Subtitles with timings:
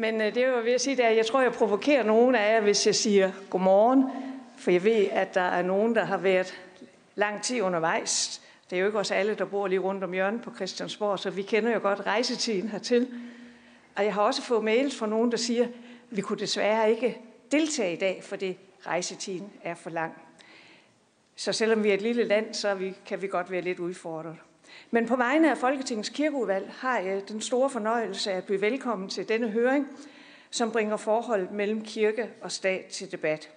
[0.00, 2.54] Men øh, det jeg jo ved at sige, at jeg tror, jeg provokerer nogen af
[2.54, 4.04] jer, hvis jeg siger godmorgen.
[4.58, 6.60] For jeg ved, at der er nogen, der har været
[7.14, 8.42] lang tid undervejs.
[8.70, 11.30] Det er jo ikke os alle, der bor lige rundt om hjørnet på Christiansborg, så
[11.30, 13.08] vi kender jo godt rejsetiden hertil.
[13.96, 15.70] Og jeg har også fået mails fra nogen, der siger, at
[16.10, 17.18] vi kunne desværre ikke
[17.52, 20.12] deltage i dag, fordi rejsetiden er for lang.
[21.36, 24.36] Så selvom vi er et lille land, så vi, kan vi godt være lidt udfordret.
[24.90, 29.28] Men på vegne af Folketingets kirkeudvalg har jeg den store fornøjelse at byde velkommen til
[29.28, 29.86] denne høring,
[30.50, 33.50] som bringer forholdet mellem kirke og stat til debat.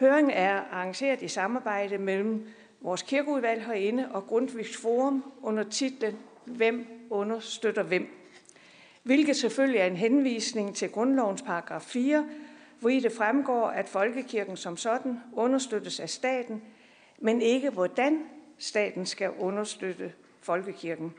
[0.00, 2.46] Høringen er arrangeret i samarbejde mellem
[2.80, 8.08] vores kirkeudvalg herinde og Grundtvigs Forum under titlen Hvem understøtter hvem?
[9.02, 12.26] Hvilket selvfølgelig er en henvisning til grundlovens paragraf 4,
[12.80, 16.62] hvor i det fremgår, at folkekirken som sådan understøttes af staten,
[17.18, 18.20] men ikke hvordan
[18.62, 21.14] staten skal understøtte folkekirken.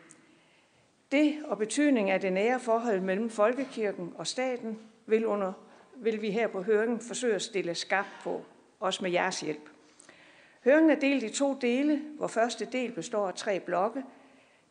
[1.12, 5.54] Det og betydning af det nære forhold mellem folkekirken og staten vil, under,
[5.96, 8.42] vil vi her på høringen forsøge at stille skarpt på,
[8.80, 9.70] også med jeres hjælp.
[10.64, 14.04] Høringen er delt i to dele, hvor første del består af tre blokke.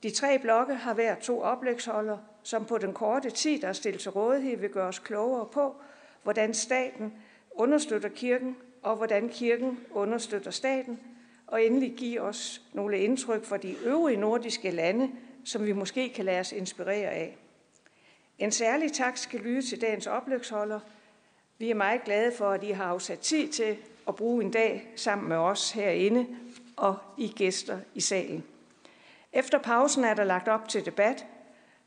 [0.02, 4.00] De tre blokke har hver to oplægsholder, som på den korte tid, der er stillet
[4.00, 5.74] til rådighed, vil gøre os klogere på,
[6.22, 7.12] hvordan staten
[7.50, 11.00] understøtter kirken, og hvordan kirken understøtter staten,
[11.52, 15.10] og endelig give os nogle indtryk for de øvrige nordiske lande,
[15.44, 17.36] som vi måske kan lade os inspirere af.
[18.38, 20.80] En særlig tak skal lyde til dagens oplægsholder.
[21.58, 23.76] Vi er meget glade for, at I har afsat tid til
[24.08, 26.26] at bruge en dag sammen med os herinde
[26.76, 28.44] og I gæster i salen.
[29.32, 31.26] Efter pausen er der lagt op til debat,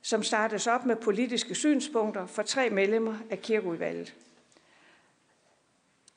[0.01, 4.15] som startes op med politiske synspunkter for tre medlemmer af kirkeudvalget.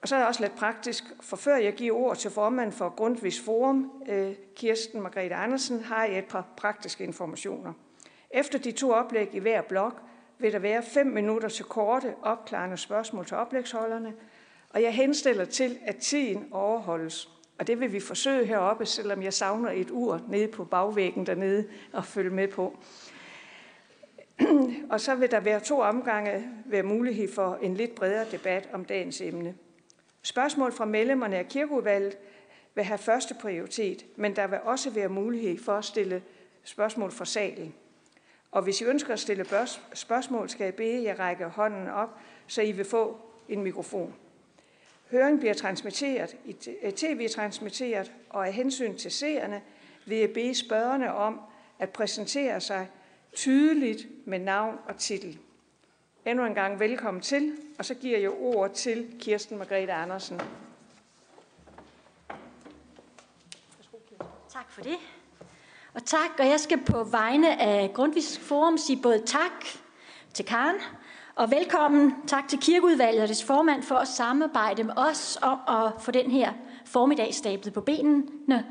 [0.03, 2.89] Og så er det også lidt praktisk, for før jeg giver ord til formanden for
[2.89, 7.73] Grundtvigs Forum, øh, Kirsten Margrethe Andersen, har jeg et par praktiske informationer.
[8.31, 10.03] Efter de to oplæg i hver blok
[10.39, 14.15] vil der være fem minutter til korte, opklarende spørgsmål til oplægsholderne,
[14.71, 17.31] og jeg henstiller til, at tiden overholdes.
[17.59, 21.69] Og det vil vi forsøge heroppe, selvom jeg savner et ur nede på bagvæggen dernede
[21.95, 22.79] at følge med på.
[24.91, 28.85] og så vil der være to omgange være mulighed for en lidt bredere debat om
[28.85, 29.55] dagens emne.
[30.29, 32.19] Spørgsmål fra medlemmerne af kirkeudvalget
[32.75, 36.23] vil have første prioritet, men der vil også være mulighed for at stille
[36.65, 37.75] spørgsmål fra salen.
[38.51, 39.47] Og hvis I ønsker at stille
[39.95, 42.09] spørgsmål, skal jeg bede jer række hånden op,
[42.47, 44.15] så I vil få en mikrofon.
[45.11, 46.37] Høringen bliver transmitteret,
[46.97, 49.63] tv-transmitteret, øh, og af hensyn til seerne
[50.07, 51.41] vil jeg bede spørgerne om
[51.79, 52.89] at præsentere sig
[53.33, 55.39] tydeligt med navn og titel.
[56.27, 60.41] Endnu en gang velkommen til, og så giver jeg ord til Kirsten Margrethe Andersen.
[64.53, 64.97] Tak for det.
[65.95, 69.65] Og tak, og jeg skal på vegne af Grundtvigs Forum sige både tak
[70.35, 70.77] til Karen,
[71.35, 76.03] og velkommen, tak til Kirkeudvalget og dets formand for at samarbejde med os om at
[76.03, 76.53] få den her
[76.85, 78.67] formiddag stablet på benene.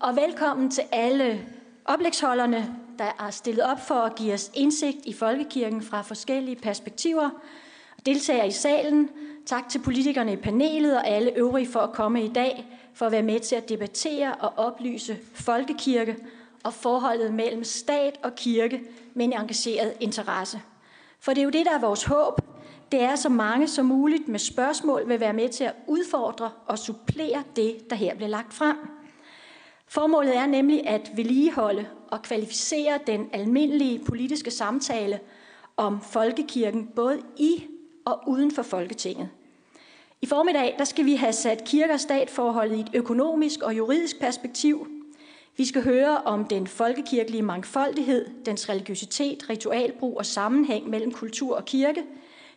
[0.00, 1.48] Og velkommen til alle
[1.84, 7.30] oplægsholderne, der er stillet op for at give os indsigt i folkekirken fra forskellige perspektiver.
[8.06, 9.08] Deltager i salen.
[9.46, 13.12] Tak til politikerne i panelet og alle øvrige for at komme i dag, for at
[13.12, 16.16] være med til at debattere og oplyse folkekirke
[16.64, 18.80] og forholdet mellem stat og kirke
[19.14, 20.62] med en engageret interesse.
[21.20, 22.40] For det er jo det, der er vores håb.
[22.92, 26.78] Det er, så mange som muligt med spørgsmål vil være med til at udfordre og
[26.78, 28.76] supplere det, der her bliver lagt frem.
[29.86, 35.20] Formålet er nemlig at vedligeholde og kvalificere den almindelige politiske samtale
[35.76, 37.64] om folkekirken, både i
[38.04, 39.28] og uden for Folketinget.
[40.22, 44.20] I formiddag der skal vi have sat kirke- og statforholdet i et økonomisk og juridisk
[44.20, 44.86] perspektiv.
[45.56, 51.64] Vi skal høre om den folkekirkelige mangfoldighed, dens religiøsitet, ritualbrug og sammenhæng mellem kultur og
[51.64, 52.02] kirke,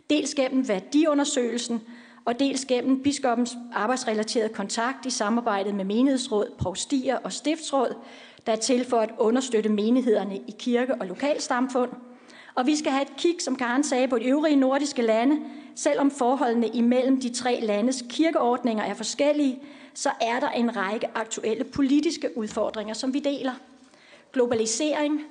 [0.10, 1.82] dels gennem værdiundersøgelsen
[2.26, 7.96] og dels gennem biskoppens arbejdsrelaterede kontakt i samarbejdet med menighedsråd, provstier og stiftsråd,
[8.46, 11.92] der er til for at understøtte menighederne i kirke- og lokalstamfund.
[12.56, 15.40] Og vi skal have et kig, som Karen sagde, på de øvrige nordiske lande.
[15.76, 19.60] Selvom forholdene imellem de tre landes kirkeordninger er forskellige,
[19.94, 23.54] så er der en række aktuelle politiske udfordringer, som vi deler.
[24.34, 25.22] Globalisering,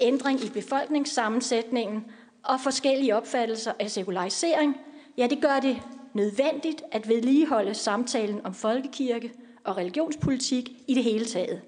[0.00, 2.04] ændring i befolkningssammensætningen
[2.42, 4.76] og forskellige opfattelser af sekularisering,
[5.16, 5.82] ja, det gør det
[6.14, 9.32] nødvendigt at vedligeholde samtalen om folkekirke
[9.64, 11.60] og religionspolitik i det hele taget.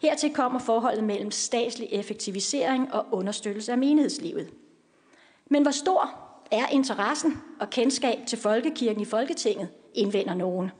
[0.00, 4.50] Hertil kommer forholdet mellem statslig effektivisering og understøttelse af menighedslivet.
[5.46, 6.10] Men hvor stor
[6.50, 10.70] er interessen og kendskab til folkekirken i Folketinget, indvender nogen.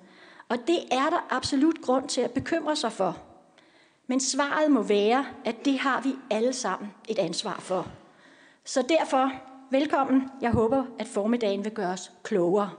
[0.49, 3.19] Og det er der absolut grund til at bekymre sig for.
[4.07, 7.87] Men svaret må være, at det har vi alle sammen et ansvar for.
[8.65, 9.33] Så derfor
[9.71, 10.31] velkommen.
[10.41, 12.71] Jeg håber, at formiddagen vil gøre os klogere.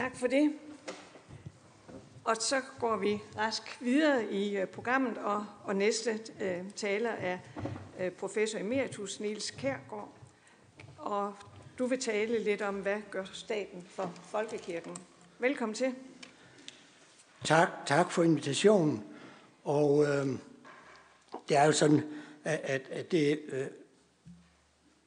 [0.00, 0.52] Tak for det.
[2.24, 7.38] Og så går vi rask videre i øh, programmet, og, og næste uh, taler er
[8.00, 10.12] uh, professor emeritus Niels Kærgaard.
[10.98, 11.34] Og
[11.78, 14.96] du vil tale lidt om, hvad gør staten for folkekirken.
[15.38, 15.94] Velkommen til.
[17.44, 19.04] Tak, tak for invitationen.
[19.64, 20.26] Og øh,
[21.48, 22.02] det er jo sådan,
[22.44, 23.66] at, at, at, det, øh,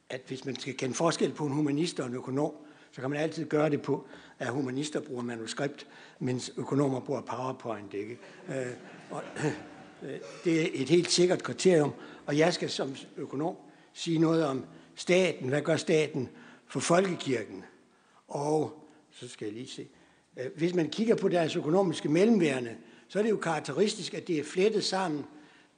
[0.10, 2.54] at hvis man skal kende forskel på en humanist og en økonom,
[2.94, 4.07] så kan man altid gøre det på,
[4.40, 5.88] at humanister bruger manuskript,
[6.19, 7.94] mens økonomer bruger PowerPoint.
[7.94, 8.18] Ikke?
[8.50, 8.66] Øh,
[9.12, 9.24] og,
[10.04, 11.94] øh, det er et helt sikkert kriterium,
[12.25, 13.56] og jeg skal som økonom
[13.94, 15.50] sige noget om staten.
[15.50, 16.30] Hvad gør staten
[16.68, 17.63] for folkekirken?
[18.28, 19.88] Og så skal jeg lige se.
[20.38, 22.75] Øh, hvis man kigger på deres økonomiske mellemværende,
[23.07, 25.25] så er det jo karakteristisk, at det er flettet sammen.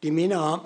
[0.04, 0.60] Det minder om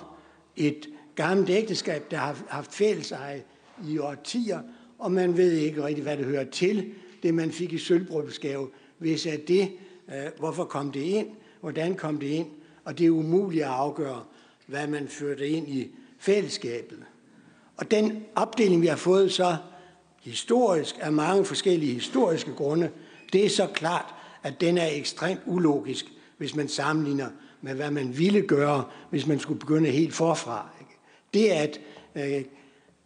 [0.56, 3.42] et gammelt ægteskab, der har haft fælles eje
[3.88, 4.62] i årtier,
[5.00, 6.92] og man ved ikke rigtig, hvad det hører til,
[7.22, 8.68] det man fik i sølvbrødsgave.
[8.98, 9.72] Hvis er det,
[10.08, 11.26] øh, hvorfor kom det ind,
[11.60, 12.46] hvordan kom det ind,
[12.84, 14.22] og det er umuligt at afgøre,
[14.66, 16.98] hvad man førte ind i fællesskabet.
[17.76, 19.56] Og den opdeling, vi har fået så
[20.22, 22.90] historisk, af mange forskellige historiske grunde,
[23.32, 26.06] det er så klart, at den er ekstremt ulogisk,
[26.38, 27.28] hvis man sammenligner
[27.62, 30.68] med, hvad man ville gøre, hvis man skulle begynde helt forfra.
[30.80, 30.92] Ikke?
[31.34, 31.80] Det, at
[32.14, 32.44] øh,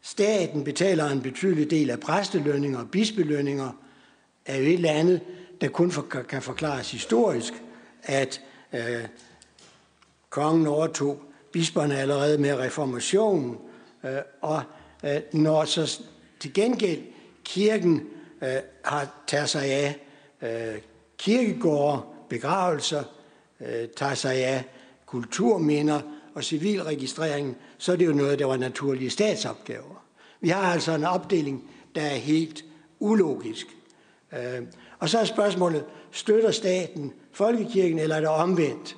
[0.04, 3.70] staten betaler en betydelig del af præstelønninger og bispelønninger,
[4.46, 5.20] er jo et eller andet,
[5.60, 7.52] der kun for, kan forklares historisk,
[8.02, 8.40] at
[8.72, 9.04] øh,
[10.30, 11.22] kongen overtog
[11.52, 13.58] bisperne allerede med reformationen,
[14.04, 14.10] øh,
[14.40, 14.62] og
[15.04, 16.00] øh, når så
[16.40, 17.02] til gengæld
[17.44, 18.08] kirken
[18.42, 18.48] øh,
[18.84, 19.96] har taget sig af
[20.42, 20.80] øh,
[21.18, 23.04] kirkegårde, begravelser,
[23.60, 24.64] øh, tager sig af
[25.06, 26.00] kulturminder
[26.34, 29.93] og civilregistrering, så er det jo noget, der var naturlige statsopgaver.
[30.44, 31.64] Vi har altså en opdeling,
[31.94, 32.64] der er helt
[33.00, 33.66] ulogisk.
[34.32, 34.62] Øh,
[34.98, 38.96] og så er spørgsmålet, støtter staten folkekirken, eller er det omvendt?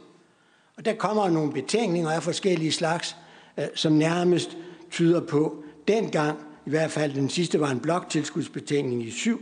[0.77, 3.17] Og der kommer nogle betænkninger af forskellige slags,
[3.59, 4.57] øh, som nærmest
[4.91, 9.41] tyder på, dengang, i hvert fald den sidste var en bloktilskudsbetænkning i syv,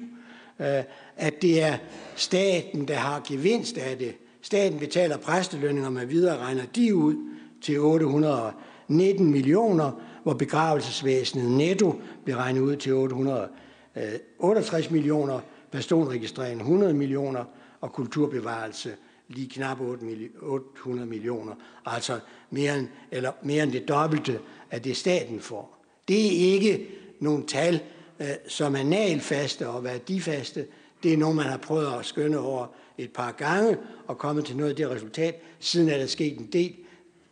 [0.60, 0.82] øh,
[1.16, 1.76] at det er
[2.16, 4.14] staten, der har gevinst af det.
[4.42, 7.16] Staten betaler præstelønninger med videre, regner de ud
[7.62, 15.40] til 819 millioner, hvor begravelsesvæsenet netto bliver regnet ud til 868 øh, millioner,
[15.72, 17.44] personregistrering 100 millioner
[17.80, 18.94] og kulturbevarelse
[19.28, 21.54] lige knap 800 millioner,
[21.86, 24.40] altså mere end, eller mere end det dobbelte
[24.70, 25.84] af det staten får.
[26.08, 26.88] Det er ikke
[27.20, 27.80] nogle tal,
[28.20, 30.66] øh, som er nalfaste og værdifaste.
[31.02, 32.66] Det er nogle, man har prøvet at skønne over
[32.98, 35.42] et par gange og kommet til noget af det resultat.
[35.58, 36.74] Siden er der sket en del.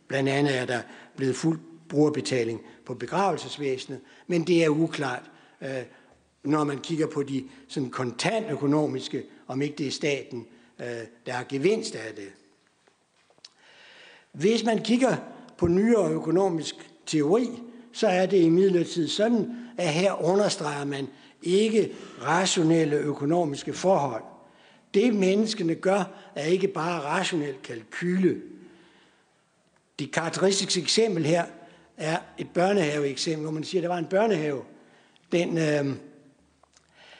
[0.07, 0.81] Blandt andet er der
[1.15, 5.31] blevet fuld brugerbetaling på begravelsesvæsenet, men det er uklart,
[5.61, 5.83] øh,
[6.43, 10.47] når man kigger på de sådan kontantøkonomiske, om ikke det er staten,
[10.79, 10.87] øh,
[11.25, 12.31] der har gevinst af det.
[14.31, 15.15] Hvis man kigger
[15.57, 16.75] på nyere økonomisk
[17.05, 17.49] teori,
[17.91, 21.07] så er det imidlertid sådan, at her understreger man
[21.43, 24.23] ikke rationelle økonomiske forhold.
[24.93, 26.03] Det menneskene gør,
[26.35, 28.41] er ikke bare rationel kalkyle.
[29.99, 31.45] Det karakteristiske eksempel her
[32.03, 34.61] er et børnehaveeksempel, hvor man siger, at der var en børnehave.
[35.31, 35.95] Den øh,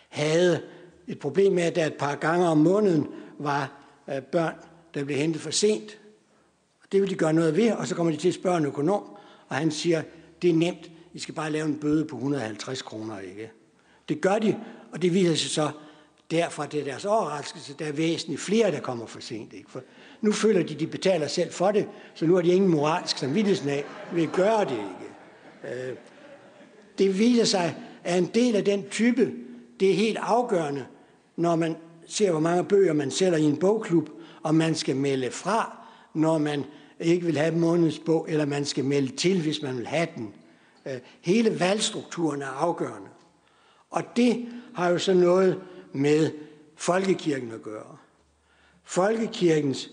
[0.10, 0.62] havde
[1.08, 3.08] et problem med, at der et par gange om måneden
[3.40, 3.72] var
[4.10, 4.56] øh, børn,
[4.94, 6.00] der blev hentet for sent.
[6.84, 8.66] Og Det vil de gøre noget ved, og så kommer de til at spørge en
[8.66, 9.04] økonom,
[9.48, 10.02] og han siger,
[10.42, 13.52] det er nemt, I skal bare lave en bøde på 150 kroner, ikke?
[14.10, 14.60] Det gør de,
[14.92, 15.72] og det viser sig så
[16.32, 19.54] derfor det er deres overraskelse, der er væsentligt flere, der kommer for sent.
[19.54, 19.72] Ikke?
[19.72, 19.84] For
[20.24, 23.86] nu føler de, de betaler selv for det, så nu har de ingen moralsk samvittighedsnag
[24.14, 25.86] ved at gøre det ikke.
[25.90, 25.96] Øh,
[26.98, 29.32] det viser sig, at en del af den type,
[29.80, 30.86] det er helt afgørende,
[31.36, 31.76] når man
[32.08, 34.10] ser, hvor mange bøger man sælger i en bogklub,
[34.44, 35.78] og man skal melde fra,
[36.14, 36.64] når man
[37.00, 40.34] ikke vil have månedens bog, eller man skal melde til, hvis man vil have den.
[40.86, 43.10] Øh, hele valgstrukturen er afgørende.
[43.90, 45.62] Og det har jo så noget
[45.94, 46.32] med
[46.76, 47.98] folkekirken at gøre.
[48.84, 49.90] Folkekirkens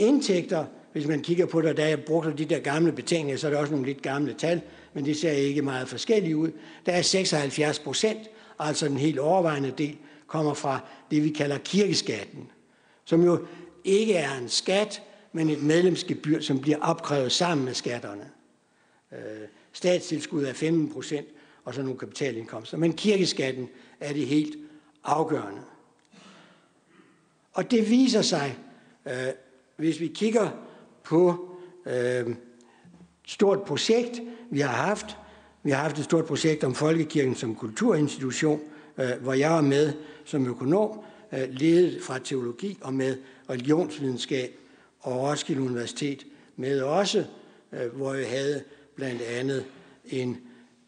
[0.00, 3.50] indtægter, hvis man kigger på det, da jeg brugte de der gamle betænkninger, så er
[3.50, 4.60] det også nogle lidt gamle tal,
[4.94, 6.50] men det ser ikke meget forskelligt ud.
[6.86, 10.80] Der er 76 procent, altså den helt overvejende del, kommer fra
[11.10, 12.50] det, vi kalder kirkeskatten,
[13.04, 13.46] som jo
[13.84, 15.02] ikke er en skat,
[15.32, 18.30] men et medlemsgebyr, som bliver opkrævet sammen med skatterne.
[19.12, 19.18] Øh,
[19.72, 21.26] statstilskud er 15 procent,
[21.64, 22.76] og så nogle kapitalindkomster.
[22.76, 23.68] Men kirkeskatten
[24.00, 24.56] er det helt
[25.04, 25.60] afgørende.
[27.52, 28.58] Og det viser sig,
[29.06, 29.28] øh,
[29.80, 30.48] hvis vi kigger
[31.04, 31.48] på
[31.86, 32.34] øh,
[33.26, 34.20] stort projekt,
[34.50, 35.16] vi har haft.
[35.62, 38.60] Vi har haft et stort projekt om Folkekirken som kulturinstitution,
[38.98, 39.92] øh, hvor jeg er med
[40.24, 41.00] som økonom,
[41.32, 43.16] øh, ledet fra teologi og med
[43.50, 44.50] religionsvidenskab
[45.00, 47.24] og Roskilde Universitet med også,
[47.72, 48.62] øh, hvor jeg havde
[48.94, 49.64] blandt andet
[50.04, 50.38] en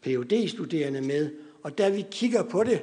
[0.01, 1.31] phd studerende med.
[1.63, 2.81] Og da vi kigger på det,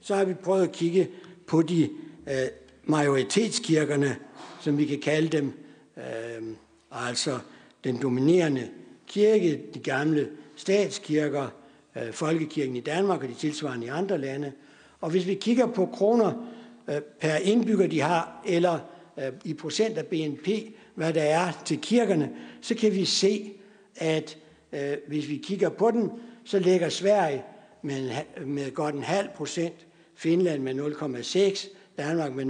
[0.00, 1.10] så har vi prøvet at kigge
[1.46, 1.88] på de
[2.28, 2.48] øh,
[2.84, 4.16] majoritetskirkerne,
[4.60, 5.52] som vi kan kalde dem,
[5.96, 6.54] øh,
[6.90, 7.38] altså
[7.84, 8.68] den dominerende
[9.06, 11.48] kirke, de gamle statskirker,
[11.96, 14.52] øh, folkekirken i Danmark og de tilsvarende i andre lande.
[15.00, 16.46] Og hvis vi kigger på kroner
[16.88, 18.78] øh, per indbygger, de har, eller
[19.18, 20.48] øh, i procent af BNP,
[20.94, 23.52] hvad der er til kirkerne, så kan vi se,
[23.96, 24.38] at
[24.72, 26.10] øh, hvis vi kigger på den,
[26.44, 27.42] så ligger Sverige
[27.82, 32.44] med, en, med godt en halv procent, Finland med 0,6, Danmark med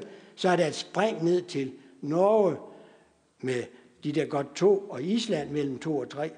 [0.00, 2.56] 0,4, så er der et spring ned til Norge
[3.40, 3.62] med
[4.04, 6.30] de der godt to, og Island mellem 2 og 3,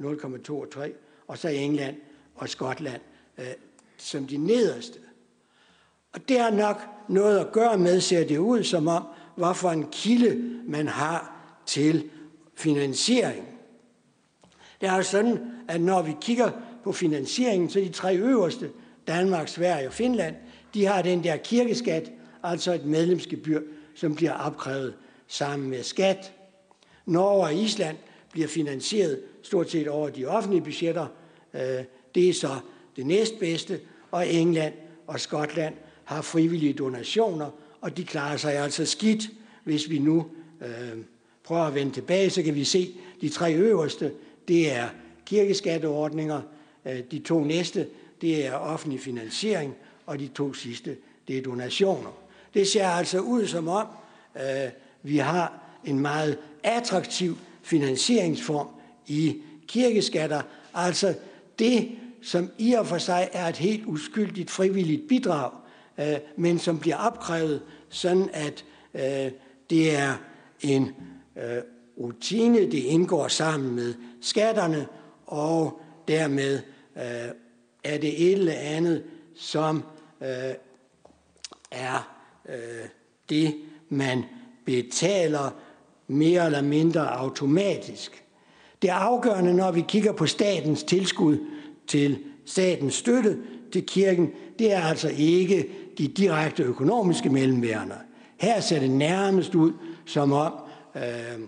[0.00, 0.92] 0,2 øh, og 3,
[1.26, 1.96] og så England
[2.34, 3.00] og Skotland
[3.38, 3.46] øh,
[3.96, 4.98] som de nederste.
[6.12, 9.04] Og det har nok noget at gøre med, ser det ud som om,
[9.36, 11.36] hvorfor en kilde man har
[11.66, 12.10] til
[12.54, 13.48] finansiering.
[14.80, 16.50] Det er jo sådan, at når vi kigger
[16.84, 18.70] på finansieringen, så de tre øverste,
[19.06, 20.34] Danmark, Sverige og Finland,
[20.74, 22.10] de har den der kirkeskat,
[22.42, 23.60] altså et medlemsgebyr,
[23.94, 24.94] som bliver opkrævet
[25.28, 26.32] sammen med skat.
[27.06, 27.96] Norge og Island
[28.32, 31.06] bliver finansieret stort set over de offentlige budgetter.
[31.54, 31.84] Øh,
[32.14, 32.50] det er så
[32.96, 34.74] det næstbedste, og England
[35.06, 39.30] og Skotland har frivillige donationer, og de klarer sig altså skidt.
[39.64, 40.26] Hvis vi nu
[40.62, 40.98] øh,
[41.44, 44.12] prøver at vende tilbage, så kan vi se, de tre øverste,
[44.48, 44.88] det er
[45.26, 46.40] kirkeskatteordninger,
[46.84, 47.86] øh, de to næste,
[48.20, 49.74] det er offentlig finansiering,
[50.08, 50.96] og de to sidste,
[51.28, 52.10] det er donationer.
[52.54, 53.86] Det ser altså ud som om,
[54.36, 54.70] øh,
[55.02, 58.68] vi har en meget attraktiv finansieringsform
[59.06, 59.36] i
[59.66, 60.42] kirkeskatter,
[60.74, 61.14] altså
[61.58, 61.90] det,
[62.22, 65.50] som i og for sig er et helt uskyldigt frivilligt bidrag,
[65.98, 69.32] øh, men som bliver opkrævet sådan, at øh,
[69.70, 70.14] det er
[70.60, 70.94] en
[71.36, 71.62] øh,
[71.98, 74.86] rutine, det indgår sammen med skatterne,
[75.26, 76.60] og dermed
[76.96, 77.02] øh,
[77.84, 79.04] er det et eller andet,
[79.36, 79.84] som
[80.20, 80.54] øh,
[81.70, 82.14] er
[82.48, 82.88] øh,
[83.28, 83.54] det,
[83.88, 84.24] man
[84.66, 85.50] betaler
[86.06, 88.24] mere eller mindre automatisk.
[88.82, 91.38] Det afgørende, når vi kigger på statens tilskud
[91.86, 93.38] til statens støtte
[93.72, 97.94] til kirken, det er altså ikke de direkte økonomiske mellemværende.
[98.36, 99.72] Her ser det nærmest ud,
[100.06, 100.52] som om
[100.94, 101.40] øh,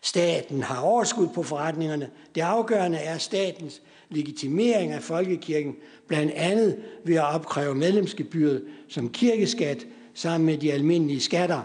[0.00, 2.10] staten har overskud på forretningerne.
[2.34, 5.76] Det afgørende er statens legitimering af folkekirken,
[6.08, 11.62] blandt andet ved at opkræve medlemsgebyret som kirkeskat sammen med de almindelige skatter.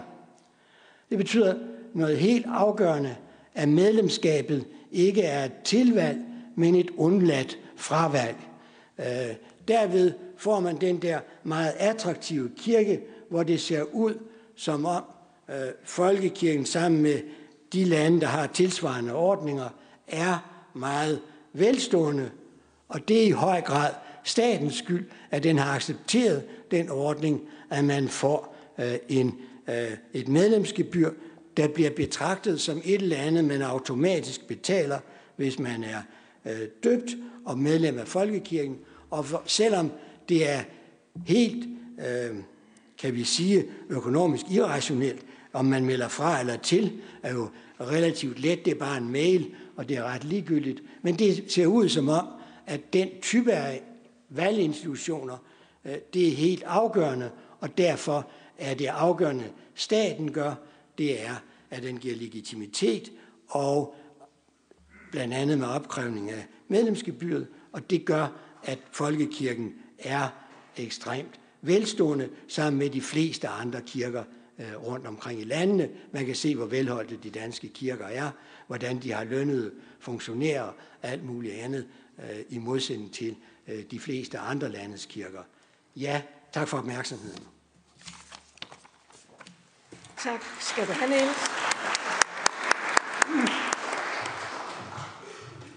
[1.10, 1.54] Det betyder
[1.94, 3.16] noget helt afgørende,
[3.54, 6.18] at medlemskabet ikke er et tilvalg,
[6.54, 8.36] men et undladt fravalg.
[8.98, 9.34] Øh,
[9.68, 14.14] derved får man den der meget attraktive kirke, hvor det ser ud
[14.56, 15.02] som om
[15.48, 17.20] øh, folkekirken sammen med
[17.72, 19.68] de lande, der har tilsvarende ordninger,
[20.08, 21.20] er meget
[21.52, 22.30] velstående.
[22.88, 23.90] Og det er i høj grad
[24.24, 27.40] statens skyld, at den har accepteret den ordning,
[27.70, 29.38] at man får øh, en,
[29.68, 31.10] øh, et medlemsgebyr,
[31.56, 34.98] der bliver betragtet som et eller andet, man automatisk betaler,
[35.36, 36.02] hvis man er
[36.44, 38.78] øh, døbt og medlem af Folkekirken.
[39.10, 39.92] Og for, selvom
[40.28, 40.60] det er
[41.26, 42.36] helt, øh,
[42.98, 45.20] kan vi sige, økonomisk irrationelt,
[45.52, 46.92] om man melder fra eller til,
[47.22, 47.48] er jo
[47.80, 48.64] relativt let.
[48.64, 50.82] Det er bare en mail, og det er ret ligegyldigt.
[51.02, 52.26] Men det ser ud som om,
[52.66, 53.82] at den type af
[54.28, 55.36] valginstitutioner,
[55.84, 57.30] øh, det er helt afgørende,
[57.60, 60.54] og derfor er det afgørende, staten gør,
[60.98, 61.34] det er,
[61.70, 63.12] at den giver legitimitet
[63.48, 63.94] og
[65.10, 68.26] blandt andet med opkrævning af medlemsgebyret, og det gør,
[68.62, 70.28] at folkekirken er
[70.76, 74.24] ekstremt velstående sammen med de fleste andre kirker
[74.58, 75.88] øh, rundt omkring i landene.
[76.12, 78.30] Man kan se, hvor velholdte de danske kirker er,
[78.66, 81.88] hvordan de har lønnede funktionærer og alt muligt andet
[82.18, 83.36] øh, i modsætning til
[83.68, 85.42] øh, de fleste andre landes kirker.
[85.96, 87.46] Ja, tak for opmærksomheden.
[90.18, 91.50] Tak skal du have, Niels.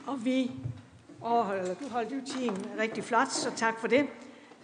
[0.07, 0.51] Og vi
[1.21, 4.07] overholder, eller du holdt jo tiden rigtig flot, så tak for det.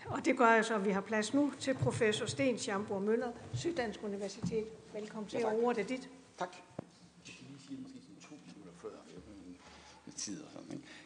[0.05, 3.31] Og det gør jeg så, at vi har plads nu til professor Sten Schamburg Møller,
[3.53, 4.65] Syddansk Universitet.
[4.93, 6.09] Velkommen til, ja, og ordet er dit.
[6.39, 6.55] Tak.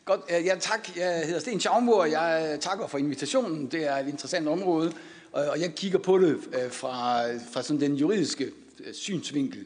[0.06, 0.98] Godt, øh, ja tak.
[0.98, 3.68] Jeg hedder Sten Schaumburg, jeg takker for invitationen.
[3.68, 4.94] Det er et interessant område,
[5.32, 9.66] og jeg kigger på det øh, fra, fra sådan den juridiske øh, synsvinkel.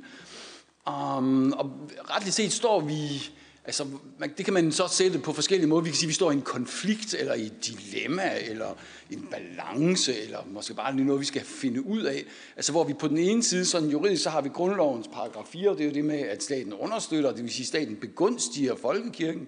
[0.88, 1.72] Um, og
[2.10, 3.29] retligt set står vi,
[3.65, 3.86] altså
[4.20, 5.82] man, det kan man så sætte på forskellige måder.
[5.82, 8.77] Vi kan sige, at vi står i en konflikt, eller i et dilemma, eller
[9.12, 12.24] en balance, eller måske bare lige noget, vi skal finde ud af.
[12.56, 15.70] Altså hvor vi på den ene side, sådan juridisk, så har vi grundlovens paragraf 4,
[15.70, 18.75] og det er jo det med, at staten understøtter, det vil sige, at staten begunstiger
[18.75, 19.48] folkekirken.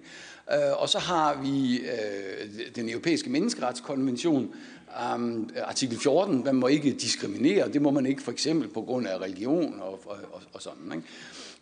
[0.52, 4.54] Øh, og så har vi øh, den europæiske menneskeretskonvention,
[5.14, 9.06] um, artikel 14, man må ikke diskriminere, det må man ikke for eksempel på grund
[9.06, 10.92] af religion og, og, og, og sådan.
[10.92, 11.06] Ikke?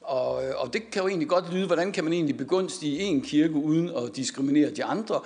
[0.08, 3.20] Og, øh, og det kan jo egentlig godt lyde, hvordan kan man egentlig begunstige en
[3.20, 5.20] kirke uden at diskriminere de andre?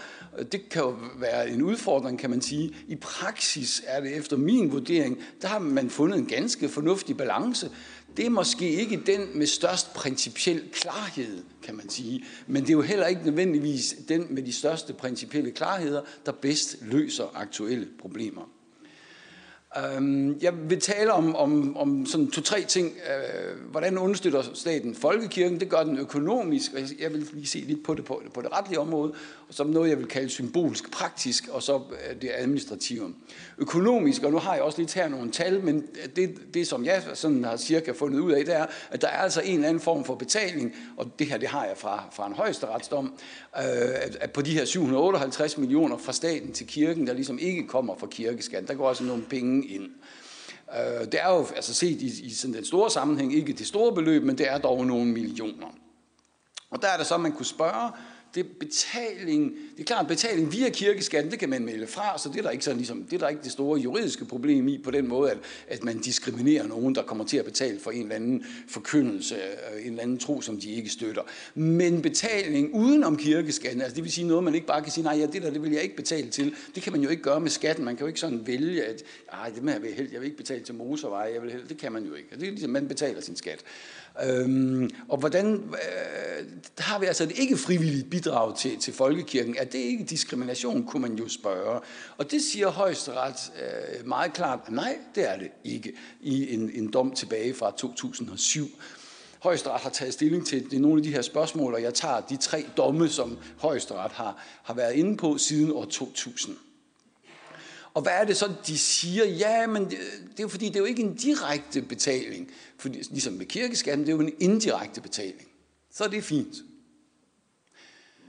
[0.53, 2.75] Det kan jo være en udfordring, kan man sige.
[2.89, 7.71] I praksis er det efter min vurdering, der har man fundet en ganske fornuftig balance.
[8.17, 12.25] Det er måske ikke den med størst principiel klarhed, kan man sige.
[12.47, 16.77] Men det er jo heller ikke nødvendigvis den med de største principielle klarheder, der bedst
[16.83, 18.49] løser aktuelle problemer.
[19.77, 22.87] Øhm, jeg vil tale om, om, om sådan to-tre ting.
[22.87, 25.61] Øh, hvordan understøtter staten folkekirken?
[25.61, 28.53] Det gør den økonomisk, og jeg vil lige se lidt på det på, på det
[28.53, 29.13] retlige område,
[29.49, 33.15] og som noget, jeg vil kalde symbolsk praktisk, og så øh, det administrative.
[33.59, 35.87] Økonomisk, og nu har jeg også lidt her nogle tal, men
[36.17, 39.19] det, det som jeg sådan har cirka fundet ud af, det er, at der er
[39.19, 42.27] altså en eller anden form for betaling, og det her det har jeg fra, fra
[42.27, 43.15] en højesteretsdom,
[43.57, 43.63] øh,
[44.21, 48.07] at på de her 758 millioner fra staten til kirken, der ligesom ikke kommer fra
[48.07, 48.69] kirkeskat.
[48.69, 49.91] Der går altså nogle penge ind.
[50.77, 53.95] Øh, det er jo altså set i, i sådan den store sammenhæng ikke det store
[53.95, 55.67] beløb, men det er dog nogle millioner.
[56.71, 57.93] Og der er det så, man kunne spørge,
[58.35, 62.39] det betaling, det er klart, betaling via kirkeskatten, det kan man melde fra, så det
[62.39, 64.91] er der ikke, sådan, ligesom, det, er der ikke det store juridiske problem i på
[64.91, 68.15] den måde, at, at man diskriminerer nogen, der kommer til at betale for en eller
[68.15, 71.23] anden forkyndelse, øh, en eller anden tro, som de ikke støtter.
[71.55, 75.05] Men betaling uden om kirkeskatten, altså det vil sige noget, man ikke bare kan sige,
[75.05, 76.55] nej, ja, det der, det vil jeg ikke betale til.
[76.75, 77.85] Det kan man jo ikke gøre med skatten.
[77.85, 80.37] Man kan jo ikke sådan vælge, at ej, det med, jeg vil, jeg vil ikke
[80.37, 82.29] betale til motorveje, jeg vil, det kan man jo ikke.
[82.31, 83.65] Det er ligesom, man betaler sin skat.
[84.25, 86.47] Øhm, og hvordan øh,
[86.79, 89.57] har vi altså et ikke frivilligt bidrag til, til folkekirken?
[89.59, 91.81] Er det ikke diskrimination, kunne man jo spørge.
[92.17, 96.93] Og det siger højesteret øh, meget klart, nej, det er det ikke, i en, en
[96.93, 98.69] dom tilbage fra 2007.
[99.43, 102.37] Højesteret har taget stilling til det, nogle af de her spørgsmål, og jeg tager de
[102.37, 106.57] tre domme, som højesteret har, har været inde på siden år 2000.
[107.95, 109.25] Og hvad er det så, de siger?
[109.25, 109.91] Ja, men det,
[110.31, 112.51] det er jo fordi, det er jo ikke en direkte betaling.
[112.79, 115.49] Fordi, ligesom med kirkeskatten, det er jo en indirekte betaling.
[115.91, 116.57] Så er det fint.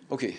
[0.10, 0.34] Okay.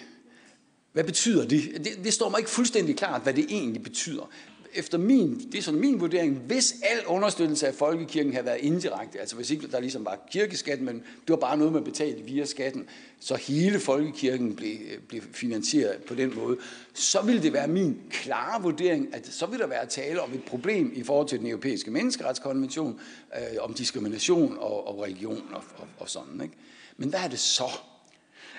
[0.92, 1.84] Hvad betyder det?
[1.84, 2.04] det?
[2.04, 4.30] Det står mig ikke fuldstændig klart, hvad det egentlig betyder
[4.74, 9.20] efter min, det er sådan min vurdering, hvis al understøttelse af folkekirken havde været indirekte,
[9.20, 12.44] altså hvis ikke der ligesom var kirkeskat, men det var bare noget, man betalte via
[12.44, 12.88] skatten,
[13.20, 16.56] så hele folkekirken blev, øh, blev finansieret på den måde,
[16.94, 20.44] så ville det være min klare vurdering, at så ville der være tale om et
[20.44, 23.00] problem i forhold til den europæiske menneskeretskonvention,
[23.36, 26.40] øh, om diskrimination og, og religion og, og, og sådan.
[26.42, 26.54] Ikke?
[26.96, 27.68] Men hvad er det så?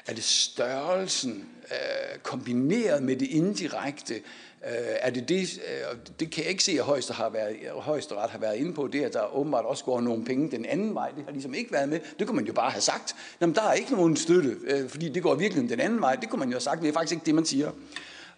[0.08, 4.22] Er det størrelsen øh, kombineret med det indirekte?
[4.66, 8.30] Øh, er det det, øh, det kan jeg ikke se, at højesteret har været, højesteret
[8.30, 11.12] har været inde på, det at der åbenbart også går nogle penge den anden vej.
[11.18, 12.00] Det har ligesom ikke været med.
[12.20, 13.16] Det kunne man jo bare have sagt.
[13.42, 16.16] Jamen, der er ikke nogen støtte, øh, fordi det går virkelig den anden vej.
[16.16, 17.72] Det kunne man jo have sagt, det er faktisk ikke det, man siger.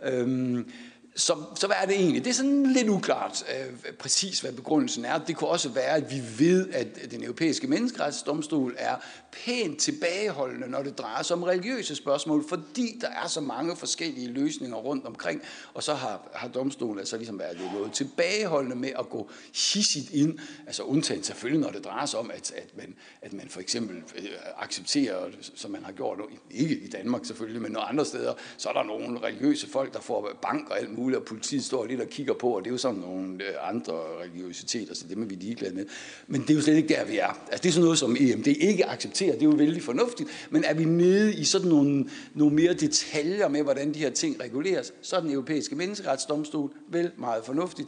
[0.04, 0.72] Øhm,
[1.18, 2.26] så, så hvad er det egentlig?
[2.26, 5.18] Det er sådan lidt uklart øh, præcis, hvad begrundelsen er.
[5.18, 8.96] Det kunne også være, at vi ved, at den europæiske menneskerettighedsdomstol er
[9.32, 14.28] pænt tilbageholdende, når det drejer sig om religiøse spørgsmål, fordi der er så mange forskellige
[14.28, 15.42] løsninger rundt omkring,
[15.74, 19.30] og så har, har domstolen altså ligesom været lidt noget tilbageholdende med at gå
[19.74, 23.50] hissigt ind, altså undtagen selvfølgelig, når det drejer sig om, at, at, man, at man
[23.50, 24.28] for eksempel øh,
[24.58, 26.20] accepterer, som man har gjort,
[26.52, 30.00] ikke i Danmark selvfølgelig, men nogle andre steder, så er der nogle religiøse folk, der
[30.00, 32.68] får bank og alt muligt, muligt, og politiet står lidt og kigger på, og det
[32.68, 35.86] er jo sådan nogle øh, andre religiøsiteter, så det er vi ligeglade med.
[36.28, 37.28] Men det er jo slet ikke der, vi er.
[37.28, 40.64] Altså, det er sådan noget, som EMD ikke accepterer, det er jo vældig fornuftigt, men
[40.64, 44.94] er vi nede i sådan nogle, nogle mere detaljer med, hvordan de her ting reguleres,
[45.02, 47.88] så er den europæiske menneskeretsdomstol vel meget fornuftigt,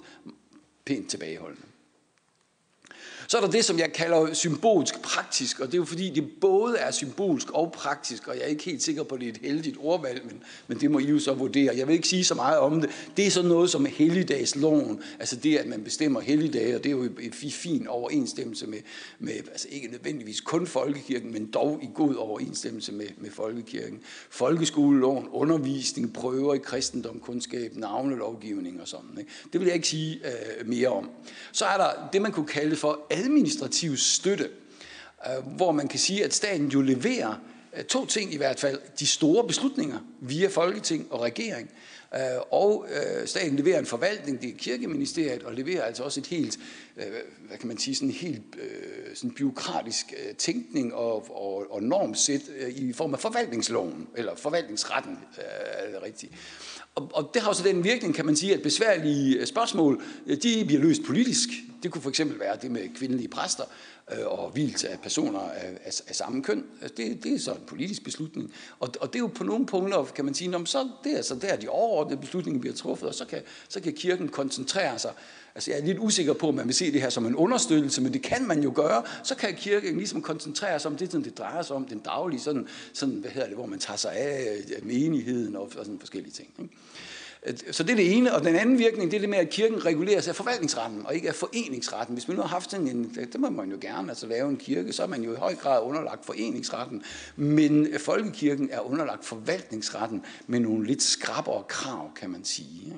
[0.85, 1.68] pænt tilbageholdende.
[3.29, 6.29] Så er der det, som jeg kalder symbolsk praktisk, og det er jo fordi, det
[6.41, 9.33] både er symbolsk og praktisk, og jeg er ikke helt sikker på, at det er
[9.33, 11.73] et heldigt ordvalg, men, men det må I jo så vurdere.
[11.77, 12.89] Jeg vil ikke sige så meget om det.
[13.17, 16.95] Det er sådan noget som helligdagsloven, altså det, at man bestemmer helligdage, og det er
[16.95, 17.09] jo
[17.41, 18.79] i fin overensstemmelse med,
[19.19, 23.99] med, altså ikke nødvendigvis kun folkekirken, men dog i god overensstemmelse med, med folkekirken.
[24.29, 29.17] Folkeskoleloven, undervisning, prøver i kristendom, kundskab, navnelovgivning og sådan.
[29.19, 29.31] Ikke?
[29.53, 31.09] Det vil jeg ikke sige øh, mere om.
[31.51, 34.49] Så er der det, man kunne kalde for administrativ støtte,
[35.27, 37.41] øh, hvor man kan sige, at staten jo leverer
[37.77, 38.79] øh, to ting i hvert fald.
[38.99, 41.69] De store beslutninger via Folketing og regering.
[42.15, 42.19] Øh,
[42.51, 42.87] og
[43.25, 46.59] staten leverer en forvaltning, det er kirkeministeriet, og leverer altså også et helt,
[47.47, 48.43] hvad kan man sige, sådan en helt
[49.15, 56.03] sådan byråkratisk tænkning og, og, og normsæt i form af forvaltningsloven, eller forvaltningsretten, er det
[56.03, 56.33] rigtigt.
[56.95, 60.01] Og, og det har også den virkning, kan man sige, at besværlige spørgsmål,
[60.43, 61.49] de bliver løst politisk.
[61.83, 63.63] Det kunne for eksempel være det med kvindelige præster
[64.11, 66.65] øh, og hvilelse af personer af, af, af samme køn.
[66.81, 68.53] Altså det, det er så en politisk beslutning.
[68.79, 71.35] Og, og det er jo på nogle punkter, kan man sige, så det er så
[71.35, 75.11] der de overordnede beslutninger bliver truffet, og så kan, så kan kirken koncentrere sig.
[75.55, 78.01] Altså jeg er lidt usikker på, om man vil se det her som en understøttelse,
[78.01, 79.03] men det kan man jo gøre.
[79.23, 82.39] Så kan kirken ligesom koncentrere sig om det, som det drejer sig om, den daglige,
[82.39, 86.33] sådan, sådan hvad hedder det, hvor man tager sig af menigheden og, og sådan forskellige
[86.33, 86.49] ting.
[86.59, 86.73] Ikke?
[87.71, 89.85] Så det er det ene, og den anden virkning, det er det med, at kirken
[89.85, 92.15] reguleres af forvaltningsretten, og ikke af foreningsretten.
[92.15, 94.57] Hvis man nu har haft sådan en, det må man jo gerne, altså lave en
[94.57, 97.03] kirke, så er man jo i høj grad underlagt foreningsretten,
[97.35, 102.85] men folkekirken er underlagt forvaltningsretten med nogle lidt skrappere krav, kan man sige.
[102.85, 102.97] Ikke?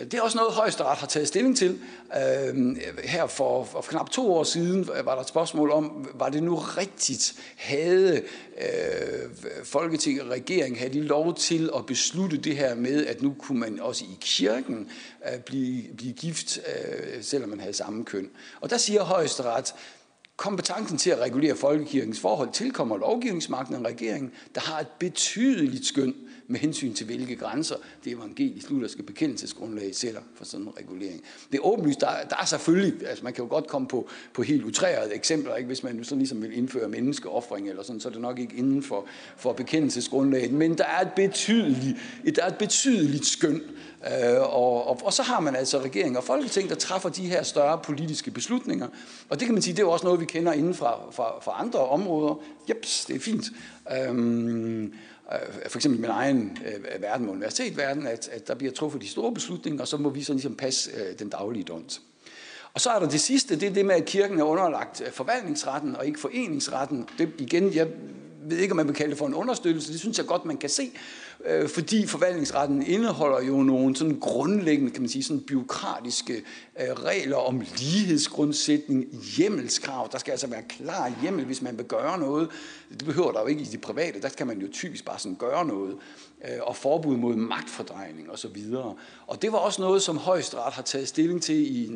[0.00, 1.80] Det er også noget, højesteret har taget stilling til.
[2.16, 6.42] Øh, her for, for knap to år siden var der et spørgsmål om, var det
[6.42, 8.22] nu rigtigt, havde
[8.58, 13.34] øh, Folketinget og regeringen, havde de lov til at beslutte det her med, at nu
[13.38, 14.90] kunne man også i kirken
[15.32, 18.30] øh, blive, blive gift, øh, selvom man havde samme køn.
[18.60, 19.74] Og der siger højesteret,
[20.36, 26.14] kompetencen til at regulere folkekirkens forhold tilkommer lovgivningsmagten og regeringen, der har et betydeligt skøn
[26.52, 31.22] med hensyn til hvilke grænser det evangelisk lutherske bekendelsesgrundlag sætter for sådan en regulering.
[31.52, 34.42] Det er åbenlyst, der, der er selvfølgelig, altså man kan jo godt komme på, på
[34.42, 35.66] helt utrærede eksempler, ikke?
[35.66, 38.82] hvis man sådan ligesom vil indføre menneskeoffring eller sådan, så er det nok ikke inden
[38.82, 41.98] for, for bekendelsesgrundlaget, men der er et betydeligt,
[42.36, 43.62] der er et betydeligt skøn,
[44.06, 47.42] øh, og, og, og så har man altså regering og folketing, der træffer de her
[47.42, 48.88] større politiske beslutninger,
[49.28, 51.40] og det kan man sige, det er jo også noget, vi kender inden fra, fra,
[51.40, 52.42] fra andre områder.
[52.68, 53.46] Jeps, det er fint.
[53.98, 54.88] Øhm, Øh,
[55.32, 59.08] Øh, for eksempel min egen øh, verden med universitetverden, at, at der bliver truffet de
[59.08, 62.00] store beslutninger, og så må vi så ligesom passe øh, den daglige dont.
[62.74, 65.12] Og så er der det sidste, det er det med, at kirken er underlagt øh,
[65.12, 67.08] forvaltningsretten og ikke foreningsretten.
[67.18, 67.88] Det, igen, jeg
[68.44, 70.56] ved ikke, om man vil kalde det for en understøttelse, det synes jeg godt, man
[70.56, 70.90] kan se,
[71.46, 76.34] øh, fordi forvaltningsretten indeholder jo nogle sådan grundlæggende, kan man sige, sådan byråkratiske
[76.80, 80.08] øh, regler om lighedsgrundsætning, hjemmelskrav.
[80.12, 82.48] Der skal altså være klar hjemmel, hvis man vil gøre noget.
[82.90, 85.36] Det behøver der jo ikke i de private, der kan man jo typisk bare sådan
[85.36, 85.96] gøre noget.
[86.44, 88.74] Øh, og forbud mod magtfordrejning osv.
[88.74, 91.86] Og, og det var også noget, som højesteret har taget stilling til i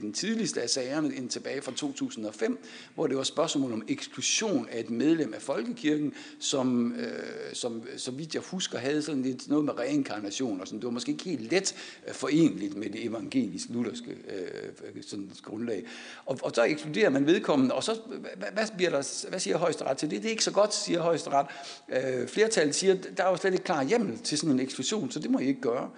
[0.00, 2.58] den øh, tidligste af sagerne, ind tilbage fra 2005,
[2.94, 8.10] hvor det var spørgsmål om eksklusion af et medlem af Folkekirken, som, øh, som så
[8.10, 10.78] vidt jeg husker, havde sådan lidt noget med reinkarnation og sådan.
[10.78, 11.74] Det var måske ikke helt let
[12.08, 15.84] øh, forenligt med det evangelisk lutherske øh, sådan grundlag.
[16.26, 19.98] Og, og så ekskluderer man vedkommende, og så hvad, hvad, bliver der, hvad siger højesteret
[19.98, 20.22] til det?
[20.22, 21.46] Det er ikke så godt, siger højesteret.
[21.88, 25.18] Øh, flertallet siger, der er jo slet ikke klar hjemmel til sådan en eksklusion, så
[25.18, 25.90] det må I ikke gøre.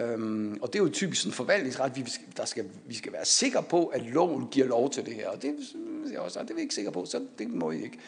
[0.00, 3.24] Øhm, og det er jo typisk sådan en forvaltningsret, vi, der skal, vi skal være
[3.24, 5.28] sikre på, at loven giver lov til det her.
[5.28, 5.54] Og det,
[6.12, 7.98] jeg også, det er vi ikke sikre på, så det må I ikke.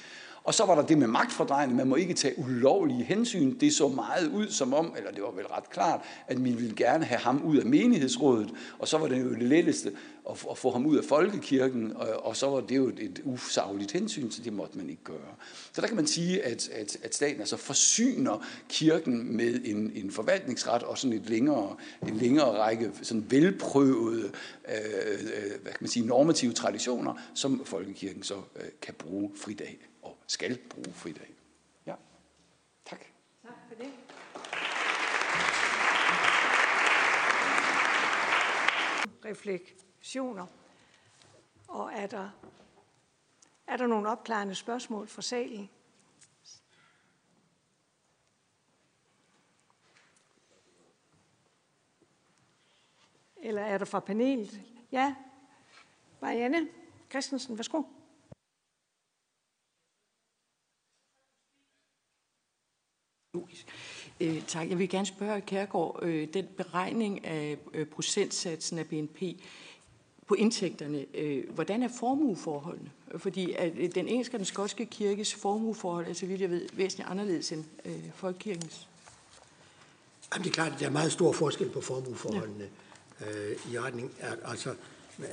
[0.47, 3.59] Og så var der det med magtfordrejende, Man må ikke tage ulovlige hensyn.
[3.59, 6.77] Det så meget ud som om, eller det var vel ret klart, at man ville
[6.77, 8.51] gerne have ham ud af menighedsrådet.
[8.79, 9.93] Og så var det jo det letteste
[10.31, 11.93] at, at få ham ud af folkekirken.
[11.97, 15.35] Og, og så var det jo et usagligt hensyn, så det måtte man ikke gøre.
[15.73, 20.11] Så der kan man sige, at, at, at staten altså forsyner kirken med en, en
[20.11, 21.77] forvaltningsret og sådan et længere,
[22.09, 24.31] en længere række sådan velprøvede
[24.69, 29.61] øh, øh hvad kan man sige, normative traditioner, som folkekirken så øh, kan bruge frit
[29.61, 29.79] af
[30.27, 31.35] skal bruge fridag.
[31.87, 31.95] Ja,
[32.85, 33.01] tak.
[33.43, 33.93] Tak for det.
[39.25, 40.47] Refleksioner.
[41.69, 42.31] Og er der,
[43.67, 45.71] er der nogle opklarende spørgsmål fra salen?
[53.37, 54.61] Eller er der fra panelet?
[54.93, 55.15] Ja,
[56.21, 56.69] Marianne
[57.11, 57.83] Christensen, værsgo.
[63.37, 63.67] Logisk.
[64.21, 64.71] Øh, tak.
[64.71, 69.23] Jeg vil gerne spørge Kærgaard, øh, den beregning af øh, procentsatsen af BNP
[70.27, 72.91] på indtægterne, øh, hvordan er formueforholdene?
[73.19, 77.11] Fordi at den engelske og den skotske kirkes formueforhold er, så vidt jeg ved, væsentligt
[77.11, 78.89] anderledes end øh, folkekirkens.
[80.35, 82.69] Jamen, det er klart, at der er meget stor forskel på formueforholdene
[83.21, 83.31] ja.
[83.31, 84.13] øh, i retning.
[84.45, 84.75] Altså,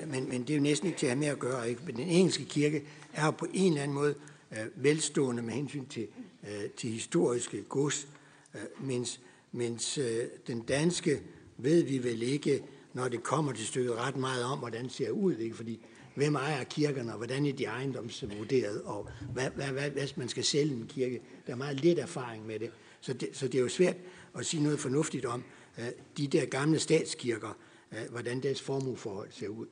[0.08, 1.70] men, men det er jo næsten ikke til at have med at gøre.
[1.70, 1.82] Ikke?
[1.86, 4.16] Men den engelske kirke er på en eller anden måde
[4.54, 6.08] Øh, velstående med hensyn til
[6.44, 8.08] øh, til historiske gods,
[8.56, 11.22] øh, mens, mens øh, den danske
[11.58, 12.64] ved vi vel ikke,
[12.94, 15.56] når det kommer til stykket ret meget om, hvordan det ser ud, ikke?
[15.56, 15.86] fordi
[16.16, 20.44] hvem ejer kirkerne, og hvordan er de ejendomsvurderet, og hvad, hvad, hvad, hvad man skal
[20.44, 21.22] sælge en kirke.
[21.48, 22.72] Der er meget lidt erfaring med det.
[23.02, 23.96] Så det, så det er jo svært
[24.38, 25.44] at sige noget fornuftigt om
[25.80, 25.86] øh,
[26.18, 27.58] de der gamle statskirker,
[27.92, 29.68] øh, hvordan deres formueforhold ser ud.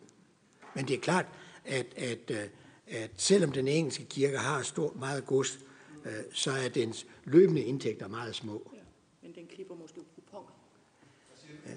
[0.75, 1.25] Men det er klart,
[1.65, 2.37] at, at, øh,
[2.91, 5.59] at selvom den engelske kirke har stort, meget gods,
[6.05, 8.71] uh, så er dens løbende indtægter meget små.
[8.73, 8.79] Ja,
[9.21, 10.51] men den klipper måske kuponer.
[11.65, 11.71] Ja.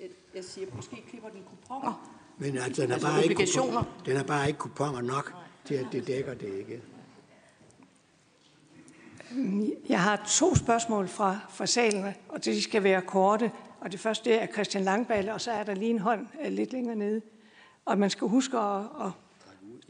[0.00, 2.10] Jeg, jeg siger, måske klipper den kuponer.
[2.38, 5.74] Men altså, den, er Altså bare ikke kuponer, den er bare ikke kuponer nok til,
[5.74, 6.82] at det dækker det ikke.
[9.88, 13.50] Jeg har to spørgsmål fra, fra salen, og de skal være korte.
[13.80, 16.72] Og det første er Christian Langballe, og så er der lige en hånd øh, lidt
[16.72, 17.22] længere nede.
[17.84, 19.10] Og man skal huske at, at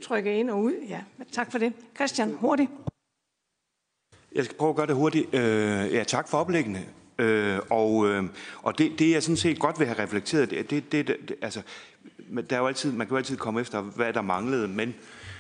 [0.05, 0.75] trykke ind og ud.
[0.89, 1.01] Ja,
[1.33, 1.73] tak for det.
[1.95, 2.71] Christian, hurtigt.
[4.35, 5.35] Jeg skal prøve at gøre det hurtigt.
[5.35, 6.85] Øh, ja, tak for oplæggene.
[7.19, 8.25] Øh, og øh,
[8.63, 11.63] og det, det, jeg sådan set godt vil have reflekteret, det, det, det, det altså,
[12.51, 14.95] der er jo altid, man kan jo altid komme efter, hvad der manglede, men,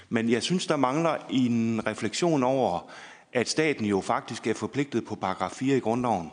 [0.08, 2.90] men jeg synes, der mangler en refleksion over,
[3.32, 6.30] at staten jo faktisk er forpligtet på paragraf 4 i grundloven,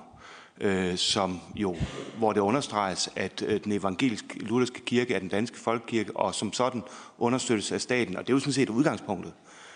[0.62, 1.76] øh, som jo,
[2.18, 6.54] hvor det understreges, at øh, den evangeliske lutherske kirke er den danske folkekirke, og som
[6.54, 6.84] sådan
[7.18, 8.18] understøttes af staten.
[8.18, 9.34] Og det er jo sådan set udgangspunktet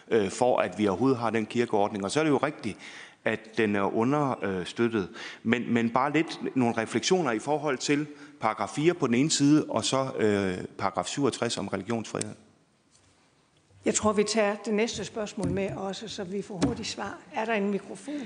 [0.08, 2.04] øh, for, at vi overhovedet har den kirkeordning.
[2.04, 2.78] Og så er det jo rigtigt,
[3.26, 5.10] at den er understøttet.
[5.44, 8.08] Men, men bare lidt nogle refleksioner i forhold til
[8.40, 12.36] paragraf 4 på den ene side, og så øh, paragraf 67 om religionsfrihed.
[13.86, 17.18] Jeg tror, vi tager det næste spørgsmål med også, så vi får hurtigt svar.
[17.34, 18.22] Er der en mikrofon?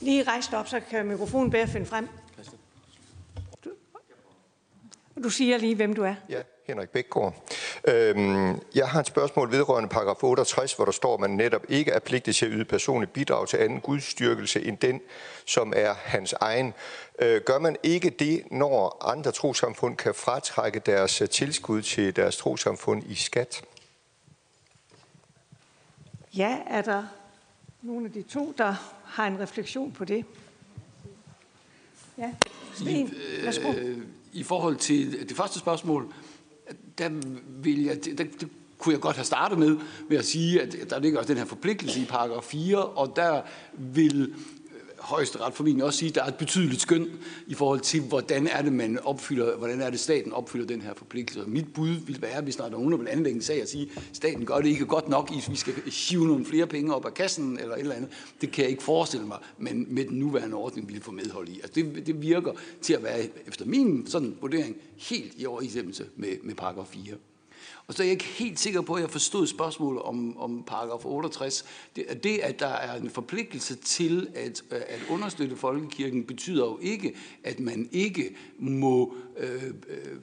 [0.00, 2.08] Lige rejst op, så kan mikrofonen bedre finde frem.
[3.64, 3.70] Du,
[5.24, 6.14] du siger lige, hvem du er.
[6.28, 7.34] Ja, Henrik Bækgaard.
[7.84, 11.90] Øhm, jeg har et spørgsmål vedrørende paragraf 68, hvor der står, at man netop ikke
[11.90, 15.00] er pligtig til at yde personligt bidrag til anden gudstyrkelse end den,
[15.44, 16.74] som er hans egen.
[17.18, 23.02] Øh, gør man ikke det, når andre trosamfund kan fratrække deres tilskud til deres trosamfund
[23.10, 23.62] i skat?
[26.36, 27.04] Ja, er der
[27.86, 30.24] nogle af de to, der har en refleksion på det?
[32.18, 32.32] Ja,
[32.74, 33.72] Sten, værsgo.
[33.72, 33.98] Øh,
[34.32, 36.12] I forhold til det første spørgsmål,
[36.98, 37.08] der,
[37.48, 38.46] vil jeg, der, der
[38.78, 41.46] kunne jeg godt have startet med, med at sige, at der ligger også den her
[41.46, 44.34] forpligtelse i paragraf 4, og der vil
[45.06, 47.08] højesteret formentlig også sige, at der er et betydeligt skøn
[47.46, 50.94] i forhold til, hvordan er det, man opfylder, hvordan er det, staten opfylder den her
[50.96, 51.50] forpligtelse.
[51.50, 53.90] Mit bud vil være, hvis der er nogen, der vil anlægge en sag og sige,
[53.96, 57.14] at staten gør det ikke godt nok, vi skal hive nogle flere penge op af
[57.14, 58.10] kassen eller et eller andet.
[58.40, 61.60] Det kan jeg ikke forestille mig, men med den nuværende ordning vil få medhold i.
[61.60, 66.36] Altså det, det virker til at være, efter min sådan vurdering, helt i overensstemmelse med,
[66.42, 67.14] med paragraf 4.
[67.88, 71.04] Og så er jeg ikke helt sikker på, at jeg forstod spørgsmålet om, om paragraf
[71.04, 71.64] 68.
[71.96, 77.16] Det, det, at der er en forpligtelse til at, at understøtte folkekirken, betyder jo ikke,
[77.44, 80.18] at man ikke må øh, øh,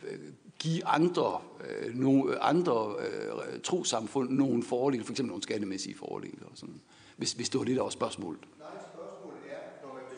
[0.60, 5.24] give andre, øh, no, andre øh, trosamfund nogle fordele, f.eks.
[5.24, 6.38] nogle skattemæssige fordele.
[6.52, 6.82] Og sådan,
[7.18, 8.42] hvis, hvis det var det, der var spørgsmålet.
[8.60, 10.18] Nej, spørgsmålet er, når man vil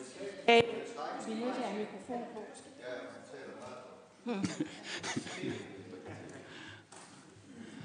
[1.26, 2.40] Vi er nødt til at have mikrofon på.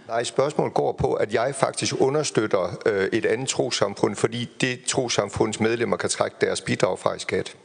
[0.08, 5.60] Nej, spørgsmålet går på, at jeg faktisk understøtter øh, et andet trosamfund, fordi det trosamfunds
[5.60, 7.58] medlemmer kan trække deres bidrag fra i skat.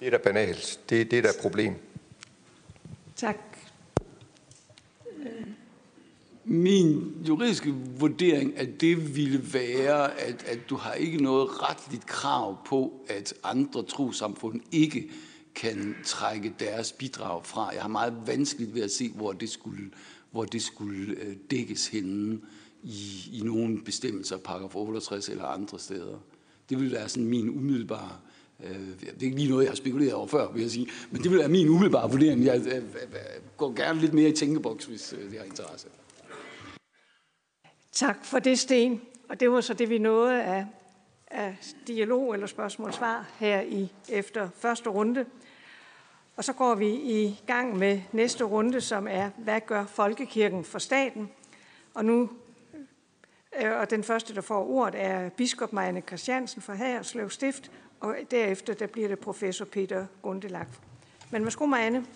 [0.00, 0.80] Det er da banalt.
[0.90, 1.74] Det, det er da et problem.
[3.16, 3.36] Tak.
[6.44, 12.56] Min juridiske vurdering af det ville være, at, at du har ikke noget retligt krav
[12.66, 15.10] på, at andre trosamfund ikke
[15.54, 17.70] kan trække deres bidrag fra.
[17.74, 19.90] Jeg har meget vanskeligt ved at se, hvor det skulle,
[20.34, 22.40] hvor det skulle øh, dækkes henne
[22.82, 26.18] i, i nogle bestemmelser, paragraf 68 eller andre steder.
[26.70, 28.18] Det vil være sådan min umiddelbare
[28.64, 30.88] Øh, det er ikke lige noget, jeg har spekuleret over før, vil jeg sige.
[31.10, 32.44] Men det vil være min umiddelbare vurdering.
[32.44, 33.22] Jeg, jeg, jeg
[33.56, 35.88] går gerne lidt mere i tænkeboks, hvis øh, det har interesse.
[37.92, 39.00] Tak for det, Sten.
[39.28, 40.66] Og det var så det, vi nåede af,
[41.30, 45.24] af dialog eller spørgsmål-svar her i efter første runde.
[46.36, 50.78] Og så går vi i gang med næste runde, som er, hvad gør folkekirken for
[50.78, 51.30] staten?
[51.94, 52.30] Og nu,
[53.62, 57.70] øh, og den første, der får ordet, er biskop Marianne Christiansen fra Haderslev Stift,
[58.00, 60.68] og derefter der bliver det professor Peter Gundelak.
[61.30, 62.06] Men værsgo, Marianne.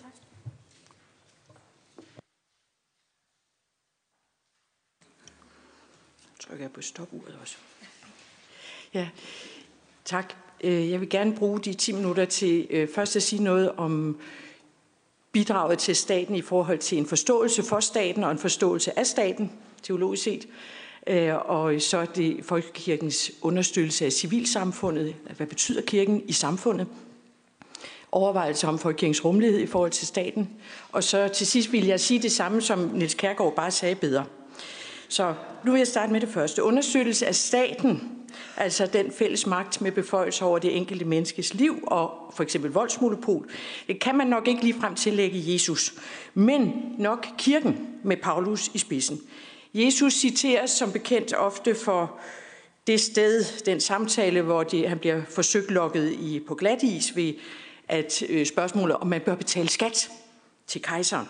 [6.39, 7.57] trykker jeg på stopuret også.
[8.93, 9.09] Ja,
[10.05, 10.48] tak.
[10.63, 14.17] Øh, Jeg vil gerne bruge de 10 minutter til øh, først at sige noget om
[15.31, 19.51] bidraget til staten i forhold til en forståelse for staten og en forståelse af staten,
[19.83, 20.47] teologisk set.
[21.07, 25.15] Øh, og så er det folkekirkens understøttelse af civilsamfundet.
[25.37, 26.87] Hvad betyder kirken i samfundet?
[28.11, 30.49] overvejelser om folkekirkens rummelighed i forhold til staten.
[30.91, 34.25] Og så til sidst vil jeg sige det samme, som Niels Kærgaard bare sagde bedre.
[35.07, 35.33] Så
[35.65, 36.63] nu vil jeg starte med det første.
[36.63, 38.18] Undersøgelse af staten,
[38.57, 43.49] altså den fælles magt med beføjelser over det enkelte menneskes liv og for eksempel voldsmonopol,
[43.87, 45.93] det kan man nok ikke ligefrem tillægge Jesus,
[46.33, 49.21] men nok kirken med Paulus i spidsen.
[49.73, 52.19] Jesus citeres som bekendt ofte for
[52.87, 57.33] det sted, den samtale, hvor de, han bliver forsøgt lukket i, på glat is ved
[57.87, 60.09] at øh, spørgsmålet, om man bør betale skat
[60.67, 61.29] til kejseren.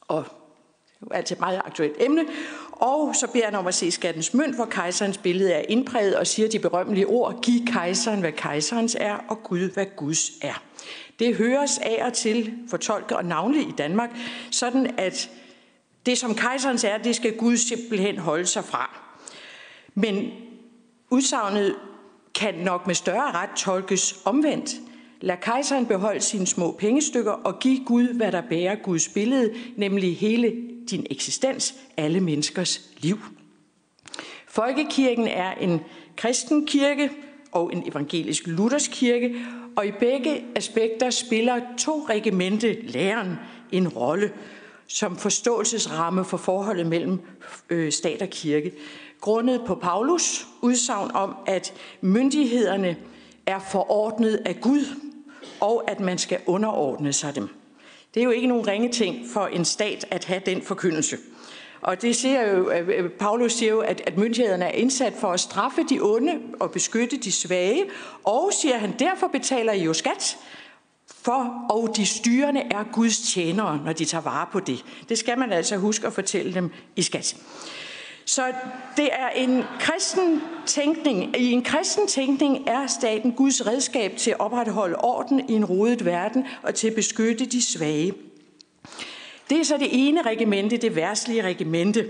[0.00, 0.24] Og
[1.00, 2.24] det er altid et meget aktuelt emne.
[2.76, 6.26] Og så beder han om at se skattens mønt, hvor kejserens billede er indpræget og
[6.26, 10.62] siger de berømmelige ord, giv kejseren, hvad kejserens er, og Gud, hvad Guds er.
[11.18, 14.10] Det høres af og til fortolket, og navnlig i Danmark,
[14.50, 15.30] sådan at
[16.06, 19.00] det, som kejserens er, det skal Gud simpelthen holde sig fra.
[19.94, 20.30] Men
[21.10, 21.74] udsagnet
[22.34, 24.70] kan nok med større ret tolkes omvendt.
[25.20, 30.16] Lad kejseren beholde sine små pengestykker og giv Gud, hvad der bærer Guds billede, nemlig
[30.16, 33.18] hele din eksistens, alle menneskers liv.
[34.48, 35.80] Folkekirken er en
[36.16, 37.10] kristen kirke
[37.52, 39.34] og en evangelisk luthersk kirke,
[39.76, 43.36] og i begge aspekter spiller to regimente læren
[43.72, 44.32] en rolle
[44.86, 47.20] som forståelsesramme for forholdet mellem
[47.70, 48.72] øh, stat og kirke.
[49.20, 52.96] Grundet på Paulus udsagn om, at myndighederne
[53.46, 54.84] er forordnet af Gud,
[55.60, 57.48] og at man skal underordne sig dem.
[58.14, 61.16] Det er jo ikke nogen ringe ting for en stat at have den forkyndelse.
[61.80, 65.28] Og det siger jo, øh, øh, Paulus siger jo, at, at myndighederne er indsat for
[65.32, 67.84] at straffe de onde og beskytte de svage,
[68.24, 70.36] og siger han, derfor betaler I jo skat,
[71.22, 74.84] for og de styrende er Guds tjenere, når de tager vare på det.
[75.08, 77.36] Det skal man altså huske at fortælle dem i skat.
[78.26, 78.52] Så
[78.96, 81.36] det er en kristen tænkning.
[81.40, 86.04] I en kristen tænkning er staten Guds redskab til at opretholde orden i en rodet
[86.04, 88.12] verden og til at beskytte de svage.
[89.50, 92.08] Det er så det ene regimente, det værtslige regimente.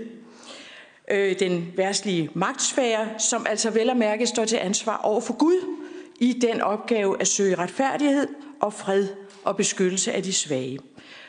[1.11, 5.77] Øh, den værtslige magtsfære, som altså vel og mærke står til ansvar over for Gud
[6.19, 8.27] i den opgave at søge retfærdighed
[8.61, 9.07] og fred
[9.43, 10.79] og beskyttelse af de svage.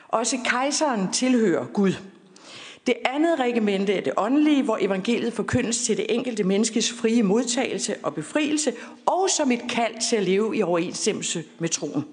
[0.09, 1.93] Også kejseren tilhører Gud.
[2.87, 7.95] Det andet regimente er det åndelige, hvor evangeliet forkyndes til det enkelte menneskes frie modtagelse
[8.03, 8.73] og befrielse,
[9.07, 12.05] og som et kald til at leve i overensstemmelse med troen.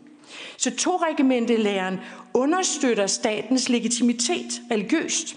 [0.58, 1.00] Så to
[1.48, 2.00] læren
[2.34, 5.36] understøtter statens legitimitet religiøst.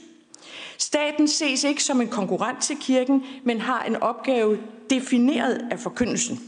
[0.79, 4.59] Staten ses ikke som en konkurrent til kirken, men har en opgave
[4.91, 6.41] defineret af forkyndelsen.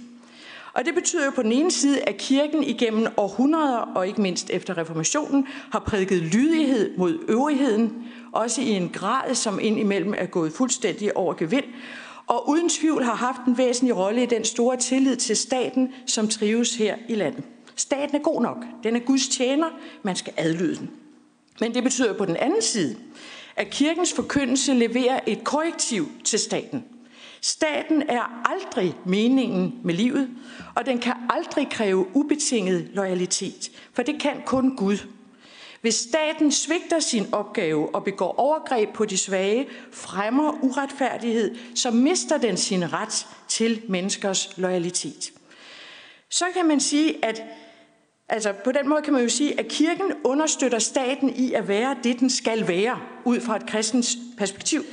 [0.72, 4.50] Og det betyder jo på den ene side, at kirken igennem århundreder, og ikke mindst
[4.50, 7.92] efter reformationen, har prædiket lydighed mod øvrigheden,
[8.32, 11.64] også i en grad, som indimellem er gået fuldstændig over gevind,
[12.26, 16.28] og uden tvivl har haft en væsentlig rolle i den store tillid til staten, som
[16.28, 17.44] trives her i landet.
[17.76, 18.64] Staten er god nok.
[18.82, 19.66] Den er Guds tjener.
[20.02, 20.90] Man skal adlyde den.
[21.60, 22.96] Men det betyder på den anden side,
[23.56, 26.84] at kirkens forkyndelse leverer et korrektiv til staten–
[27.40, 30.30] Staten er aldrig meningen med livet,
[30.74, 34.98] og den kan aldrig kræve ubetinget loyalitet, for det kan kun Gud.
[35.80, 42.38] Hvis staten svigter sin opgave og begår overgreb på de svage, fremmer uretfærdighed, så mister
[42.38, 45.32] den sin ret til menneskers loyalitet.
[46.30, 47.42] Så kan man sige, at
[48.28, 51.96] altså på den måde kan man jo sige, at kirken understøtter staten i at være
[52.04, 54.84] det, den skal være, ud fra et kristens perspektiv.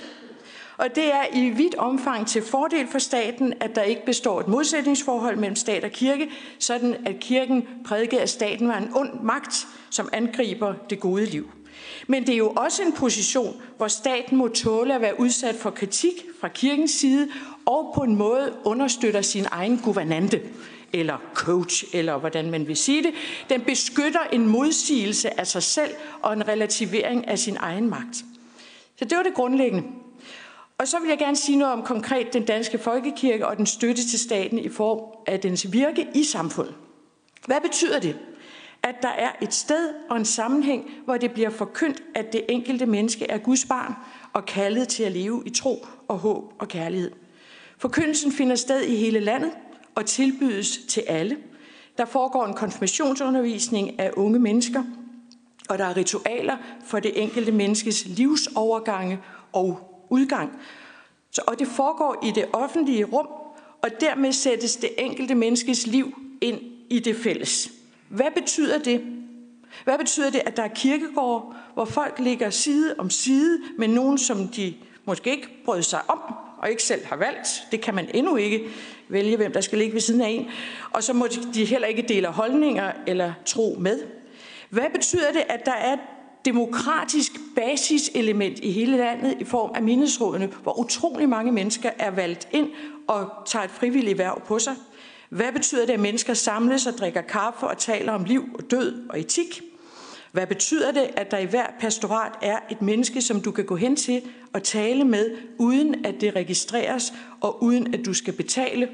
[0.78, 4.48] Og det er i vidt omfang til fordel for staten, at der ikke består et
[4.48, 9.67] modsætningsforhold mellem stat og kirke, sådan at kirken prædikede, at staten var en ond magt,
[9.96, 11.52] som angriber det gode liv.
[12.08, 15.70] Men det er jo også en position, hvor staten må tåle at være udsat for
[15.70, 17.28] kritik fra kirkens side,
[17.66, 20.42] og på en måde understøtter sin egen guvernante,
[20.94, 23.14] eller coach, eller hvordan man vil sige det.
[23.50, 28.16] Den beskytter en modsigelse af sig selv og en relativering af sin egen magt.
[28.96, 29.88] Så det var det grundlæggende.
[30.78, 34.08] Og så vil jeg gerne sige noget om konkret den danske folkekirke og den støtte
[34.08, 36.76] til staten i form af dens virke i samfundet.
[37.46, 38.16] Hvad betyder det?
[38.86, 42.86] At der er et sted og en sammenhæng, hvor det bliver forkyndt, at det enkelte
[42.86, 43.93] menneske er Guds barn
[44.34, 47.12] og kaldet til at leve i tro og håb og kærlighed.
[47.78, 49.51] Forkyndelsen finder sted i hele landet
[49.95, 51.38] og tilbydes til alle.
[51.97, 54.84] Der foregår en konfirmationsundervisning af unge mennesker,
[55.70, 59.20] og der er ritualer for det enkelte menneskes livsovergange
[59.53, 59.80] og
[60.10, 60.51] udgang.
[61.32, 63.28] Så, og det foregår i det offentlige rum,
[63.82, 67.74] og dermed sættes det enkelte menneskes liv ind i det fælles.
[68.10, 69.01] Hvad betyder det?
[69.84, 74.18] Hvad betyder det, at der er kirkegårde, hvor folk ligger side om side med nogen,
[74.18, 74.74] som de
[75.06, 76.20] måske ikke brød sig om,
[76.58, 77.47] og ikke selv har valgt.
[77.72, 78.68] Det kan man endnu ikke
[79.10, 80.47] vælge, hvem der skal ligge ved siden af en.
[80.93, 83.99] Og så må de heller ikke dele holdninger eller tro med.
[84.70, 85.99] Hvad betyder det, at der er et
[86.45, 92.47] demokratisk basiselement i hele landet i form af mindesrådene, hvor utrolig mange mennesker er valgt
[92.51, 92.70] ind
[93.08, 94.76] og tager et frivilligt værv på sig?
[95.30, 99.09] Hvad betyder det, at mennesker samles og drikker kaffe og taler om liv og død
[99.09, 99.61] og etik?
[100.32, 103.76] Hvad betyder det, at der i hver pastorat er et menneske, som du kan gå
[103.76, 104.21] hen til
[104.53, 108.89] og tale med, uden at det registreres, og uden at du skal betale,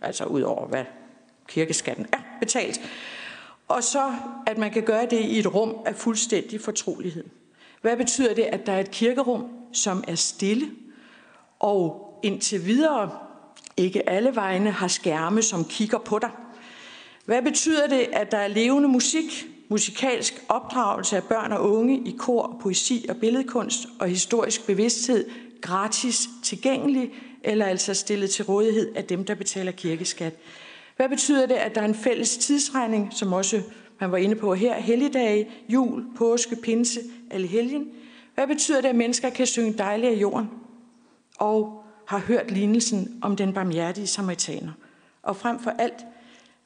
[0.00, 0.84] altså ud over hvad
[1.48, 2.80] kirkeskatten er betalt,
[3.68, 4.14] og så
[4.46, 7.24] at man kan gøre det i et rum af fuldstændig fortrolighed.
[7.80, 10.70] Hvad betyder det, at der er et kirkerum, som er stille,
[11.58, 13.10] og indtil videre
[13.76, 16.30] ikke alle vegne har skærme, som kigger på dig?
[17.24, 22.16] Hvad betyder det, at der er levende musik, musikalsk opdragelse af børn og unge i
[22.18, 27.12] kor, poesi og billedkunst og historisk bevidsthed gratis tilgængelig,
[27.44, 30.32] eller altså stillet til rådighed af dem, der betaler kirkeskat.
[30.96, 33.62] Hvad betyder det, at der er en fælles tidsregning, som også
[34.00, 37.00] man var inde på her, helligdage, jul, påske, pinse,
[37.30, 37.88] alle helgen?
[38.34, 40.50] Hvad betyder det, at mennesker kan synge dejligt af jorden
[41.38, 41.81] og
[42.12, 44.72] har hørt lignelsen om den barmhjertige samaritaner?
[45.22, 46.04] Og frem for alt,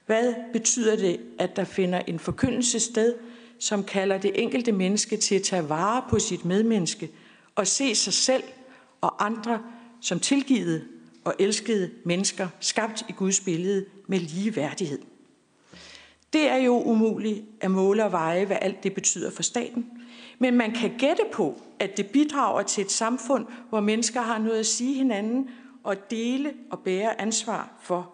[0.07, 3.15] hvad betyder det, at der finder en forkyndelse sted,
[3.59, 7.11] som kalder det enkelte menneske til at tage vare på sit medmenneske
[7.55, 8.43] og se sig selv
[9.01, 9.63] og andre
[10.01, 10.85] som tilgivet
[11.25, 14.99] og elskede mennesker, skabt i Guds billede med lige værdighed.
[16.33, 19.87] Det er jo umuligt at måle og veje, hvad alt det betyder for staten.
[20.39, 24.59] Men man kan gætte på, at det bidrager til et samfund, hvor mennesker har noget
[24.59, 25.51] at sige hinanden
[25.85, 28.13] og dele og bære ansvar for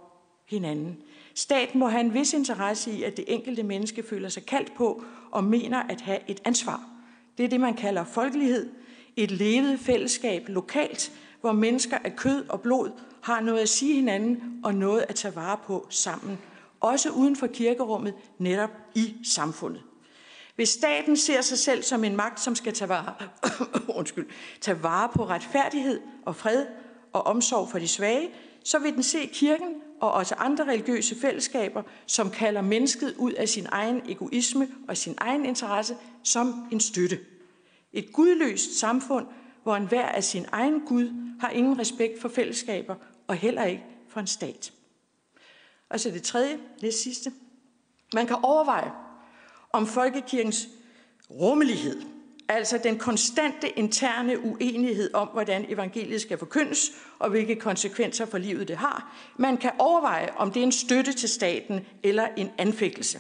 [0.49, 0.97] hinanden.
[1.35, 5.05] Staten må have en vis interesse i, at det enkelte menneske føler sig kaldt på
[5.31, 6.81] og mener at have et ansvar.
[7.39, 8.71] Det er det, man kalder folkelighed.
[9.17, 12.91] Et levet fællesskab lokalt, hvor mennesker af kød og blod
[13.23, 16.39] har noget at sige hinanden og noget at tage vare på sammen.
[16.81, 19.83] Også uden for kirkerummet, netop i samfundet.
[20.55, 23.15] Hvis staten ser sig selv som en magt, som skal tage vare,
[23.99, 24.27] undskyld,
[24.61, 26.67] tage vare på retfærdighed og fred
[27.13, 28.31] og omsorg for de svage,
[28.65, 33.49] så vil den se kirken og også andre religiøse fællesskaber, som kalder mennesket ud af
[33.49, 37.19] sin egen egoisme og sin egen interesse som en støtte.
[37.93, 39.27] Et gudløst samfund,
[39.63, 42.95] hvor enhver af sin egen Gud har ingen respekt for fællesskaber
[43.27, 44.73] og heller ikke for en stat.
[45.89, 47.33] Og så det tredje, det sidste.
[48.15, 48.91] Man kan overveje,
[49.73, 50.69] om folkekirkens
[51.31, 52.03] rummelighed
[52.49, 58.69] Altså den konstante interne uenighed om, hvordan evangeliet skal forkyndes, og hvilke konsekvenser for livet
[58.69, 59.17] det har.
[59.37, 63.19] Man kan overveje, om det er en støtte til staten eller en anfægtelse.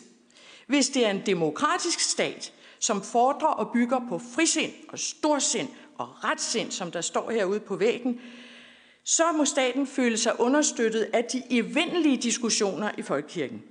[0.66, 6.24] Hvis det er en demokratisk stat, som fordrer og bygger på frisind og storsind og
[6.24, 8.20] retsind, som der står herude på væggen,
[9.04, 13.62] så må staten føle sig understøttet af de evindelige diskussioner i folkekirken.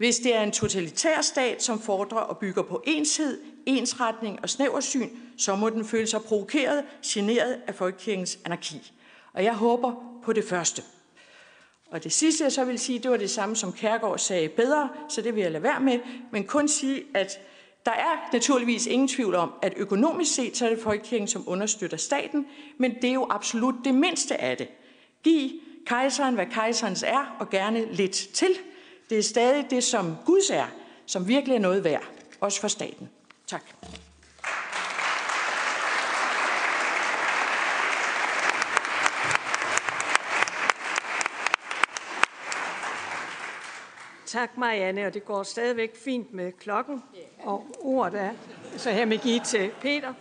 [0.00, 5.08] Hvis det er en totalitær stat, som fordrer og bygger på enshed, ensretning og snæversyn,
[5.38, 8.92] så må den føle sig provokeret, generet af folkekirkens anarki.
[9.32, 9.94] Og jeg håber
[10.24, 10.82] på det første.
[11.90, 14.88] Og det sidste, jeg så vil sige, det var det samme, som Kærgaard sagde bedre,
[15.08, 15.98] så det vil jeg lade være med,
[16.32, 17.38] men kun sige, at
[17.86, 21.96] der er naturligvis ingen tvivl om, at økonomisk set, så er det folkekirken, som understøtter
[21.96, 22.46] staten,
[22.78, 24.68] men det er jo absolut det mindste af det.
[25.24, 25.50] Giv
[25.86, 28.50] kejseren, hvad kejserens er, og gerne lidt til.
[29.10, 30.66] Det er stadig det, som Guds er,
[31.06, 32.02] som virkelig er noget værd,
[32.40, 33.08] også for staten.
[33.46, 33.62] Tak.
[44.26, 47.02] Tak, Marianne, og det går stadigvæk fint med klokken
[47.38, 48.30] og ordet er.
[48.76, 50.14] Så her med give til Peter.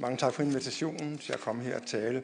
[0.00, 2.22] Mange tak for invitationen til at komme her og tale.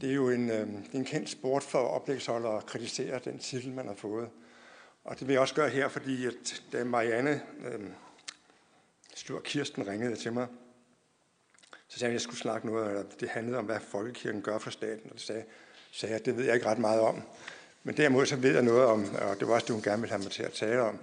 [0.00, 3.86] Det er jo en, øh, en kendt sport for oplægsholdere at kritisere den titel, man
[3.86, 4.28] har fået.
[5.04, 7.80] Og det vil jeg også gøre her, fordi at da Marianne, øh,
[9.14, 10.46] Stur Kirsten, ringede til mig,
[11.88, 14.58] så sagde jeg, at jeg skulle snakke noget, eller det handlede om, hvad folkekirken gør
[14.58, 15.10] for staten.
[15.10, 15.44] Og det sagde,
[15.92, 17.22] sagde jeg, det ved jeg ikke ret meget om.
[17.82, 20.12] Men derimod så ved jeg noget om, og det var også det, hun gerne ville
[20.12, 20.98] have mig til at tale om,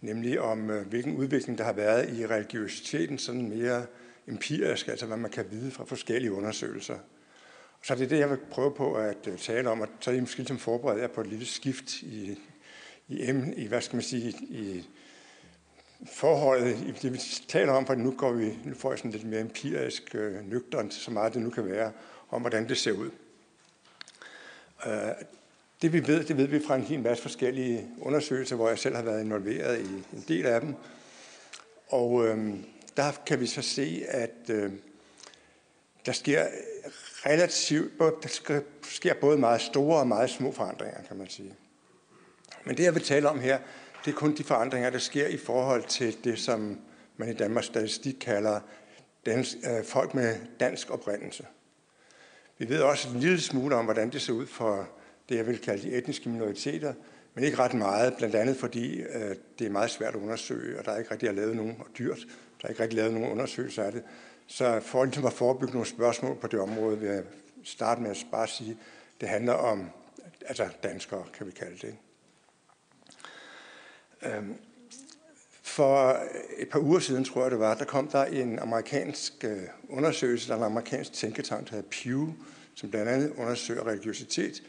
[0.00, 3.86] nemlig om, øh, hvilken udvikling der har været i religiøsiteten, sådan mere
[4.28, 6.98] empirisk, altså hvad man kan vide fra forskellige undersøgelser.
[7.84, 10.14] Så det er det, jeg vil prøve på at øh, tale om, og så er
[10.14, 12.38] I måske ligesom som forbereder jer på et lille skift i,
[13.08, 14.88] i, emne, i hvad skal man sige, i
[16.12, 19.24] forholdet, i det vi taler om, for nu, går vi, nu får jeg sådan lidt
[19.24, 21.92] mere empirisk øh, nøgternt, så meget det nu kan være,
[22.30, 23.10] om hvordan det ser ud.
[24.86, 24.92] Øh,
[25.82, 28.96] Det vi ved, det ved vi fra en hel masse forskellige undersøgelser, hvor jeg selv
[28.96, 30.74] har været involveret i en del af dem.
[31.88, 32.54] Og øh,
[32.96, 34.72] der kan vi så se, at øh,
[36.06, 36.46] der sker
[37.26, 41.54] relativt, der sker både meget store og meget små forandringer, kan man sige.
[42.64, 43.58] Men det, jeg vil tale om her,
[44.04, 46.80] det er kun de forandringer, der sker i forhold til det, som
[47.16, 48.60] man i Danmarks Statistik kalder
[49.26, 51.46] dansk, øh, folk med dansk oprindelse.
[52.58, 54.88] Vi ved også en lille smule om, hvordan det ser ud for
[55.28, 56.94] det, jeg vil kalde de etniske minoriteter,
[57.34, 60.84] men ikke ret meget, blandt andet fordi øh, det er meget svært at undersøge, og
[60.84, 62.18] der er ikke rigtig lavet nogen, og dyrt,
[62.62, 64.02] der er ikke rigtig lavet nogen undersøgelser af det.
[64.46, 67.22] Så for ligesom at forebygge nogle spørgsmål på det område, vil jeg
[67.64, 68.76] starte med at bare sige, at
[69.20, 69.90] det handler om
[70.46, 71.94] altså danskere, kan vi kalde det.
[74.22, 74.54] Øhm,
[75.62, 76.20] for
[76.58, 80.48] et par uger siden, tror jeg det var, der kom der en amerikansk øh, undersøgelse,
[80.48, 82.32] der er en amerikansk tænketank, der hedder Pew,
[82.74, 84.62] som blandt andet undersøger religiøsitet.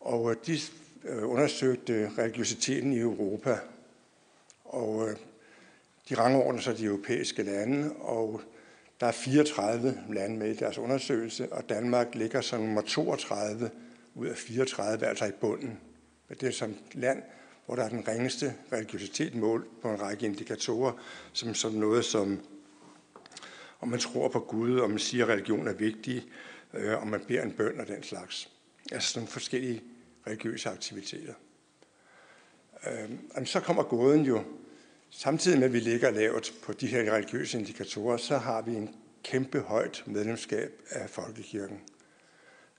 [0.00, 0.58] Og øh, de
[1.04, 3.58] øh, undersøgte religiøsiteten i Europa.
[4.64, 5.10] Og
[6.08, 8.40] de rangordner så de europæiske lande, og
[9.00, 13.70] der er 34 lande med i deres undersøgelse, og Danmark ligger som nummer 32
[14.14, 15.80] ud af 34, altså i bunden.
[16.28, 17.22] Det er som land,
[17.66, 20.92] hvor der er den ringeste religiøsitet mål på en række indikatorer,
[21.32, 22.40] som sådan noget som,
[23.80, 26.24] om man tror på Gud, om man siger, at religion er vigtig,
[26.74, 28.50] øh, om man beder en bøn og den slags.
[28.92, 29.82] Altså sådan forskellige
[30.26, 31.34] religiøse aktiviteter.
[32.86, 34.44] Øh, så kommer gåden jo,
[35.16, 38.94] samtidig med at vi ligger lavt på de her religiøse indikatorer, så har vi en
[39.22, 41.80] kæmpe højt medlemskab af Folkekirken.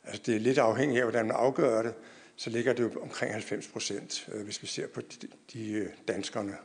[0.03, 1.93] Altså det er lidt afhængigt af, hvordan man afgør det,
[2.35, 5.01] så ligger det jo omkring 90 procent, øh, hvis vi ser på
[5.53, 6.57] de, øh, danskerne.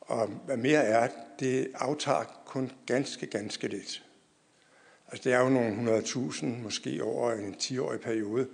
[0.00, 1.08] Og hvad mere er,
[1.40, 4.04] det aftager kun ganske, ganske lidt.
[5.08, 8.48] Altså det er jo nogle 100.000, måske over en 10-årig periode.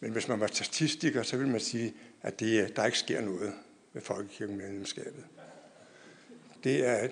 [0.00, 3.20] Men hvis man var statistiker, så vil man sige, at det, øh, der ikke sker
[3.20, 3.52] noget
[3.92, 5.24] med folkekirkemedlemskabet.
[6.64, 7.08] Det er,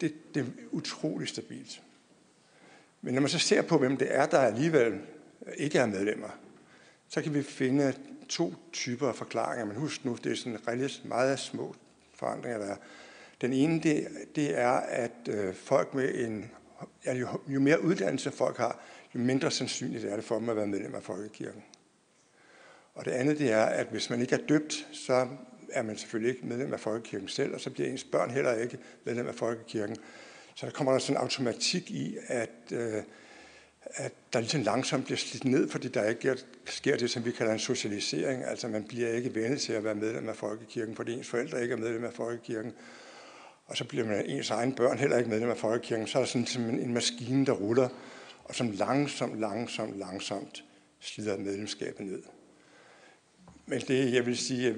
[0.00, 1.82] det, det er utrolig stabilt.
[3.02, 5.00] Men når man så ser på, hvem det er, der alligevel
[5.56, 6.38] ikke er medlemmer,
[7.08, 7.94] så kan vi finde
[8.28, 9.64] to typer af forklaringer.
[9.66, 11.74] Men husk nu, det er sådan relativt meget små
[12.14, 12.76] forandringer, der er.
[13.40, 16.50] Den ene, det, det er, at øh, folk med en...
[17.04, 18.80] Ja, jo, jo mere uddannelse folk har,
[19.14, 21.62] jo mindre sandsynligt er det for dem at være medlem af Folkekirken.
[22.94, 25.28] Og det andet, det er, at hvis man ikke er døbt, så
[25.74, 28.78] er man selvfølgelig ikke medlem af Folkekirken selv, og så bliver ens børn heller ikke
[29.04, 29.96] medlem af Folkekirken.
[30.54, 33.02] Så der kommer der sådan en automatik i, at øh,
[33.84, 37.52] at der ligesom langsomt bliver slidt ned, fordi der ikke sker det, som vi kalder
[37.52, 38.44] en socialisering.
[38.44, 41.72] Altså man bliver ikke vennet til at være medlem af Folkekirken, fordi ens forældre ikke
[41.72, 42.72] er medlem af Folkekirken.
[43.66, 46.06] Og så bliver man ens egen børn heller ikke medlem af Folkekirken.
[46.06, 47.88] Så er der sådan som en maskine, der ruller,
[48.44, 50.64] og som langsomt, langsomt, langsomt
[51.00, 52.22] slider medlemskabet ned.
[53.72, 54.76] Men det, jeg vil sige, øh,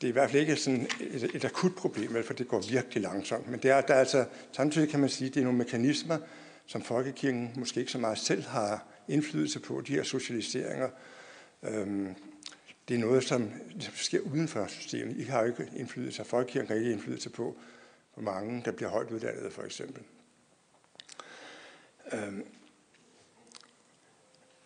[0.00, 3.02] det er i hvert fald ikke sådan et, et akut problem, for det går virkelig
[3.02, 3.50] langsomt.
[3.50, 6.18] Men det er, der er altså, samtidig kan man sige, at det er nogle mekanismer,
[6.66, 10.88] som folkekirken måske ikke så meget selv har indflydelse på, de her socialiseringer.
[11.62, 12.14] Øhm,
[12.88, 15.16] det er noget, som ligesom sker uden for systemet.
[15.16, 17.56] I har jo ikke indflydelse, folkekirken har ikke indflydelse på,
[18.14, 20.02] hvor mange der bliver højt uddannet, for eksempel.
[22.12, 22.44] Øhm,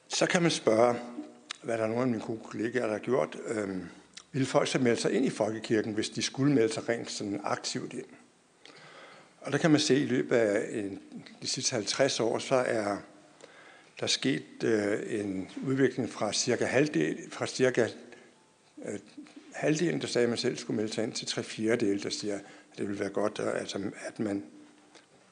[0.09, 0.97] så kan man spørge,
[1.63, 3.37] hvad der er nogle af mine gode kollegaer, der har gjort.
[3.47, 3.69] øh,
[4.33, 7.41] vil folk så melde sig ind i folkekirken, hvis de skulle melde sig rent sådan
[7.45, 8.07] aktivt ind?
[9.41, 11.01] Og der kan man se, at i løbet af en,
[11.43, 12.97] de sidste 50 år, så er
[14.01, 17.89] der sket øh, en udvikling fra cirka halvdel, fra cirka
[18.85, 18.99] øh,
[19.53, 22.35] halvdelen, der sagde, at man selv skulle melde sig ind, til tre fjerdedel, der siger,
[22.35, 22.43] at
[22.79, 24.43] det ville være godt, at, altså, at man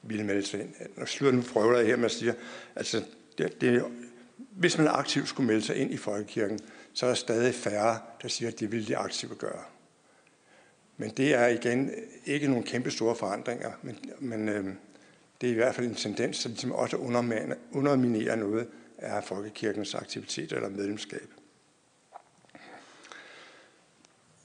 [0.03, 0.75] ville melde sig ind.
[0.97, 2.35] Nu slutter nu prøver jeg her med at sige,
[2.77, 3.03] altså,
[3.39, 3.85] det, det,
[4.39, 6.59] hvis man aktivt skulle melde sig ind i folkekirken,
[6.93, 9.63] så er der stadig færre, der siger, at det vil de aktivt gøre.
[10.97, 11.91] Men det er igen
[12.25, 14.65] ikke nogle kæmpe store forandringer, men, men øh,
[15.41, 16.97] det er i hvert fald en tendens, der ligesom også
[17.73, 18.69] underminerer noget
[18.99, 21.29] af folkekirkens aktivitet eller medlemskab.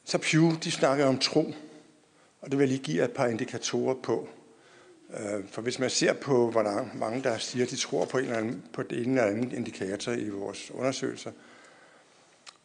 [0.04, 1.54] Så Pew, de snakker om tro,
[2.42, 4.30] og det vil jeg lige give et par indikatorer på.
[5.18, 8.24] Øh, for hvis man ser på, hvor mange, der siger, at de tror på, en
[8.24, 11.32] eller anden, på det ene eller andet indikator i vores undersøgelser,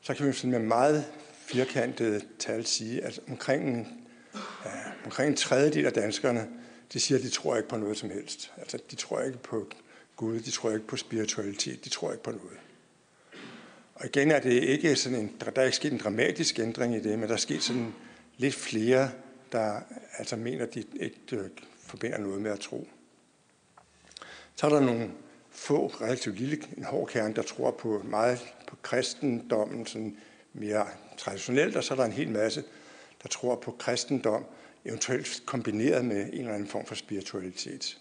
[0.00, 1.04] så kan vi sådan med meget
[1.46, 3.88] firkantede tal sige, at omkring,
[4.64, 4.70] ja,
[5.04, 6.48] omkring en tredjedel af danskerne,
[6.92, 8.52] de siger, at de tror ikke på noget som helst.
[8.56, 9.68] Altså, de tror ikke på
[10.16, 12.58] Gud, de tror ikke på spiritualitet, de tror ikke på noget.
[13.94, 17.00] Og igen er det ikke sådan en, der er ikke sket en dramatisk ændring i
[17.00, 17.94] det, men der er sket sådan
[18.36, 19.10] lidt flere,
[19.52, 19.80] der
[20.18, 21.16] altså mener, at de ikke
[21.88, 22.88] forbinder noget med at tro.
[24.54, 25.10] Så er der nogle
[25.50, 30.16] få, relativt lille, en hård kerne, der tror på meget på kristendommen, sådan
[30.52, 30.86] mere
[31.16, 32.64] traditionelt, og så er der en hel masse,
[33.22, 34.44] der tror på kristendom,
[34.84, 37.98] eventuelt kombineret med en eller anden form for spiritualitet.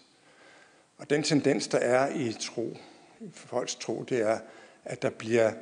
[0.98, 2.76] Og den tendens, der er i tro,
[3.34, 4.38] folks tro, det er,
[4.84, 5.52] at der bliver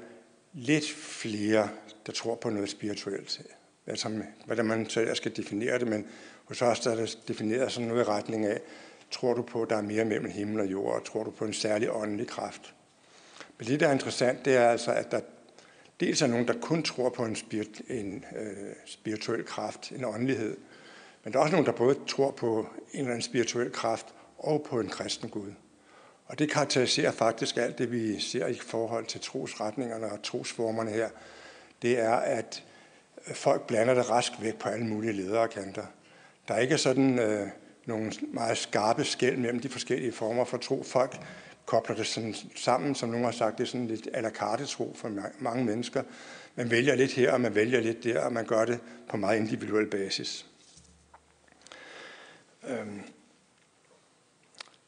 [0.52, 1.68] lidt flere,
[2.06, 3.42] der tror på noget spirituelt.
[3.86, 6.06] Altså, hvordan man så skal definere det, men
[6.48, 8.60] hos os der er det defineret sådan noget i retning af,
[9.10, 11.44] tror du på, at der er mere mellem himmel og jord, og tror du på
[11.44, 12.74] en særlig åndelig kraft.
[13.58, 15.20] Men det, der er interessant, det er altså, at der
[16.00, 20.56] dels er nogen, der kun tror på en, spirit, en øh, spirituel kraft, en åndelighed,
[21.24, 24.06] men der er også nogen, der både tror på en eller anden spirituel kraft
[24.38, 25.52] og på en kristen Gud.
[26.26, 31.08] Og det karakteriserer faktisk alt det, vi ser i forhold til trosretningerne og trosformerne her.
[31.82, 32.64] Det er, at
[33.28, 35.86] øh, folk blander det rask væk på alle mulige lederkanter.
[36.48, 37.48] Der er ikke sådan øh,
[37.86, 40.82] nogle meget skarpe skæld mellem de forskellige former for tro.
[40.82, 41.20] Folk
[41.66, 44.66] kobler det sådan sammen, som nogen har sagt, det er sådan lidt à la carte
[44.66, 46.02] tro for mange mennesker.
[46.54, 49.38] Man vælger lidt her, og man vælger lidt der, og man gør det på meget
[49.38, 50.46] individuel basis.
[52.68, 53.02] Øhm.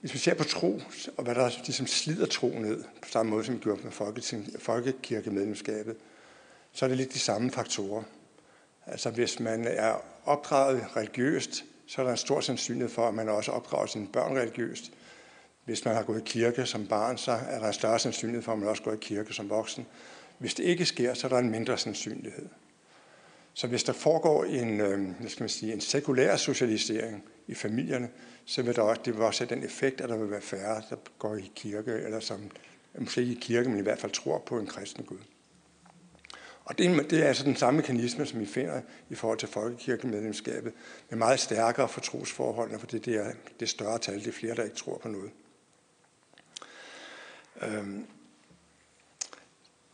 [0.00, 0.80] Hvis vi ser på tro,
[1.16, 3.92] og hvad der ligesom slider tro ned, på samme måde som vi gjorde med
[4.58, 5.96] folkekirkemedlemskabet,
[6.72, 8.02] så er det lidt de samme faktorer.
[8.86, 13.28] Altså hvis man er opdraget religiøst, så er der en stor sandsynlighed for, at man
[13.28, 14.92] også opdrager sine børn religiøst.
[15.64, 18.52] Hvis man har gået i kirke som barn, så er der en større sandsynlighed for,
[18.52, 19.86] at man også går i kirke som voksen.
[20.38, 22.48] Hvis det ikke sker, så er der en mindre sandsynlighed.
[23.54, 28.08] Så hvis der foregår en, øh, hvad skal man sige, en sekulær socialisering i familierne,
[28.44, 30.82] så vil der også, det vil også have den effekt, at der vil være færre,
[30.90, 32.50] der går i kirke, eller som
[32.98, 35.18] måske ikke i kirke, men i hvert fald tror på en kristen Gud.
[36.68, 40.72] Og det, det er altså den samme mekanisme, som vi finder i forhold til folkekirkemedlemskabet,
[41.10, 44.64] med meget stærkere for trosforholdene, for det, er det større tal, det er flere, der
[44.64, 45.30] ikke tror på noget.
[47.62, 48.06] Øhm.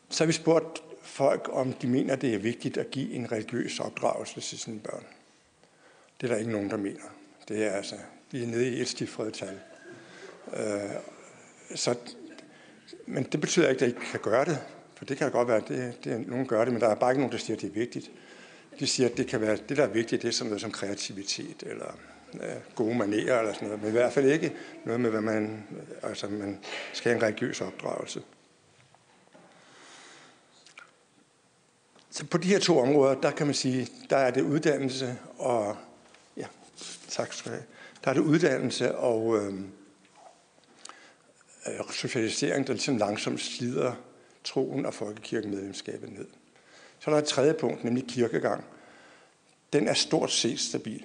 [0.09, 3.81] Så har vi spurgt folk, om de mener, det er vigtigt at give en religiøs
[3.81, 5.05] opdragelse til sine børn.
[6.21, 7.05] Det er der ikke nogen, der mener.
[7.49, 7.97] Det er altså,
[8.31, 9.61] vi er nede i et stifret tal.
[10.57, 10.91] Øh,
[11.75, 11.99] så,
[13.07, 14.59] men det betyder ikke, at I ikke kan gøre det.
[15.05, 17.11] For det kan godt være, at det, det, nogen gør det, men der er bare
[17.11, 18.11] ikke nogen, der siger, at det er vigtigt.
[18.81, 20.71] De siger, at det kan være, det der er vigtigt, det er sådan noget som
[20.71, 21.99] kreativitet, eller
[22.35, 23.83] øh, gode manerer, eller sådan noget.
[23.83, 24.53] Men i hvert fald ikke
[24.85, 26.61] noget med, hvad man, øh, altså man
[26.93, 28.23] skal have en religiøs opdragelse.
[32.11, 35.77] Så på de her to områder, der kan man sige, der er det uddannelse og,
[36.37, 36.47] ja,
[37.09, 37.67] tak skal du have,
[38.05, 39.55] der er det uddannelse og øh,
[41.67, 43.95] øh, socialisering, der ligesom langsomt slider
[44.45, 46.27] troen og folkekirkemedlemskabet ned.
[46.99, 48.65] Så er der et tredje punkt, nemlig kirkegang.
[49.73, 51.05] Den er stort set stabil.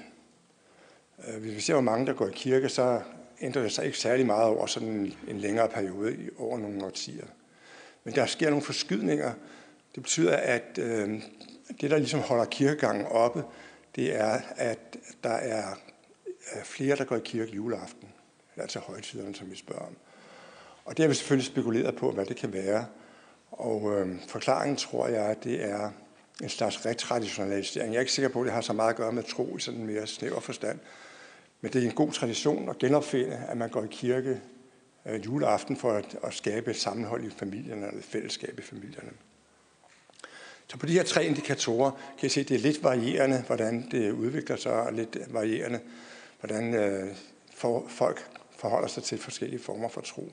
[1.27, 3.01] Øh, hvis vi ser, hvor mange der går i kirke, så
[3.41, 7.25] ændrer det sig ikke særlig meget over sådan en længere periode, over nogle årtier.
[8.03, 9.33] Men der sker nogle forskydninger.
[9.95, 11.21] Det betyder, at øh,
[11.81, 13.43] det, der ligesom holder kirkegangen oppe,
[13.95, 15.75] det er, at der er
[16.63, 18.09] flere, der går i kirke juleaften,
[18.57, 19.95] altså højtiderne, som vi spørger om.
[20.85, 22.85] Og det har vi selvfølgelig spekuleret på, hvad det kan være.
[23.51, 25.91] Og øh, forklaringen tror jeg, at det er
[26.43, 27.93] en slags retraditionalisering.
[27.93, 29.59] Jeg er ikke sikker på, at det har så meget at gøre med tro i
[29.59, 30.79] sådan en mere snæver forstand.
[31.61, 34.41] Men det er en god tradition at genopfinde, at man går i kirke
[35.05, 39.11] øh, juleaften for at, at skabe et sammenhold i familierne, eller et fællesskab i familierne.
[40.67, 43.87] Så på de her tre indikatorer kan jeg se, at det er lidt varierende, hvordan
[43.91, 45.79] det udvikler sig, og lidt varierende,
[46.39, 47.15] hvordan øh,
[47.55, 48.27] for, folk
[48.57, 50.31] forholder sig til forskellige former for tro.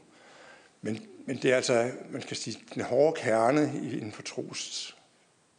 [0.86, 4.96] Men, men det er altså, man kan sige, den hårde kerne inden for tros,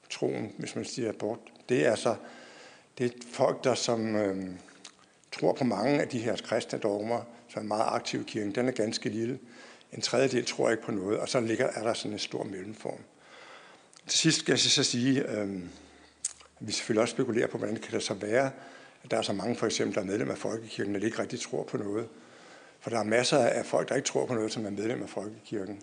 [0.09, 2.15] troen, hvis man siger bort, det er altså
[2.97, 4.49] det er folk, der som øh,
[5.32, 8.55] tror på mange af de her kristne dogmer, som er meget aktive i kirken.
[8.55, 9.39] Den er ganske lille.
[9.93, 12.99] En tredjedel tror ikke på noget, og så ligger, er der sådan en stor mellemform.
[14.07, 15.49] Til sidst skal jeg så sige, øh,
[16.59, 18.51] at vi selvfølgelig også spekulerer på, hvordan det kan det så være,
[19.03, 21.39] at der er så mange for eksempel, der er medlem af Folkekirken, der ikke rigtig
[21.39, 22.07] tror på noget.
[22.80, 25.09] For der er masser af folk, der ikke tror på noget, som er medlem af
[25.09, 25.82] Folkekirken.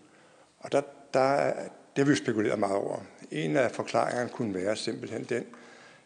[0.58, 0.80] Og der,
[1.14, 1.64] der, det
[1.96, 2.98] har vi jo spekuleret meget over.
[3.30, 5.44] En af forklaringerne kunne være simpelthen den,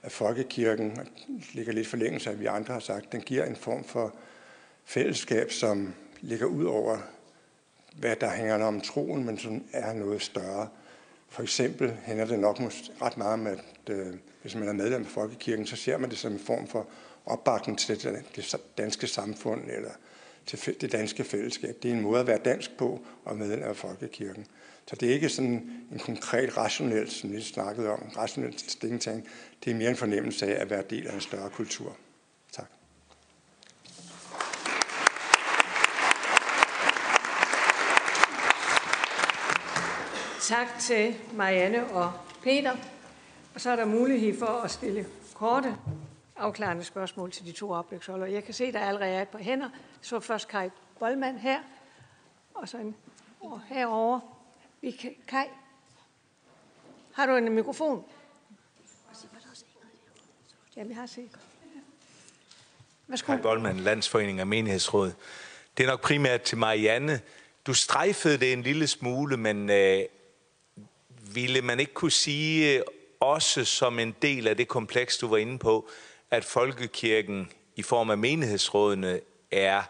[0.02, 0.98] at Folkekirken
[1.52, 3.12] ligger lidt forlængelse af, hvad vi andre har sagt.
[3.12, 4.14] Den giver en form for
[4.84, 6.98] fællesskab, som ligger ud over,
[7.98, 10.68] hvad der hænger om troen, men som er noget større.
[11.28, 12.60] For eksempel hænder det nok
[13.02, 13.60] ret meget om, at
[13.90, 16.86] øh, hvis man er medlem af Folkekirken, så ser man det som en form for
[17.26, 19.90] opbakning til det danske samfund eller
[20.48, 21.76] til det danske fællesskab.
[21.82, 24.46] Det er en måde at være dansk på og medlem af Folkekirken.
[24.86, 29.26] Så det er ikke sådan en konkret rationel, som vi snakkede om, rationel stillingtagen.
[29.64, 31.96] Det er mere en fornemmelse af at være del af en større kultur.
[32.52, 32.66] Tak.
[40.48, 42.76] Tak til Marianne og Peter.
[43.54, 45.76] Og så er der mulighed for at stille korte,
[46.38, 48.32] afklarende spørgsmål til de to oplægsholdere.
[48.32, 49.68] Jeg kan se, der allerede er et par hænder.
[50.00, 51.60] Så først Kai Boldmann her,
[52.54, 52.96] og så en
[53.40, 54.20] og herovre.
[54.80, 55.44] Vi kan, Kai,
[57.12, 58.04] har du en mikrofon?
[60.76, 61.30] Ja, vi har set.
[63.08, 63.32] Værsgo.
[63.32, 65.12] Kai Boldmann, Landsforening af Menighedsråd.
[65.76, 67.20] Det er nok primært til Marianne.
[67.66, 70.04] Du strejfede det en lille smule, men øh,
[71.34, 72.82] ville man ikke kunne sige, øh,
[73.20, 75.88] også som en del af det kompleks, du var inde på,
[76.30, 79.20] at folkekirken i form af menighedsrådene
[79.50, 79.82] er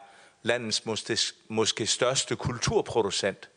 [0.42, 1.16] landets måske,
[1.48, 3.48] måske største kulturproducent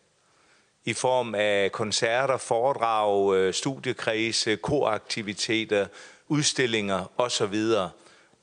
[0.86, 5.88] i form af koncerter, foredrag, øh, studiekredse, koaktiviteter,
[6.28, 7.56] udstillinger osv.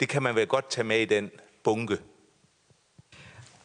[0.01, 1.31] Det kan man vel godt tage med i den
[1.65, 1.99] bunke.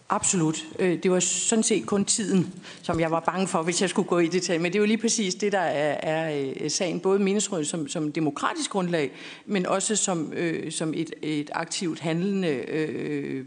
[0.09, 0.65] Absolut.
[0.79, 4.07] Øh, det var sådan set kun tiden, som jeg var bange for, hvis jeg skulle
[4.07, 4.61] gå i detalj.
[4.61, 6.99] Men det er jo lige præcis det, der er, er øh, sagen.
[6.99, 9.11] Både meningsrådet som, som demokratisk grundlag,
[9.45, 13.45] men også som, øh, som et, et aktivt handlende øh,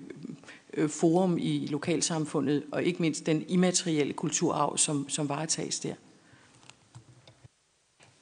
[0.75, 5.95] øh forum i lokalsamfundet, og ikke mindst den immaterielle kulturarv, som, som varetages der.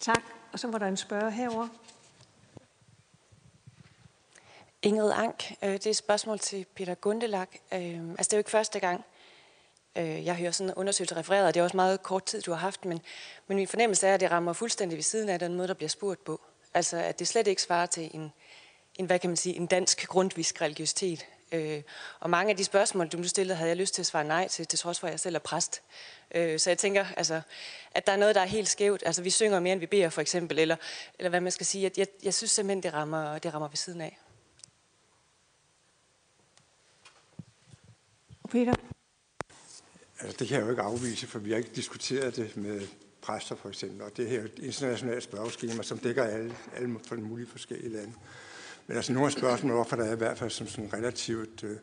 [0.01, 0.23] Tak.
[0.53, 1.69] Og så var der en spørger herover.
[4.85, 7.49] Ingrid Ank, øh, det er et spørgsmål til Peter Gundelak.
[7.73, 9.05] Øh, altså det er jo ikke første gang,
[9.97, 12.51] øh, jeg hører sådan en undersøgelse refereret, og det er også meget kort tid, du
[12.51, 13.01] har haft, men,
[13.47, 15.89] men min fornemmelse er, at det rammer fuldstændig ved siden af den måde, der bliver
[15.89, 16.41] spurgt på.
[16.75, 18.33] Altså at det slet ikke svarer til en,
[18.97, 21.27] en hvad kan man sige, en dansk grundvisk religiøsitet.
[21.53, 21.83] Øh,
[22.21, 24.49] og mange af de spørgsmål, du nu stillede, havde jeg lyst til at svare nej
[24.49, 25.83] til, til trods for, at jeg selv er præst.
[26.35, 27.41] Øh, så jeg tænker, altså,
[27.91, 29.03] at der er noget, der er helt skævt.
[29.07, 30.77] Altså vi synger mere, end vi beder, for eksempel, eller,
[31.19, 31.83] eller hvad man skal sige.
[31.83, 34.19] Jeg, jeg, jeg synes simpelthen, det rammer, det rammer ved siden af.
[38.51, 38.75] Peter?
[40.21, 42.81] Altså, det kan jeg jo ikke afvise, for vi har ikke diskuteret det med
[43.23, 47.17] præster for eksempel, og det her er et internationalt spørgeskema, som dækker alle, alle for
[47.17, 48.13] mulige forskellige lande.
[48.87, 51.77] Men altså nogle af spørgsmålene, hvorfor der er i hvert fald som sådan relativt øh,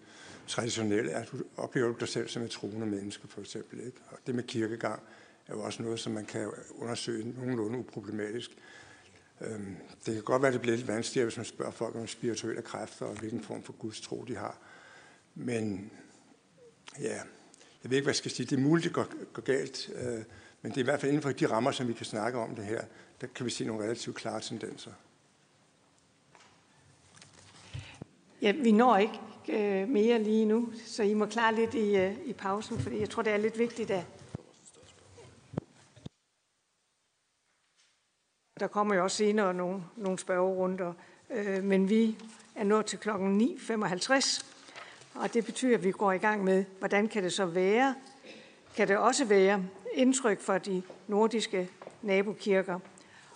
[0.48, 3.86] traditionelle, at du oplever dig selv som et troende menneske for eksempel.
[3.86, 3.98] Ikke?
[4.12, 5.02] Og det med kirkegang
[5.48, 8.52] er jo også noget, som man kan undersøge nogenlunde uproblematisk.
[9.42, 12.08] Øhm, det kan godt være, at det bliver lidt vanskeligere, hvis man spørger folk om
[12.08, 14.58] spirituelle kræfter og hvilken form for gudstro de har.
[15.36, 15.92] Men
[17.00, 17.22] ja,
[17.84, 18.46] jeg ved ikke, hvad jeg skal sige.
[18.46, 20.24] Det er muligt, det går, går galt, øh,
[20.62, 22.56] men det er i hvert fald inden for de rammer, som vi kan snakke om
[22.56, 22.82] det her,
[23.22, 24.92] der kan vi se nogle relativt klare tendenser.
[28.42, 29.20] Ja, vi når ikke
[29.50, 33.10] øh, mere lige nu, så I må klare lidt i, øh, i pausen, fordi jeg
[33.10, 34.06] tror, det er lidt vigtigt, at
[38.60, 40.94] der kommer jo også senere nogle, nogle spørgerunder,
[41.30, 42.18] øh, men vi
[42.56, 44.51] er nået til klokken 9.55,
[45.16, 47.96] og det betyder, at vi går i gang med, hvordan kan det så være?
[48.76, 51.70] Kan det også være indtryk for de nordiske
[52.02, 52.80] nabokirker?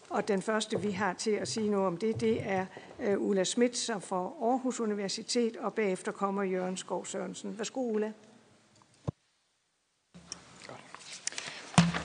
[0.09, 2.65] Og den første, vi har til at sige noget om det, det er
[2.99, 7.57] øh, Ulla Schmidt, som fra Aarhus Universitet, og bagefter kommer Jørgen Skov Sørensen.
[7.57, 8.11] Værsgo, Ulla.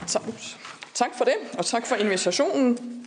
[0.07, 0.19] Så,
[1.01, 3.00] Tak for det, og tak for invitationen.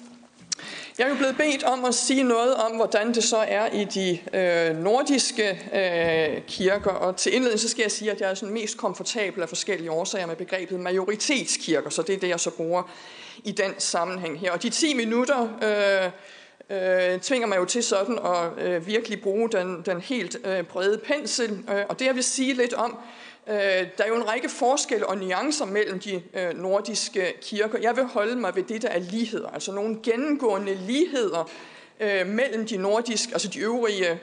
[0.99, 3.84] Jeg er jo blevet bedt om at sige noget om, hvordan det så er i
[3.84, 6.90] de øh, nordiske øh, kirker.
[6.90, 9.90] Og til indledning så skal jeg sige, at jeg er sådan mest komfortabel af forskellige
[9.90, 12.82] årsager med begrebet majoritetskirker, så det er det, jeg så bruger
[13.45, 14.53] i den sammenhæng her.
[14.53, 16.11] Og de 10 minutter øh,
[16.70, 20.99] øh, tvinger mig jo til sådan at øh, virkelig bruge den, den helt øh, brede
[20.99, 21.64] pensel.
[21.70, 22.99] Øh, og det jeg vil sige lidt om,
[23.49, 23.57] Øh,
[23.99, 27.78] der er jo en række forskelle og nuancer mellem de øh, nordiske kirker.
[27.78, 31.51] Jeg vil holde mig ved det, der er ligheder, altså nogle gennemgående ligheder
[32.01, 34.20] øh, mellem de nordiske, altså de øvrige,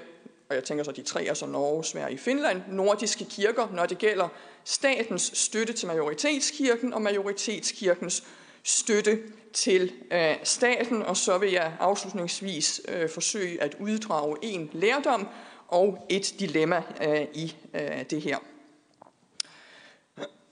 [0.50, 3.98] og jeg tænker så de tre, altså Norge, Sverige, og Finland, nordiske kirker, når det
[3.98, 4.28] gælder
[4.64, 8.24] statens støtte til majoritetskirken og majoritetskirkens
[8.64, 9.20] støtte
[9.54, 15.28] til øh, staten, og så vil jeg afslutningsvis øh, forsøge at uddrage en lærdom
[15.68, 18.38] og et dilemma øh, i øh, det her.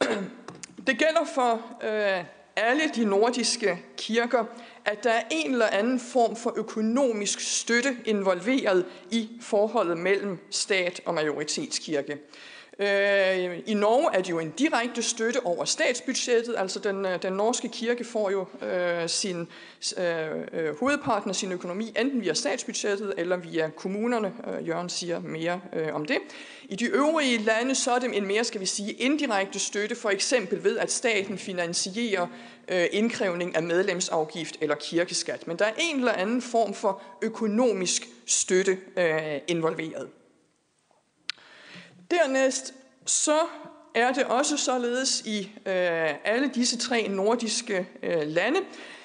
[0.87, 1.53] Det gælder for
[1.83, 2.23] øh,
[2.55, 4.45] alle de nordiske kirker,
[4.85, 11.01] at der er en eller anden form for økonomisk støtte involveret i forholdet mellem stat
[11.05, 12.17] og majoritetskirke.
[12.79, 17.33] Øh, I Norge er det jo en direkte støtte over statsbudgettet, altså den, øh, den
[17.33, 19.47] norske kirke får jo øh, sin
[19.97, 20.05] øh,
[20.53, 24.33] øh, hovedparten af sin økonomi enten via statsbudgettet eller via kommunerne.
[24.47, 26.17] Øh, Jørgen siger mere øh, om det.
[26.69, 30.09] I de øvrige lande så er det en mere, skal vi sige, indirekte støtte, for
[30.09, 32.27] eksempel ved at staten finansierer
[32.67, 35.47] øh, indkrævning af medlemsafgift eller kirkeskat.
[35.47, 40.07] Men der er en eller anden form for økonomisk støtte øh, involveret.
[42.11, 42.73] Dernæst
[43.05, 43.39] så
[43.95, 48.59] er det også således i øh, alle disse tre nordiske øh, lande,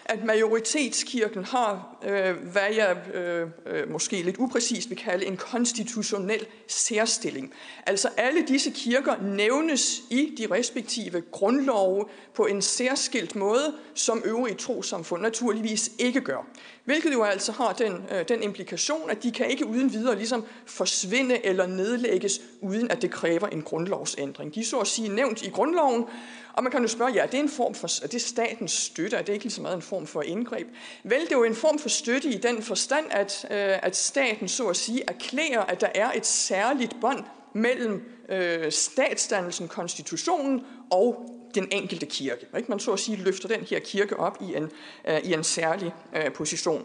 [0.06, 6.46] at majoritetskirken har, øh, hvad jeg øh, øh, måske lidt upræcist vil kalde en konstitutionel
[6.68, 7.52] særstilling.
[7.86, 14.54] Altså alle disse kirker nævnes i de respektive grundlove på en særskilt måde, som øvrige
[14.54, 16.46] trosamfund naturligvis ikke gør.
[16.84, 20.44] Hvilket jo altså har den, øh, den implikation, at de kan ikke uden videre ligesom
[20.66, 24.54] forsvinde eller nedlægges, uden at det kræver en grundlovsændring.
[24.54, 26.04] De er så at sige nævnt i grundloven,
[26.54, 29.16] og man kan jo spørge, ja, det er en form for, er det statens støtte?
[29.16, 30.66] Er det ikke lige så meget en form for indgreb?
[31.04, 34.48] Vel, det er jo en form for støtte i den forstand, at, øh, at staten
[34.48, 41.30] så at sige erklærer, at der er et særligt bånd mellem øh, statsdannelsen, konstitutionen og
[41.54, 42.46] den enkelte kirke.
[42.56, 42.68] Ikke?
[42.68, 44.70] Man så at sige løfter den her kirke op i en,
[45.04, 46.84] øh, i en særlig øh, position.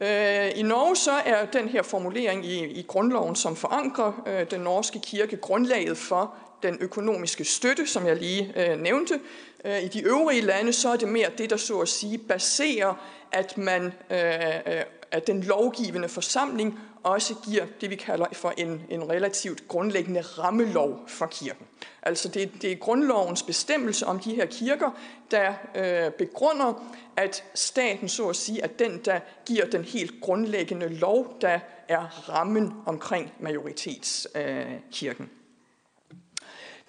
[0.00, 4.60] Øh, I Norge så er den her formulering i, i grundloven, som forankrer øh, den
[4.60, 9.20] norske kirke, grundlaget for den økonomiske støtte, som jeg lige øh, nævnte.
[9.64, 12.94] Øh, I de øvrige lande så er det mere det, der så at sige baserer,
[13.32, 14.18] at man øh,
[14.66, 20.20] øh, at den lovgivende forsamling også giver det, vi kalder for en, en relativt grundlæggende
[20.20, 21.66] rammelov for kirken.
[22.02, 24.90] Altså det, det er grundlovens bestemmelse om de her kirker,
[25.30, 30.88] der øh, begrunder, at staten så at sige, at den, der giver den helt grundlæggende
[30.88, 35.24] lov, der er rammen omkring majoritetskirken.
[35.24, 35.39] Øh,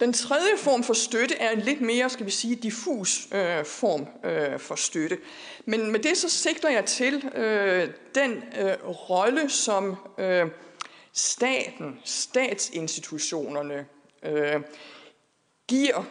[0.01, 4.07] den tredje form for støtte er en lidt mere, skal vi sige, diffus øh, form
[4.23, 5.17] øh, for støtte.
[5.65, 10.47] Men med det så sigter jeg til øh, den øh, rolle, som øh,
[11.13, 13.85] staten, statsinstitutionerne
[14.23, 14.61] øh,
[15.67, 16.03] giver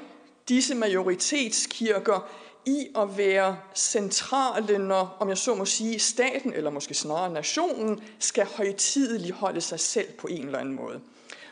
[0.48, 2.30] disse majoritetskirker
[2.66, 8.00] i at være centrale, når, om jeg så må sige, staten, eller måske snarere nationen,
[8.18, 11.00] skal højtideligt holde sig selv på en eller anden måde.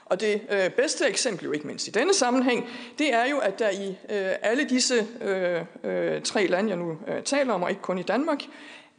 [0.09, 3.59] Og det øh, bedste eksempel, jo ikke mindst i denne sammenhæng, det er jo, at
[3.59, 7.71] der i øh, alle disse øh, øh, tre lande, jeg nu øh, taler om, og
[7.71, 8.39] ikke kun i Danmark,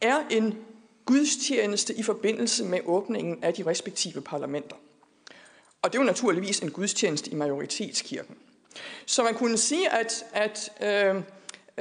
[0.01, 0.57] er en
[1.05, 4.75] gudstjeneste i forbindelse med åbningen af de respektive parlamenter.
[5.81, 8.35] Og det er jo naturligvis en gudstjeneste i majoritetskirken.
[9.05, 11.15] Så man kunne sige, at, at øh,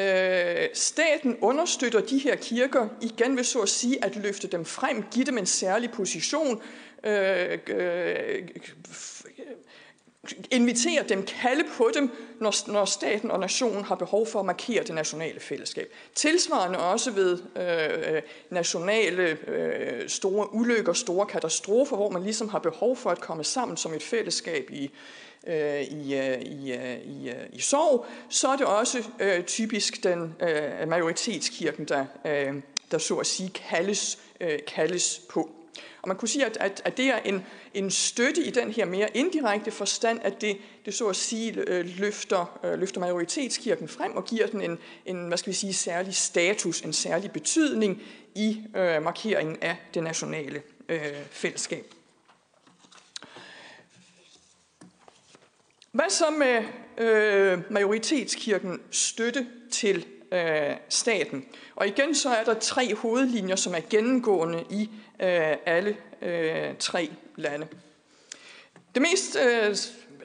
[0.04, 5.04] øh, staten understøtter de her kirker igen ved så at sige at løfte dem frem,
[5.10, 6.62] give dem en særlig position,
[7.04, 8.48] øh, øh,
[10.50, 12.10] invitere dem, kalde på dem,
[12.40, 15.92] når, når staten og nationen har behov for at markere det nationale fællesskab.
[16.14, 22.58] Tilsvarende også ved øh, øh, nationale øh, store ulykker, store katastrofer, hvor man ligesom har
[22.58, 24.90] behov for at komme sammen som et fællesskab i,
[25.46, 30.02] øh, i, øh, i, øh, i, øh, i sorg, så er det også øh, typisk
[30.02, 32.54] den øh, majoritetskirken, der, øh,
[32.90, 35.57] der så at sige kaldes, øh, kaldes på.
[36.02, 38.84] Og man kunne sige, at, at, at det er en, en støtte i den her
[38.84, 44.16] mere indirekte forstand, at det, det så at sige øh, løfter, øh, løfter majoritetskirken frem
[44.16, 48.02] og giver den en, en hvad skal vi sige, særlig status, en særlig betydning
[48.34, 51.94] i øh, markeringen af det nationale øh, fællesskab.
[55.92, 56.64] Hvad så med
[57.06, 61.44] øh, majoritetskirken støtte til øh, staten?
[61.76, 67.10] Og igen så er der tre hovedlinjer, som er gennemgående i øh, alle øh, tre
[67.36, 67.66] lande.
[68.94, 69.76] Det mest øh,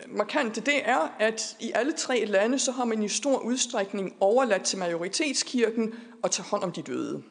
[0.07, 4.63] markante det er, at i alle tre lande, så har man i stor udstrækning overladt
[4.63, 7.23] til majoritetskirken at tage hånd om de døde.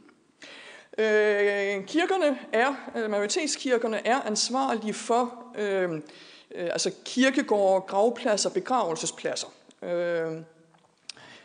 [0.99, 5.93] Øh, kirkerne er, øh, majoritetskirkerne er ansvarlige for øh,
[6.55, 9.47] øh, altså kirkegårde, gravpladser, begravelsespladser.
[9.83, 10.33] Øh,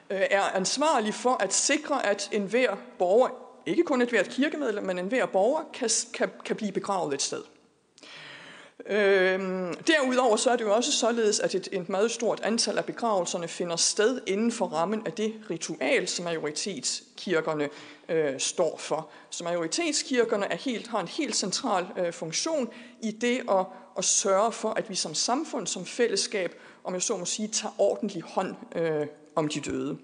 [0.10, 3.30] Øh, er ansvarlig for at sikre, at enhver borger
[3.66, 7.44] ikke kun et hvert kirkemedlem, men enhver borger kan, kan, kan blive begravet et sted.
[8.86, 12.86] Øhm, derudover så er det jo også således, at et, et meget stort antal af
[12.86, 17.70] begravelserne finder sted inden for rammen af det ritual, som majoritetskirkerne
[18.10, 19.10] øh, står for.
[19.30, 22.70] Så majoritetskirkerne er helt, har en helt central øh, funktion
[23.02, 23.66] i det at,
[23.98, 27.74] at sørge for, at vi som samfund, som fællesskab, om jeg så må sige, tager
[27.78, 29.98] ordentlig hånd øh, om de døde.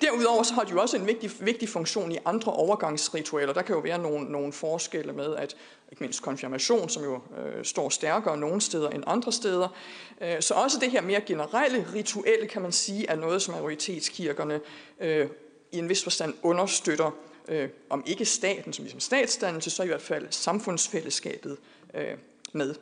[0.00, 3.52] Derudover så har de jo også en vigtig, vigtig funktion i andre overgangsritualer.
[3.52, 5.56] Der kan jo være nogle, nogle forskelle med, at
[5.92, 9.68] ikke mindst konfirmation, som jo øh, står stærkere nogle steder end andre steder.
[10.20, 14.60] Øh, så også det her mere generelle rituelle, kan man sige, er noget, som majoritetskirkerne
[15.00, 15.28] øh,
[15.72, 17.10] i en vis forstand understøtter,
[17.48, 21.56] øh, om ikke staten som ligesom statsdannelse, så i hvert fald samfundsfællesskabet
[21.94, 22.16] øh,
[22.52, 22.74] med.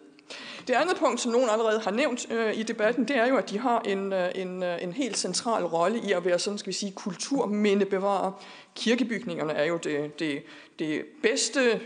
[0.67, 3.51] Det andet punkt, som nogen allerede har nævnt øh, i debatten, det er jo, at
[3.51, 6.71] de har en, øh, en, øh, en helt central rolle i at være sådan, skal
[6.71, 8.45] vi sige, kulturmindebevarer.
[8.75, 10.43] Kirkebygningerne er jo det, det,
[10.79, 11.81] det bedste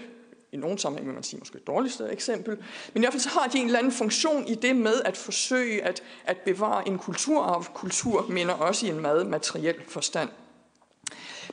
[0.53, 2.57] i nogen sammenhæng vil man sige måske et dårligste eksempel,
[2.95, 5.17] men i hvert fald så har de en eller anden funktion i det med at
[5.17, 7.65] forsøge at, at bevare en kulturarv.
[7.75, 10.29] Kultur minder også i en meget materiel forstand.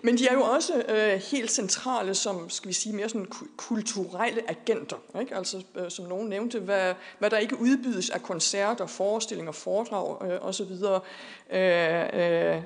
[0.06, 3.28] Men de er jo også øh, helt centrale som, skal vi sige, mere sådan
[3.58, 4.98] kulturelle agenter.
[5.20, 5.36] Ikke?
[5.36, 10.48] Altså, øh, som nogen nævnte, hvad, hvad der ikke udbydes af koncerter, forestillinger, foredrag øh,
[10.48, 11.62] osv., øh,
[12.14, 12.62] øh,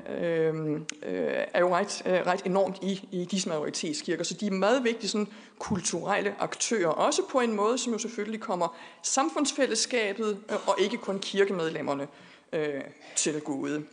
[1.03, 4.23] øh, er jo ret, øh, ret enormt i, i disse majoritetskirker.
[4.23, 5.27] Så de er meget vigtige sådan,
[5.59, 11.19] kulturelle aktører, også på en måde, som jo selvfølgelig kommer samfundsfællesskabet øh, og ikke kun
[11.19, 12.07] kirkemedlemmerne
[12.53, 12.81] øh,
[13.15, 13.83] til gode.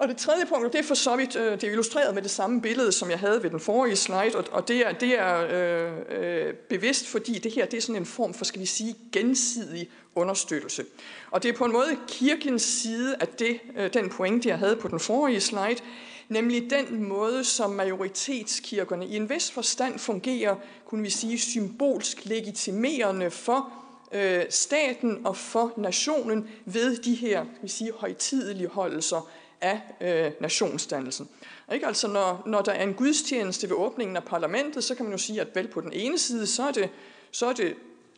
[0.00, 2.30] Og det tredje punkt, det er for så vidt, øh, det er illustreret med det
[2.30, 5.92] samme billede, som jeg havde ved den forrige slide, og det er, det er øh,
[6.20, 9.90] øh, bevidst, fordi det her det er sådan en form for, skal vi sige, gensidig
[10.14, 10.84] understøttelse.
[11.30, 14.76] Og det er på en måde kirkens side af det, øh, den pointe, jeg havde
[14.76, 15.80] på den forrige slide,
[16.28, 23.30] nemlig den måde, som majoritetskirkerne i en vis forstand fungerer, kunne vi sige, symbolsk legitimerende
[23.30, 23.72] for
[24.12, 29.30] øh, staten og for nationen ved de her, vi sige, højtidelige holdelser
[29.60, 31.28] af øh, nationsdannelsen.
[31.72, 31.86] Ikke?
[31.86, 35.18] Altså når, når der er en gudstjeneste ved åbningen af parlamentet, så kan man jo
[35.18, 36.90] sige, at vel på den ene side, så er det,
[37.30, 37.74] så er det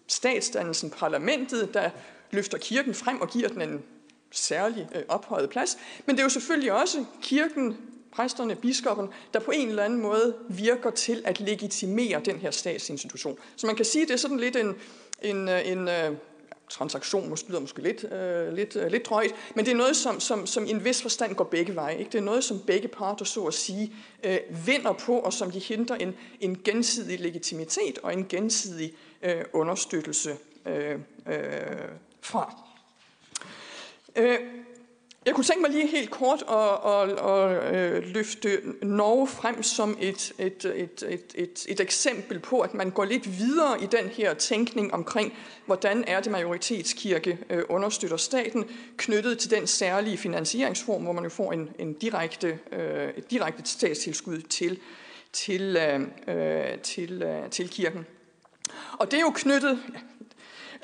[0.07, 1.91] statsdannelsen, parlamentet, der
[2.31, 3.83] løfter kirken frem og giver den en
[4.31, 5.79] særlig øh, ophøjet plads.
[6.07, 7.77] Men det er jo selvfølgelig også kirken,
[8.13, 13.39] præsterne, biskoppen, der på en eller anden måde virker til at legitimere den her statsinstitution.
[13.57, 14.75] Så man kan sige, at det er sådan lidt en,
[15.23, 16.17] en, øh, en, en
[16.73, 20.21] transaktion måske lyder måske lidt, øh, lidt, øh, lidt drøjt, men det er noget, som,
[20.21, 21.99] som, som i en vis forstand går begge veje.
[21.99, 22.11] Ikke?
[22.11, 23.93] Det er noget, som begge parter, så at sige,
[24.25, 28.93] øh, vinder på, og som de henter en, en gensidig legitimitet og en gensidig
[29.23, 31.39] øh, understøttelse øh, øh,
[32.21, 32.57] fra.
[34.17, 34.39] Øh,
[35.27, 39.97] jeg kunne tænke mig lige helt kort at, at, at, at løfte Norge frem som
[40.01, 44.09] et, et, et, et, et, et eksempel på, at man går lidt videre i den
[44.09, 45.33] her tænkning omkring,
[45.67, 48.65] hvordan er det majoritetskirke øh, understøtter staten,
[48.97, 53.71] knyttet til den særlige finansieringsform, hvor man jo får en, en direkte, øh, et direkte
[53.71, 54.79] statstilskud til,
[55.33, 55.77] til,
[56.29, 58.07] øh, til, til kirken.
[58.99, 59.79] Og det er jo knyttet,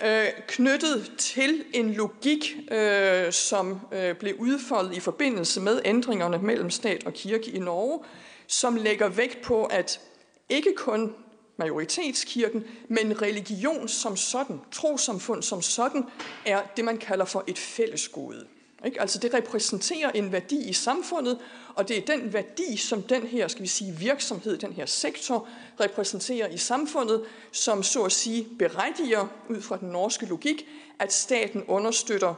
[0.04, 6.70] øh, knyttet til en logik, øh, som øh, blev udfoldet i forbindelse med ændringerne mellem
[6.70, 8.04] stat og kirke i Norge,
[8.46, 10.00] som lægger vægt på, at
[10.48, 11.14] ikke kun
[11.56, 16.04] majoritetskirken, men religion som sådan, trosamfund som sådan,
[16.46, 18.46] er det, man kalder for et fællesgode.
[18.84, 19.00] Ikke?
[19.00, 21.38] Altså det repræsenterer en værdi i samfundet,
[21.74, 25.48] og det er den værdi, som den her skal vi sige, virksomhed, den her sektor,
[25.80, 30.68] repræsenterer i samfundet, som så at sige berettiger, ud fra den norske logik,
[30.98, 32.34] at staten understøtter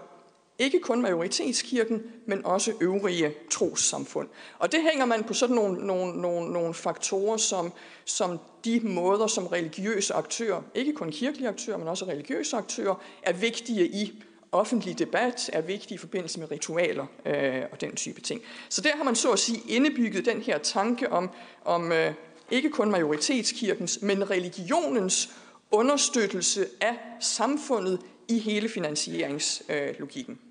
[0.58, 4.28] ikke kun majoritetskirken, men også øvrige trossamfund.
[4.58, 7.72] Og det hænger man på sådan nogle, nogle, nogle, nogle faktorer, som,
[8.04, 13.32] som de måder, som religiøse aktører, ikke kun kirkelige aktører, men også religiøse aktører, er
[13.32, 14.22] vigtige i
[14.52, 18.40] offentlig debat er vigtig i forbindelse med ritualer øh, og den type ting.
[18.68, 21.30] Så der har man så at sige indebygget den her tanke om,
[21.64, 22.12] om øh,
[22.50, 25.30] ikke kun majoritetskirkens, men religionens
[25.70, 30.34] understøttelse af samfundet i hele finansieringslogikken.
[30.34, 30.50] Øh,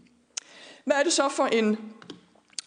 [0.85, 1.77] Hvad er det så for en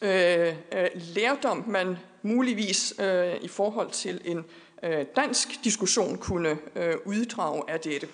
[0.02, 4.44] øh, øh, lærdom, man muligvis øh, i forhold til en
[4.82, 8.08] øh, dansk diskussion kunne øh, uddrage af dette?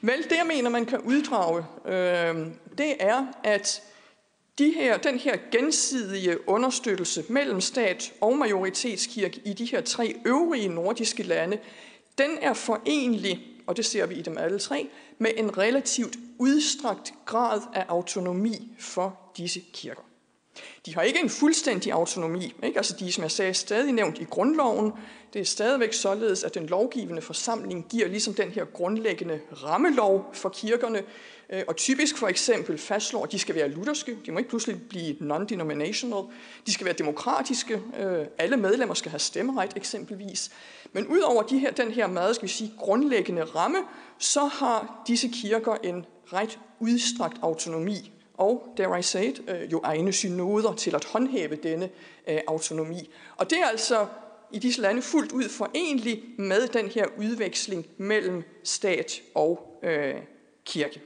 [0.00, 2.46] Vel, det jeg mener, man kan uddrage, øh,
[2.78, 3.82] det er, at
[4.58, 10.68] de her, den her gensidige understøttelse mellem stat og majoritetskirke i de her tre øvrige
[10.68, 11.58] nordiske lande,
[12.18, 17.12] den er forenlig, og det ser vi i dem alle tre, med en relativt udstrakt
[17.26, 20.09] grad af autonomi for disse kirker.
[20.86, 22.54] De har ikke en fuldstændig autonomi.
[22.62, 22.76] Ikke?
[22.76, 24.92] Altså de som jeg sagde, stadig nævnt i grundloven.
[25.32, 30.48] Det er stadigvæk således, at den lovgivende forsamling giver ligesom den her grundlæggende rammelov for
[30.48, 31.02] kirkerne,
[31.50, 34.80] øh, og typisk for eksempel fastslår, at de skal være lutherske, de må ikke pludselig
[34.88, 36.24] blive non-denominational,
[36.66, 40.50] de skal være demokratiske, øh, alle medlemmer skal have stemmeret eksempelvis.
[40.92, 43.78] Men udover de her, den her meget, skal vi sige, grundlæggende ramme,
[44.18, 49.80] så har disse kirker en ret udstrakt autonomi og, dare I say it, øh, jo
[49.84, 51.90] egne synoder til at håndhæve denne
[52.28, 53.10] øh, autonomi.
[53.36, 54.06] Og det er altså
[54.52, 60.14] i disse lande fuldt ud forenlig med den her udveksling mellem stat og øh,
[60.64, 61.00] kirke.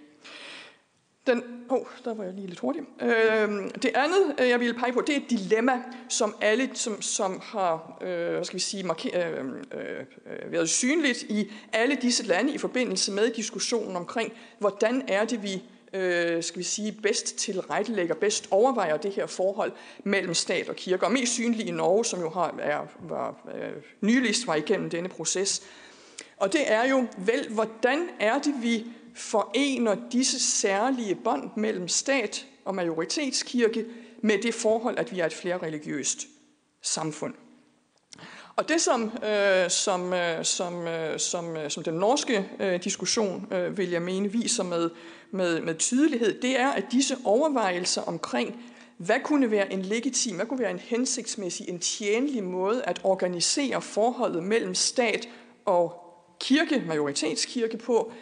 [1.26, 2.82] Den, oh, der var jeg lige lidt hurtig.
[3.02, 3.48] Øh,
[3.82, 7.40] det andet, øh, jeg ville pege på, det er et dilemma, som alle, som, som
[7.42, 12.54] har øh, hvad skal vi sige, marker, øh, øh, været synligt i alle disse lande
[12.54, 15.62] i forbindelse med diskussionen omkring, hvordan er det, vi
[15.94, 19.72] øh, skal vi sige, bedst tilrettelægger, bedst overvejer det her forhold
[20.04, 21.06] mellem stat og kirke.
[21.06, 25.08] Og mest synlig i Norge, som jo har, er, var, øh, nyligst var igennem denne
[25.08, 25.62] proces.
[26.36, 32.46] Og det er jo vel, hvordan er det, vi forener disse særlige bånd mellem stat
[32.64, 33.84] og majoritetskirke
[34.22, 36.26] med det forhold, at vi er et flerreligiøst
[36.82, 37.34] samfund.
[38.56, 43.48] Og det, som, øh, som, øh, som, øh, som, øh, som den norske øh, diskussion,
[43.52, 44.90] øh, vil jeg mene, viser med,
[45.34, 48.62] med, med tydelighed, det er, at disse overvejelser omkring,
[48.96, 53.82] hvad kunne være en legitim, hvad kunne være en hensigtsmæssig, en tjenlig måde at organisere
[53.82, 55.28] forholdet mellem stat
[55.64, 56.00] og
[56.40, 58.12] kirke, majoritetskirke på,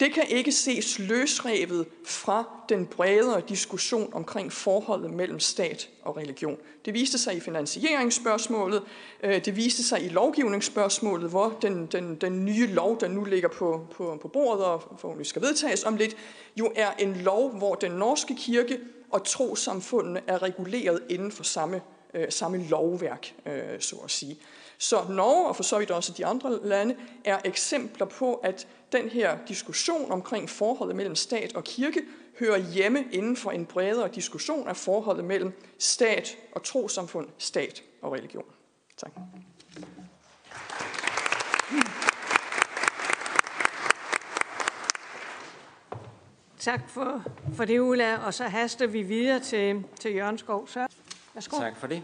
[0.00, 6.56] det kan ikke ses løsrevet fra den bredere diskussion omkring forholdet mellem stat og religion.
[6.84, 8.82] Det viste sig i finansieringsspørgsmålet,
[9.22, 13.48] øh, det viste sig i lovgivningsspørgsmålet, hvor den, den, den nye lov, der nu ligger
[13.48, 16.16] på, på, på bordet og forhåbentlig skal vedtages om lidt,
[16.56, 18.78] jo er en lov, hvor den norske kirke
[19.10, 21.80] og trosamfundene er reguleret inden for samme,
[22.14, 24.38] øh, samme lovværk, øh, så at sige.
[24.78, 29.08] Så Norge, og for så vidt også de andre lande, er eksempler på, at den
[29.08, 32.02] her diskussion omkring forholdet mellem stat og kirke
[32.38, 38.12] hører hjemme inden for en bredere diskussion af forholdet mellem stat og trosamfund, stat og
[38.12, 38.44] religion.
[38.96, 39.10] Tak.
[46.58, 47.22] Tak for,
[47.56, 48.26] for det, Ulla.
[48.26, 50.68] Og så haster vi videre til, til Jørgen Skov.
[50.68, 50.86] Så,
[51.34, 51.58] værsgo.
[51.58, 52.02] Tak for det.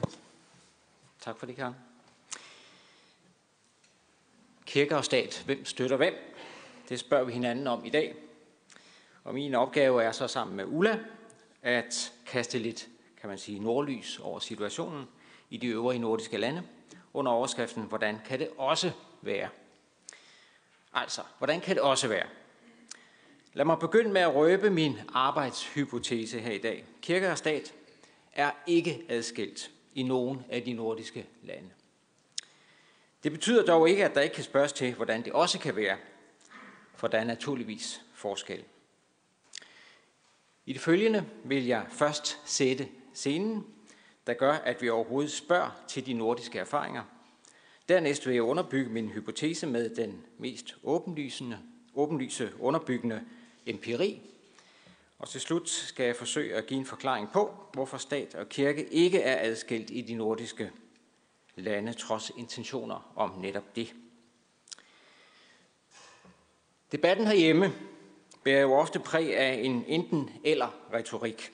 [1.21, 1.75] Tak for det, Karen.
[4.73, 6.15] Kirke og stat, hvem støtter hvem?
[6.89, 8.15] Det spørger vi hinanden om i dag.
[9.25, 10.99] Og min opgave er så sammen med Ulla
[11.63, 12.89] at kaste lidt,
[13.21, 15.05] kan man sige, nordlys over situationen
[15.51, 16.63] i de øvrige nordiske lande
[17.15, 18.91] under overskriften, hvordan kan det også
[19.23, 19.49] være?
[20.95, 22.27] Altså, hvordan kan det også være?
[23.53, 26.85] Lad mig begynde med at røbe min arbejdshypotese her i dag.
[27.03, 27.75] Kirke og stat
[28.33, 31.71] er ikke adskilt i nogen af de nordiske lande.
[33.23, 35.97] Det betyder dog ikke, at der ikke kan spørges til, hvordan det også kan være,
[36.95, 38.65] for der er naturligvis forskel.
[40.67, 43.67] I det følgende vil jeg først sætte scenen,
[44.27, 47.03] der gør, at vi overhovedet spørger til de nordiske erfaringer.
[47.89, 51.59] Dernæst vil jeg underbygge min hypotese med den mest åbenlysende,
[51.95, 53.23] åbenlyse underbyggende
[53.67, 54.21] empiri.
[55.19, 58.89] Og til slut skal jeg forsøge at give en forklaring på, hvorfor stat og kirke
[58.89, 60.71] ikke er adskilt i de nordiske
[61.57, 63.95] lande, trods intentioner om netop det.
[66.93, 67.73] Debatten herhjemme
[68.45, 71.53] bærer jo ofte præg af en enten-eller retorik.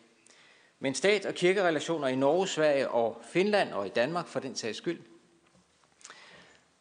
[0.79, 4.79] Men stat- og kirkerelationer i Norge, Sverige og Finland og i Danmark for den sags
[4.79, 5.01] skyld,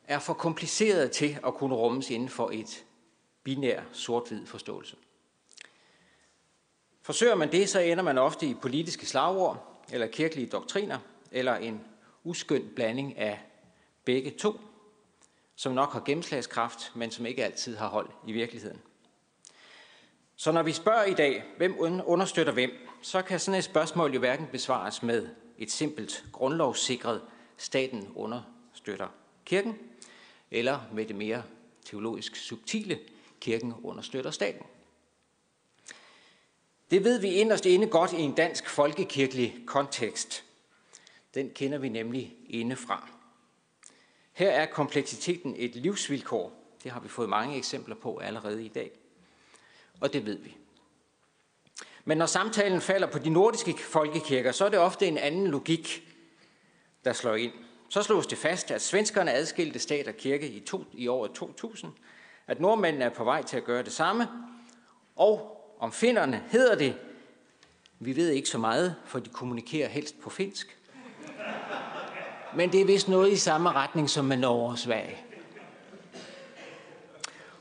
[0.03, 2.85] er for komplicerede til at kunne rummes inden for et
[3.43, 4.95] binær sort-hvid forståelse.
[7.01, 10.99] Forsøger man det, så ender man ofte i politiske slagord, eller kirkelige doktriner,
[11.31, 11.81] eller en
[12.27, 13.39] uskøn blanding af
[14.05, 14.59] begge to,
[15.55, 18.81] som nok har gennemslagskraft, men som ikke altid har hold i virkeligheden.
[20.35, 21.75] Så når vi spørger i dag, hvem
[22.05, 22.71] understøtter hvem,
[23.01, 27.21] så kan sådan et spørgsmål jo hverken besvares med et simpelt grundlovssikret
[27.57, 29.07] staten understøtter
[29.45, 29.77] kirken,
[30.51, 31.43] eller med det mere
[31.85, 32.99] teologisk subtile
[33.39, 34.65] kirken understøtter staten.
[36.91, 40.46] Det ved vi inderst inde godt i en dansk folkekirkelig kontekst.
[41.37, 43.09] Den kender vi nemlig indefra.
[44.33, 46.77] Her er kompleksiteten et livsvilkår.
[46.83, 48.91] Det har vi fået mange eksempler på allerede i dag.
[49.99, 50.57] Og det ved vi.
[52.05, 56.13] Men når samtalen falder på de nordiske folkekirker, så er det ofte en anden logik,
[57.05, 57.53] der slår ind.
[57.89, 61.91] Så slås det fast, at svenskerne adskilte stat og kirke i, to, i året 2000,
[62.47, 64.27] at nordmændene er på vej til at gøre det samme,
[65.15, 66.97] og om finnerne hedder det,
[67.99, 70.76] vi ved ikke så meget, for de kommunikerer helst på finsk.
[72.55, 75.17] Men det er vist noget i samme retning som med Norge og Sverige.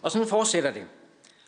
[0.03, 0.87] Og sådan fortsætter det.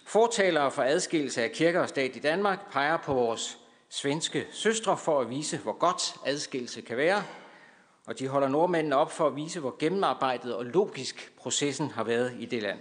[0.06, 3.59] Fortalere for adskillelse af kirke og stat i Danmark peger på vores
[3.89, 7.23] svenske søstre for at vise, hvor godt adskillelse kan være,
[8.06, 12.36] og de holder nordmændene op for at vise, hvor gennemarbejdet og logisk processen har været
[12.39, 12.78] i det land.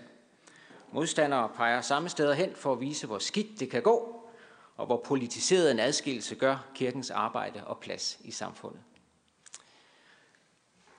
[0.92, 4.24] Modstandere peger samme steder hen for at vise, hvor skidt det kan gå,
[4.78, 8.80] og hvor politiseret en adskillelse gør kirkens arbejde og plads i samfundet.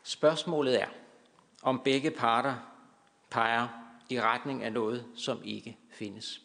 [0.08, 0.86] Spørgsmålet er,
[1.62, 2.54] om begge parter
[3.30, 3.68] peger
[4.08, 6.42] i retning af noget, som ikke findes.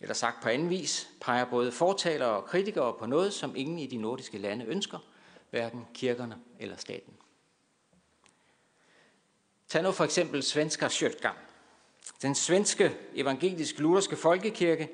[0.00, 3.86] Eller sagt på anden vis, peger både fortalere og kritikere på noget, som ingen i
[3.86, 4.98] de nordiske lande ønsker,
[5.50, 7.12] hverken kirkerne eller staten.
[9.68, 11.38] Tag nu for eksempel svensker Sjøtgang.
[12.22, 14.88] Den svenske evangelisk-lutherske folkekirke,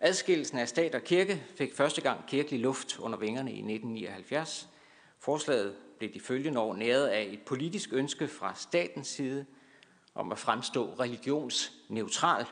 [0.00, 4.68] adskillelsen af stat og kirke, fik første gang kirkelig luft under vingerne i 1979.
[5.18, 9.46] Forslaget blev de følgende år næret af et politisk ønske fra statens side
[10.14, 12.46] om at fremstå religionsneutral,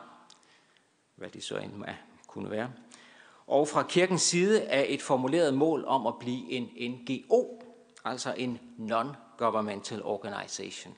[1.15, 1.83] hvad det så end
[2.27, 2.71] kunne være,
[3.47, 7.61] og fra kirkens side er et formuleret mål om at blive en NGO,
[8.05, 10.95] altså en non-governmental organization,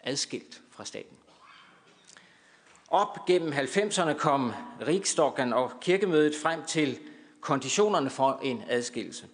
[0.00, 1.16] adskilt fra staten.
[2.88, 4.52] Op gennem 90'erne kom
[4.86, 6.98] Riksdagen og kirkemødet frem til
[7.40, 9.28] konditionerne for en adskillelse.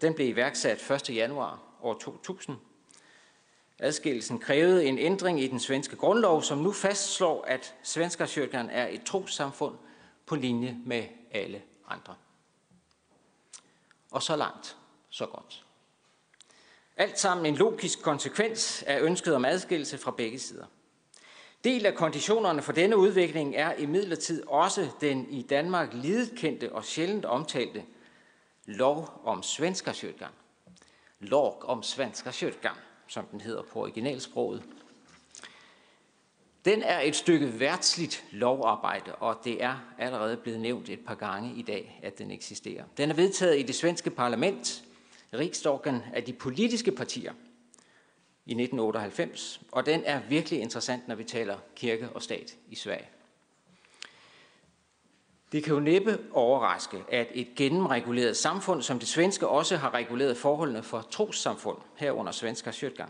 [0.00, 1.10] Den blev iværksat 1.
[1.10, 2.56] januar år 2000.
[3.78, 8.26] Adskillelsen krævede en ændring i den svenske grundlov, som nu fastslår, at Svenska
[8.70, 9.74] er et trossamfund
[10.26, 12.14] på linje med alle andre.
[14.10, 14.76] Og så langt,
[15.10, 15.64] så godt.
[16.96, 20.66] Alt sammen en logisk konsekvens af ønsket om adskillelse fra begge sider.
[21.64, 27.24] Del af konditionerne for denne udvikling er imidlertid også den i Danmark lidekendte og sjældent
[27.24, 27.84] omtalte
[28.66, 30.30] lov om svenska kyrkan.
[31.20, 32.74] Lov om svenska kyrkan,
[33.08, 34.62] som den hedder på originalsproget.
[36.64, 41.54] Den er et stykke værtsligt lovarbejde, og det er allerede blevet nævnt et par gange
[41.56, 42.84] i dag, at den eksisterer.
[42.96, 44.84] Den er vedtaget i det svenske parlament,
[45.32, 47.32] riksdagen af de politiske partier
[48.46, 53.08] i 1998, og den er virkelig interessant, når vi taler kirke og stat i Sverige.
[55.54, 60.36] Det kan jo næppe overraske, at et gennemreguleret samfund som det svenske også har reguleret
[60.36, 63.08] forholdene for trossamfund herunder svensker kyrkan.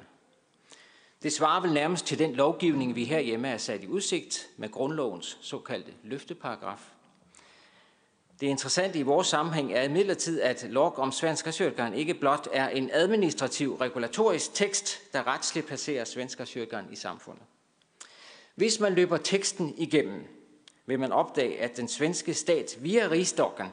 [1.22, 5.38] Det svarer vel nærmest til den lovgivning, vi herhjemme er sat i udsigt med grundlovens
[5.40, 6.80] såkaldte løfteparagraf.
[8.40, 12.68] Det interessante i vores sammenhæng er imidlertid, at lov om svenska kyrkan ikke blot er
[12.68, 17.44] en administrativ regulatorisk tekst, der retsligt placerer svenska kyrkan i samfundet.
[18.54, 20.26] Hvis man løber teksten igennem,
[20.86, 23.66] vil man opdage, at den svenske stat via rigsdokken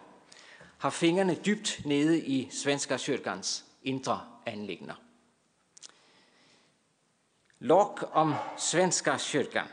[0.77, 4.95] har fingrene dybt nede i svenska kyrkans indre anlægner.
[7.59, 9.67] Lok om svenska kyrkan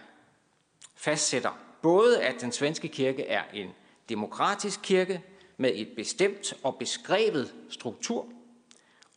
[0.95, 3.71] fastsætter både, at den svenske kirke er en
[4.09, 5.23] demokratisk kirke
[5.57, 8.33] med et bestemt og beskrevet struktur,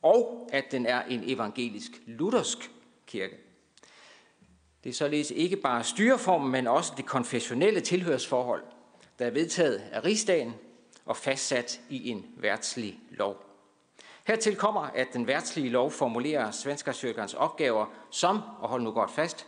[0.02, 2.72] og at den er en evangelisk luthersk
[3.08, 3.51] kirke.
[4.84, 8.64] Det er således ikke bare styreformen, men også det konfessionelle tilhørsforhold,
[9.20, 10.54] der er vedtaget af rigsdagen
[11.06, 13.46] og fastsat i en værtslig lov.
[14.28, 16.92] Hertil kommer, at den værtslige lov formulerer Svenska
[17.38, 19.48] opgaver som, og hold nu godt fast,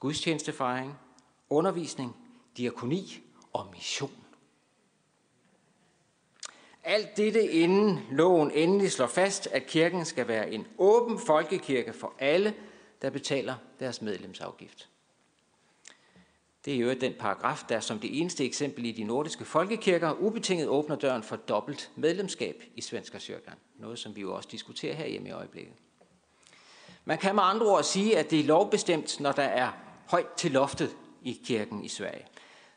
[0.00, 0.98] gudstjenestefejring,
[1.50, 2.16] undervisning,
[2.56, 3.22] diakoni
[3.52, 4.10] og mission.
[6.84, 12.12] Alt dette inden loven endelig slår fast, at kirken skal være en åben folkekirke for
[12.18, 12.54] alle,
[13.02, 14.88] der betaler deres medlemsafgift.
[16.64, 20.68] Det er jo den paragraf, der som det eneste eksempel i de nordiske folkekirker ubetinget
[20.68, 23.54] åbner døren for dobbelt medlemskab i Svenska kyrkan.
[23.78, 25.74] Noget, som vi jo også diskuterer her hjemme i øjeblikket.
[27.04, 29.72] Man kan med andre ord sige, at det er lovbestemt, når der er
[30.06, 32.26] højt til loftet i kirken i Sverige.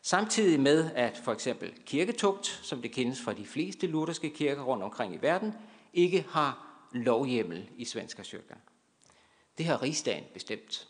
[0.02, 4.84] Samtidig med, at for eksempel kirketugt, som det kendes fra de fleste lutherske kirker rundt
[4.84, 5.54] omkring i verden,
[5.94, 8.58] ikke har lovhjemmel i Svenska kyrkan.
[9.58, 10.88] Det har rigsdagen bestemt.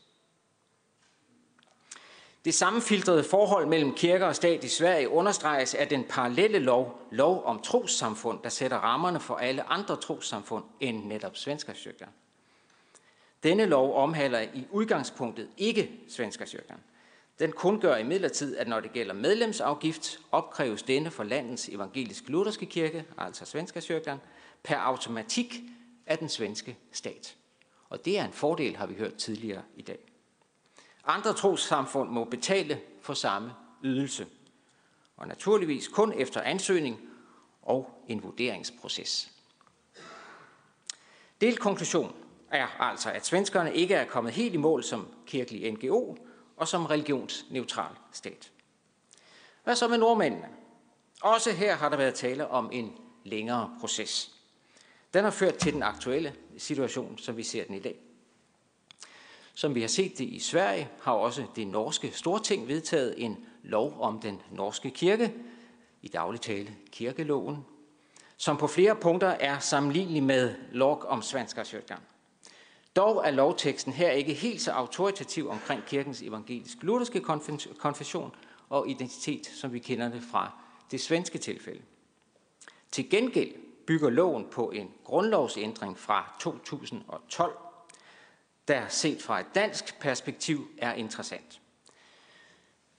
[2.45, 7.43] Det sammenfiltrede forhold mellem kirke og stat i Sverige understreges af den parallelle lov, lov
[7.43, 11.73] om trossamfund, der sætter rammerne for alle andre trossamfund end netop Svenska.
[13.43, 16.45] Denne lov omhandler i udgangspunktet ikke Svenska.
[17.39, 23.05] Den kun gør imidlertid, at når det gælder medlemsafgift, opkræves denne for landets evangelisk-lutherske kirke,
[23.17, 23.81] altså Svenska
[24.63, 25.61] per automatik
[26.05, 27.35] af den svenske stat.
[27.89, 29.99] Og det er en fordel, har vi hørt tidligere i dag.
[31.05, 33.53] Andre trossamfund må betale for samme
[33.83, 34.27] ydelse.
[35.17, 36.99] Og naturligvis kun efter ansøgning
[37.61, 39.31] og en vurderingsproces.
[41.41, 42.15] Delkonklusion
[42.51, 46.17] er altså, at svenskerne ikke er kommet helt i mål som kirkelig NGO
[46.57, 48.51] og som religionsneutral stat.
[49.63, 50.49] Hvad så med nordmændene?
[51.21, 54.31] Også her har der været tale om en længere proces.
[55.13, 57.95] Den har ført til den aktuelle situation, som vi ser den i dag.
[59.53, 63.95] Som vi har set det i Sverige, har også det norske storting vedtaget en lov
[63.99, 65.33] om den norske kirke,
[66.01, 67.57] i daglig tale kirkeloven,
[68.37, 71.97] som på flere punkter er sammenlignelig med lov om svenskarskyrkan.
[72.95, 77.21] Dog er lovteksten her ikke helt så autoritativ omkring kirkens evangelisk-lutherske
[77.77, 78.35] konfession
[78.69, 80.51] og identitet, som vi kender det fra
[80.91, 81.81] det svenske tilfælde.
[82.91, 83.51] Til gengæld
[83.87, 87.57] bygger loven på en grundlovsændring fra 2012,
[88.67, 91.61] der set fra et dansk perspektiv er interessant.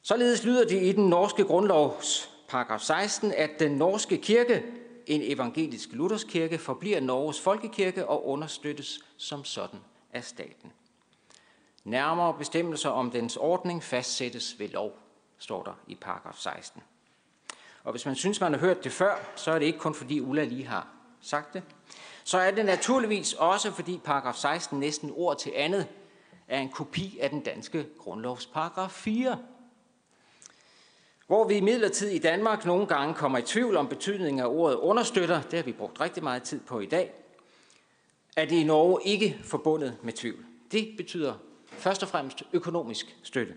[0.03, 4.63] Således lyder det i den norske grundlovs paragraf 16, at den norske kirke,
[5.07, 9.81] en evangelisk luthersk kirke, forbliver Norges folkekirke og understøttes som sådan
[10.13, 10.73] af staten.
[11.85, 14.99] Nærmere bestemmelser om dens ordning fastsættes ved lov,
[15.39, 16.83] står der i paragraf 16.
[17.87, 20.21] Og hvis man synes, man har hørt det før, så er det ikke kun fordi
[20.21, 20.89] Ulla lige har
[21.21, 21.63] sagt det.
[22.25, 25.87] Så er det naturligvis også fordi paragraf 16 næsten ord til andet
[26.49, 29.39] er en kopi af den danske grundlovs paragraf 4.
[31.27, 34.77] Hvor vi i midlertid i Danmark nogle gange kommer i tvivl om betydningen af ordet
[34.77, 37.13] understøtter, det har vi brugt rigtig meget tid på i dag,
[38.37, 40.45] er det i Norge ikke forbundet med tvivl.
[40.73, 41.35] Det betyder
[41.69, 43.55] først og fremmest økonomisk støtte.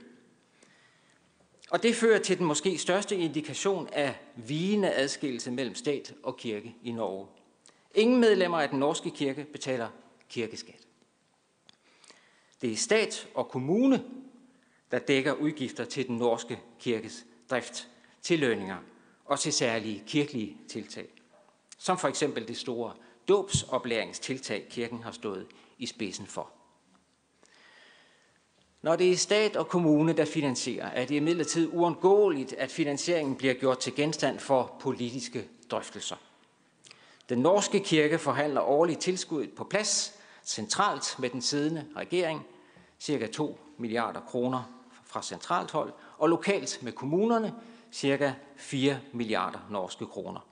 [1.70, 6.76] Og det fører til den måske største indikation af vigende adskillelse mellem stat og kirke
[6.84, 7.28] i Norge.
[7.96, 9.90] Ingen medlemmer af den norske kirke betaler
[10.30, 10.88] kirkeskat.
[12.62, 14.04] Det er stat og kommune,
[14.92, 17.88] der dækker udgifter til den norske kirkes drift,
[18.22, 18.78] til lønninger
[19.26, 21.08] og til særlige kirkelige tiltag.
[21.78, 22.94] Som for eksempel det store
[23.28, 25.48] dåbsoplæringstiltag, kirken har stået
[25.78, 26.59] i spidsen for.
[28.82, 33.54] Når det er stat og kommune, der finansierer, er det imidlertid uundgåeligt, at finansieringen bliver
[33.54, 36.16] gjort til genstand for politiske drøftelser.
[37.30, 42.46] Den norske kirke forhandler årligt tilskuddet på plads centralt med den siddende regering,
[43.00, 44.64] cirka 2 milliarder kroner
[45.06, 47.54] fra centralt hold, og lokalt med kommunerne,
[47.92, 50.49] cirka 4 milliarder norske kroner.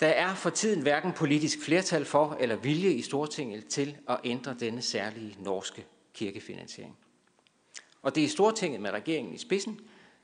[0.00, 4.56] Der er for tiden hverken politisk flertal for eller vilje i Stortinget til at ændre
[4.60, 6.96] denne særlige norske kirkefinansiering.
[8.02, 9.80] Og det er Stortinget med regeringen i spidsen,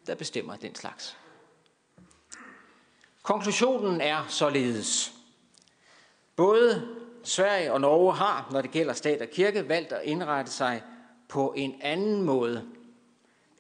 [0.07, 1.17] der bestemmer den slags.
[3.23, 5.13] Konklusionen er således.
[6.37, 6.89] Både
[7.23, 10.83] Sverige og Norge har, når det gælder stat og kirke, valgt at indrette sig
[11.29, 12.69] på en anden måde,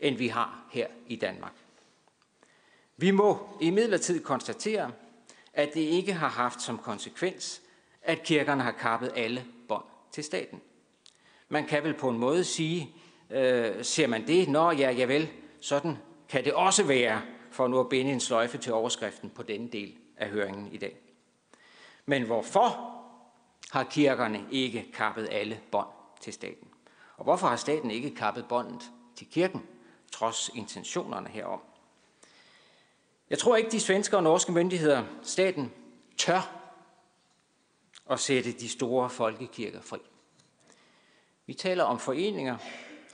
[0.01, 1.55] end vi har her i Danmark.
[2.97, 4.93] Vi må i midlertid konstatere,
[5.55, 7.62] at det ikke har haft som konsekvens,
[8.02, 10.60] at kirkerne har kappet alle bånd til staten.
[11.48, 12.94] Man kan vel på en måde sige,
[13.31, 15.97] øh, ser man det, nå ja, ja vel, sådan
[16.28, 19.94] kan det også være, for nu at binde en sløjfe til overskriften på denne del
[20.16, 20.97] af høringen i dag.
[22.06, 22.94] Men hvorfor
[23.70, 25.89] har kirkerne ikke kappet alle bånd
[26.20, 26.68] til staten?
[27.16, 29.62] Og hvorfor har staten ikke kappet båndet til kirken,
[30.12, 31.60] trods intentionerne herom?
[33.35, 35.73] Jeg tror ikke, de svenske og norske myndigheder, staten,
[36.16, 36.61] tør
[38.11, 39.98] at sætte de store folkekirker fri.
[41.47, 42.56] Vi taler om foreninger,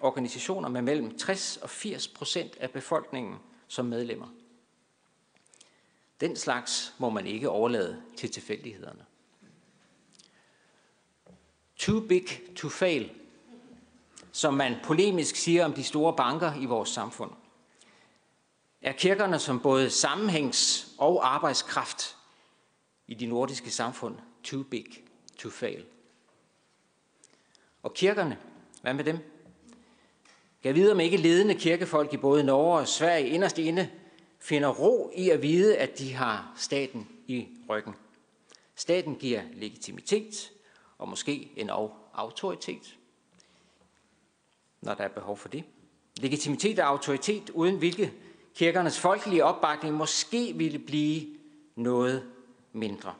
[0.01, 3.39] organisationer med mellem 60 og 80 procent af befolkningen
[3.69, 4.29] som medlemmer.
[6.21, 9.05] Den slags må man ikke overlade til tilfældighederne.
[11.77, 12.27] Too big
[12.57, 13.13] to fail,
[14.33, 17.31] som man polemisk siger om de store banker i vores samfund
[18.83, 22.17] er kirkerne som både sammenhængs- og arbejdskraft
[23.07, 24.87] i de nordiske samfund too big
[25.39, 25.85] to fail.
[27.83, 28.39] Og kirkerne,
[28.83, 29.19] hvad med dem?
[30.65, 33.91] Jeg vide, om ikke ledende kirkefolk i både Norge og Sverige inderst inde
[34.39, 37.95] finder ro i at vide, at de har staten i ryggen.
[38.75, 40.51] Staten giver legitimitet
[40.99, 41.71] og måske en
[42.15, 42.97] autoritet,
[44.81, 45.65] når der er behov for det.
[46.17, 48.13] Legitimitet og autoritet, uden hvilke
[48.61, 51.39] kirkernes folkelige opbakning måske ville blive
[51.75, 52.33] noget
[52.73, 53.15] mindre.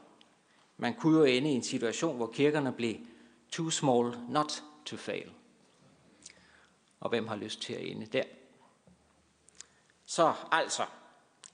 [0.77, 2.95] Man kunne jo ende i en situation, hvor kirkerne blev
[3.51, 5.31] too small not to fail.
[6.99, 8.23] Og hvem har lyst til at ende der?
[10.05, 10.85] Så altså,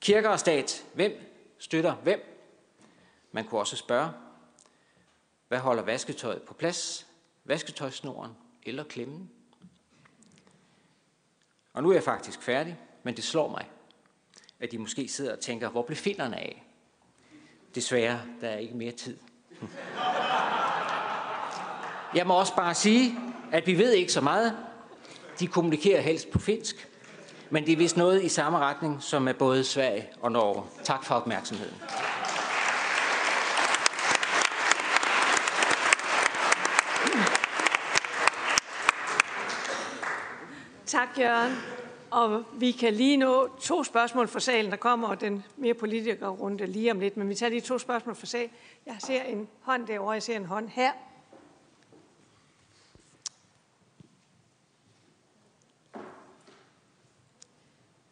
[0.02, 1.12] kirker og stat, hvem
[1.58, 2.22] støtter hvem?
[3.32, 4.12] Man kunne også spørge,
[5.48, 7.08] hvad holder vasketøjet på plads?
[7.44, 8.32] Vasketøjsnoren
[8.64, 9.32] eller klemmen?
[11.74, 12.80] Og nu er jeg faktisk færdig.
[13.04, 13.70] Men det slår mig,
[14.60, 16.64] at de måske sidder og tænker, hvor blev finderne af?
[17.76, 19.18] Desværre, der er ikke mere tid.
[22.16, 23.20] Jeg må også bare sige,
[23.52, 24.58] at vi ved ikke så meget.
[25.40, 26.88] De kommunikerer helst på finsk.
[27.50, 30.64] Men det er vist noget i samme retning, som er både Sverige og Norge.
[30.84, 31.76] Tak for opmærksomheden.
[40.86, 41.77] Tak, Jørgen.
[42.12, 44.72] Og vi kan lige nå to spørgsmål fra salen.
[44.72, 48.26] Der kommer den mere politikerrunde lige om lidt, men vi tager lige to spørgsmål fra
[48.26, 48.52] salen.
[48.86, 50.92] Jeg ser en hånd derovre, jeg ser en hånd her.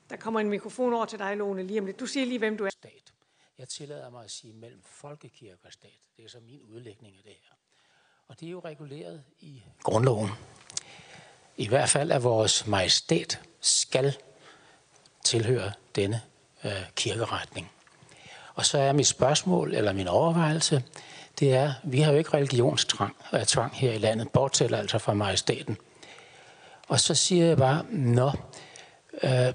[0.10, 2.00] Der kommer en mikrofon over til dig, Lone, lige om lidt.
[2.00, 2.70] Du siger lige, hvem du er.
[2.70, 3.14] Stat.
[3.58, 6.00] Jeg tillader mig at sige mellem folkekirke og stat.
[6.18, 7.56] Det er så min udlægning af det her.
[8.28, 10.30] Og det er jo reguleret i grundloven.
[11.58, 14.16] I hvert fald at vores majestæt skal
[15.24, 16.22] tilhøre denne
[16.64, 17.72] øh, kirkeretning.
[18.56, 20.84] Og så er mit spørgsmål, eller min overvejelse,
[21.40, 25.14] det er, vi har jo ikke religionstvang øh, tvang her i landet, bortset altså fra
[25.14, 25.78] majestæten.
[26.88, 28.32] Og så siger jeg bare, nå,
[29.24, 29.54] øh,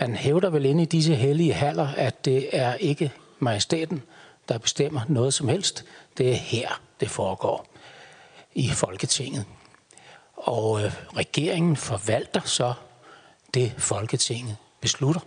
[0.00, 4.02] man hævder vel inde i disse hellige haller, at det er ikke majestæten,
[4.48, 5.84] der bestemmer noget som helst.
[6.18, 7.66] Det er her, det foregår
[8.54, 9.44] i Folketinget.
[10.36, 12.74] Og øh, regeringen forvalter så
[13.54, 15.20] det, Folketinget beslutter.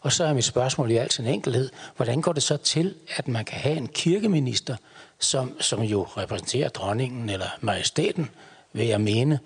[0.00, 3.28] Og så er mit spørgsmål i al sin enkelhed, hvordan går det så til, at
[3.28, 4.76] man kan have en kirkeminister,
[5.18, 8.30] som, som jo repræsenterer dronningen eller majestæten,
[8.72, 9.38] vil jeg mene,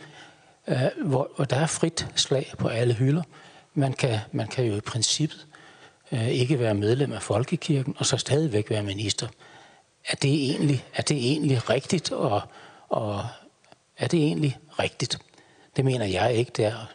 [0.66, 3.22] øh, hvor, hvor der er frit slag på alle hylder.
[3.74, 5.46] Man kan, man kan jo i princippet
[6.12, 9.28] øh, ikke være medlem af Folkekirken, og så stadigvæk være minister.
[10.08, 12.42] Er det egentlig, er det egentlig rigtigt, og,
[12.88, 13.26] og
[13.98, 15.18] er det egentlig rigtigt?
[15.76, 16.86] Det mener jeg ikke, det er,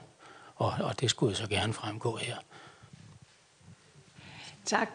[0.55, 2.37] og, og det skulle så gerne fremgå her.
[4.65, 4.89] Tak.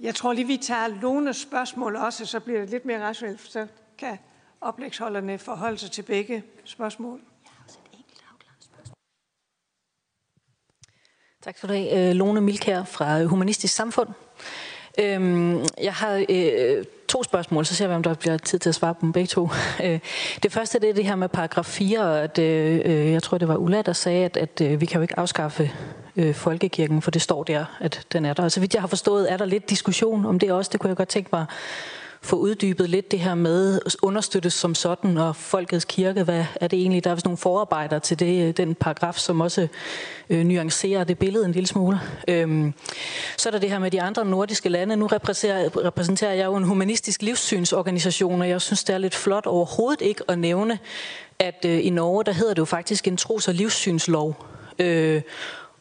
[0.00, 3.66] Jeg tror lige, vi tager Lones spørgsmål også, så bliver det lidt mere rationelt, så
[3.98, 4.18] kan
[4.60, 7.20] oplægsholderne forholde sig til begge spørgsmål.
[11.42, 12.08] Tak for det.
[12.08, 14.08] Øh, Lone Milkær fra Humanistisk Samfund.
[14.98, 18.74] Øhm, jeg har øh, to spørgsmål, så ser vi, om der bliver tid til at
[18.74, 19.48] svare på dem begge to.
[19.84, 20.00] Øh,
[20.42, 23.48] det første det er det her med paragraf 4, at øh, øh, jeg tror, det
[23.48, 25.70] var Ulla, der sagde, at, at vi kan jo ikke afskaffe
[26.32, 28.42] folkekirken, for det står der, at den er der.
[28.42, 30.68] Og så vidt jeg har forstået, er der lidt diskussion om det også.
[30.72, 31.46] Det kunne jeg godt tænke mig
[32.28, 36.78] få uddybet lidt det her med understøttes som sådan, og Folkets Kirke, hvad er det
[36.78, 37.04] egentlig?
[37.04, 39.68] Der er vist nogle forarbejder til det, øh, den paragraf, som også
[40.30, 42.00] øh, nuancerer det billede en lille smule.
[42.28, 42.74] Øhm,
[43.36, 44.96] så er der det her med de andre nordiske lande.
[44.96, 49.46] Nu repræsenterer, repræsenterer jeg jo en humanistisk livssynsorganisation, og jeg synes, det er lidt flot
[49.46, 50.78] overhovedet ikke at nævne,
[51.38, 54.44] at øh, i Norge, der hedder det jo faktisk en tros- og livssynslov.
[54.78, 55.22] Øh,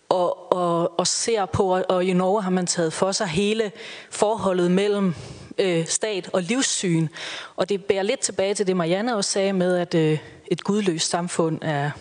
[0.09, 3.71] og, og, og ser på, og i Norge har man taget for sig hele
[4.09, 5.15] forholdet mellem
[5.59, 7.07] øh, stat og livssyn.
[7.55, 10.19] Og det bærer lidt tilbage til det, Marianne også sagde med, at øh,
[10.51, 11.91] et gudløst samfund er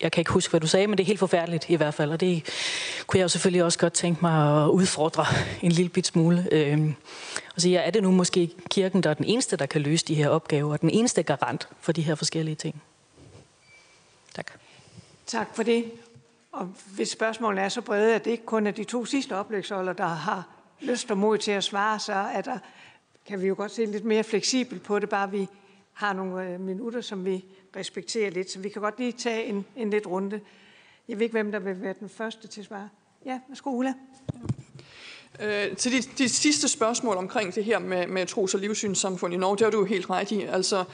[0.00, 2.10] jeg kan ikke huske, hvad du sagde, men det er helt forfærdeligt i hvert fald,
[2.10, 2.44] og det
[3.06, 5.24] kunne jeg jo selvfølgelig også godt tænke mig at udfordre
[5.62, 6.48] en lille bit smule.
[6.52, 6.92] Øh,
[7.54, 10.14] og sige, er det nu måske kirken, der er den eneste, der kan løse de
[10.14, 12.82] her opgaver, og den eneste garant for de her forskellige ting?
[14.34, 14.50] Tak.
[15.26, 15.84] Tak for det.
[16.52, 19.92] Og hvis spørgsmålet er så brede, at det ikke kun er de to sidste oplægsholder,
[19.92, 22.58] der har lyst og mod til at svare, så er der,
[23.26, 25.48] kan vi jo godt se lidt mere fleksibelt på det, bare vi
[25.92, 27.44] har nogle øh, minutter, som vi
[27.76, 28.50] respekterer lidt.
[28.50, 30.40] Så vi kan godt lige tage en, en lidt runde.
[31.08, 32.88] Jeg ved ikke, hvem der vil være den første til at svare.
[33.26, 33.94] Ja, værsgo Ulla.
[35.40, 39.36] Øh, til de, de sidste spørgsmål omkring det her med, med tros- og livssynssamfund i
[39.36, 40.42] Norge, det har du jo helt ret i.
[40.42, 40.84] Altså,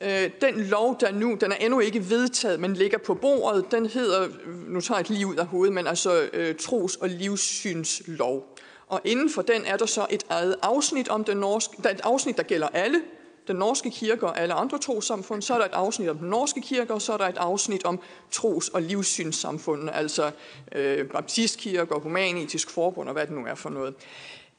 [0.00, 3.86] øh, den lov, der nu, den er endnu ikke vedtaget, men ligger på bordet, den
[3.86, 8.56] hedder, nu tager jeg et lige ud af hovedet, men altså øh, tros- og livssynslov.
[8.90, 11.94] Og inden for den er der så et eget afsnit om den norske, der er
[11.94, 13.00] et afsnit, der gælder alle,
[13.48, 16.60] den norske kirke og alle andre trosamfund, så er der et afsnit om den norske
[16.60, 18.00] kirke, og så er der et afsnit om
[18.30, 20.30] tros- og livssynssamfundene, altså
[20.72, 23.94] øh, baptistkirke og humanetisk forbund og hvad det nu er for noget.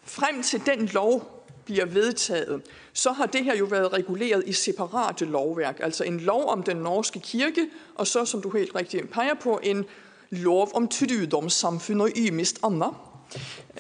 [0.04, 2.62] Frem til den lov bliver vedtaget,
[2.94, 6.78] så har det her jo været reguleret i separate lovværk, altså en lov om den
[6.78, 9.86] norske kirke, og så, som du helt rigtigt peger på, en
[10.30, 12.94] lov om trudomssamfund og ymist andre,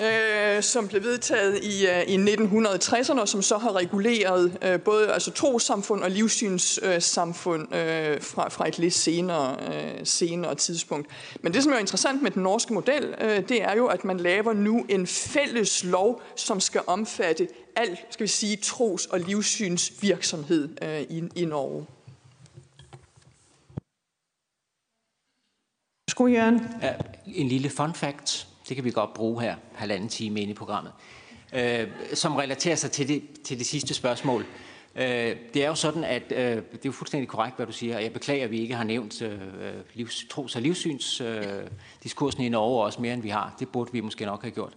[0.01, 5.13] øh, som blev vedtaget i, uh, i 1960'erne, og som så har reguleret uh, både
[5.13, 11.07] altså trossamfund og livssynssamfund uh, fra, fra et lidt senere, uh, senere tidspunkt.
[11.41, 14.17] Men det, som er interessant med den norske model, uh, det er jo, at man
[14.17, 20.69] laver nu en fælles lov, som skal omfatte al, skal vi sige, tros- og livssynsvirksomhed
[20.81, 21.85] uh, i, i Norge.
[26.09, 26.67] Skru Jørgen.
[26.81, 26.93] Ja,
[27.25, 30.91] en lille fun fact det kan vi godt bruge her, halvanden time ind i programmet,
[31.53, 34.45] øh, som relaterer sig til det, til det sidste spørgsmål.
[34.95, 37.95] Øh, det er jo sådan, at øh, det er jo fuldstændig korrekt, hvad du siger,
[37.95, 39.39] og jeg beklager, at vi ikke har nævnt øh,
[39.93, 43.55] livs, tros- og livssynsdiskursen øh, i Norge også mere, end vi har.
[43.59, 44.73] Det burde vi måske nok have gjort.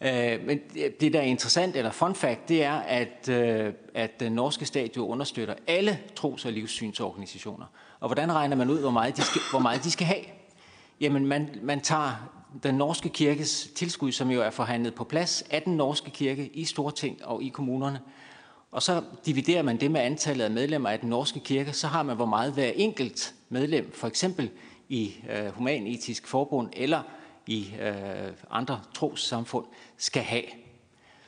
[0.00, 0.60] Øh, men
[1.00, 4.96] det, der er interessant, eller fun fact, det er, at, øh, at den norske stat
[4.96, 7.66] jo understøtter alle tros- og livssynsorganisationer.
[8.00, 10.24] Og hvordan regner man ud, hvor meget de skal, hvor meget de skal have?
[11.00, 15.62] Jamen, man, man tager den norske kirkes tilskud, som jo er forhandlet på plads af
[15.62, 18.00] den norske kirke i Storting og i kommunerne.
[18.70, 22.02] Og så dividerer man det med antallet af medlemmer af den norske kirke, så har
[22.02, 24.50] man, hvor meget hver enkelt medlem, for eksempel
[24.88, 27.02] i øh, Human-Etisk Forbund eller
[27.46, 29.64] i øh, andre trossamfund,
[29.96, 30.44] skal have.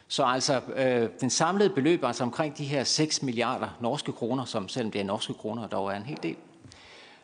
[0.09, 4.45] Så altså øh, den samlede beløb er altså omkring de her 6 milliarder norske kroner,
[4.45, 6.37] som selvom det er norske kroner, dog er en hel del.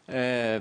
[0.09, 0.60] Øh,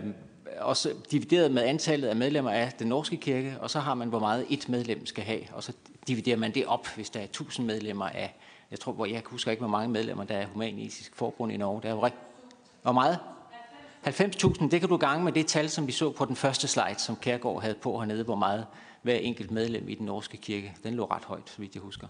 [0.59, 4.19] også divideret med antallet af medlemmer af den norske kirke, og så har man, hvor
[4.19, 5.73] meget et medlem skal have, og så
[6.07, 8.35] dividerer man det op, hvis der er 1000 medlemmer af
[8.71, 11.81] Jeg tror, hvor jeg husker ikke, hvor mange medlemmer der er humanistisk forbund i Norge.
[11.81, 12.21] Der er jo rigtig...
[12.81, 13.19] Hvor meget?
[14.05, 16.99] 90.000, det kan du gange med det tal, som vi så på den første slide,
[16.99, 18.65] som Kærgaard havde på hernede, hvor meget
[19.01, 22.07] hver enkelt medlem i den norske kirke, den lå ret højt, så vidt jeg husker,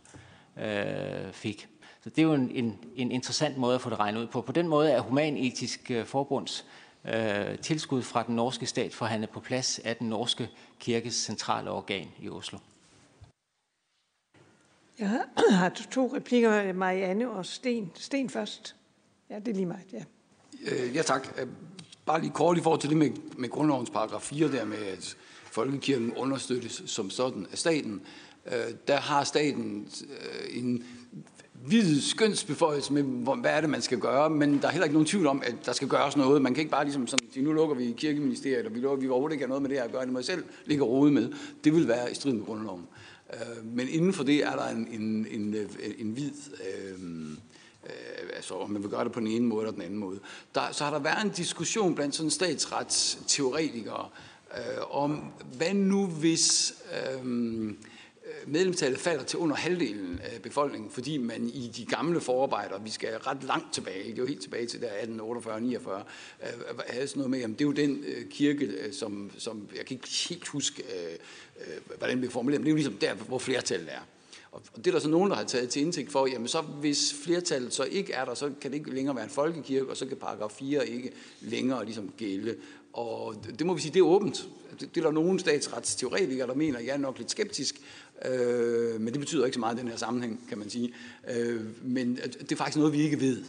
[0.57, 1.67] øh, fik.
[2.03, 4.41] Så det er jo en, en, en interessant måde at få det regnet ud på.
[4.41, 6.84] På den måde er humanetisk øh, Forbunds øh,
[7.61, 10.49] tilskud fra den norske stat forhandlet på plads af den norske
[10.79, 12.59] kirkes centrale organ i Oslo.
[14.99, 17.91] Jeg har to replikker, Marianne og Sten.
[17.95, 18.75] Sten først.
[19.29, 20.03] Ja, det er lige mig, ja.
[20.65, 21.27] Øh, ja, tak.
[21.37, 21.47] Øh,
[22.05, 25.17] bare lige kort i forhold til det med, med grundlovens paragraf 4, der med, at
[25.51, 28.01] folkekirken understøttes som sådan af staten.
[28.45, 28.51] Øh,
[28.87, 30.83] der har staten øh, en
[31.67, 33.03] vid skønsbeføjelse med,
[33.41, 35.55] hvad er det, man skal gøre, men der er heller ikke nogen tvivl om, at
[35.65, 36.41] der skal gøres noget.
[36.41, 39.09] Man kan ikke bare ligesom sådan sige, nu lukker vi kirkeministeriet, og vi, lukker, vi
[39.09, 40.89] overhovedet ikke har noget med det her at gøre, det må jeg selv ligge og
[40.89, 41.29] rode med.
[41.63, 42.87] Det vil være i strid med grundloven.
[43.33, 46.31] Øh, men inden for det er der en, en, en, øh, en hvid...
[46.59, 46.99] Øh,
[47.85, 50.19] øh, altså om man vil gøre det på den ene måde eller den anden måde.
[50.55, 54.07] Der, så har der været en diskussion blandt sådan statsretsteoretikere
[54.57, 55.23] øh, om,
[55.57, 56.73] hvad nu hvis
[57.23, 57.73] øh,
[58.47, 63.17] medlemstallet falder til under halvdelen af befolkningen, fordi man i de gamle forarbejder, vi skal
[63.17, 64.89] ret langt tilbage, det er jo helt tilbage til der 1848-49,
[65.49, 66.03] øh,
[66.87, 69.85] havde sådan noget med, jamen det er jo den øh, kirke, øh, som, som, jeg
[69.85, 70.83] kan ikke helt huske,
[71.97, 73.99] hvordan det bliver formuleret, men det er jo ligesom der, hvor flertallet er.
[74.55, 77.15] Og det er der så nogen, der har taget til indtægt for, jamen så hvis
[77.23, 80.05] flertallet så ikke er der, så kan det ikke længere være en folkekirke, og så
[80.05, 81.11] kan paragraf 4 ikke
[81.41, 82.55] længere ligesom gælde.
[82.93, 84.47] Og det må vi sige, det er åbent.
[84.79, 87.81] Det er der nogle statsretsteoretikere, der mener, jeg er nok lidt skeptisk,
[88.25, 90.93] øh, men det betyder ikke så meget i den her sammenhæng, kan man sige.
[91.35, 93.43] Øh, men det er faktisk noget, vi ikke ved.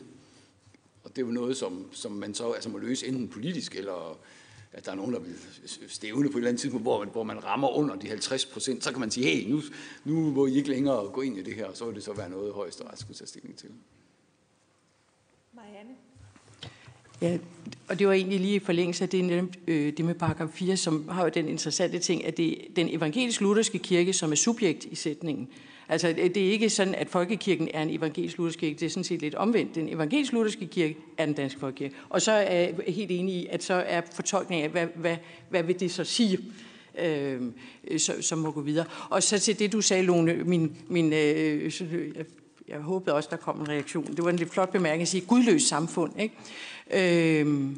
[1.05, 4.19] Og det er jo noget, som, som man så altså må løse enten politisk eller
[4.77, 5.35] at der er nogen, der vil
[5.89, 8.91] stævne på et eller andet tidspunkt, hvor, hvor man rammer under de 50 procent, så
[8.91, 9.61] kan man sige, hey, nu,
[10.05, 12.13] nu må I ikke længere gå ind i det her, og så vil det så
[12.13, 13.71] være noget, højesteret skulle tage stilling til.
[15.53, 15.91] Marianne?
[17.23, 17.39] Ja,
[17.89, 21.09] og det var egentlig lige i forlængelse af det, øh, det med paragraf 4, som
[21.09, 24.95] har jo den interessante ting, at det er den evangelisk-lutherske kirke, som er subjekt i
[24.95, 25.49] sætningen.
[25.89, 28.75] Altså, det er ikke sådan, at folkekirken er en evangelisk-luthersk kirke.
[28.81, 29.75] Det er sådan set lidt omvendt.
[29.75, 31.95] Den evangelisk-lutherske kirke er den danske folkekirke.
[32.09, 35.17] Og så er jeg helt enig i, at så er fortolkningen af, hvad, hvad,
[35.51, 36.39] hvad vil det så sige,
[36.99, 37.41] øh,
[37.99, 38.87] så, som må gå videre.
[39.11, 41.81] Og så til det, du sagde, Lone, min, min, øh,
[42.17, 42.25] jeg,
[42.69, 44.07] jeg håbede også, der kom en reaktion.
[44.07, 46.21] Det var en lidt flot bemærkning at sige, gudløs samfund.
[46.21, 46.35] Ikke?
[46.91, 47.71] Øh,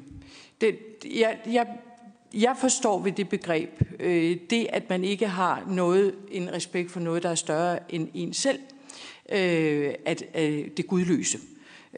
[0.60, 1.66] det, jeg, jeg
[2.34, 7.00] jeg forstår ved det begreb, øh, det at man ikke har noget, en respekt for
[7.00, 8.58] noget, der er større end en selv,
[9.32, 11.38] øh, at øh, det gudløse.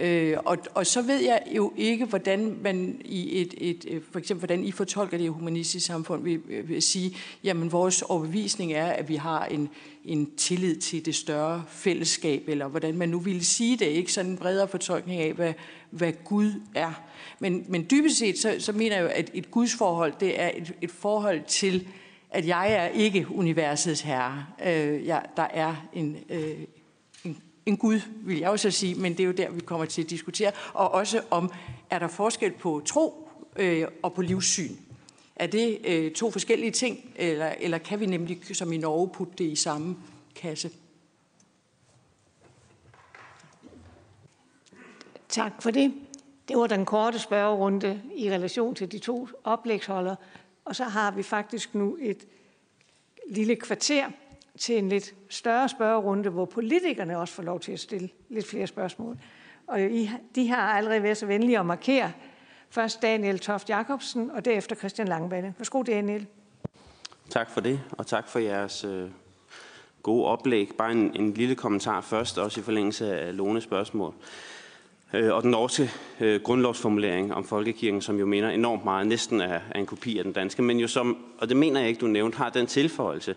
[0.01, 4.19] Øh, og, og så ved jeg jo ikke, hvordan man i et, et, øh, for
[4.19, 8.87] eksempel hvordan I fortolker det humanistiske samfund, vil, øh, vil sige, jamen vores overbevisning er,
[8.87, 9.69] at vi har en,
[10.05, 14.31] en tillid til det større fællesskab, eller hvordan man nu ville sige det, ikke sådan
[14.31, 15.53] en bredere fortolkning af, hvad,
[15.91, 17.03] hvad Gud er.
[17.39, 20.73] Men, men dybest set, så, så mener jeg jo, at et gudsforhold, det er et,
[20.81, 21.89] et forhold til,
[22.31, 24.47] at jeg er ikke universets herre.
[24.67, 26.55] Øh, jeg, der er en, øh,
[27.67, 30.11] en Gud, vil jeg også sige, men det er jo der, vi kommer til at
[30.11, 30.53] diskutere.
[30.73, 31.53] Og også om,
[31.91, 34.77] er der forskel på tro øh, og på livssyn?
[35.37, 39.35] Er det øh, to forskellige ting, eller, eller kan vi nemlig, som i Norge, putte
[39.39, 39.97] det i samme
[40.35, 40.71] kasse?
[45.29, 45.95] Tak for det.
[46.49, 50.17] Det var den korte spørgerunde i relation til de to oplægsholdere.
[50.65, 52.27] Og så har vi faktisk nu et
[53.31, 54.11] lille kvarter
[54.59, 58.67] til en lidt større spørgerunde, hvor politikerne også får lov til at stille lidt flere
[58.67, 59.19] spørgsmål.
[59.67, 62.13] Og I, de har allerede været så venlige at markere.
[62.71, 65.55] Først Daniel Toft Jacobsen, og derefter Christian Langballe.
[65.59, 66.27] Værsgo, Daniel.
[67.31, 69.11] Tak for det, og tak for jeres øh,
[70.03, 70.71] gode oplæg.
[70.79, 74.15] Bare en, en lille kommentar først, også i forlængelse af Lones spørgsmål.
[75.13, 75.91] Øh, og den norske
[76.21, 80.25] øh, grundlovsformulering om folkekirken, som jo mener enormt meget, næsten er, er en kopi af
[80.25, 83.35] den danske, men jo som, og det mener jeg ikke, du nævnte, har den tilføjelse,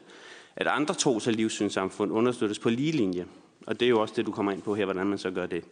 [0.55, 3.25] at andre tros- og livssynssamfund understøttes på lige linje.
[3.67, 5.45] Og det er jo også det, du kommer ind på her, hvordan man så gør
[5.45, 5.63] det.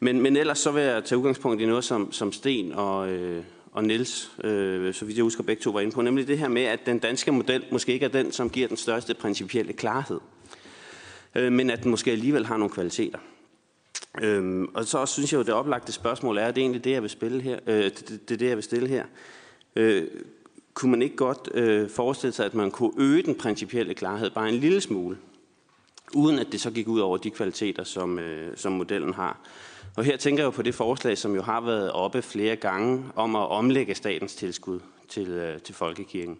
[0.00, 3.44] Men, men ellers så vil jeg tage udgangspunkt i noget, som, som Sten og, øh,
[3.72, 6.48] og Niels, øh, så vidt jeg husker begge to var inde på, nemlig det her
[6.48, 10.20] med, at den danske model måske ikke er den, som giver den største principielle klarhed,
[11.34, 13.18] øh, men at den måske alligevel har nogle kvaliteter.
[14.22, 16.84] Øhm, og så også synes jeg jo, det oplagte spørgsmål er, at det er egentlig
[16.84, 19.04] det, jeg vil, spille her, øh, det, det er det, jeg vil stille her.
[19.76, 20.06] Øh,
[20.74, 24.48] kunne man ikke godt øh, forestille sig, at man kunne øge den principielle klarhed bare
[24.48, 25.16] en lille smule,
[26.14, 29.38] uden at det så gik ud over de kvaliteter, som, øh, som modellen har?
[29.96, 33.04] Og her tænker jeg jo på det forslag, som jo har været oppe flere gange,
[33.16, 36.38] om at omlægge statens tilskud til, øh, til folkekirken.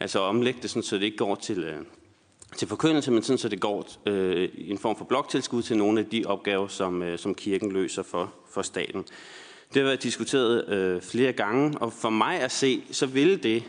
[0.00, 1.78] Altså omlægge det sådan, så det ikke går til, øh,
[2.56, 6.00] til forkyndelse, men sådan så det går øh, i en form for bloktilskud til nogle
[6.00, 9.04] af de opgaver, som, øh, som kirken løser for, for staten.
[9.74, 13.62] Det har været diskuteret øh, flere gange, og for mig at se, så vil det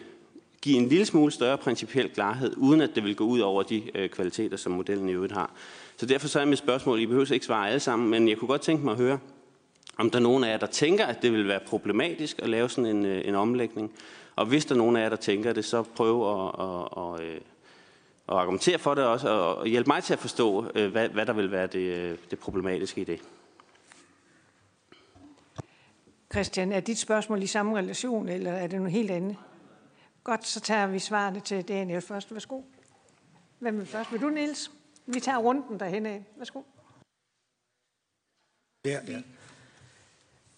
[0.61, 3.83] give en lille smule større principiel klarhed, uden at det vil gå ud over de
[3.95, 5.51] øh, kvaliteter, som modellen i øvrigt har.
[5.97, 8.47] Så derfor så er mit spørgsmål, I behøver ikke svare alle sammen, men jeg kunne
[8.47, 9.19] godt tænke mig at høre,
[9.97, 12.69] om der er nogen af jer, der tænker, at det vil være problematisk at lave
[12.69, 13.91] sådan en, øh, en omlægning.
[14.35, 17.27] Og hvis der er nogen af jer, der tænker det, så prøv at, at, at,
[17.27, 17.41] øh,
[18.29, 21.33] at argumentere for det også, og hjælpe mig til at forstå, øh, hvad, hvad der
[21.33, 23.19] vil være det, øh, det problematiske i det.
[26.33, 29.37] Christian, er dit spørgsmål i samme relation, eller er det noget helt andet?
[30.23, 32.33] Godt, så tager vi svarene til Daniel først.
[32.33, 32.61] Værsgo.
[33.59, 34.11] Hvem vil først?
[34.11, 34.71] Vil du, Niels?
[35.05, 36.25] Vi tager runden derhen af.
[36.37, 36.61] Værsgo.
[38.85, 39.21] Ja, ja.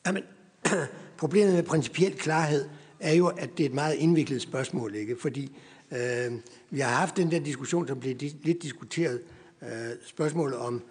[0.05, 0.23] Jamen,
[1.17, 2.69] problemet med principiel klarhed
[2.99, 5.15] er jo, at det er et meget indviklet spørgsmål, ikke?
[5.21, 5.57] Fordi
[5.91, 6.33] øh,
[6.69, 9.21] vi har haft den der diskussion, som blev lidt diskuteret,
[9.61, 10.83] øh, spørgsmålet om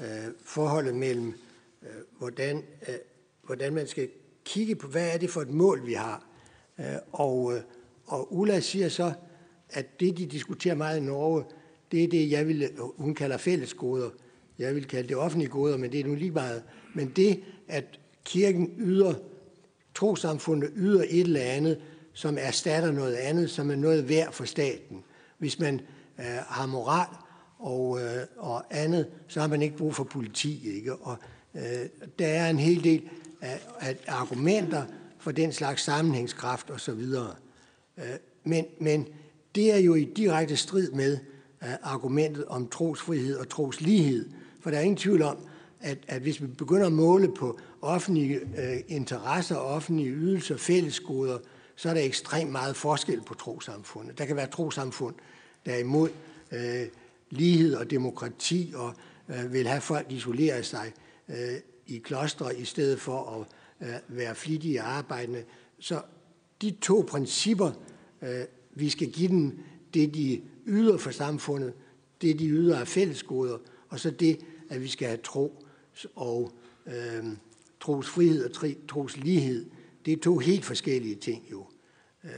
[0.00, 0.06] øh,
[0.44, 1.34] forholdet mellem,
[1.82, 1.88] øh,
[2.18, 2.56] hvordan,
[2.88, 2.94] øh,
[3.42, 4.08] hvordan man skal
[4.44, 6.26] kigge på, hvad er det for et mål, vi har.
[6.78, 7.60] Øh, og, øh,
[8.06, 9.12] og Ulla siger så,
[9.70, 11.44] at det, de diskuterer meget i Norge,
[11.92, 14.10] det er det, jeg vil, hun kalder fællesgoder.
[14.58, 16.62] Jeg vil kalde det offentlige goder, men det er nu lige meget.
[16.94, 17.84] Men det, at
[18.24, 19.14] kirken yder,
[19.94, 21.80] trosamfundet yder et eller andet,
[22.12, 25.04] som erstatter noget andet, som er noget værd for staten.
[25.38, 25.80] Hvis man
[26.18, 27.16] øh, har moral
[27.58, 30.76] og, øh, og andet, så har man ikke brug for politi.
[30.76, 30.96] Ikke?
[30.96, 31.16] Og
[31.54, 31.62] øh,
[32.18, 33.08] der er en hel del
[33.42, 34.84] af, af argumenter
[35.18, 37.00] for den slags sammenhængskraft osv.
[37.98, 38.04] Øh,
[38.44, 39.08] men, men
[39.54, 41.18] det er jo i direkte strid med
[41.62, 44.30] øh, argumentet om trosfrihed og troslighed.
[44.60, 45.36] For der er ingen tvivl om,
[45.80, 51.38] at, at hvis vi begynder at måle på offentlige uh, interesser, offentlige ydelser, fællesgoder,
[51.76, 54.18] så er der ekstremt meget forskel på trosamfundet.
[54.18, 55.14] Der kan være trosamfund,
[55.66, 56.08] der er imod
[56.52, 56.86] øh,
[57.30, 58.94] lighed og demokrati og
[59.28, 60.92] øh, vil have folk isolere sig
[61.28, 61.34] uh,
[61.86, 63.46] i klostre i stedet for
[63.80, 65.44] at øh, være flittige arbejdende.
[65.78, 66.02] Så
[66.62, 67.72] de to principper,
[68.22, 68.28] uh,
[68.74, 69.58] vi skal give dem
[69.94, 71.72] det, de yder for samfundet,
[72.22, 74.38] det, de yder af fællesgoder, og så det,
[74.68, 75.64] at vi skal have tro
[76.14, 76.52] og
[76.86, 77.24] øh,
[77.80, 79.66] trosfrihed og troslighed.
[80.04, 81.66] Det er to helt forskellige ting jo.
[82.24, 82.30] Øh,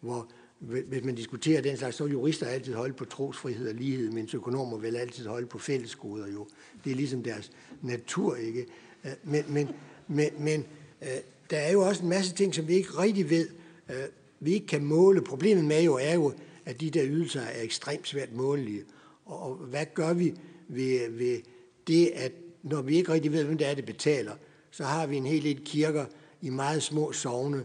[0.00, 0.30] hvor
[0.60, 4.34] hvis man diskuterer den slags, så vil jurister altid holde på trosfrihed og lighed, mens
[4.34, 6.48] økonomer vil altid holde på fællesgoder jo.
[6.84, 7.50] Det er ligesom deres
[7.82, 8.66] natur, ikke?
[9.04, 9.68] Øh, men, men,
[10.08, 10.64] men, men
[11.02, 11.08] øh,
[11.50, 13.48] der er jo også en masse ting, som vi ikke rigtig ved,
[13.88, 13.96] øh,
[14.40, 15.22] vi ikke kan måle.
[15.22, 16.32] Problemet med jo er jo,
[16.64, 18.84] at de der ydelser er ekstremt svært målelige.
[19.24, 20.34] Og hvad gør vi
[20.68, 21.40] ved, ved
[21.86, 24.32] det, at når vi ikke rigtig ved, hvem det er, det betaler,
[24.70, 26.04] så har vi en hel del kirker
[26.42, 27.64] i meget små sovne,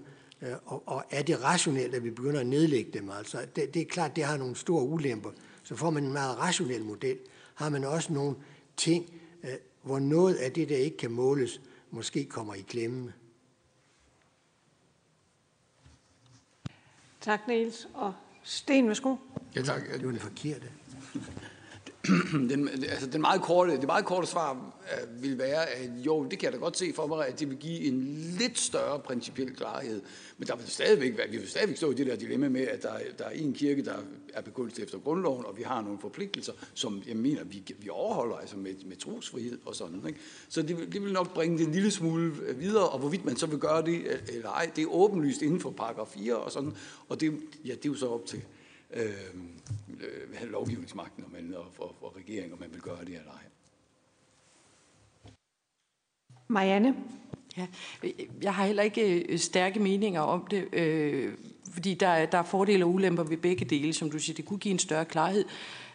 [0.65, 3.10] og, og er det rationelt, at vi begynder at nedlægge dem?
[3.10, 5.30] Altså, det, det er klart, det har nogle store ulemper.
[5.64, 7.18] Så får man en meget rationel model.
[7.55, 8.35] Har man også nogle
[8.77, 9.05] ting,
[9.84, 11.61] hvor noget af det, der ikke kan måles,
[11.91, 13.14] måske kommer i klemme.
[17.22, 17.88] Tak, Niels.
[17.93, 19.15] Og Sten, værsgo.
[19.55, 19.81] Ja, tak.
[19.93, 20.68] Det var det forkerte.
[22.51, 26.39] den, altså den meget korte, det meget korte svar uh, vil være, at jo, det
[26.39, 28.03] kan jeg da godt se for mig, at det vil give en
[28.39, 30.01] lidt større principiel klarhed.
[30.38, 32.84] Men der vil stadigvæk være, vi vil stadigvæk stå i det der dilemma med, at
[32.84, 33.97] der, der er en kirke, der
[34.34, 38.35] er begyndt efter grundloven, og vi har nogle forpligtelser, som jeg mener, vi, vi overholder
[38.35, 40.07] altså med, med trosfrihed og sådan.
[40.07, 40.19] Ikke?
[40.49, 43.45] Så det, det vil nok bringe det en lille smule videre, og hvorvidt man så
[43.45, 46.73] vil gøre det eller ej, det er åbenlyst inden for paragraf 4 og sådan,
[47.10, 48.41] og det, ja, det er jo så op til
[48.93, 49.05] øh,
[50.41, 53.43] øh, lovgivningsmagten og, man, og, og, og regeringen, om man vil gøre det eller ej.
[56.47, 56.95] Marianne?
[57.57, 57.68] Ja,
[58.41, 61.34] jeg har heller ikke øh, stærke meninger om det, øh,
[61.73, 64.35] fordi der, der er fordele og ulemper ved begge dele, som du siger.
[64.35, 65.45] Det kunne give en større klarhed.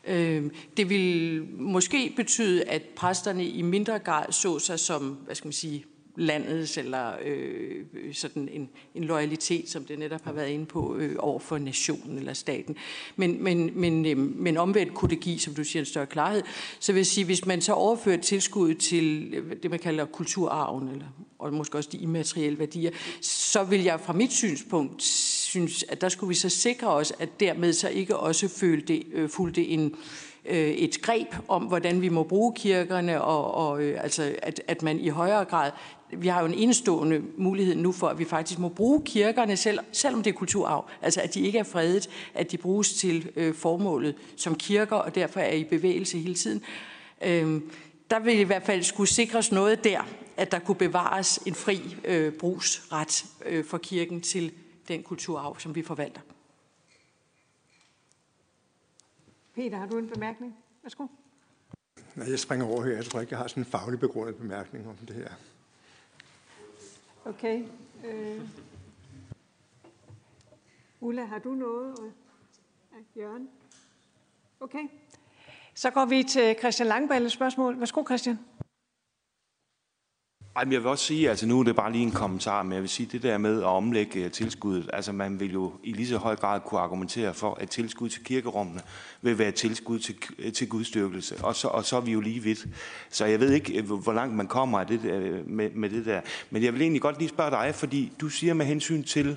[0.07, 5.47] Øhm, det vil måske betyde, at præsterne i mindre grad så sig som, hvad skal
[5.47, 5.85] man sige,
[6.19, 11.17] landets, eller øh, sådan en, en loyalitet, som det netop har været inde på, øh,
[11.19, 12.77] over for nationen eller staten.
[13.17, 16.43] Men, men, men, øh, men omvendt kunne det give, som du siger, en større klarhed.
[16.81, 20.89] Så vil jeg sige, hvis man så overfører tilskud til øh, det, man kalder kulturarven,
[20.89, 21.07] eller,
[21.39, 22.91] og måske også de immaterielle værdier,
[23.21, 25.03] så vil jeg fra mit synspunkt
[25.49, 29.29] synes, at der skulle vi så sikre os, at dermed så ikke også følte, øh,
[29.29, 29.95] fulgte en
[30.45, 34.83] øh, et greb om, hvordan vi må bruge kirkerne, og, og øh, altså, at, at
[34.83, 35.71] man i højere grad
[36.11, 39.79] vi har jo en enestående mulighed nu for, at vi faktisk må bruge kirkerne, selv,
[39.93, 40.91] selvom det er kulturarv.
[41.03, 45.15] Altså at de ikke er fredet, at de bruges til øh, formålet som kirker, og
[45.15, 46.63] derfor er i bevægelse hele tiden.
[47.25, 47.61] Øh,
[48.11, 50.01] der vil i hvert fald skulle sikres noget der,
[50.37, 54.53] at der kunne bevares en fri øh, brugsret øh, for kirken til
[54.89, 56.21] den kulturarv, som vi forvalter.
[59.55, 60.57] Peter, har du en bemærkning?
[60.83, 61.07] Værsgo.
[62.15, 62.93] Nej, jeg springer over her.
[62.93, 65.29] Jeg tror ikke, jeg har sådan en faglig begrundet bemærkning om det her.
[67.25, 67.65] Okay.
[68.05, 68.41] Øh.
[71.01, 72.13] Ulla, har du noget?
[72.93, 73.49] Ja, Jørgen?
[74.61, 74.89] Okay.
[75.75, 77.79] Så går vi til Christian Langballe spørgsmål.
[77.81, 78.39] Værsgo, Christian.
[80.57, 82.73] Ej, men jeg vil også sige, altså nu er det bare lige en kommentar, men
[82.73, 85.93] jeg vil sige, det der med at omlægge øh, tilskuddet, altså man vil jo i
[85.93, 88.81] lige så høj grad kunne argumentere for, at tilskud til kirkerummene
[89.23, 92.43] vil være tilskud til, øh, til gudstyrkelse, og så, og så er vi jo lige
[92.43, 92.67] vidt.
[93.11, 96.07] Så jeg ved ikke, øh, hvor langt man kommer af det der, med, med det
[96.07, 96.21] der.
[96.51, 99.37] Men jeg vil egentlig godt lige spørge dig, fordi du siger med hensyn til,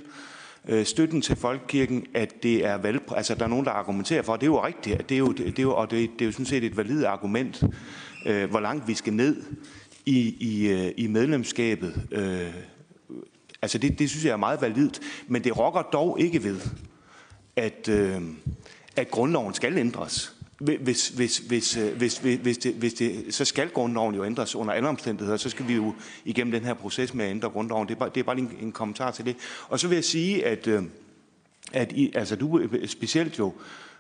[0.68, 4.36] øh, støtten til folkekirken, at det er valg, altså der er nogen, der argumenterer for,
[4.36, 6.32] det er jo rigtigt, det er jo, det er jo, og det, det er jo
[6.32, 7.64] sådan set et validt argument,
[8.26, 9.44] øh, hvor langt vi skal ned
[10.06, 12.08] i, i, øh, i medlemskabet.
[12.12, 12.54] Øh,
[13.62, 16.60] altså det, det synes jeg er meget validt, men det rokker dog ikke ved,
[17.56, 18.22] at, øh,
[18.96, 20.36] at grundloven skal ændres.
[20.60, 24.56] Hvis, hvis, hvis, øh, hvis, hvis, hvis, det, hvis det, så skal grundloven jo ændres
[24.56, 25.94] under alle omstændigheder, så skal vi jo
[26.26, 27.88] igennem den her proces med at ændre grundloven.
[27.88, 29.36] Det er bare, det er bare en, en kommentar til det.
[29.68, 30.84] Og så vil jeg sige, at, øh,
[31.74, 33.56] at I, altså du specielt jo, Øh,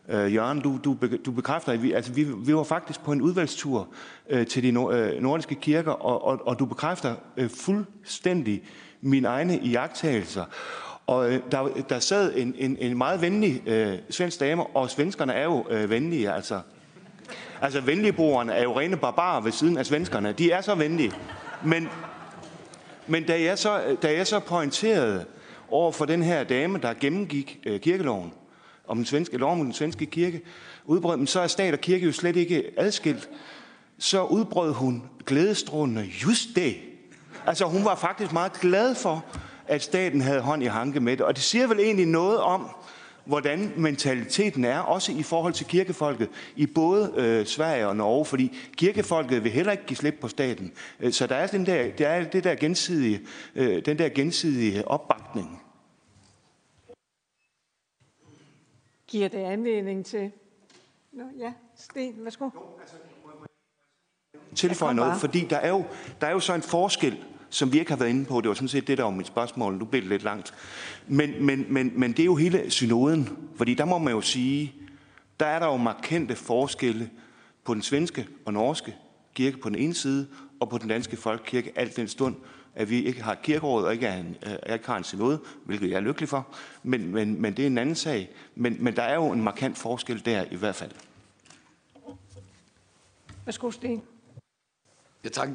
[0.09, 3.21] Øh, Jørgen, du, du, du bekræfter, at vi, altså vi, vi var faktisk på en
[3.21, 3.87] udvalgstur
[4.29, 8.63] øh, til de nord, øh, nordiske kirker, og, og, og du bekræfter øh, fuldstændig
[9.01, 10.45] mine egne iagttagelser.
[11.07, 15.33] Og øh, der, der sad en, en, en meget venlig øh, svensk dame, og svenskerne
[15.33, 16.59] er jo øh, venlige, altså.
[17.61, 20.31] Altså venligbrugerne er jo rene barbarer ved siden af svenskerne.
[20.31, 21.11] De er så venlige.
[21.63, 21.89] Men,
[23.07, 25.25] men da, jeg så, da jeg så pointerede
[25.69, 28.33] over for den her dame, der gennemgik øh, kirkeloven,
[28.87, 30.41] om den svenske lov om den svenske kirke,
[30.85, 33.29] udbrød, men så er stat og kirke jo slet ikke adskilt.
[33.97, 36.75] Så udbrød hun glædestrålende just det.
[37.45, 39.25] Altså hun var faktisk meget glad for,
[39.67, 41.25] at staten havde hånd i hanke med det.
[41.25, 42.69] Og det siger vel egentlig noget om,
[43.25, 48.57] hvordan mentaliteten er, også i forhold til kirkefolket i både øh, Sverige og Norge, fordi
[48.77, 50.71] kirkefolket vil heller ikke give slip på staten.
[50.99, 53.21] Øh, så der er, den der, der, er det der gensidige,
[53.55, 55.61] øh, den der gensidige opbakning.
[59.11, 60.31] Giver det anledning til...
[61.11, 62.49] Nå, ja, Sten, værsgo.
[64.55, 65.85] Tilføje noget, fordi der er, jo,
[66.21, 68.41] der er jo så en forskel, som vi ikke har været inde på.
[68.41, 69.73] Det var sådan set det, der var mit spørgsmål.
[69.73, 70.53] Nu blev det lidt langt.
[71.07, 73.37] Men, men, men, men det er jo hele synoden.
[73.55, 74.73] Fordi der må man jo sige,
[75.39, 77.09] der er der jo markante forskelle
[77.63, 78.95] på den svenske og norske
[79.33, 80.27] kirke på den ene side,
[80.59, 82.35] og på den danske folkekirke, alt den stund,
[82.75, 85.39] at vi ikke har et kirkeråd og ikke, er en, øh, ikke har en synode,
[85.65, 86.47] hvilket jeg er lykkelig for.
[86.83, 88.29] Men, men, men det er en anden sag.
[88.55, 90.91] Men, men der er jo en markant forskel der i hvert fald.
[93.45, 94.01] Værsgo, Sten.
[95.23, 95.49] Ja, tak.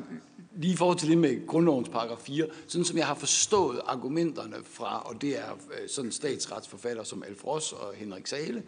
[0.56, 4.56] Lige i forhold til det med grundlovens paragraf 4, sådan som jeg har forstået argumenterne
[4.64, 8.62] fra, og det er øh, sådan statsretsforfatter som Alf Ross og Henrik Sale,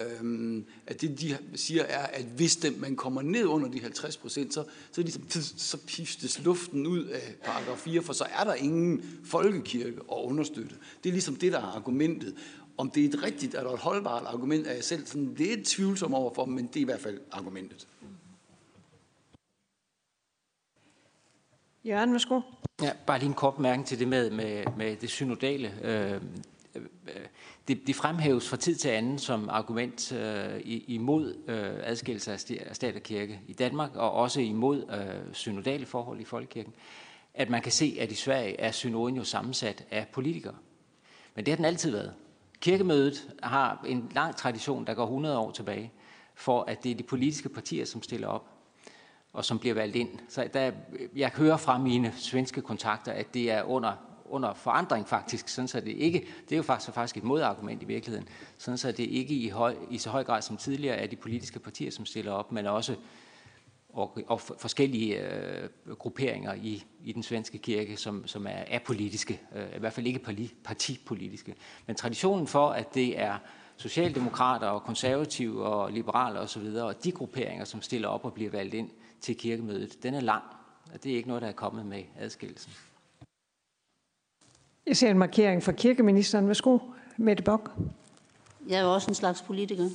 [0.00, 4.16] Øhm, at det, de siger, er, at hvis det, man kommer ned under de 50
[4.16, 5.22] procent, så, så, ligesom,
[5.56, 10.74] så piftes luften ud af paragraf 4, for så er der ingen folkekirke at understøtte.
[11.04, 12.34] Det er ligesom det, der er argumentet.
[12.78, 16.14] Om det er et rigtigt eller et holdbart argument, er jeg selv sådan lidt tvivlsom
[16.14, 17.86] overfor, men det er i hvert fald argumentet.
[21.84, 22.40] Jørgen, værsgo.
[22.82, 25.74] Ja, bare lige en kort bemærkning til det med, med, med det synodale.
[25.82, 26.20] Øh,
[27.68, 32.40] det, det fremhæves fra tid til anden som argument øh, imod øh, adskillelse af
[32.76, 36.72] stat og kirke i Danmark, og også imod øh, synodale forhold i folkekirken,
[37.34, 40.54] at man kan se, at i Sverige er synoden jo sammensat af politikere.
[41.34, 42.14] Men det har den altid været.
[42.60, 45.92] Kirkemødet har en lang tradition, der går 100 år tilbage,
[46.34, 48.56] for at det er de politiske partier, som stiller op
[49.36, 50.08] og som bliver valgt ind.
[50.28, 50.72] Så der,
[51.16, 53.92] jeg hører fra mine svenske kontakter, at det er under
[54.28, 57.86] under forandring faktisk, sådan så det ikke, det er jo faktisk, faktisk et modargument i
[57.86, 58.28] virkeligheden,
[58.58, 61.58] sådan så det ikke i, høj, i så høj grad som tidligere er de politiske
[61.58, 62.96] partier, som stiller op, men også
[63.96, 69.76] og, og forskellige øh, grupperinger i, i den svenske kirke, som, som er apolitiske, øh,
[69.76, 71.54] i hvert fald ikke partipolitiske.
[71.86, 73.38] Men traditionen for, at det er
[73.76, 78.50] socialdemokrater og konservative og liberale osv., og, og de grupperinger, som stiller op og bliver
[78.50, 78.90] valgt ind
[79.20, 80.44] til kirkemødet, den er lang,
[80.94, 82.72] og det er ikke noget, der er kommet med adskillelsen.
[84.86, 86.48] Jeg ser en markering fra kirkeministeren.
[86.48, 86.78] Værsgo,
[87.16, 87.70] Mette Bok.
[88.68, 89.88] Jeg er jo også en slags politiker.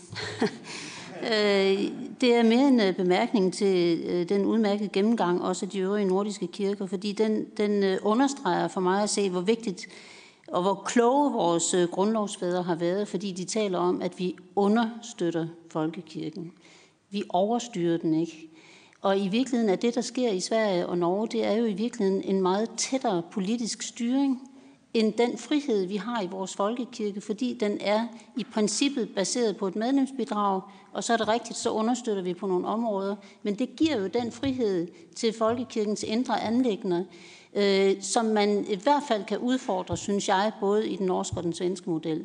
[1.23, 1.91] Øh,
[2.21, 6.05] det er mere en øh, bemærkning til øh, den udmærkede gennemgang, også af de øvrige
[6.05, 9.87] nordiske kirker, fordi den, den understreger for mig at se, hvor vigtigt
[10.47, 16.51] og hvor kloge vores grundlovsfædre har været, fordi de taler om, at vi understøtter folkekirken.
[17.09, 18.49] Vi overstyrer den ikke.
[19.01, 21.73] Og i virkeligheden er det, der sker i Sverige og Norge, det er jo i
[21.73, 24.50] virkeligheden en meget tættere politisk styring
[24.93, 28.07] end den frihed, vi har i vores folkekirke, fordi den er
[28.37, 30.61] i princippet baseret på et medlemsbidrag,
[30.93, 33.15] og så er det rigtigt, så understøtter vi på nogle områder.
[33.43, 37.05] Men det giver jo den frihed til folkekirkens indre anlæggende,
[37.53, 41.43] øh, som man i hvert fald kan udfordre, synes jeg, både i den norske og
[41.43, 42.23] den svenske model.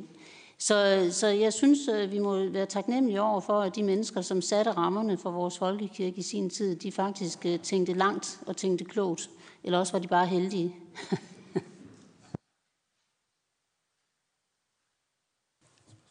[0.58, 4.42] Så, så jeg synes, øh, vi må være taknemmelige over for, at de mennesker, som
[4.42, 8.84] satte rammerne for vores folkekirke i sin tid, de faktisk øh, tænkte langt og tænkte
[8.84, 9.30] klogt.
[9.64, 10.76] Eller også var de bare heldige.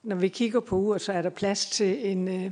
[0.06, 2.52] Når vi kigger på uret, så er der plads til, en, øh,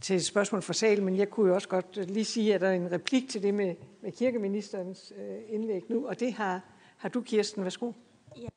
[0.00, 2.60] til et spørgsmål fra salen, men jeg kunne jo også godt øh, lige sige, at
[2.60, 6.60] der er en replik til det med, med kirkeministerens øh, indlæg nu, og det har,
[6.96, 7.64] har du, Kirsten.
[7.64, 7.92] Værsgo.
[8.36, 8.48] Ja.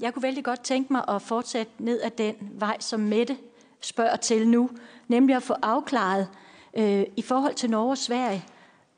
[0.00, 3.36] Jeg kunne vældig godt tænke mig at fortsætte ned ad den vej, som Mette
[3.80, 4.70] spørger til nu,
[5.08, 6.28] nemlig at få afklaret
[6.78, 8.44] øh, i forhold til Norge og Sverige,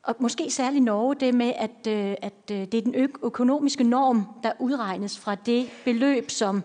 [0.03, 4.25] og måske særligt Norge, det med, at, øh, at øh, det er den økonomiske norm,
[4.43, 6.63] der udregnes fra det beløb, som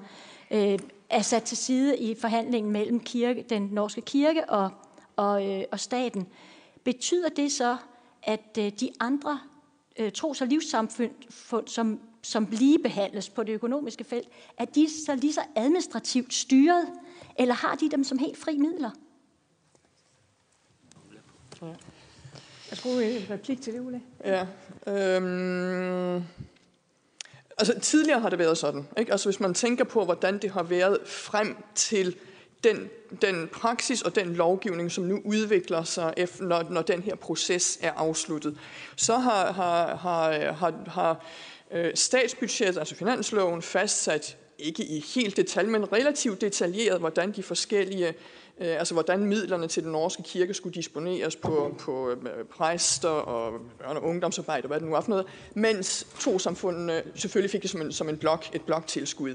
[0.51, 0.79] øh,
[1.11, 4.71] er sat til side i forhandlingen mellem kirke, den norske kirke og,
[5.17, 6.27] og, øh, og staten.
[6.85, 7.77] Betyder det så,
[8.23, 9.41] at øh, de andre
[9.99, 11.13] øh, tros- og livssamfund,
[11.67, 14.29] som som lige behandles på det økonomiske felt,
[14.59, 16.89] er de så lige så administrativt styret,
[17.39, 18.91] eller har de dem som helt fri midler?
[22.71, 24.01] Jeg skulle en replik til det, Ulla.
[24.25, 24.47] Ja.
[24.87, 26.25] Øhm,
[27.59, 28.89] altså tidligere har det været sådan.
[28.99, 29.13] Ikke?
[29.13, 32.17] Altså hvis man tænker på, hvordan det har været frem til
[32.65, 32.91] den,
[33.23, 37.79] den praksis og den lovgivning, som nu udvikler sig, efter, når, når den her proces
[37.83, 38.59] er afsluttet,
[38.97, 41.25] så har, har, har, har, har
[41.73, 48.09] øh, statsbudgettet, altså finansloven, fastsat ikke i helt detalj, men relativt detaljeret, hvordan de forskellige,
[48.09, 48.15] øh,
[48.61, 52.17] Øh, altså hvordan midlerne til den norske kirke skulle disponeres på, på øh,
[52.51, 57.51] præster og børne- og ungdomsarbejde og hvad det nu er for noget, mens trosamfundene selvfølgelig
[57.51, 59.35] fik det som en, som en blok, et bloktilskud.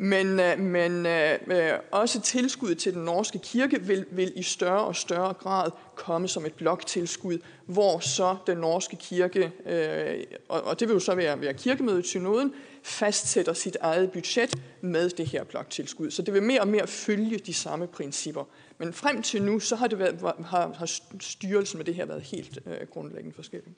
[0.00, 4.96] Men, øh, men øh, også tilskuddet til den norske kirke vil, vil i større og
[4.96, 10.88] større grad komme som et bloktilskud, hvor så den norske kirke, øh, og, og det
[10.88, 12.52] vil jo så være, være kirkemødet synoden,
[12.88, 16.10] fastsætter sit eget budget med det her bloktilskud.
[16.10, 18.44] Så det vil mere og mere følge de samme principper.
[18.78, 20.86] Men frem til nu, så har, det været, har, har
[21.20, 23.72] styrelsen med det her været helt øh, grundlæggende forskellig.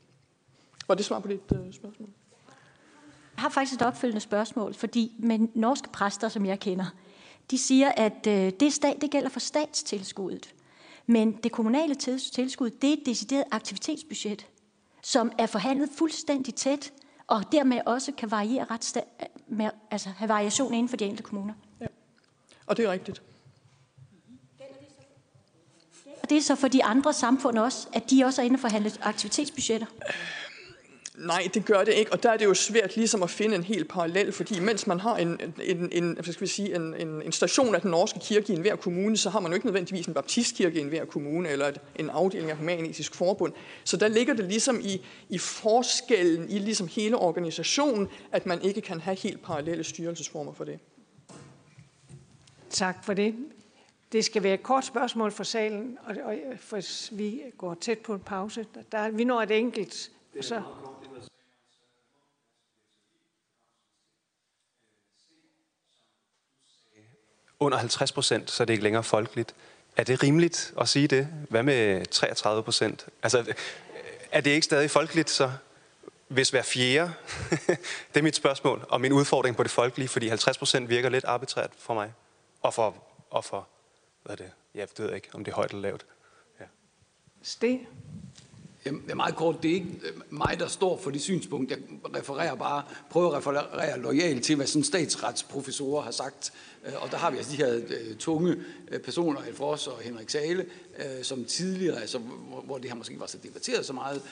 [0.89, 2.09] Var det svar på dit øh, spørgsmål?
[3.37, 6.87] Jeg har faktisk et opfølgende spørgsmål, fordi med norske præster, som jeg kender,
[7.51, 10.55] de siger, at øh, det, stat, det gælder for statstilskuddet.
[11.07, 14.47] Men det kommunale tilskud, det er et decideret aktivitetsbudget,
[15.03, 16.93] som er forhandlet fuldstændig tæt,
[17.31, 19.05] og dermed også kan variere ret
[19.49, 21.55] med, altså have variation inden for de enkelte kommuner.
[21.81, 21.87] Ja.
[22.67, 23.23] Og det er rigtigt.
[26.23, 28.61] Og det er så for de andre samfund også, at de også er inde og
[28.61, 29.87] forhandle aktivitetsbudgetter?
[31.15, 33.63] Nej, det gør det ikke, og der er det jo svært ligesom at finde en
[33.63, 37.23] helt parallel, fordi mens man har en, en, en, hvad skal vi sige, en, en,
[37.23, 40.07] en station af den norske kirke i enhver kommune, så har man jo ikke nødvendigvis
[40.07, 43.53] en baptistkirke i enhver kommune, eller et, en afdeling af humanistisk forbund.
[43.85, 48.81] Så der ligger det ligesom i, i forskellen i ligesom hele organisationen, at man ikke
[48.81, 50.79] kan have helt parallelle styrelsesformer for det.
[52.71, 53.35] Tak for det.
[54.13, 58.15] Det skal være et kort spørgsmål for salen, og, og for vi går tæt på
[58.15, 58.67] en pause.
[58.93, 60.11] Der, vi når et enkelt.
[60.41, 60.63] Så.
[67.61, 69.55] Under 50 procent, så er det ikke længere folkeligt.
[69.97, 71.29] Er det rimeligt at sige det?
[71.49, 73.07] Hvad med 33 procent?
[73.23, 73.55] Altså,
[74.33, 75.53] er det ikke stadig folkeligt så?
[76.29, 77.13] Hvis hver fjerde,
[78.15, 81.25] det er mit spørgsmål, og min udfordring på det folkelige, fordi 50 procent virker lidt
[81.25, 82.13] arbitrært for mig.
[82.63, 82.95] Og for,
[83.31, 83.69] og for
[84.23, 84.53] hvad er det?
[84.75, 86.07] Jeg ved ikke, om det er højt eller lavt.
[86.61, 86.65] Ja.
[87.43, 87.87] Sten?
[88.87, 89.63] Jamen, det meget kort.
[89.63, 91.71] Det er ikke øh, mig, der står for det synspunkt.
[91.71, 91.79] Jeg
[92.17, 96.53] refererer bare, prøver at referere lojalt til, hvad sådan statsretsprofessorer har sagt.
[96.87, 98.57] Øh, og der har vi altså de her øh, tunge
[99.05, 100.67] personer, personer, Ross og Henrik Sale,
[101.23, 102.19] som tidligere, altså,
[102.65, 104.23] hvor, det her måske ikke så debatteret så meget,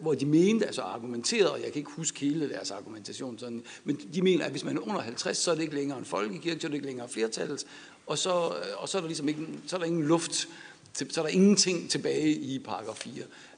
[0.00, 4.00] hvor de mente, altså argumenterede, og jeg kan ikke huske hele deres argumentation, sådan, men
[4.14, 6.60] de mener, at hvis man er under 50, så er det ikke længere en folkekirke,
[6.60, 7.66] så er det ikke længere flertallet,
[8.06, 8.30] og så,
[8.76, 10.48] og så er der ligesom ikke, så er der ingen luft,
[10.92, 13.12] så er der ingenting tilbage i paragraf 4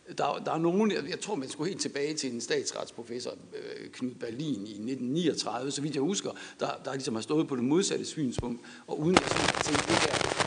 [0.09, 3.91] der, der er nogen, jeg, jeg tror, man skulle helt tilbage til en statsretsprofessor, øh,
[3.91, 6.31] Knud Berlin, i 1939, så vidt jeg husker,
[6.61, 9.23] der, der ligesom har stået på det modsatte synspunkt, og uden at
[9.65, 10.46] tænke, det her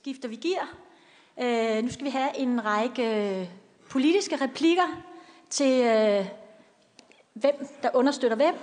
[0.00, 0.68] skifter vi gear.
[1.40, 3.48] Øh, nu skal vi have en række øh,
[3.90, 5.02] politiske replikker
[5.50, 6.26] til, øh,
[7.32, 8.54] hvem der understøtter hvem.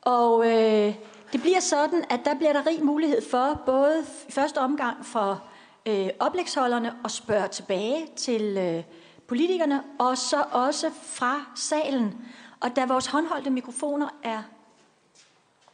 [0.00, 0.94] Og øh,
[1.32, 5.44] det bliver sådan, at der bliver der rig mulighed for, både i første omgang for
[5.86, 8.84] øh, oplægsholderne at spørge tilbage til øh,
[9.26, 12.26] politikerne, og så også fra salen.
[12.60, 14.42] Og da vores håndholdte mikrofoner er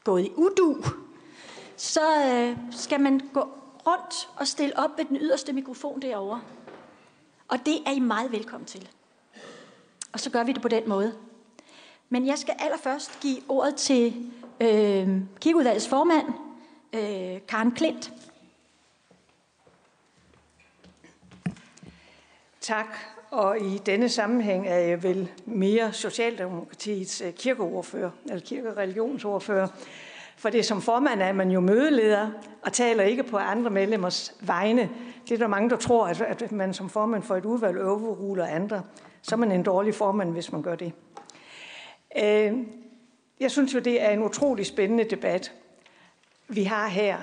[0.05, 0.77] gået i udu,
[1.77, 6.43] så øh, skal man gå rundt og stille op ved den yderste mikrofon derovre.
[7.49, 8.89] Og det er I meget velkommen til.
[10.13, 11.15] Og så gør vi det på den måde.
[12.09, 14.31] Men jeg skal allerførst give ordet til
[14.61, 15.09] øh,
[15.41, 16.27] kirkeudvalgets formand,
[16.93, 18.13] øh, Karen Klint.
[22.61, 22.87] Tak.
[23.31, 29.69] Og i denne sammenhæng er jeg vel mere Socialdemokratiets øh, kirkeordfører, eller kirkereligionsordfører.
[30.43, 32.31] For det som formand er man jo mødeleder
[32.63, 34.91] og taler ikke på andre medlemmers vegne.
[35.29, 38.83] Det er der mange, der tror, at man som formand for et udvalg overruler andre.
[39.23, 40.93] Så er man en dårlig formand, hvis man gør det.
[42.23, 42.53] Øh,
[43.41, 45.53] jeg synes jo, det er en utrolig spændende debat,
[46.49, 47.19] vi har her.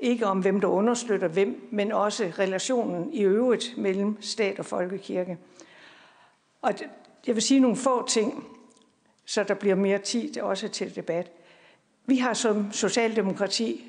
[0.00, 5.38] Ikke om, hvem der understøtter hvem, men også relationen i øvrigt mellem stat og folkekirke.
[6.62, 6.72] Og
[7.26, 8.46] jeg vil sige nogle få ting,
[9.24, 11.30] så der bliver mere tid også til debat.
[12.06, 13.84] Vi har som Socialdemokrati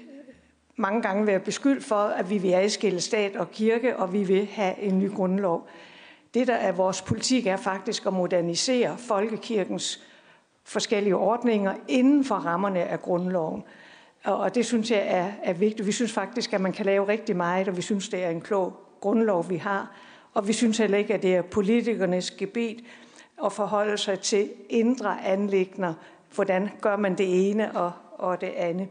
[0.76, 4.46] mange gange været beskyldt for, at vi vil adskille stat og kirke, og vi vil
[4.46, 5.68] have en ny grundlov.
[6.34, 10.04] Det, der er vores politik, er faktisk at modernisere folkekirkens
[10.64, 13.64] forskellige ordninger inden for rammerne af grundloven.
[14.24, 15.88] Og det synes jeg er, er vigtigt.
[15.88, 18.42] Vi synes faktisk, at man kan lave rigtig meget, og vi synes, det er en
[18.42, 19.92] klog grundlov, vi har.
[20.34, 22.84] Og vi synes heller ikke, at det er politikernes gebet
[23.46, 25.94] at forholde sig til indre anlægner.
[26.36, 27.92] Hvordan gør man det ene og,
[28.24, 28.88] og det andet?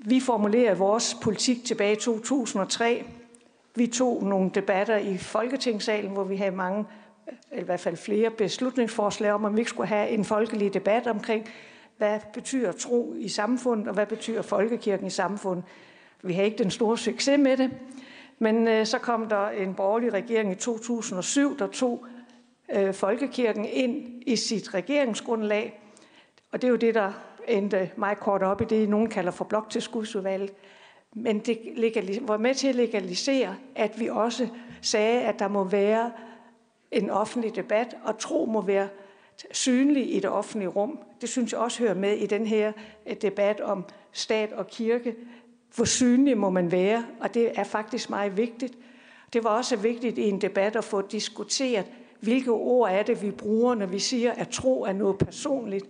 [0.00, 3.04] Vi formulerede vores politik tilbage i 2003.
[3.74, 6.84] Vi tog nogle debatter i Folketingssalen, hvor vi havde mange,
[7.50, 11.06] eller i hvert fald flere beslutningsforslag om, at vi ikke skulle have en folkelig debat
[11.06, 11.48] omkring,
[11.96, 15.64] hvad betyder tro i samfundet, og hvad betyder folkekirken i samfundet.
[16.22, 17.70] Vi havde ikke den store succes med det,
[18.38, 22.06] men øh, så kom der en borgerlig regering i 2007, der tog
[22.74, 25.80] øh, folkekirken ind i sit regeringsgrundlag,
[26.52, 27.12] og det er jo det, der
[27.48, 30.52] endte meget kort op i det, nogen kalder for bloktilskudsudvalget.
[31.14, 34.48] Men det var med til at legalisere, at vi også
[34.82, 36.12] sagde, at der må være
[36.90, 38.88] en offentlig debat, og tro må være
[39.52, 40.98] synlig i det offentlige rum.
[41.20, 42.72] Det synes jeg også hører med i den her
[43.06, 45.14] øh, debat om stat og kirke.
[45.76, 47.06] Hvor synlig må man være?
[47.20, 48.78] Og det er faktisk meget vigtigt.
[49.32, 51.86] Det var også vigtigt i en debat at få diskuteret,
[52.20, 55.86] hvilke ord er det, vi bruger, når vi siger, at tro er noget personligt.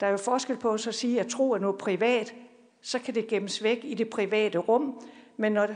[0.00, 2.34] Der er jo forskel på at sige, at tro er noget privat,
[2.80, 5.00] så kan det gemmes væk i det private rum,
[5.36, 5.68] men når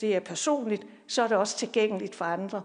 [0.00, 2.62] det er personligt, så er det også tilgængeligt for andre.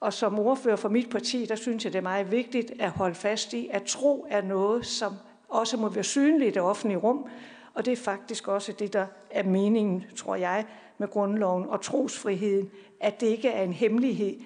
[0.00, 3.14] Og som ordfører for mit parti, der synes jeg, det er meget vigtigt at holde
[3.14, 5.14] fast i, at tro er noget, som
[5.48, 7.26] også må være synligt i det offentlige rum,
[7.74, 10.66] og det er faktisk også det, der er meningen, tror jeg,
[10.98, 14.40] med grundloven og trosfriheden, at det ikke er en hemmelighed.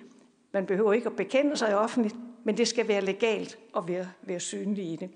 [0.53, 4.41] Man behøver ikke at bekende sig offentligt, men det skal være legalt og være, være
[4.41, 5.11] synligt i det.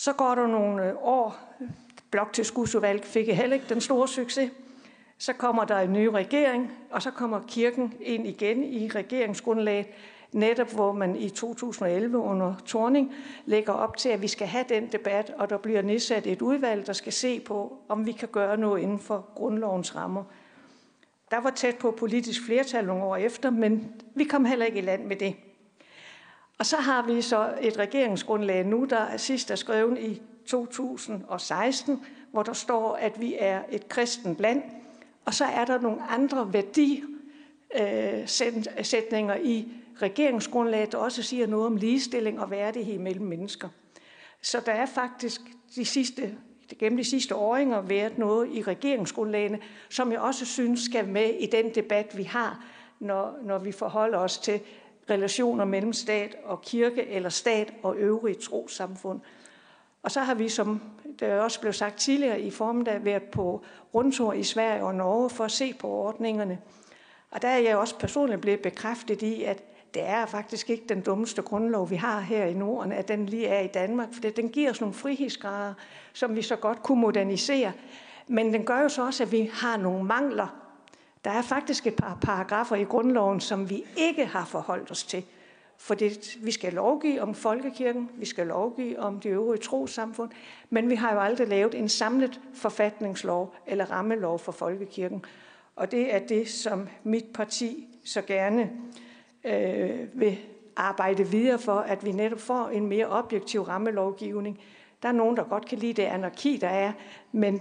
[0.00, 1.38] Så går der nogle øh, år.
[2.10, 4.50] Bloktilskudsudvalg fik heller ikke den store succes.
[5.18, 9.86] Så kommer der en ny regering, og så kommer kirken ind igen i regeringsgrundlaget,
[10.32, 13.12] netop hvor man i 2011 under Torning
[13.46, 16.86] lægger op til, at vi skal have den debat, og der bliver nedsat et udvalg,
[16.86, 20.24] der skal se på, om vi kan gøre noget inden for grundlovens rammer.
[21.30, 24.82] Der var tæt på politisk flertal nogle år efter, men vi kom heller ikke i
[24.82, 25.36] land med det.
[26.60, 32.04] Og så har vi så et regeringsgrundlag nu, der er sidst er skrevet i 2016,
[32.30, 34.62] hvor der står, at vi er et kristent land.
[35.24, 39.68] Og så er der nogle andre værdisætninger i
[40.02, 43.68] regeringsgrundlaget, der også siger noget om ligestilling og værdighed mellem mennesker.
[44.42, 45.40] Så der er faktisk
[45.74, 46.34] de sidste,
[46.78, 49.58] gennem de sidste åringer været noget i regeringsgrundlagene,
[49.88, 52.64] som jeg også synes skal med i den debat, vi har,
[52.98, 54.60] når, når vi forholder os til
[55.10, 59.20] relationer mellem stat og kirke, eller stat og øvrige trosamfund.
[60.02, 60.80] Og så har vi, som
[61.20, 63.62] det også blev sagt tidligere i formiddag, været på
[63.94, 66.58] rundtur i Sverige og Norge for at se på ordningerne.
[67.30, 69.62] Og der er jeg også personligt blevet bekræftet i, at
[69.94, 73.46] det er faktisk ikke den dummeste grundlov, vi har her i Norden, at den lige
[73.46, 75.74] er i Danmark, for den giver os nogle frihedsgrader,
[76.12, 77.72] som vi så godt kunne modernisere.
[78.28, 80.69] Men den gør jo så også, at vi har nogle mangler.
[81.24, 85.24] Der er faktisk et par paragrafer i grundloven, som vi ikke har forholdt os til.
[85.76, 90.30] For det, vi skal lovgive om folkekirken, vi skal lovgive om de øvrige trosamfund,
[90.70, 95.24] men vi har jo aldrig lavet en samlet forfatningslov eller rammelov for folkekirken.
[95.76, 98.70] Og det er det, som mit parti så gerne
[99.44, 100.38] øh, vil
[100.76, 104.60] arbejde videre for, at vi netop får en mere objektiv rammelovgivning.
[105.02, 106.92] Der er nogen, der godt kan lide det anarki, der er,
[107.32, 107.60] men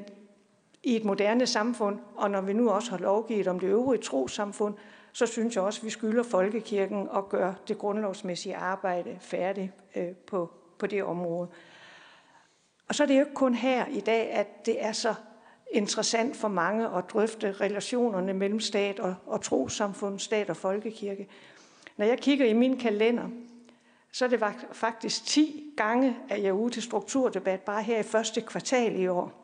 [0.83, 4.75] i et moderne samfund, og når vi nu også har lovgivet om det øvrige trosamfund,
[5.11, 10.11] så synes jeg også, at vi skylder folkekirken at gøre det grundlovsmæssige arbejde færdigt øh,
[10.27, 11.49] på, på det område.
[12.87, 15.13] Og så er det jo ikke kun her i dag, at det er så
[15.71, 21.27] interessant for mange at drøfte relationerne mellem stat og, og trosamfund, stat og folkekirke.
[21.97, 23.29] Når jeg kigger i min kalender,
[24.11, 28.03] så er det faktisk 10 gange, at jeg er ude til strukturdebat, bare her i
[28.03, 29.38] første kvartal i år.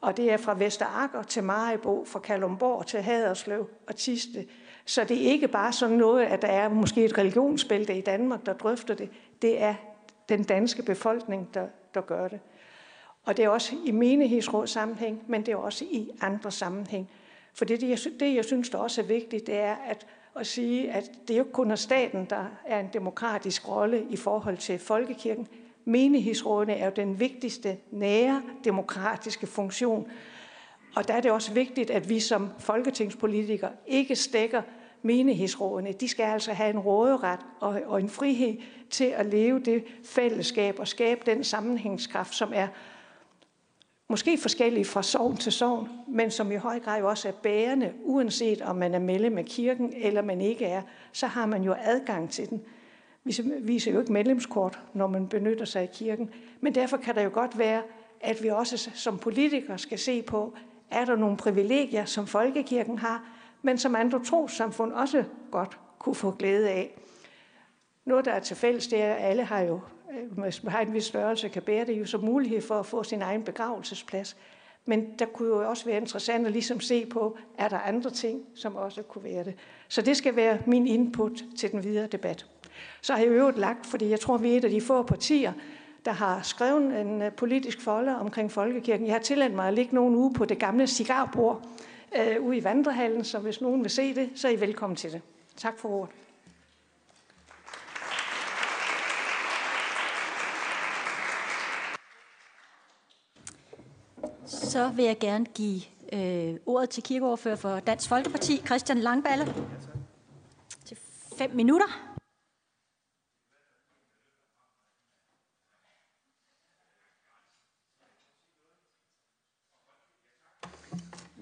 [0.00, 4.46] Og det er fra Vesterakker til Maribo, fra Kalumborg til Haderslev og Tiste.
[4.84, 8.46] Så det er ikke bare sådan noget, at der er måske et religionsbælte i Danmark,
[8.46, 9.10] der drøfter det.
[9.42, 9.74] Det er
[10.28, 12.40] den danske befolkning, der, der gør det.
[13.24, 17.10] Og det er også i menighedsråd sammenhæng, men det er også i andre sammenhæng.
[17.54, 20.06] For det, det, jeg, det, jeg synes, der også er vigtigt, det er at,
[20.36, 24.16] at sige, at det er jo kun er staten, der er en demokratisk rolle i
[24.16, 25.48] forhold til folkekirken.
[25.88, 30.08] Menighedsrådene er jo den vigtigste nære demokratiske funktion.
[30.96, 34.62] Og der er det også vigtigt, at vi som folketingspolitikere ikke stikker
[35.02, 35.92] menighedsrådene.
[35.92, 38.56] De skal altså have en råderet og, og en frihed
[38.90, 42.68] til at leve det fællesskab og skabe den sammenhængskraft, som er
[44.08, 48.62] måske forskellige fra sovn til sovn, men som i høj grad også er bærende, uanset
[48.62, 50.82] om man er medlem af kirken eller man ikke er,
[51.12, 52.62] så har man jo adgang til den.
[53.26, 56.30] Vi viser jo ikke medlemskort, når man benytter sig af kirken,
[56.60, 57.82] men derfor kan der jo godt være,
[58.20, 60.54] at vi også som politikere skal se på,
[60.90, 63.28] er der nogle privilegier, som folkekirken har,
[63.62, 66.98] men som andre trosamfund også godt kunne få glæde af.
[68.04, 69.80] Noget, der er til fælles, det er, at alle har jo
[70.12, 72.86] øh, hvis man har en vis størrelse, kan bære det jo som mulighed for at
[72.86, 74.36] få sin egen begravelsesplads.
[74.84, 78.42] Men der kunne jo også være interessant at ligesom se på, er der andre ting,
[78.54, 79.54] som også kunne være det.
[79.88, 82.46] Så det skal være min input til den videre debat.
[83.00, 85.52] Så har jeg øvrigt lagt, fordi jeg tror, vi er et af de få partier,
[86.04, 89.06] der har skrevet en øh, politisk folder omkring folkekirken.
[89.06, 91.68] Jeg har tilladt mig at ligge nogle uge på det gamle cigarbord
[92.16, 95.12] øh, ude i vandrehallen, så hvis nogen vil se det, så er I velkommen til
[95.12, 95.20] det.
[95.56, 96.14] Tak for ordet.
[104.46, 105.80] Så vil jeg gerne give
[106.12, 109.54] øh, ordet til kirkeordfører for Dansk Folkeparti, Christian Langballe,
[110.84, 110.96] til
[111.38, 112.05] fem minutter.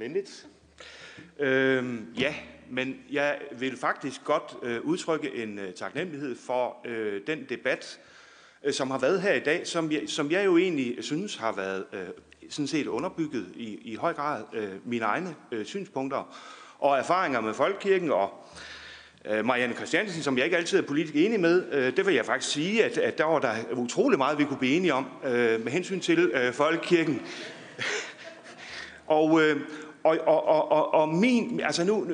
[0.04, 0.46] Venligt.
[1.38, 2.34] Øhm, ja,
[2.70, 8.00] men jeg vil faktisk godt øh, udtrykke en øh, taknemmelighed for øh, den debat,
[8.64, 11.52] øh, som har været her i dag, som jeg, som jeg jo egentlig synes har
[11.52, 12.00] været øh,
[12.50, 16.36] sådan set underbygget i, i høj grad øh, mine egne øh, synspunkter
[16.78, 18.46] og erfaringer med Folkekirken og
[19.24, 22.26] øh, Marianne Christiansen, som jeg ikke altid er politisk enig med, øh, det vil jeg
[22.26, 25.64] faktisk sige, at, at der var der utrolig meget, vi kunne blive enige om øh,
[25.64, 27.22] med hensyn til øh, Folkekirken.
[29.06, 29.60] og, øh,
[30.04, 32.04] og, og, og, og, og min, altså nu,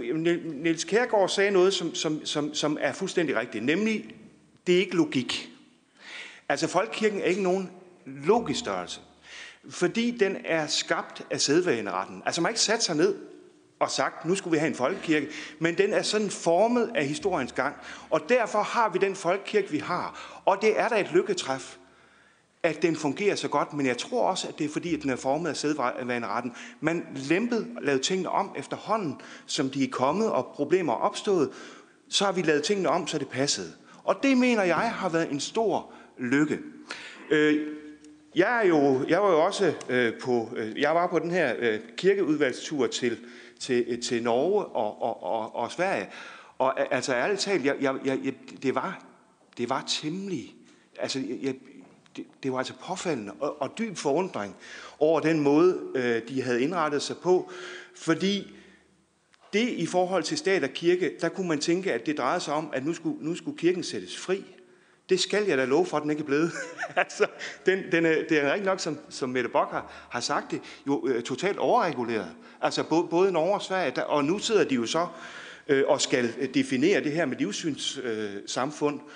[0.44, 4.14] Niels Kærgaard sagde noget, som, som, som, som er fuldstændig rigtigt, nemlig,
[4.66, 5.50] det er ikke logik.
[6.48, 7.70] Altså, folkekirken er ikke nogen
[8.06, 9.00] logisk størrelse
[9.68, 12.22] fordi den er skabt af sædvaneretten.
[12.26, 13.16] Altså man har ikke sat sig ned
[13.80, 17.52] og sagt, nu skulle vi have en folkekirke, men den er sådan formet af historiens
[17.52, 17.76] gang.
[18.10, 20.40] Og derfor har vi den folkekirke, vi har.
[20.44, 21.76] Og det er da et lykketræf,
[22.62, 25.10] at den fungerer så godt, men jeg tror også, at det er fordi, at den
[25.10, 26.52] er formet af sædvaneretten.
[26.80, 31.50] Man lempede og lavede tingene om efterhånden, som de er kommet, og problemer er opstået.
[32.08, 33.72] Så har vi lavet tingene om, så det passede.
[34.04, 36.58] Og det mener jeg har været en stor lykke.
[37.30, 37.66] Øh,
[38.34, 41.54] jeg, er jo, jeg var jo også øh, på, øh, jeg var på den her
[41.58, 43.18] øh, kirkeudvalgstur til,
[43.60, 46.08] til, øh, til Norge og, og, og, og Sverige.
[46.58, 49.04] Og altså ærligt talt, jeg, jeg, jeg, det, var,
[49.58, 50.54] det var temmelig,
[50.98, 51.54] altså jeg,
[52.16, 54.56] det, det var altså påfaldende og, og dyb forundring
[54.98, 57.50] over den måde, øh, de havde indrettet sig på.
[57.96, 58.54] Fordi
[59.52, 62.54] det i forhold til stat og kirke, der kunne man tænke, at det drejede sig
[62.54, 64.44] om, at nu skulle, nu skulle kirken sættes fri.
[65.08, 66.52] Det skal jeg da love for, at den ikke er blevet.
[66.96, 67.26] altså,
[67.66, 70.60] den, den er, det er rigtig nok, som, som Mette Bock har, har sagt det,
[70.86, 72.30] jo øh, totalt overreguleret.
[72.60, 75.06] Altså både, både Norge og Sverige, der, og nu sidder de jo så
[75.68, 79.00] øh, og skal definere det her med livssynssamfund.
[79.00, 79.06] Øh,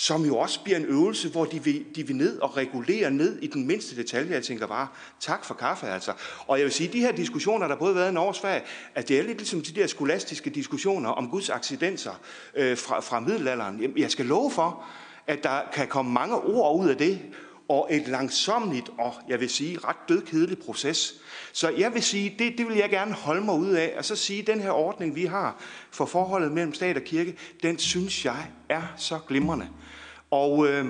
[0.00, 3.38] som jo også bliver en øvelse, hvor de vil, de vil ned og regulere ned
[3.42, 4.32] i den mindste detalje.
[4.32, 4.88] Jeg tænker bare,
[5.20, 6.12] tak for kaffe altså.
[6.46, 8.62] Og jeg vil sige, de her diskussioner, der både har været i Norge og Sverige,
[8.94, 12.20] at det er lidt ligesom de der skolastiske diskussioner om Guds accidenter
[12.54, 13.92] øh, fra, fra middelalderen.
[13.96, 14.84] Jeg skal love for,
[15.26, 17.20] at der kan komme mange ord ud af det,
[17.68, 21.14] og et langsomligt og, jeg vil sige, ret dødkedelig proces.
[21.52, 24.16] Så jeg vil sige, det, det vil jeg gerne holde mig ud af, og så
[24.16, 28.24] sige, at den her ordning, vi har for forholdet mellem stat og kirke, den synes
[28.24, 29.68] jeg er så glimrende.
[30.30, 30.86] Og, øh,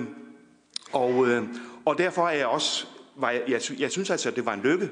[0.91, 1.43] og, øh,
[1.85, 2.85] og derfor er jeg også,
[3.15, 4.89] var jeg, jeg, jeg synes altså, at det var en lykke,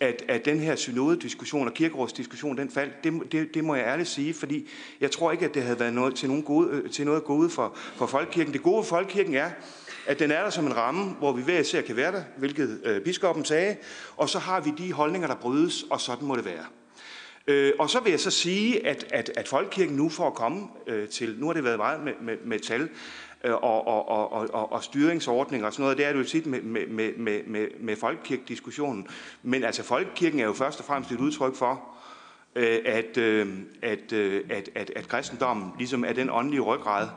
[0.00, 4.08] at, at den her synodediskussion og kirkerådsdiskussion, den faldt, det, det, det må jeg ærligt
[4.08, 4.68] sige, fordi
[5.00, 7.50] jeg tror ikke, at det havde været noget, til, nogen gode, øh, til noget gode
[7.50, 8.52] for, for folkekirken.
[8.52, 9.50] Det gode for folkekirken er,
[10.06, 12.80] at den er der som en ramme, hvor vi hver især kan være der, hvilket
[12.84, 13.76] øh, biskoppen sagde,
[14.16, 16.64] og så har vi de holdninger, der brydes, og sådan må det være.
[17.46, 20.68] Øh, og så vil jeg så sige, at, at, at folkekirken nu får at komme
[20.86, 22.88] øh, til, nu har det været meget med, med, med tal,
[23.44, 25.98] Øh, og, og, og, og, og styringsordninger og sådan noget.
[25.98, 29.06] Det er det jo tit med, med, med, med, med, folkekirkediskussionen.
[29.42, 31.82] Men altså folkekirken er jo først og fremmest et udtryk for,
[32.54, 33.48] øh, at, øh,
[33.82, 34.12] at,
[34.50, 37.08] at, at, at kristendommen ligesom er den åndelige ryggrad,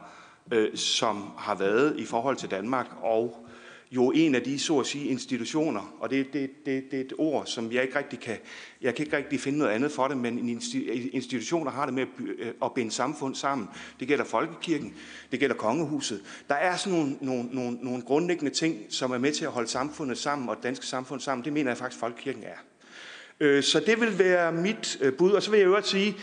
[0.76, 3.48] som har været i forhold til Danmark, og
[3.96, 7.14] jo en af de, så at sige, institutioner, og det, det, det, det er et
[7.18, 8.38] ord, som jeg ikke rigtig kan,
[8.82, 10.50] jeg kan ikke rigtig finde noget andet for det, men
[11.14, 12.08] institutioner har det med at,
[12.40, 13.68] øh, at binde samfund sammen.
[14.00, 14.94] Det gælder folkekirken,
[15.32, 16.22] det gælder kongehuset.
[16.48, 19.68] Der er sådan nogle, nogle, nogle, nogle grundlæggende ting, som er med til at holde
[19.68, 21.46] samfundet sammen og det danske samfund sammen.
[21.46, 22.58] Det mener jeg faktisk, folkekirken er.
[23.40, 26.16] Øh, så det vil være mit øh, bud, og så vil jeg øvrigt sige,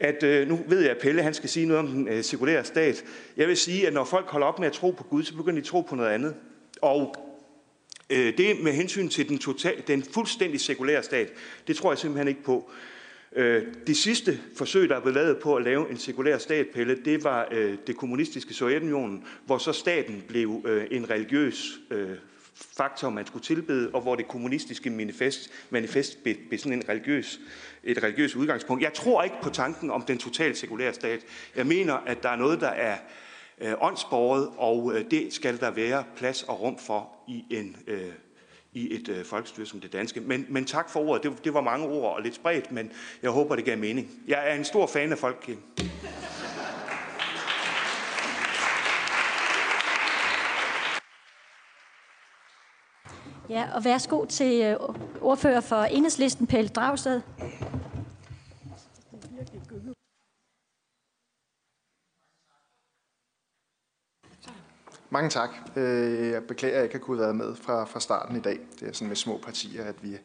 [0.00, 3.04] at nu ved jeg, at Pelle han skal sige noget om den sekulære stat.
[3.36, 5.54] Jeg vil sige, at når folk holder op med at tro på Gud, så begynder
[5.54, 6.34] de at tro på noget andet.
[6.82, 7.14] Og
[8.10, 11.32] øh, det med hensyn til den, total, den fuldstændig sekulære stat,
[11.66, 12.70] det tror jeg simpelthen ikke på.
[13.32, 16.98] Øh, det sidste forsøg, der er blevet lavet på at lave en sekulær stat, Pelle,
[17.04, 22.10] det var øh, det kommunistiske Sovjetunionen, hvor så staten blev øh, en religiøs øh,
[22.76, 27.40] faktor, man skulle tilbede, og hvor det kommunistiske manifest, manifest blev, blev sådan en religiøs,
[27.84, 28.82] et religiøst udgangspunkt.
[28.82, 31.20] Jeg tror ikke på tanken om den totalt sekulære stat.
[31.56, 32.96] Jeg mener, at der er noget, der er
[33.60, 38.12] øh, åndsborget, og øh, det skal der være plads og rum for i en øh,
[38.72, 40.20] i et øh, folkestyre som det danske.
[40.20, 41.22] Men, men tak for ordet.
[41.22, 42.90] Det, det var mange ord og lidt spredt, men
[43.22, 44.10] jeg håber, det gav mening.
[44.28, 45.64] Jeg er en stor fan af folkekirken.
[53.50, 54.76] Ja, og værsgo til øh,
[55.20, 57.20] ordfører for enhedslisten, Pelle Dragsted.
[65.10, 65.50] Mange tak.
[65.76, 68.58] Øh, jeg beklager, at jeg ikke har være med fra, fra starten i dag.
[68.80, 70.18] Det er sådan med små partier, at vi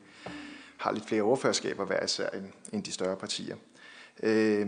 [0.77, 3.55] har lidt flere overførskaber hver især end, end de større partier.
[4.23, 4.67] Øh,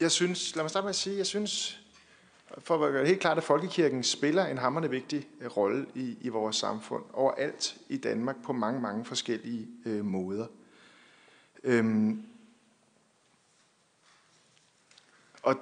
[0.00, 1.80] jeg synes, lad mig starte med at sige, jeg synes,
[2.58, 6.18] for at gøre det helt klart, at folkekirken spiller en hammerende vigtig øh, rolle i,
[6.20, 10.46] i vores samfund, overalt i Danmark på mange, mange forskellige øh, måder.
[11.64, 12.22] Øhm,
[15.42, 15.56] og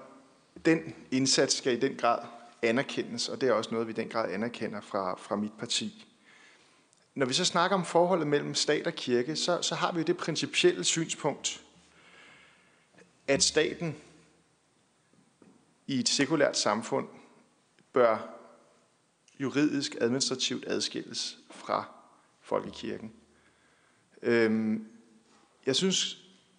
[0.65, 2.19] den indsats skal i den grad
[2.63, 6.07] anerkendes, og det er også noget, vi i den grad anerkender fra, fra mit parti.
[7.15, 10.05] Når vi så snakker om forholdet mellem stat og kirke, så, så har vi jo
[10.05, 11.65] det principielle synspunkt,
[13.29, 13.97] at staten
[15.87, 17.09] i et sekulært samfund
[17.93, 18.39] bør
[19.41, 21.85] juridisk administrativt adskilles fra
[22.41, 23.13] folkekirken.
[24.23, 24.87] Øhm,
[25.67, 26.19] jeg synes,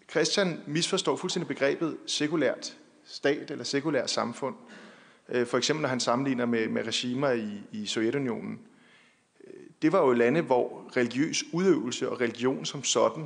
[0.10, 4.56] Christian misforstår fuldstændig begrebet sekulært stat eller sekulært samfund.
[5.30, 8.60] Øh, for eksempel når han sammenligner med, med regimer i, i Sovjetunionen.
[9.48, 13.26] Øh, det var jo lande, hvor religiøs udøvelse og religion som sådan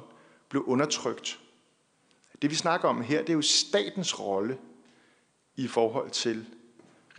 [0.50, 1.40] blev undertrykt.
[2.42, 4.58] Det vi snakker om her, det er jo statens rolle
[5.56, 6.46] i forhold til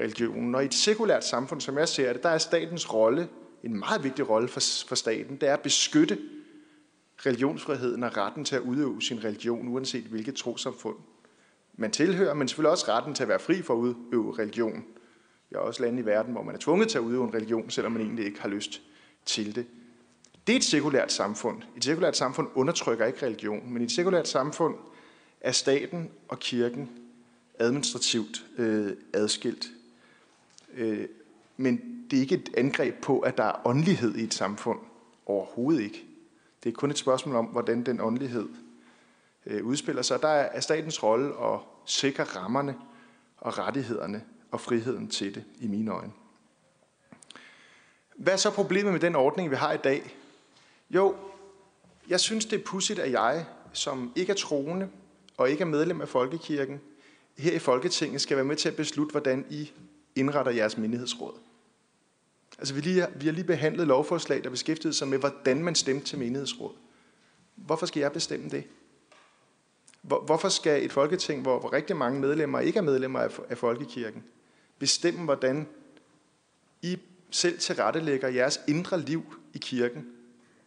[0.01, 0.55] religionen.
[0.55, 3.29] Og i et sekulært samfund, som jeg ser det, der er statens rolle,
[3.63, 6.19] en meget vigtig rolle for, for staten, det er at beskytte
[7.27, 10.97] religionsfriheden og retten til at udøve sin religion, uanset hvilket trosamfund
[11.79, 14.85] man tilhører, men selvfølgelig også retten til at være fri for at udøve religion.
[15.51, 17.71] Der er også lande i verden, hvor man er tvunget til at udøve en religion,
[17.71, 18.83] selvom man egentlig ikke har lyst
[19.27, 19.67] til det.
[20.47, 21.63] Det er et sekulært samfund.
[21.77, 24.75] Et sekulært samfund undertrykker ikke religion, men i et sekulært samfund
[25.41, 26.91] er staten og kirken
[27.59, 29.67] administrativt øh, adskilt.
[30.75, 31.09] Øh,
[31.57, 34.79] men det er ikke et angreb på, at der er åndelighed i et samfund.
[35.27, 36.05] Overhovedet ikke.
[36.65, 38.49] Det er kun et spørgsmål om, hvordan den åndelighed
[39.49, 40.23] øh, udspiller sig.
[40.23, 42.77] Der er statens rolle at sikre rammerne
[43.37, 46.13] og rettighederne og friheden til det, i mine øjne.
[48.17, 50.17] Hvad er så problemet med den ordning, vi har i dag?
[50.91, 51.17] Jo,
[52.09, 54.89] jeg synes, det er pudsigt, at jeg, som ikke er troende
[55.37, 56.81] og ikke er medlem af Folkekirken,
[57.39, 59.73] her i Folketinget skal være med til at beslutte, hvordan I
[60.17, 61.35] indretter jeres menighedsråd.
[62.59, 66.07] Altså, vi, lige, vi har lige behandlet lovforslag, der beskæftigede sig med, hvordan man stemte
[66.07, 66.73] til menighedsråd.
[67.55, 68.65] Hvorfor skal jeg bestemme det?
[70.09, 73.59] Hvor, hvorfor skal et folketing, hvor, hvor rigtig mange medlemmer ikke er medlemmer af, af
[73.59, 74.25] folkekirken,
[74.79, 75.69] bestemme, hvordan
[76.83, 76.99] I
[77.31, 79.23] selv tilrettelægger jeres indre liv
[79.55, 80.07] i kirken?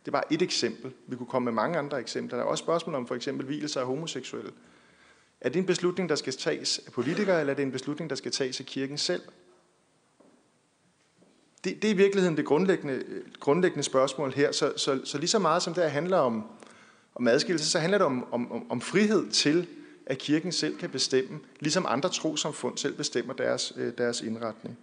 [0.05, 0.93] Det var et eksempel.
[1.07, 2.37] Vi kunne komme med mange andre eksempler.
[2.37, 4.51] Der er også spørgsmål om for eksempel hvilelse af homoseksuelle.
[5.41, 8.15] Er det en beslutning, der skal tages af politikere, eller er det en beslutning, der
[8.15, 9.21] skal tages af kirken selv?
[11.63, 13.03] Det, det er i virkeligheden det grundlæggende,
[13.39, 14.51] grundlæggende spørgsmål her.
[14.51, 16.45] Så, så, så lige så meget som det handler om,
[17.15, 19.67] om adskillelse, så handler det om, om, om frihed til,
[20.05, 24.77] at kirken selv kan bestemme, ligesom andre trosamfund selv bestemmer deres, øh, deres indretning.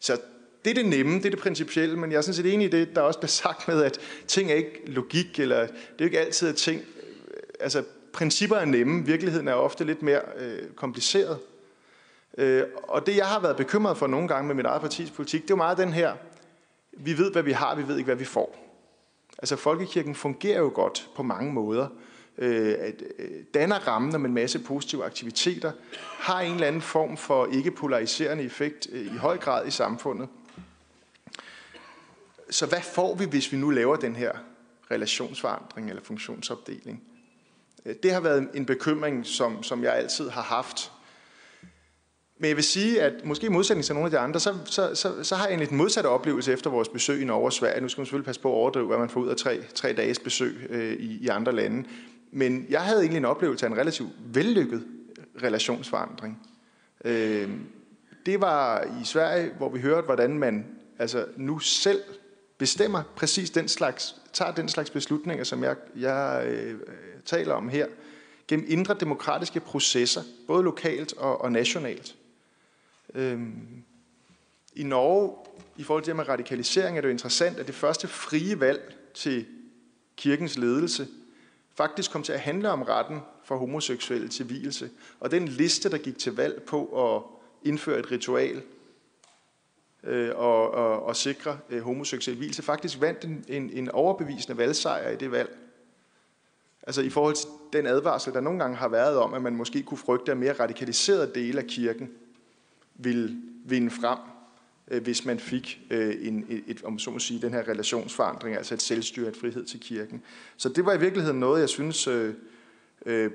[0.00, 0.20] Så
[0.64, 2.70] det er det nemme, det er det principielle, men jeg er sådan set enig i
[2.70, 6.04] det, der også bliver sagt med, at ting er ikke logik, eller det er jo
[6.04, 10.68] ikke altid, at ting, øh, altså principper er nemme, virkeligheden er ofte lidt mere øh,
[10.76, 11.38] kompliceret.
[12.38, 15.42] Øh, og det, jeg har været bekymret for nogle gange med mit eget partis politik,
[15.42, 16.14] det er jo meget den her,
[16.92, 18.63] vi ved, hvad vi har, vi ved ikke, hvad vi får.
[19.44, 21.88] Altså, folkekirken fungerer jo godt på mange måder.
[22.38, 25.72] Øh, at, øh, danner rammen om en masse positive aktiviteter,
[26.18, 30.28] har en eller anden form for ikke polariserende effekt øh, i høj grad i samfundet.
[32.50, 34.32] Så hvad får vi, hvis vi nu laver den her
[34.90, 37.02] relationsforandring eller funktionsopdeling?
[37.86, 40.92] Øh, det har været en bekymring, som, som jeg altid har haft.
[42.38, 44.94] Men jeg vil sige, at måske i modsætning til nogle af de andre, så, så,
[44.94, 47.80] så, så har jeg en lidt modsatte oplevelse efter vores besøg i Norge og Sverige.
[47.80, 49.92] Nu skal man selvfølgelig passe på at overdrive, hvad man får ud af tre, tre
[49.92, 51.88] dages besøg øh, i, i andre lande.
[52.30, 54.84] Men jeg havde egentlig en oplevelse af en relativt vellykket
[55.42, 56.38] relationsforandring.
[57.04, 57.48] Øh,
[58.26, 60.66] det var i Sverige, hvor vi hørte, hvordan man
[60.98, 62.02] altså nu selv
[62.58, 66.74] bestemmer præcis den slags, tager den slags beslutninger, som jeg, jeg øh,
[67.24, 67.86] taler om her,
[68.48, 72.14] gennem indre demokratiske processer, både lokalt og, og nationalt.
[73.14, 73.82] Øhm,
[74.74, 75.36] I Norge,
[75.76, 78.96] i forhold til det med radikalisering, er det jo interessant, at det første frie valg
[79.14, 79.46] til
[80.16, 81.08] kirkens ledelse
[81.74, 84.90] faktisk kom til at handle om retten for homoseksuelle til hvilelse.
[85.20, 87.22] Og den liste, der gik til valg på at
[87.68, 88.62] indføre et ritual
[90.02, 95.10] øh, og, og, og sikre øh, homoseksuel hvilelse, faktisk vandt en, en, en overbevisende valgsejr
[95.10, 95.56] i det valg.
[96.82, 99.82] Altså i forhold til den advarsel, der nogle gange har været om, at man måske
[99.82, 102.10] kunne frygte, at mere radikaliserede dele af kirken
[102.94, 104.18] ville vinde frem,
[104.88, 108.74] øh, hvis man fik øh, en, et, om så må sige, den her relationsforandring, altså
[108.74, 110.22] et selvstyre, et frihed til kirken.
[110.56, 112.34] Så det var i virkeligheden noget, jeg synes øh,
[113.06, 113.30] øh,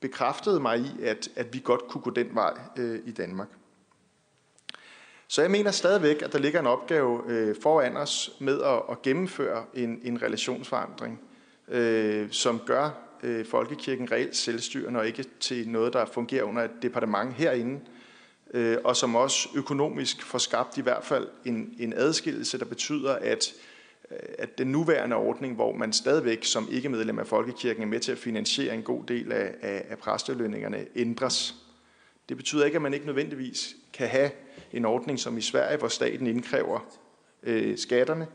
[0.00, 3.48] bekræftede mig i, at, at vi godt kunne gå den vej øh, i Danmark.
[5.28, 9.02] Så jeg mener stadigvæk, at der ligger en opgave øh, foran os med at, at
[9.02, 11.20] gennemføre en, en relationsforandring,
[11.68, 12.90] øh, som gør
[13.22, 17.95] øh, folkekirken reelt selvstyrende og ikke til noget, der fungerer under et departement herinde, øh,
[18.54, 23.12] Øh, og som også økonomisk får skabt i hvert fald en, en adskillelse, der betyder,
[23.14, 23.52] at,
[24.10, 28.00] øh, at den nuværende ordning, hvor man stadigvæk som ikke medlem af folkekirken er med
[28.00, 31.54] til at finansiere en god del af, af, af præstelønningerne, ændres.
[32.28, 34.30] Det betyder ikke, at man ikke nødvendigvis kan have
[34.72, 36.80] en ordning som i Sverige, hvor staten indkræver
[37.42, 38.26] øh, skatterne,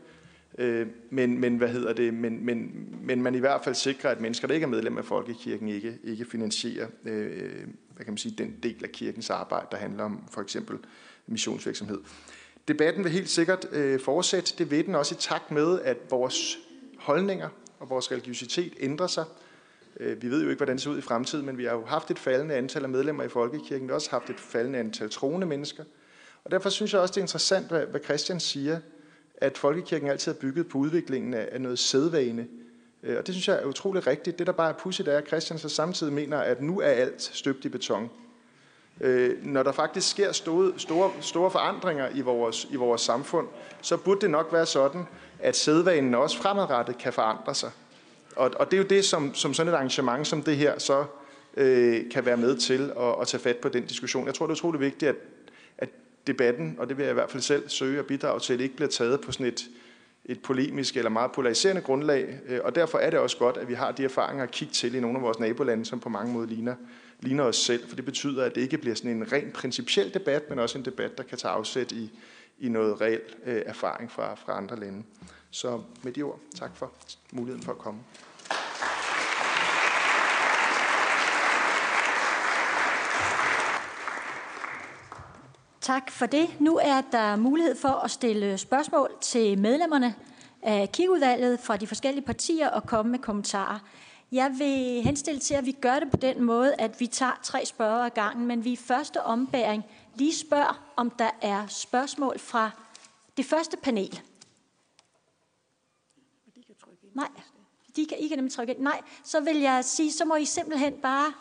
[0.58, 4.20] øh, men, men, hvad hedder det, men, men, men man i hvert fald sikrer, at
[4.20, 7.66] mennesker, der ikke er medlem af folkekirken, ikke, ikke finansierer øh,
[7.96, 10.78] hvad kan man sige, den del af kirkens arbejde, der handler om for eksempel
[11.26, 11.98] missionsvirksomhed.
[12.68, 14.54] Debatten vil helt sikkert øh, fortsætte.
[14.58, 16.58] Det ved den også i takt med, at vores
[16.98, 17.48] holdninger
[17.78, 19.24] og vores religiøsitet ændrer sig.
[20.00, 21.84] Øh, vi ved jo ikke, hvordan det ser ud i fremtiden, men vi har jo
[21.84, 23.86] haft et faldende antal af medlemmer i Folkekirken.
[23.86, 25.84] Vi har også haft et faldende antal troende mennesker.
[26.44, 28.80] Og derfor synes jeg også, det er interessant, hvad, hvad Christian siger,
[29.36, 32.46] at Folkekirken altid er bygget på udviklingen af, af noget sædvane.
[33.02, 34.38] Øh, og det synes jeg er utrolig rigtigt.
[34.38, 37.22] Det, der bare er pudsigt, er, at Christian så samtidig mener, at nu er alt
[37.22, 38.10] støbt i beton.
[39.00, 43.48] Øh, når der faktisk sker store, store, store forandringer i vores, i vores samfund,
[43.82, 45.04] så burde det nok være sådan,
[45.38, 47.70] at sædvanen også fremadrettet kan forandre sig.
[48.36, 51.04] Og, og det er jo det, som, som sådan et arrangement som det her så
[51.56, 54.26] øh, kan være med til at, at tage fat på den diskussion.
[54.26, 55.16] Jeg tror, det er utrolig vigtigt, at,
[55.78, 55.88] at
[56.26, 58.90] debatten, og det vil jeg i hvert fald selv søge at bidrage til, ikke bliver
[58.90, 59.64] taget på sådan et,
[60.24, 62.38] et polemisk eller meget polariserende grundlag.
[62.46, 64.94] Øh, og derfor er det også godt, at vi har de erfaringer at kigge til
[64.94, 66.74] i nogle af vores nabolande, som på mange måder ligner,
[67.20, 67.88] ligner os selv.
[67.88, 70.84] For det betyder, at det ikke bliver sådan en ren principiel debat, men også en
[70.84, 72.10] debat, der kan tage afsæt i,
[72.58, 75.02] i noget reel øh, erfaring fra, fra andre lande.
[75.50, 76.92] Så med de ord, tak for
[77.32, 78.00] muligheden for at komme.
[85.82, 86.60] Tak for det.
[86.60, 90.14] Nu er der mulighed for at stille spørgsmål til medlemmerne
[90.62, 93.78] af kirkeudvalget fra de forskellige partier og komme med kommentarer.
[94.32, 97.66] Jeg vil henstille til, at vi gør det på den måde, at vi tager tre
[97.66, 99.84] spørger ad gangen, men vi i første ombæring
[100.14, 102.70] lige spørger, om der er spørgsmål fra
[103.36, 104.20] det første panel.
[107.14, 107.28] Nej,
[107.96, 108.82] de kan, I kan nemlig trykke ind.
[108.82, 111.32] Nej, så vil jeg sige, så må I simpelthen bare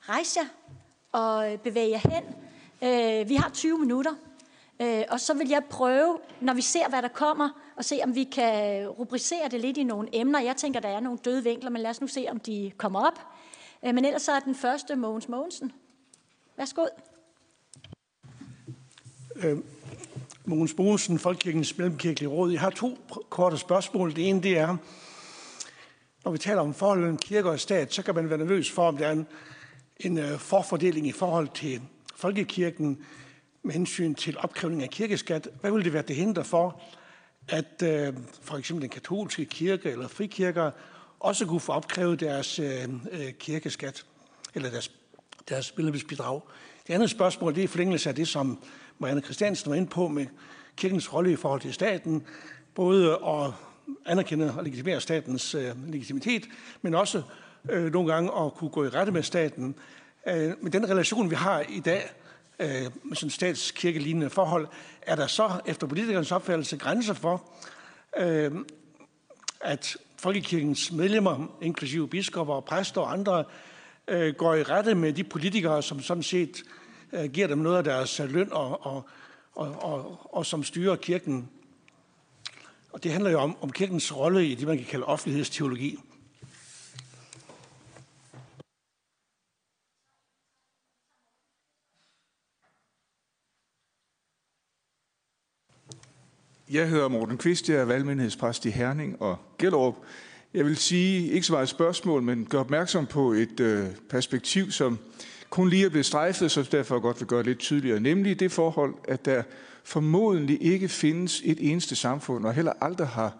[0.00, 0.46] rejse jer
[1.12, 2.45] og bevæge jer hen.
[2.82, 4.14] Øh, vi har 20 minutter,
[4.82, 8.14] øh, og så vil jeg prøve, når vi ser, hvad der kommer, og se, om
[8.14, 10.40] vi kan rubricere det lidt i nogle emner.
[10.40, 13.06] Jeg tænker, der er nogle døde vinkler, men lad os nu se, om de kommer
[13.06, 13.20] op.
[13.84, 15.72] Øh, men ellers så er den første Mogens Mogensen.
[16.56, 16.86] Værsgo.
[19.36, 19.58] Øh,
[20.44, 22.52] Mogens Mogensen, Folkekirkens Mellemkirkelige Råd.
[22.52, 22.98] Jeg har to
[23.30, 24.16] korte spørgsmål.
[24.16, 24.76] Det ene det er,
[26.24, 28.88] når vi taler om forholdet mellem kirke og stat, så kan man være nervøs for,
[28.88, 29.26] om der er en,
[29.96, 31.80] en øh, forfordeling i forhold til
[32.16, 33.04] folkekirken
[33.62, 35.48] med hensyn til opkrævning af kirkeskat.
[35.60, 36.82] Hvad vil det være det hinder for,
[37.48, 40.70] at øh, for eksempel den katolske kirke eller frikirker
[41.20, 44.04] også kunne få opkrævet deres øh, øh kirkeskat
[44.54, 44.92] eller deres,
[45.48, 46.40] deres medlemsbidrag?
[46.86, 48.58] Det andet spørgsmål det er i forlængelse af det, som
[48.98, 50.26] Marianne Christiansen var inde på med
[50.76, 52.26] kirkens rolle i forhold til staten,
[52.74, 53.52] både at
[54.06, 56.48] anerkende og legitimere statens øh, legitimitet,
[56.82, 57.22] men også
[57.70, 59.74] øh, nogle gange at kunne gå i rette med staten.
[60.26, 62.10] Øh, med den relation, vi har i dag,
[62.60, 64.68] øh, med sådan statskirkelignende forhold,
[65.02, 67.50] er der så efter politikernes opfattelse grænser for,
[68.18, 68.52] øh,
[69.60, 73.44] at folkekirkens medlemmer, inklusive biskopper og præster og andre,
[74.08, 76.62] øh, går i rette med de politikere, som sådan set
[77.12, 79.08] øh, giver dem noget af deres øh, løn og, og,
[79.54, 81.48] og, og, og som styrer kirken
[82.96, 85.98] og det handler jo om, om kirkens rolle i det, man kan kalde offentlighedsteologi.
[96.70, 99.94] Jeg hedder Morten Kvist, jeg er valgmyndighedspræst i Herning og Gellerup.
[100.54, 104.70] Jeg vil sige, ikke så meget et spørgsmål, men gør opmærksom på et øh, perspektiv,
[104.70, 104.98] som
[105.50, 108.52] kun lige er blevet strejfet, så derfor godt vil gøre det lidt tydeligere, nemlig det
[108.52, 109.42] forhold, at der
[109.84, 113.36] formodentlig ikke findes et eneste samfund, og heller aldrig har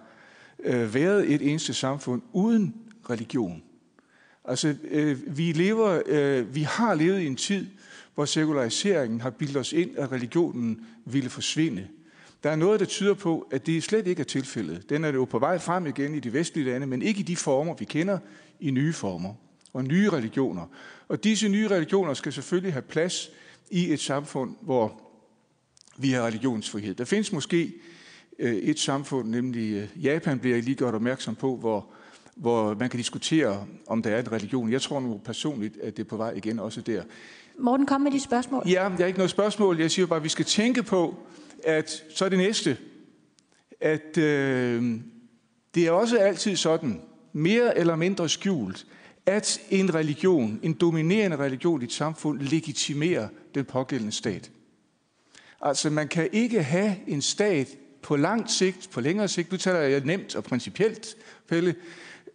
[0.65, 2.75] øh, været et eneste samfund uden
[3.11, 3.63] religion.
[4.45, 7.67] Altså, øh, vi, lever, øh, vi har levet i en tid,
[8.15, 11.89] hvor sekulariseringen har bildet os ind, at religionen ville forsvinde.
[12.43, 14.91] Der er noget, der tyder på, at det slet ikke er tilfældet.
[14.91, 17.37] Den er jo på vej frem igen i de vestlige lande, men ikke i de
[17.37, 18.19] former, vi kender,
[18.61, 19.35] i nye former
[19.73, 20.67] og nye religioner.
[21.09, 23.31] Og disse nye religioner skal selvfølgelig have plads
[23.71, 25.03] i et samfund, hvor
[25.99, 26.95] vi har religionsfrihed.
[26.95, 27.73] Der findes måske
[28.39, 31.87] øh, et samfund, nemlig øh, Japan, bliver jeg lige gjort opmærksom på, hvor,
[32.37, 34.73] hvor man kan diskutere, om der er en religion.
[34.73, 37.03] Jeg tror nu personligt, at det er på vej igen også der.
[37.59, 38.63] Morten, kom med de spørgsmål.
[38.67, 39.81] Ja, jeg har ikke noget spørgsmål.
[39.81, 41.15] Jeg siger bare, at vi skal tænke på,
[41.65, 42.77] at så er det næste,
[43.81, 45.01] at øh,
[45.75, 47.01] det er også altid sådan,
[47.33, 48.87] mere eller mindre skjult,
[49.27, 54.51] at en religion, en dominerende religion i et samfund, legitimerer den pågældende stat.
[55.61, 57.69] Altså, man kan ikke have en stat
[58.03, 61.17] på lang sigt, på længere sigt, nu taler jeg nemt og principielt,
[61.49, 61.75] Pelle,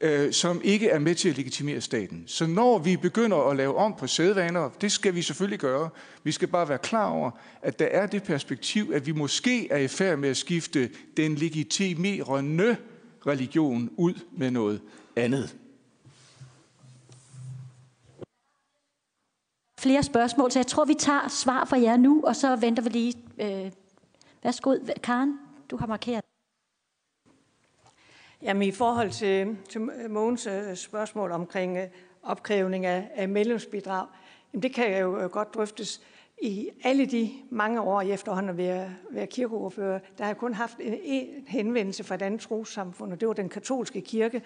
[0.01, 2.23] øh, som ikke er med til at legitimere staten.
[2.27, 5.89] Så når vi begynder at lave om på sædvaner, det skal vi selvfølgelig gøre.
[6.23, 9.77] Vi skal bare være klar over, at der er det perspektiv, at vi måske er
[9.77, 12.77] i færd med at skifte den legitimerende
[13.27, 14.81] religion ud med noget
[15.15, 15.55] andet.
[19.81, 22.89] flere spørgsmål, så jeg tror, vi tager svar fra jer nu, og så venter vi
[22.89, 23.13] lige.
[23.39, 23.71] Øh,
[24.43, 25.39] værsgo, Karen,
[25.71, 26.30] du har markeret.
[28.43, 31.83] Jamen i forhold til, til Mogens øh, spørgsmål omkring øh,
[32.23, 34.07] opkrævning af, af medlemsbidrag,
[34.53, 36.01] jamen det kan jo øh, godt drøftes.
[36.41, 40.77] I alle de mange år i efterhånden at være, kirkeordfører, der har jeg kun haft
[40.79, 44.41] en, en henvendelse fra et andet trossamfund, og det var den katolske kirke,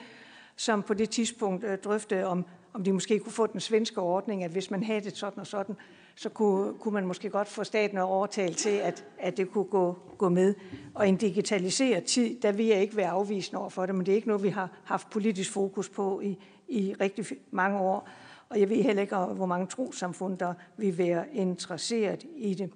[0.56, 4.52] som på det tidspunkt drøftede, om, om de måske kunne få den svenske ordning, at
[4.52, 5.76] hvis man havde det sådan og sådan,
[6.16, 9.64] så kunne, kunne man måske godt få staten at overtale til, at, at det kunne
[9.64, 10.54] gå, gå med.
[10.94, 14.12] Og en digitaliseret tid, der vil jeg ikke være afvisende over for det, men det
[14.12, 16.38] er ikke noget, vi har haft politisk fokus på i,
[16.68, 18.10] i rigtig mange år.
[18.50, 22.74] Og jeg ved heller ikke, hvor mange trosamfund, der vil være interesseret i det.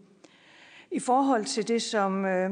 [0.92, 2.52] I forhold til det, som øh,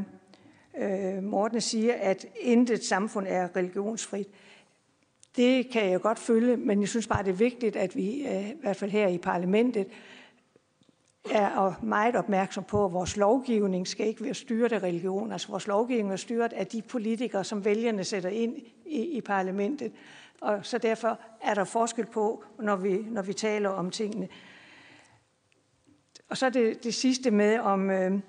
[0.78, 4.28] øh, Morten siger, at intet samfund er religionsfrit,
[5.36, 8.50] det kan jeg godt følge, men jeg synes bare, det er vigtigt, at vi øh,
[8.50, 9.88] i hvert fald her i parlamentet
[11.32, 15.32] er meget opmærksom på, at vores lovgivning skal ikke være styret af religion.
[15.32, 19.92] Altså vores lovgivning er styret af de politikere, som vælgerne sætter ind i, i parlamentet.
[20.42, 24.28] Og så derfor er der forskel på, når vi, når vi taler om tingene.
[26.30, 28.20] Og så det, det sidste med, om, øh,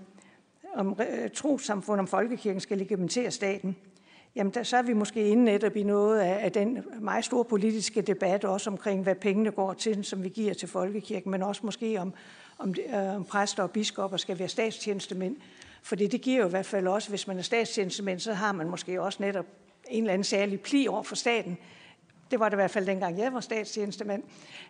[0.75, 3.77] om øh, trossamfund, om folkekirken skal legitimere staten.
[4.35, 7.45] jamen der, så er vi måske inde netop i noget af, af den meget store
[7.45, 11.61] politiske debat, også omkring, hvad pengene går til, som vi giver til folkekirken, men også
[11.67, 12.15] måske om,
[12.59, 15.37] om, øh, om præster og biskopper skal være statstjenestemænd.
[15.83, 18.69] For det giver jo i hvert fald også, hvis man er statstjenestemænd, så har man
[18.69, 19.47] måske også netop
[19.89, 21.59] en eller anden særlig pli over for staten.
[22.31, 24.23] Det var det i hvert fald dengang, jeg var statstjenestemand.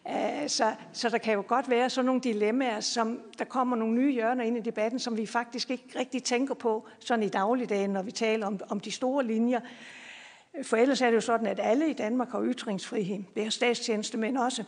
[0.09, 3.95] Øh, så, så der kan jo godt være sådan nogle dilemmaer, som der kommer nogle
[3.95, 7.91] nye hjørner ind i debatten, som vi faktisk ikke rigtig tænker på sådan i dagligdagen,
[7.91, 9.61] når vi taler om, om de store linjer.
[10.63, 13.23] For ellers er det jo sådan, at alle i Danmark har ytringsfrihed.
[13.35, 14.65] Det er statstjenestemænd også.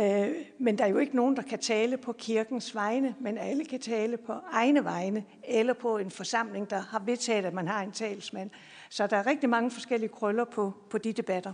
[0.00, 3.64] Øh, men der er jo ikke nogen, der kan tale på kirkens vegne, men alle
[3.64, 7.82] kan tale på egne vegne, eller på en forsamling, der har vedtaget, at man har
[7.82, 8.50] en talsmand.
[8.90, 11.52] Så der er rigtig mange forskellige krøller på, på de debatter.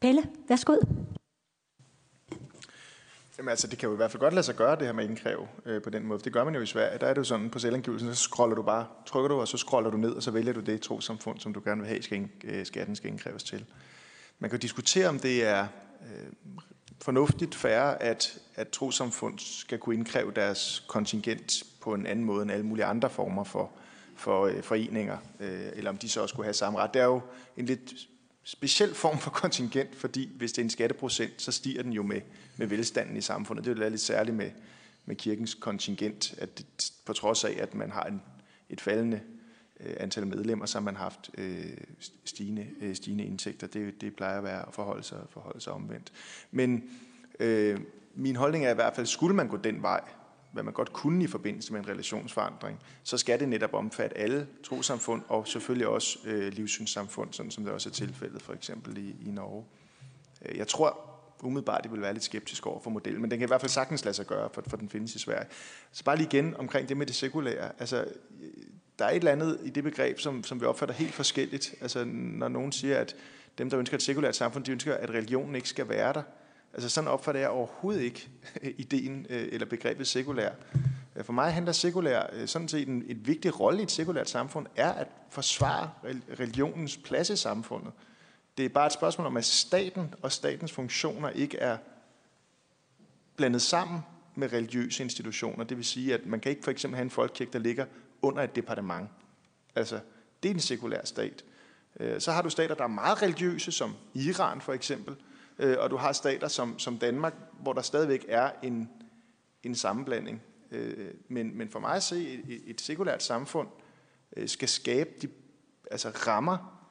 [0.00, 0.76] Pelle, værsgo.
[3.38, 5.04] Jamen altså, det kan jo i hvert fald godt lade sig gøre, det her med
[5.04, 6.20] indkræve øh, på den måde.
[6.20, 6.98] Det gør man jo i Sverige.
[6.98, 9.56] Der er det jo sådan, på selvangivelsen, så scroller du bare, trykker du, og så
[9.56, 12.28] scroller du ned, og så vælger du det trosamfund, som du gerne vil have, skal,
[12.44, 13.64] øh, skatten skal indkræves til.
[14.38, 15.66] Man kan diskutere, om det er
[16.02, 16.56] øh,
[17.02, 22.50] fornuftigt færre, at, at trosamfund skal kunne indkræve deres kontingent på en anden måde end
[22.50, 23.70] alle mulige andre former for,
[24.16, 26.94] for øh, foreninger, øh, eller om de så også skulle have samme ret.
[26.94, 27.20] Det er jo
[27.56, 27.94] en lidt
[28.44, 32.20] speciel form for kontingent, fordi hvis det er en skatteprocent, så stiger den jo med,
[32.56, 33.64] med velstanden i samfundet.
[33.64, 34.50] Det er jo lidt særligt med,
[35.06, 38.22] med kirkens kontingent, at det, på trods af, at man har en,
[38.70, 39.20] et faldende
[39.80, 41.76] Øh, antal medlemmer, så har man haft øh,
[42.24, 43.66] stigende, øh, stigende indtægter.
[43.66, 46.12] Det, det plejer at være at forholde sig, forholde sig omvendt.
[46.50, 46.84] Men
[47.40, 47.80] øh,
[48.14, 50.00] min holdning er i hvert fald, skulle man gå den vej,
[50.52, 54.46] hvad man godt kunne i forbindelse med en relationsforandring, så skal det netop omfatte alle
[54.64, 59.28] trosamfund og selvfølgelig også øh, livssynssamfund, sådan som det også er tilfældet for eksempel i,
[59.28, 59.64] i Norge.
[60.42, 63.46] Øh, jeg tror umiddelbart, det vil være lidt skeptisk over for modellen, men den kan
[63.46, 65.46] i hvert fald sagtens lade sig gøre, for, for den findes i Sverige.
[65.92, 67.72] Så bare lige igen omkring det med det sekulære.
[67.78, 68.04] Altså,
[68.98, 71.74] der er et eller andet i det begreb, som, som vi opfatter helt forskelligt.
[71.80, 73.16] Altså, når nogen siger, at
[73.58, 76.22] dem, der ønsker et sekulært samfund, de ønsker, at religionen ikke skal være der.
[76.74, 78.28] Altså sådan opfatter jeg overhovedet ikke
[78.62, 80.50] øh, ideen øh, eller begrebet sekulær.
[81.16, 84.66] Øh, for mig handler sekulær, sådan set en, et vigtig rolle i et sekulært samfund,
[84.76, 85.90] er at forsvare
[86.40, 87.92] religionens plads i samfundet.
[88.58, 91.76] Det er bare et spørgsmål om, at staten og statens funktioner ikke er
[93.36, 94.00] blandet sammen
[94.34, 95.64] med religiøse institutioner.
[95.64, 97.86] Det vil sige, at man kan ikke for eksempel have en folkekirke, der ligger
[98.26, 99.08] under et departement.
[99.74, 100.00] Altså,
[100.42, 101.44] det er en sekulær stat.
[102.00, 105.16] Øh, så har du stater, der er meget religiøse, som Iran for eksempel,
[105.58, 108.90] øh, og du har stater som, som Danmark, hvor der stadigvæk er en,
[109.62, 110.42] en sammenblanding.
[110.70, 113.68] Øh, men, men for mig at se, et, et sekulært samfund
[114.46, 115.28] skal skabe de
[115.90, 116.82] altså rammer,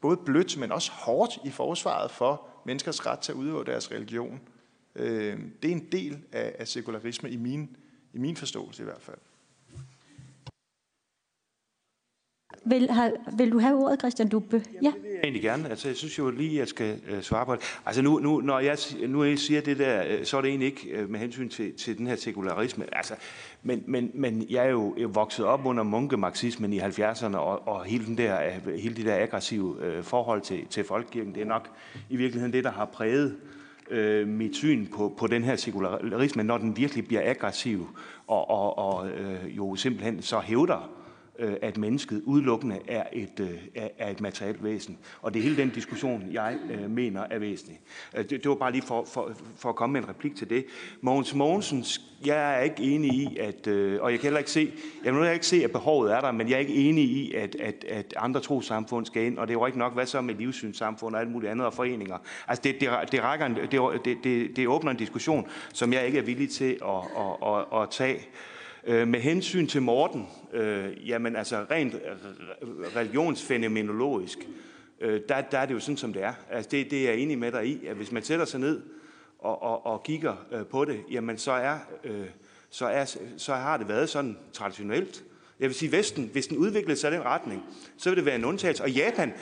[0.00, 4.40] både blødt, men også hårdt i forsvaret for menneskers ret til at udøve deres religion.
[4.96, 7.76] Det er en del af, af sekularisme i min,
[8.12, 9.18] i min forståelse i hvert fald.
[12.66, 14.62] Vil, har, vil du have ordet, Christian Dubbe?
[14.82, 14.92] Ja.
[14.94, 15.68] Det vil jeg egentlig gerne.
[15.68, 17.62] Altså, jeg synes jo lige, at jeg skal øh, svare på det.
[17.86, 18.78] Altså, nu, nu, når jeg,
[19.08, 21.72] nu jeg siger det der, øh, så er det egentlig ikke øh, med hensyn til,
[21.72, 22.84] til den her sekularisme.
[22.92, 23.14] Altså,
[23.62, 28.06] men, men, men jeg er jo vokset op under munkemarxismen i 70'erne, og, og hele,
[28.06, 31.68] den der, øh, hele det der aggressive øh, forhold til, til folkekirken, det er nok
[32.10, 33.36] i virkeligheden det, der har præget
[33.90, 37.88] øh, mit syn på, på den her sekularisme, når den virkelig bliver aggressiv,
[38.26, 40.95] og, og, og øh, jo simpelthen så hævder
[41.38, 44.98] Øh, at mennesket udelukkende er et, øh, er et materielt væsen.
[45.22, 47.80] Og det er hele den diskussion, jeg øh, mener er væsentlig.
[48.16, 50.50] Øh, det, det var bare lige for, for, for at komme med en replik til
[50.50, 50.64] det.
[51.00, 51.84] Mogens Mogensen,
[52.24, 54.72] jeg er ikke enig i, at, øh, og jeg kan heller ikke se,
[55.04, 57.54] jeg vil ikke se, at behovet er der, men jeg er ikke enig i, at,
[57.54, 60.34] at, at andre trosamfund skal ind, og det er jo ikke nok, hvad så med
[60.34, 62.18] livssynssamfund og alt muligt andet og foreninger.
[62.48, 66.06] Altså det, det, det, rækker en, det, det, det, det åbner en diskussion, som jeg
[66.06, 66.88] ikke er villig til at,
[67.18, 68.20] at, at, at tage.
[68.88, 71.94] Øh, med hensyn til Morten, øh, jamen altså rent
[72.96, 74.38] religionsfænomenologisk,
[75.00, 76.32] øh, der, der er det jo sådan, som det er.
[76.50, 78.82] Altså det, det er jeg enig med dig i, at hvis man sætter sig ned
[79.38, 82.26] og, og, og kigger øh, på det, jamen så, er, øh,
[82.70, 85.24] så, er, så har det været sådan traditionelt.
[85.60, 87.62] Jeg vil sige, Vesten, hvis den udviklede sig i den retning,
[87.96, 88.82] så vil det være en undtagelse.
[88.82, 89.32] Og Japan,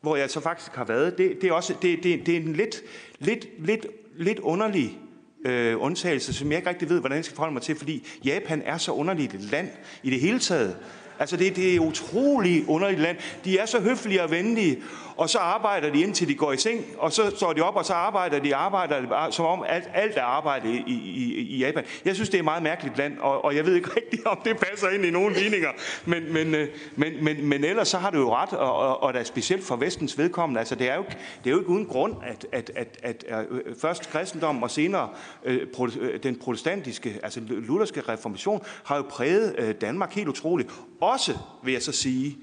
[0.00, 2.52] hvor jeg så faktisk har været, det, det er også det, det, det er en
[2.52, 2.82] lidt,
[3.18, 3.86] lidt, lidt,
[4.16, 4.98] lidt underlig
[5.46, 8.62] øh, undtagelse, som jeg ikke rigtig ved, hvordan jeg skal forholde mig til, fordi Japan
[8.64, 9.68] er så underligt et land
[10.02, 10.76] i det hele taget.
[11.18, 13.16] Altså det, det er et utroligt underligt land.
[13.44, 14.82] De er så høflige og venlige,
[15.16, 17.84] og så arbejder de indtil de går i seng, og så står de op, og
[17.84, 21.84] så arbejder de, arbejder som om alt, alt er arbejde i, i, i Japan.
[22.04, 24.40] Jeg synes, det er et meget mærkeligt land, og, og jeg ved ikke rigtigt, om
[24.44, 25.70] det passer ind i nogle ligninger,
[26.04, 29.14] men, men, men, men, men, men ellers så har du jo ret, og, og, og
[29.14, 31.04] er specielt for vestens vedkommende, altså det er jo,
[31.44, 33.46] det er jo ikke uden grund, at, at, at, at, at
[33.80, 35.08] først kristendom og senere
[35.44, 35.66] øh,
[36.00, 40.70] øh den protestantiske, altså lutherske reformation, har jo præget øh, Danmark helt utroligt.
[41.00, 42.38] Også, vil jeg så sige,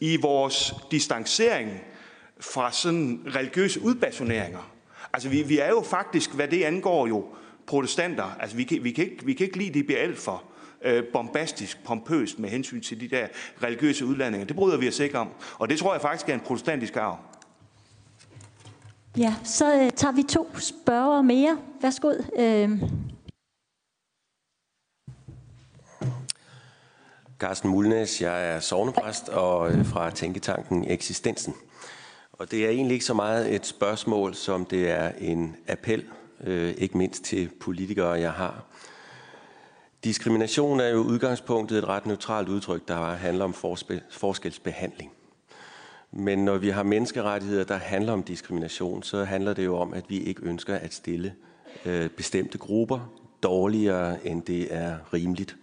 [0.00, 1.80] i vores distancering
[2.42, 4.72] fra sådan religiøse udbasoneringer.
[5.12, 7.26] Altså, vi, vi er jo faktisk, hvad det angår jo,
[7.66, 8.36] protestanter.
[8.40, 10.42] Altså, vi kan, vi kan, ikke, vi kan ikke lide, at det bliver alt for
[10.84, 13.26] øh, bombastisk, pompøst med hensyn til de der
[13.62, 14.46] religiøse udlandinger.
[14.46, 15.28] Det bryder vi os ikke om.
[15.58, 17.18] Og det tror jeg faktisk er en protestantisk arv.
[19.16, 21.58] Ja, så øh, tager vi to spørger mere.
[21.82, 22.12] Værsgo.
[22.38, 22.70] Øh.
[27.38, 31.54] Carsten Mulnes, jeg er sovnepræst og øh, fra Tænketanken Eksistensen.
[32.42, 36.04] Og det er egentlig ikke så meget et spørgsmål, som det er en appel,
[36.44, 38.64] øh, ikke mindst til politikere, jeg har.
[40.04, 43.54] Diskrimination er jo udgangspunktet et ret neutralt udtryk, der handler om
[44.10, 45.12] forskelsbehandling.
[46.12, 50.04] Men når vi har menneskerettigheder, der handler om diskrimination, så handler det jo om, at
[50.08, 51.34] vi ikke ønsker at stille
[51.86, 53.12] øh, bestemte grupper
[53.42, 55.56] dårligere, end det er rimeligt.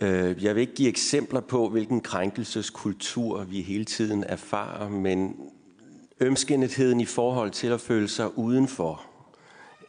[0.00, 5.36] Øh, jeg vil ikke give eksempler på, hvilken krænkelseskultur vi hele tiden erfarer, men
[6.20, 9.02] ømskindetheden i forhold til at føle sig udenfor,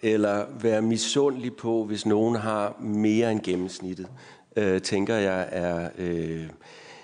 [0.02, 4.08] eller være misundelig på, hvis nogen har mere end gennemsnittet,
[4.56, 6.46] øh, tænker jeg er øh,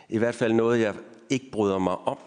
[0.09, 0.93] i hvert fald noget, jeg
[1.29, 2.17] ikke bryder mig om,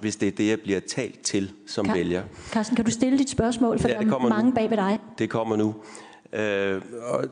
[0.00, 2.22] hvis det er det, jeg bliver talt til som Kar- vælger.
[2.50, 4.54] Carsten, kan du stille dit spørgsmål, for ja, der er mange nu.
[4.54, 4.98] bag ved dig.
[5.18, 5.74] Det kommer nu.
[6.32, 7.24] Øh, og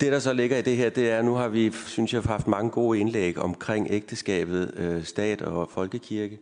[0.00, 2.46] det, der så ligger i det her, det er, nu har vi, synes jeg, haft
[2.46, 6.38] mange gode indlæg omkring ægteskabet, øh, stat og folkekirke.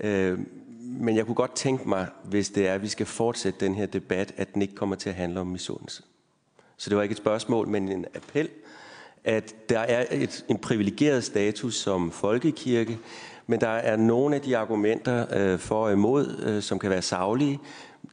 [0.00, 0.38] Øh,
[0.80, 3.86] men jeg kunne godt tænke mig, hvis det er, at vi skal fortsætte den her
[3.86, 6.02] debat, at den ikke kommer til at handle om misundelse.
[6.76, 8.48] Så det var ikke et spørgsmål, men en appel,
[9.24, 12.98] at der er et, en privilegeret status som folkekirke,
[13.46, 17.02] men der er nogle af de argumenter øh, for og imod, øh, som kan være
[17.02, 17.58] savlige.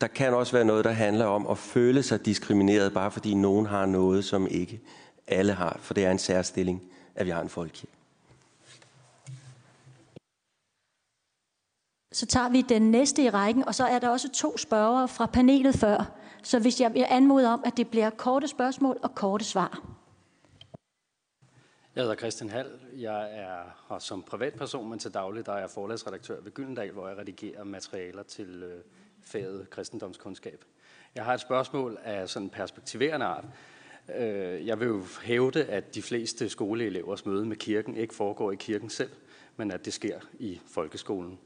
[0.01, 3.65] Der kan også være noget, der handler om at føle sig diskrimineret, bare fordi nogen
[3.65, 4.81] har noget, som ikke
[5.27, 5.77] alle har.
[5.81, 6.83] For det er en særstilling,
[7.15, 7.93] at vi har en folkekirke.
[12.11, 15.25] Så tager vi den næste i rækken, og så er der også to spørgere fra
[15.25, 16.11] panelet før.
[16.43, 19.81] Så hvis jeg vil anmode om, at det bliver korte spørgsmål og korte svar.
[21.95, 22.79] Jeg hedder Christian Hall.
[22.97, 23.59] Jeg er
[23.89, 27.63] her som privatperson, men til daglig der er jeg forlagsredaktør ved Gyldendal, hvor jeg redigerer
[27.63, 28.83] materialer til øh,
[29.23, 30.65] faget kristendomskundskab.
[31.15, 33.45] Jeg har et spørgsmål af sådan perspektiverende art.
[34.15, 38.55] Øh, jeg vil jo hævde, at de fleste skoleelevers møde med kirken ikke foregår i
[38.55, 39.11] kirken selv,
[39.57, 41.39] men at det sker i folkeskolen.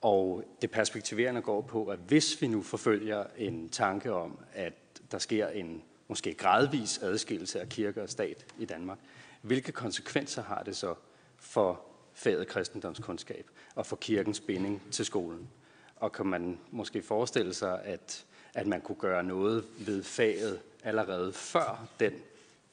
[0.00, 4.74] Og det perspektiverende går på, at hvis vi nu forfølger en tanke om, at
[5.10, 8.98] der sker en måske gradvis adskillelse af kirke og stat i Danmark,
[9.42, 10.94] hvilke konsekvenser har det så
[11.36, 11.80] for
[12.14, 15.48] faget kristendomskundskab og for kirkens binding til skolen?
[16.02, 18.24] Og kan man måske forestille sig, at,
[18.54, 22.12] at man kunne gøre noget ved faget allerede før den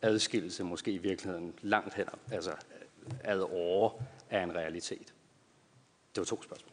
[0.02, 2.52] adskillelse måske i virkeligheden langt hen, altså
[3.24, 5.14] ad år er en realitet?
[6.16, 6.70] Det var to spørgsmål.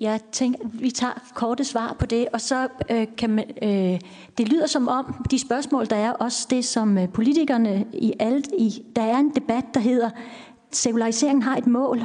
[0.00, 4.00] Jeg tænker, vi tager korte svar på det, og så øh, kan man, øh,
[4.38, 8.46] det lyder som om de spørgsmål, der er også det, som øh, politikerne i alt,
[8.58, 10.10] i, der er en debat, der hedder,
[10.72, 12.02] sekulariseringen har et mål.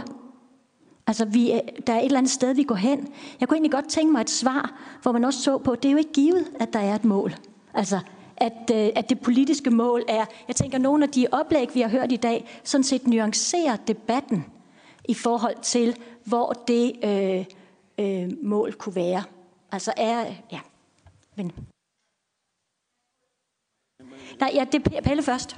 [1.07, 3.13] Altså, vi, der er et eller andet sted, vi går hen.
[3.39, 5.91] Jeg kunne egentlig godt tænke mig et svar, hvor man også så på, det er
[5.91, 7.35] jo ikke givet, at der er et mål.
[7.73, 7.99] Altså,
[8.37, 11.89] at, øh, at det politiske mål er, jeg tænker, nogle af de oplæg, vi har
[11.89, 14.45] hørt i dag, sådan set nuancerer debatten
[15.05, 17.45] i forhold til, hvor det øh,
[17.99, 19.23] øh, mål kunne være.
[19.71, 20.59] Altså er, ja,
[21.35, 21.51] men...
[24.39, 25.57] Nej, ja, det er Pelle først.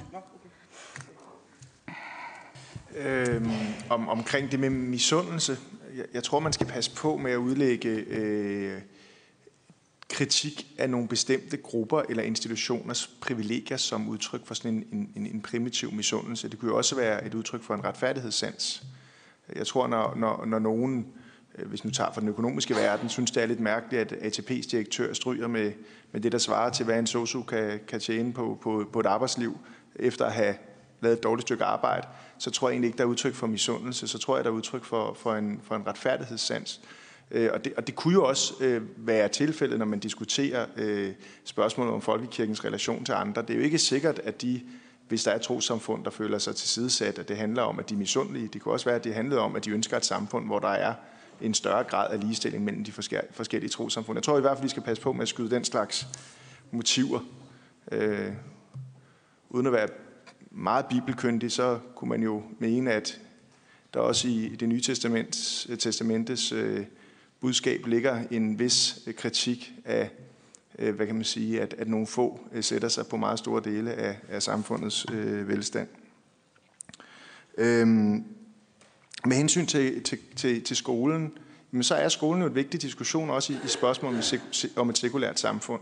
[2.96, 3.50] Øhm,
[3.90, 5.58] om, omkring det med misundelse.
[5.96, 8.80] Jeg, jeg tror, man skal passe på med at udlægge øh,
[10.08, 15.42] kritik af nogle bestemte grupper eller institutioners privilegier som udtryk for sådan en, en, en
[15.42, 16.48] primitiv misundelse.
[16.48, 18.82] Det kunne jo også være et udtryk for en retfærdighedssans.
[19.56, 21.06] Jeg tror, når, når, når nogen
[21.58, 24.70] øh, hvis nu tager fra den økonomiske verden, synes det er lidt mærkeligt, at ATP's
[24.70, 25.72] direktør stryger med,
[26.12, 29.06] med det, der svarer til, hvad en sosu kan, kan tjene på, på, på et
[29.06, 29.58] arbejdsliv,
[29.96, 30.54] efter at have
[31.00, 32.06] lavet et dårligt stykke arbejde,
[32.38, 34.54] så tror jeg egentlig ikke, der er udtryk for misundelse, så tror jeg, der er
[34.54, 36.80] udtryk for, for, en, for en retfærdighedssans.
[37.30, 41.12] Øh, og, det, og det kunne jo også øh, være tilfældet, når man diskuterer øh,
[41.44, 43.42] spørgsmålet om folkekirkens relation til andre.
[43.42, 44.60] Det er jo ikke sikkert, at de,
[45.08, 47.98] hvis der er trosamfund, der føler sig tilsidesat, at det handler om, at de er
[47.98, 48.48] misundelige.
[48.52, 50.68] Det kunne også være, at det handlede om, at de ønsker et samfund, hvor der
[50.68, 50.94] er
[51.40, 54.16] en større grad af ligestilling mellem de forskellige trosamfund.
[54.16, 56.06] Jeg tror i hvert fald, vi skal passe på med at skyde den slags
[56.70, 57.20] motiver.
[57.92, 58.32] Øh,
[59.50, 59.88] uden at være
[60.56, 63.20] meget bibelkyndig, så kunne man jo mene, at
[63.94, 66.84] der også i det nye testaments, øh, testamentes øh,
[67.40, 70.10] budskab ligger en vis øh, kritik af
[70.78, 73.62] øh, hvad kan man sige, at, at nogle få øh, sætter sig på meget store
[73.64, 75.88] dele af, af samfundets øh, velstand.
[77.58, 78.24] Øhm,
[79.26, 81.32] med hensyn til, til, til, til skolen,
[81.70, 84.40] men så er skolen jo et vigtigt diskussion også i, i spørgsmålet
[84.76, 85.80] om et sekulært samfund,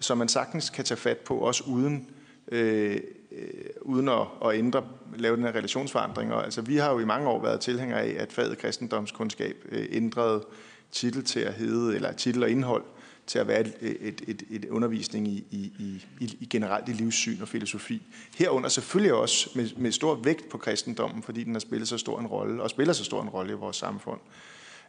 [0.00, 2.08] som man sagtens kan tage fat på, også uden,
[2.52, 3.00] øh,
[3.36, 4.84] øh, uden at, at ændre,
[5.16, 6.32] lave den her relationsforandring.
[6.32, 9.86] Og, altså, vi har jo i mange år været tilhængere af, at faget kristendomskundskab øh,
[9.90, 10.44] ændrede
[10.92, 12.84] titel til at hedde, eller titel og indhold
[13.26, 15.72] til at være et, et, et, et undervisning i, i,
[16.20, 18.02] i, i generelt i livssyn og filosofi.
[18.36, 22.20] Herunder selvfølgelig også med, med stor vægt på kristendommen, fordi den har spillet så stor
[22.20, 24.20] en rolle, og spiller så stor en rolle i vores samfund.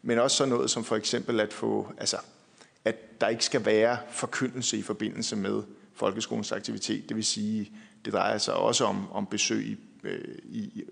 [0.02, 2.18] Men også sådan noget som for eksempel at få, altså,
[2.86, 7.10] at der ikke skal være forkyndelse i forbindelse med folkeskolens aktivitet.
[7.10, 7.72] Det vil sige,
[8.08, 10.84] det drejer sig også om, om besøg i øh, i,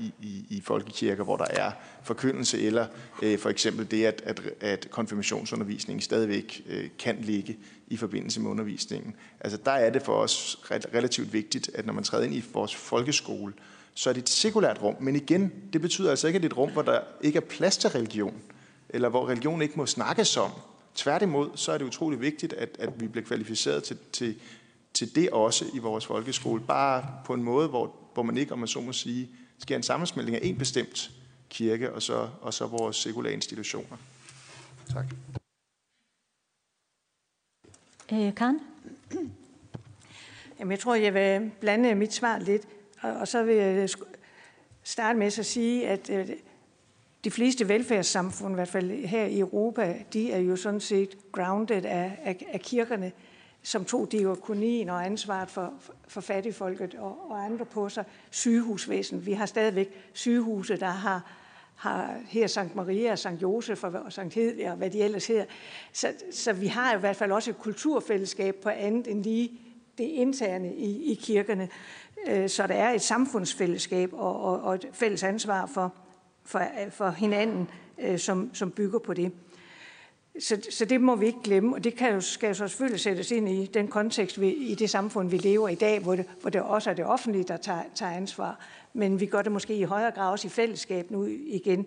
[0.00, 1.70] i, i, i folkekirker, hvor der er
[2.02, 2.86] forkyndelse, eller
[3.22, 7.58] øh, for eksempel det, at, at, at konfirmationsundervisningen stadigvæk øh, kan ligge
[7.88, 9.14] i forbindelse med undervisningen.
[9.40, 12.74] Altså der er det for os relativt vigtigt, at når man træder ind i vores
[12.74, 13.52] folkeskole,
[13.94, 14.96] så er det et sekulært rum.
[15.00, 17.40] Men igen, det betyder altså ikke, at det er et rum, hvor der ikke er
[17.40, 18.34] plads til religion,
[18.88, 20.50] eller hvor religion ikke må snakkes om.
[20.94, 24.34] Tværtimod, så er det utrolig vigtigt, at, at vi bliver kvalificeret til, til,
[24.94, 26.60] til det også i vores folkeskole.
[26.60, 29.82] Bare på en måde, hvor, hvor man ikke, om man så må sige, sker en
[29.82, 31.10] sammensmeltning af en bestemt
[31.48, 33.96] kirke og så, og så vores sekulære institutioner.
[34.92, 35.04] Tak.
[38.12, 38.60] Øh, Karen?
[40.58, 42.62] Jamen, jeg tror, jeg vil blande mit svar lidt,
[43.00, 43.88] og, og så vil jeg
[44.82, 46.28] starte med at sige, at øh,
[47.24, 51.84] de fleste velfærdssamfund, i hvert fald her i Europa, de er jo sådan set grounded
[51.84, 53.12] af, af, af kirkerne
[53.64, 55.72] som tog diakonien og ansvaret for,
[56.08, 58.04] for fattigfolket og, og andre på sig.
[58.30, 59.26] Sygehusvæsen.
[59.26, 61.30] Vi har stadigvæk sygehuse, der har,
[61.74, 65.44] har her Sankt Maria og Sankt Josef og Sankt Hedvig og hvad de ellers hedder.
[65.92, 69.60] Så, så vi har i hvert fald også et kulturfællesskab på andet end lige
[69.98, 71.68] det interne i, i kirkerne.
[72.28, 75.94] Øh, så der er et samfundsfællesskab og, og, og et fælles ansvar for,
[76.44, 77.68] for, for hinanden,
[77.98, 79.32] øh, som, som bygger på det.
[80.40, 83.00] Så, så det må vi ikke glemme, og det kan jo, skal jo så selvfølgelig
[83.00, 86.26] sættes ind i den kontekst, vi, i det samfund, vi lever i dag, hvor det,
[86.40, 88.60] hvor det også er det offentlige, der tager, tager ansvar.
[88.92, 91.86] Men vi gør det måske i højere grad også i fællesskab nu igen.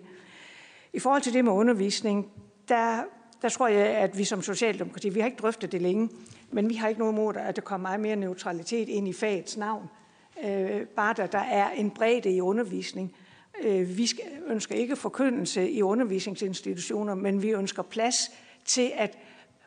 [0.92, 2.30] I forhold til det med undervisning,
[2.68, 3.02] der,
[3.42, 6.08] der tror jeg, at vi som Socialdemokrati, vi har ikke drøftet det længe,
[6.50, 9.56] men vi har ikke noget mod, at der kommer meget mere neutralitet ind i fagets
[9.56, 9.88] navn.
[10.44, 13.14] Øh, bare der, der er en bredde i undervisning.
[13.62, 14.10] Øh, vi
[14.46, 18.30] ønsker ikke forkyndelse i undervisningsinstitutioner, men vi ønsker plads
[18.64, 19.18] til, at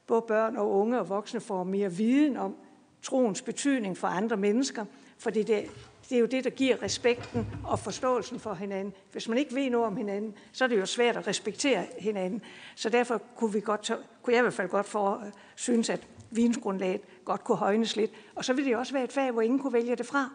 [0.07, 2.55] både børn og unge og voksne får mere viden om
[3.01, 4.85] troens betydning for andre mennesker,
[5.17, 5.65] for det, det,
[6.09, 8.93] det er jo det, der giver respekten og forståelsen for hinanden.
[9.11, 12.41] Hvis man ikke ved noget om hinanden, så er det jo svært at respektere hinanden.
[12.75, 16.07] Så derfor kunne, vi godt, kunne jeg i hvert fald godt for, øh, synes, at
[16.31, 18.11] vidensgrundlaget godt kunne højnes lidt.
[18.35, 20.29] Og så ville det også være et fag, hvor ingen kunne vælge det fra.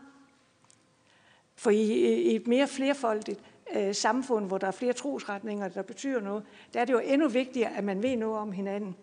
[1.57, 1.83] For i,
[2.23, 3.41] i et mere flerfoldigt
[3.77, 6.45] øh, samfund, hvor der er flere trosretninger, der betyder noget,
[6.75, 8.97] der er det jo endnu vigtigere, at man ved noget om hinanden.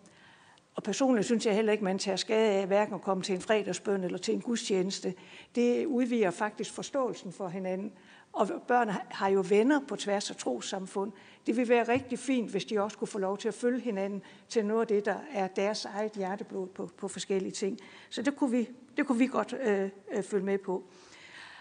[0.74, 3.40] Og personligt synes jeg heller ikke, man tager skade af hverken at komme til en
[3.40, 5.14] fredagsbøn eller til en gudstjeneste.
[5.54, 7.92] Det udvider faktisk forståelsen for hinanden.
[8.32, 11.12] Og børn har jo venner på tværs af trosamfund.
[11.46, 14.22] Det vil være rigtig fint, hvis de også kunne få lov til at følge hinanden
[14.48, 17.78] til noget af det, der er deres eget hjerteblod på, på forskellige ting.
[18.10, 20.84] Så det kunne vi, det kunne vi godt øh, øh, følge med på.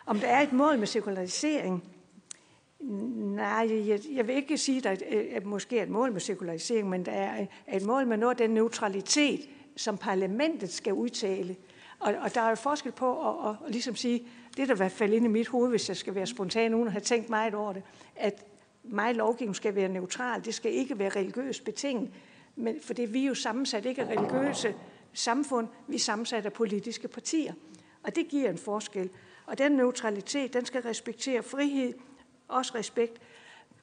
[0.05, 1.83] Om der er et mål med sekularisering,
[2.83, 7.05] Nej, jeg, jeg vil ikke sige, at der måske er et mål med sekularisering, men
[7.05, 11.55] der er et mål med noget af den neutralitet, som parlamentet skal udtale.
[11.99, 14.77] Og, og der er jo forskel på at, at, at ligesom sige, det der i
[14.77, 17.29] hvert fald inde i mit hoved, hvis jeg skal være spontan, uden at have tænkt
[17.29, 17.83] meget over det,
[18.15, 18.45] at
[18.83, 20.45] mig lovgivning skal være neutral.
[20.45, 22.09] Det skal ikke være religiøst betinget,
[22.55, 24.75] men, for det vi er jo sammensat ikke af religiøse
[25.13, 27.53] samfund, vi er sammensat af politiske partier.
[28.03, 29.09] Og det giver en forskel.
[29.45, 31.93] Og den neutralitet, den skal respektere frihed,
[32.47, 33.21] også respekt.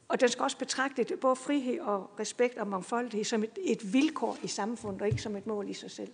[0.08, 4.36] Og den skal også betragte både frihed og respekt og mangfoldighed som et, et vilkår
[4.42, 6.12] i samfundet, og ikke som et mål i sig selv.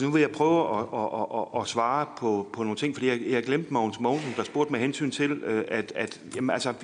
[0.00, 3.20] Nu vil jeg prøve at, at, at, at svare på, på nogle ting, fordi jeg,
[3.26, 6.74] jeg glemte Mogens Mogensen, der spurgte med hensyn til, øh, at, at jamen, altså,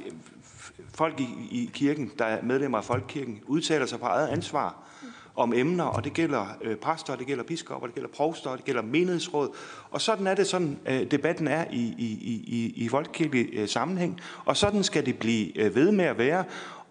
[0.95, 4.92] folk i, i kirken, der er medlemmer af Folkekirken, udtaler sig på eget ansvar
[5.37, 8.83] om emner, og det gælder øh, præster, det gælder biskopper, det gælder provster, det gælder
[8.83, 9.49] menighedsråd.
[9.91, 14.21] Og sådan er det sådan, øh, debatten er i, i, i, i folkekirkelig øh, sammenhæng,
[14.45, 16.45] og sådan skal det blive øh, ved med at være.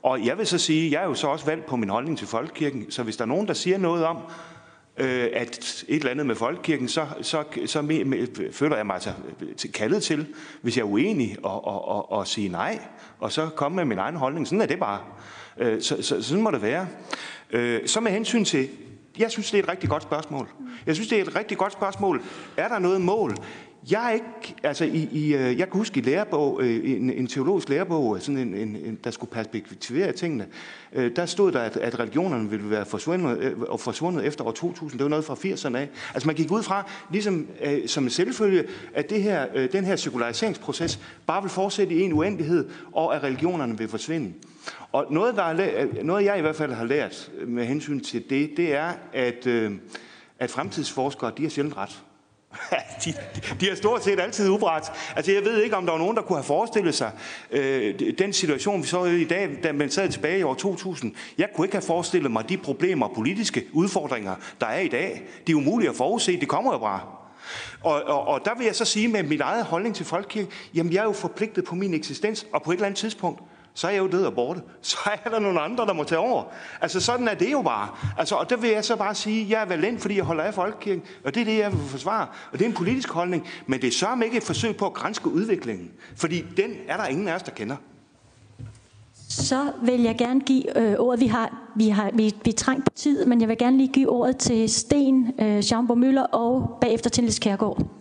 [0.04, 2.28] Og jeg vil så sige, jeg er jo så også valgt på min holdning til
[2.28, 4.18] folkekirken, så hvis der er nogen, der siger noget om,
[4.98, 8.94] øh, at et eller andet med folkekirken, så, så, så me, me, føler jeg mig
[8.94, 10.28] altså øh, kaldet til,
[10.62, 12.80] hvis jeg er uenig, og, og, og, og sige nej,
[13.20, 14.48] og så komme med min egen holdning.
[14.48, 15.00] Sådan er det bare.
[15.58, 16.88] Øh, så, så, sådan må det være.
[17.54, 18.70] Øh, så med hensyn til,
[19.20, 20.48] jeg synes, det er et rigtig godt spørgsmål.
[20.86, 22.22] Jeg synes, det er et rigtig godt spørgsmål.
[22.58, 23.36] Er der noget mål?
[23.92, 27.28] Jeg er ikke, altså i, i, øh, jeg kan huske i lærebog, øh, en, en
[27.28, 30.48] teologisk lærebog, øh, sådan en, en, en, der skulle perspektivere tingene,
[30.94, 35.00] øh, der stod der, at, at religionerne ville være forsvundet, og forsvundet efter år 2000.
[35.00, 35.90] Det var noget fra 80'erne af.
[36.14, 37.48] Altså man gik ud fra, ligesom
[37.86, 38.64] som en selvfølge,
[38.94, 43.78] at det her, den her sekulariseringsproces bare vil fortsætte i en uendelighed, og at religionerne
[43.78, 44.34] vil forsvinde.
[44.92, 48.30] Og noget, der er, øh, noget jeg i hvert fald har lært med hensyn til
[48.30, 49.72] det, det er, at, øh,
[50.40, 52.04] at fremtidsforskere, de har sjældent ret.
[53.06, 53.14] de,
[53.60, 54.84] de har stort set altid ubret.
[55.16, 57.12] Altså, jeg ved ikke, om der var nogen, der kunne have forestillet sig
[57.52, 61.14] øh, den situation, vi så i dag, da man sad tilbage i år 2000.
[61.38, 65.24] Jeg kunne ikke have forestillet mig de problemer og politiske udfordringer, der er i dag.
[65.48, 66.40] De er umulige at forudse.
[66.40, 67.02] Det kommer jo bare.
[67.84, 70.94] Og, og, og der vil jeg så sige med mit eget holdning til folkekirke, jamen
[70.94, 73.42] jeg er jo forpligtet på min eksistens, og på et eller andet tidspunkt,
[73.74, 74.62] så er jeg jo død og borte.
[74.82, 76.44] Så er der nogle andre, der må tage over.
[76.82, 77.88] Altså sådan er det jo bare.
[78.18, 80.54] Altså, og der vil jeg så bare sige, jeg er valent, fordi jeg holder af
[80.54, 82.28] folkekirken, og det er det, jeg vil forsvare.
[82.52, 84.94] Og det er en politisk holdning, men det er sørme ikke et forsøg på at
[84.94, 87.76] grænske udviklingen, fordi den er der ingen af os, der kender.
[89.30, 91.20] Så vil jeg gerne give øh, ordet.
[91.20, 93.94] Vi har, vi har vi, vi er trængt på tid, men jeg vil gerne lige
[93.94, 98.01] give ordet til Sten øh, Jean Møller og bagefter til Niels Kærgaard.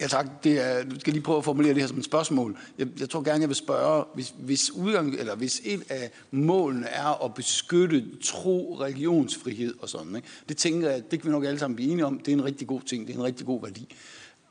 [0.00, 0.44] Ja tak.
[0.44, 2.58] Det er, du skal lige prøve at formulere det her som et spørgsmål.
[2.78, 6.86] Jeg, jeg tror gerne, jeg vil spørge, hvis, hvis, udgang, eller hvis et af målene
[6.86, 10.28] er at beskytte tro, religionsfrihed og sådan, ikke?
[10.48, 12.44] det tænker jeg, det kan vi nok alle sammen blive enige om, det er en
[12.44, 13.94] rigtig god ting, det er en rigtig god værdi.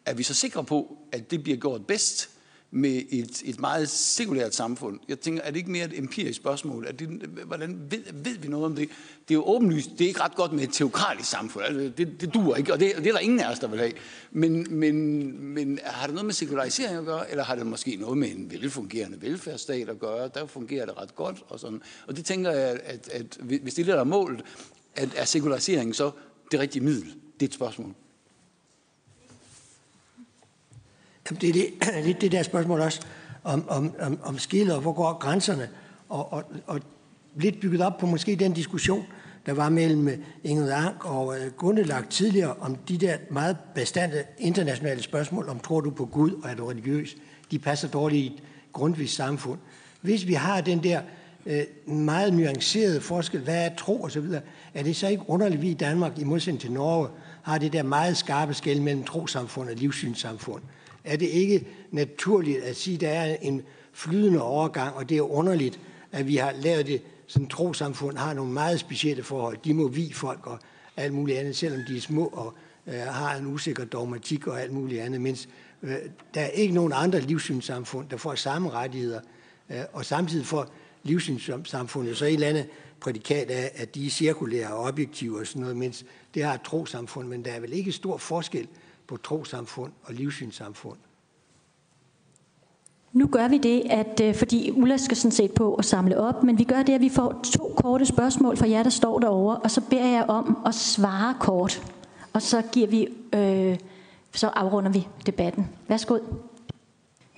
[0.06, 2.30] Er vi så sikre på, at det bliver gjort bedst
[2.76, 5.00] med et, et meget sekulært samfund.
[5.08, 6.86] Jeg tænker, er det ikke mere et empirisk spørgsmål?
[6.88, 7.08] Er det,
[7.46, 8.90] hvordan ved, ved vi noget om det?
[9.28, 11.66] Det er jo åbenlyst, det er ikke ret godt med et teokratisk samfund.
[11.66, 13.80] Altså, det, det duer ikke, og det, det er der ingen af os, der vil
[13.80, 13.92] have.
[14.32, 18.18] Men, men, men har det noget med sekularisering at gøre, eller har det måske noget
[18.18, 20.30] med en velfungerende velfærdsstat at gøre?
[20.34, 21.44] Der fungerer det ret godt.
[21.48, 21.82] Og, sådan.
[22.08, 24.44] og det tænker jeg, at, at hvis det er der målet,
[24.96, 26.12] at er sekularisering så
[26.52, 27.14] det rigtige middel?
[27.40, 27.96] Det er et spørgsmål.
[31.15, 31.68] Jamen, det er det,
[32.06, 33.02] lidt det der spørgsmål også
[33.44, 35.70] om, om, om, om skillet, og hvor går grænserne,
[36.10, 36.80] og, og, og
[37.36, 39.06] lidt bygget op på måske den diskussion,
[39.46, 44.24] der var mellem øh, Ingrid Ank og øh, Gundelag tidligere om de der meget bestandte
[44.38, 47.16] internationale spørgsmål om, tror du på Gud og er du religiøs?
[47.52, 49.60] De passer dårligt i et grundvist samfund.
[50.02, 51.02] Hvis vi har den der
[51.46, 54.42] øh, meget nuancerede forskel, hvad er tro og så videre,
[54.74, 57.08] er det så ikke underligt, vi i Danmark, i modsætning til Norge,
[57.44, 60.62] har det der meget skarpe skæld mellem trosamfund og livssynssamfund
[61.06, 63.62] er det ikke naturligt at sige, at der er en
[63.94, 65.80] flydende overgang, og det er underligt,
[66.12, 69.58] at vi har lavet det, sådan trosamfund har nogle meget specielle forhold.
[69.66, 70.60] De må vi folk og
[70.98, 72.54] alt muligt andet, selvom de er små og
[72.88, 75.50] øh, har en usikker dogmatik og alt muligt andet, mens
[75.84, 75.96] øh,
[76.34, 79.20] der er ikke nogen andre livssynssamfund, der får samme rettigheder,
[79.70, 82.68] øh, og samtidig får livssynssamfundet så et eller andet
[83.00, 86.62] prædikat af, at de er cirkulære og objektive og sådan noget, mens det har et
[86.62, 88.68] trosamfund, men der er vel ikke stor forskel
[89.08, 90.98] på trosamfund og livssynssamfund.
[93.14, 96.44] Nu gør vi det, at øh, fordi Ulla skal sådan set på at samle op,
[96.44, 99.58] men vi gør det, at vi får to korte spørgsmål fra jer, der står derovre,
[99.58, 101.84] og så beder jeg om at svare kort.
[102.34, 103.78] Og så giver vi, øh,
[104.34, 105.70] så afrunder vi debatten.
[105.88, 106.18] Værsgo.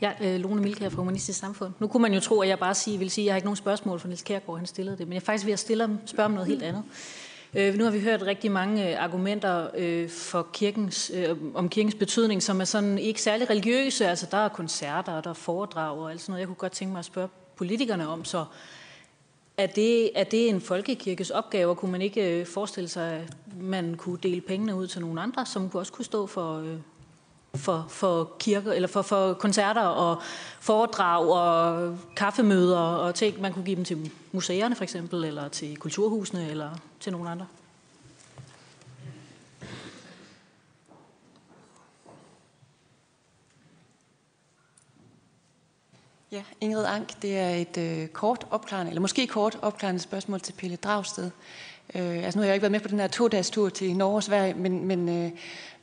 [0.01, 1.73] Ja, øh, Lone Milkær fra Humanistisk Samfund.
[1.79, 3.45] Nu kunne man jo tro, at jeg bare sige, vil sige, at jeg har ikke
[3.45, 5.07] nogen spørgsmål for Niels Kjærgaard, han stillede det.
[5.07, 6.83] Men jeg er faktisk ved at stille, spørge om noget helt andet.
[7.53, 11.95] Øh, nu har vi hørt rigtig mange øh, argumenter øh, for kirkens, øh, om kirkens
[11.95, 14.07] betydning, som er sådan ikke særlig religiøse.
[14.07, 16.39] Altså der er koncerter, og der er foredrag og alt sådan noget.
[16.39, 18.45] Jeg kunne godt tænke mig at spørge politikerne om, så
[19.57, 23.33] er det, er det en folkekirkes opgave, og kunne man ikke øh, forestille sig, at
[23.59, 26.77] man kunne dele pengene ud til nogle andre, som også kunne stå for, øh,
[27.55, 30.21] for, for kirker, eller for, for koncerter og
[30.59, 33.41] foredrag og kaffemøder og ting.
[33.41, 36.69] Man kunne give dem til museerne for eksempel, eller til kulturhusene, eller
[36.99, 37.45] til nogen andre.
[46.31, 50.53] Ja, Ingrid Ank, det er et øh, kort opklarende, eller måske kort opklarende spørgsmål til
[50.53, 51.31] Pelle Dragsted.
[51.95, 54.15] Øh, altså nu har jeg ikke været med på den her to-dages tur til Norge
[54.15, 55.31] og Sverige, men, men øh,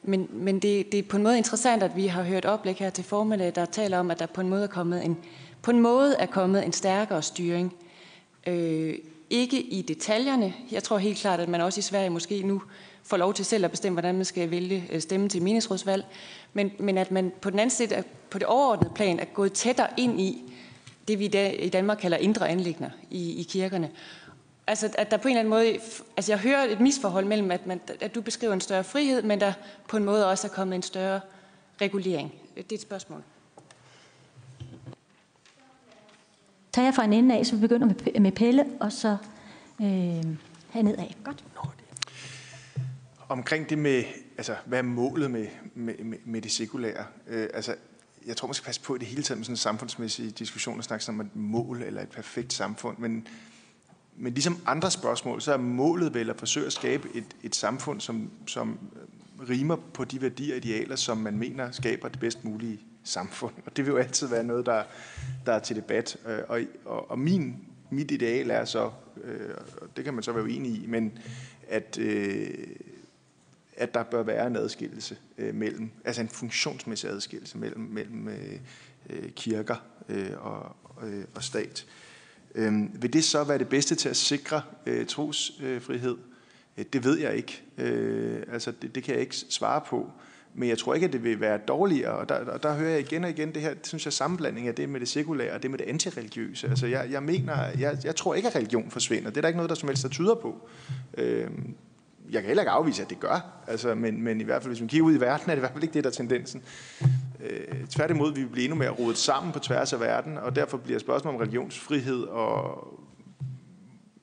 [0.07, 2.91] men, men det, det er på en måde interessant, at vi har hørt oplæg her
[2.91, 5.17] til formiddag, der taler om, at der på en måde er kommet en,
[5.63, 7.75] på en, måde er kommet en stærkere styring.
[8.47, 8.95] Øh,
[9.31, 10.55] ikke i detaljerne.
[10.71, 12.63] Jeg tror helt klart, at man også i Sverige måske nu
[13.03, 16.05] får lov til selv at bestemme, hvordan man skal vælge øh, stemme til meningsrådsvalg.
[16.53, 19.89] Men, men at man på den anden side, på det overordnede plan, er gået tættere
[19.97, 20.43] ind i
[21.09, 21.25] det, vi
[21.59, 23.91] i Danmark kalder indre anlægner i, i kirkerne.
[24.67, 25.81] Altså, at der på en eller anden måde...
[26.17, 29.41] Altså, jeg hører et misforhold mellem, at, man, at du beskriver en større frihed, men
[29.41, 29.53] der
[29.89, 31.21] på en måde også er kommet en større
[31.81, 32.33] regulering.
[32.57, 33.23] Det er et spørgsmål.
[36.73, 39.17] Tager jeg fra en ende af, så vi begynder med, med Pelle, og så
[39.81, 39.87] øh,
[40.71, 41.17] herned af.
[41.25, 41.45] Godt.
[43.29, 44.05] Omkring det med,
[44.37, 47.05] altså, hvad er målet med, med, med, med det sekulære?
[47.27, 47.75] Øh, altså,
[48.27, 50.79] jeg tror, man skal passe på i det hele taget med sådan en samfundsmæssig diskussion
[50.79, 53.29] og snakke om et mål eller et perfekt samfund, men,
[54.17, 58.01] men ligesom andre spørgsmål, så er målet vel at forsøge at skabe et, et samfund,
[58.01, 62.45] som, som øh, rimer på de værdier og idealer, som man mener skaber det bedst
[62.45, 63.55] mulige samfund.
[63.67, 64.83] Og det vil jo altid være noget, der,
[65.47, 66.17] der er til debat.
[66.27, 67.57] Øh, og, og, og min,
[67.91, 68.91] mit ideal er så,
[69.25, 71.19] øh, og det kan man så være uenig i, men
[71.69, 72.49] at, øh,
[73.77, 78.59] at der bør være en adskillelse øh, mellem, altså en funktionsmæssig adskillelse mellem, mellem øh,
[79.11, 79.77] øh kirker
[80.09, 81.87] øh, og, øh, og stat.
[81.89, 82.04] Øh,
[82.55, 86.17] Øhm, vil det så være det bedste til at sikre øh, trosfrihed?
[86.79, 87.63] Øh, det ved jeg ikke.
[87.79, 90.11] Øh, altså det, det kan jeg ikke svare på.
[90.55, 92.13] Men jeg tror ikke, at det vil være dårligere.
[92.13, 94.69] Og der, og der hører jeg igen og igen det her, det synes jeg, sammenblanding
[94.69, 96.69] af det med det sekulære og det med det antireligiøse.
[96.69, 99.31] Altså jeg, jeg mener, jeg, jeg tror ikke, at religion forsvinder.
[99.31, 100.69] Det er der ikke noget, der som helst der tyder på.
[101.19, 101.51] Øh,
[102.31, 103.65] jeg kan heller ikke afvise, at det gør.
[103.67, 105.61] Altså, men, men i hvert fald, hvis man kigger ud i verden, er det i
[105.61, 106.63] hvert fald ikke det, der er tendensen.
[107.45, 110.99] Øh, tværtimod, vi bliver endnu mere rodet sammen på tværs af verden, og derfor bliver
[110.99, 112.89] spørgsmålet om religionsfrihed og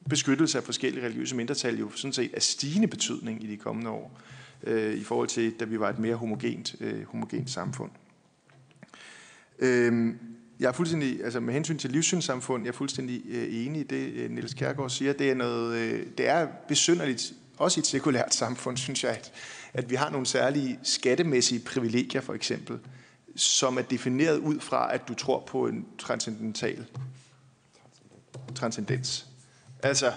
[0.10, 4.20] beskyttelse af forskellige religiøse mindretal jo sådan set af stigende betydning i de kommende år,
[4.64, 7.92] øh, i forhold til, da vi var et mere homogent, øh, homogent samfund.
[9.60, 10.14] Øh,
[10.60, 14.14] jeg er fuldstændig, altså med hensyn til livssynssamfund, jeg er fuldstændig øh, enig i det,
[14.14, 15.14] øh, Niels Kærgaard siger.
[15.14, 19.32] Det er, noget, øh, det er besynderligt, også i et sekulært samfund, synes jeg, at,
[19.74, 22.80] at vi har nogle særlige skattemæssige privilegier, for eksempel,
[23.36, 26.86] som er defineret ud fra, at du tror på en transcendental
[28.56, 29.26] transcendens.
[29.84, 30.14] Altså,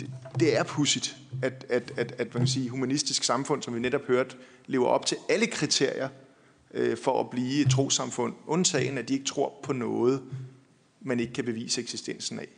[0.00, 3.80] det, det er pudsigt, at, at, at, at man kan sige, humanistisk samfund, som vi
[3.80, 6.08] netop hørte, lever op til alle kriterier
[6.74, 10.22] øh, for at blive et trosamfund, undtagen at de ikke tror på noget,
[11.00, 12.48] man ikke kan bevise eksistensen af.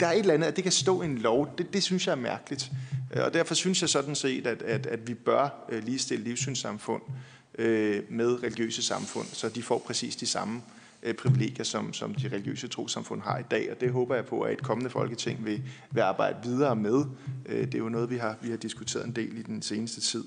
[0.00, 2.06] Der er et eller andet, at det kan stå i en lov, det, det synes
[2.06, 2.72] jeg er mærkeligt.
[3.14, 7.02] Øh, og derfor synes jeg sådan set, at, at, at vi bør øh, ligestille livssynssamfund
[7.08, 7.14] øh,
[7.58, 10.62] Øh, med religiøse samfund, så de får præcis de samme
[11.02, 13.70] øh, privilegier, som, som de religiøse trosamfund har i dag.
[13.70, 17.04] Og det håber jeg på, at et kommende folketing vil, vil arbejde videre med.
[17.46, 20.00] Øh, det er jo noget, vi har, vi har diskuteret en del i den seneste
[20.00, 20.24] tid.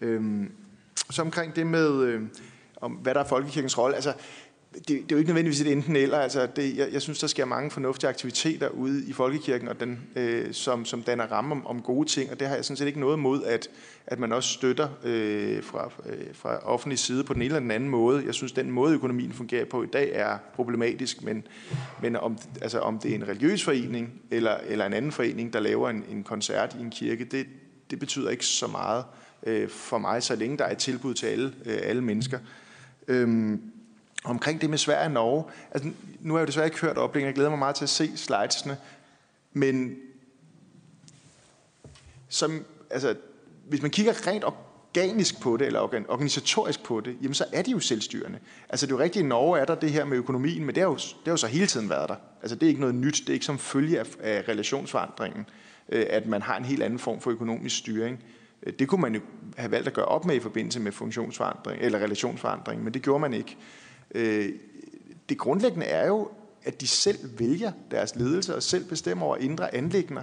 [0.00, 0.46] Øh,
[1.10, 2.22] så omkring det med, øh,
[2.76, 3.94] om hvad der er folkekirkens rolle.
[3.94, 4.14] Altså,
[4.74, 6.18] det, det er jo ikke nødvendigvis et enten eller.
[6.18, 10.00] Altså, det, jeg, jeg synes, der sker mange fornuftige aktiviteter ude i folkekirken, og den,
[10.16, 12.86] øh, som, som danner ramme om, om gode ting, og det har jeg sådan set
[12.86, 13.68] ikke noget mod, at,
[14.06, 17.70] at man også støtter øh, fra, øh, fra offentlig side på den ene eller den
[17.70, 18.22] anden måde.
[18.26, 21.46] Jeg synes, den måde, økonomien fungerer på i dag, er problematisk, men,
[22.02, 25.60] men om, altså, om det er en religiøs forening eller, eller en anden forening, der
[25.60, 27.46] laver en, en koncert i en kirke, det,
[27.90, 29.04] det betyder ikke så meget
[29.46, 32.38] øh, for mig, så længe der er et tilbud til alle, øh, alle mennesker.
[33.08, 33.58] Øh,
[34.24, 35.44] omkring det med Sverige og Norge.
[35.70, 35.90] Altså,
[36.20, 37.26] nu har jeg jo desværre ikke hørt oplægningen.
[37.28, 38.76] Jeg glæder mig meget til at se slidesene.
[39.52, 39.96] Men
[42.28, 43.16] som, altså,
[43.68, 47.70] hvis man kigger rent organisk på det, eller organisatorisk på det, jamen så er de
[47.70, 48.38] jo selvstyrende.
[48.68, 50.82] Altså det er jo rigtigt, i Norge er der det her med økonomien, men det
[50.82, 52.16] har jo, det har jo så hele tiden været der.
[52.42, 55.46] Altså det er ikke noget nyt, det er ikke som følge af, af relationsforandringen,
[55.88, 58.24] øh, at man har en helt anden form for økonomisk styring.
[58.78, 59.20] Det kunne man jo
[59.56, 63.20] have valgt at gøre op med i forbindelse med funktionsforandring, eller relationsforandring, men det gjorde
[63.20, 63.56] man ikke.
[64.14, 64.52] Øh,
[65.28, 66.28] det grundlæggende er jo,
[66.62, 70.22] at de selv vælger deres ledelse og selv bestemmer over indre anlægner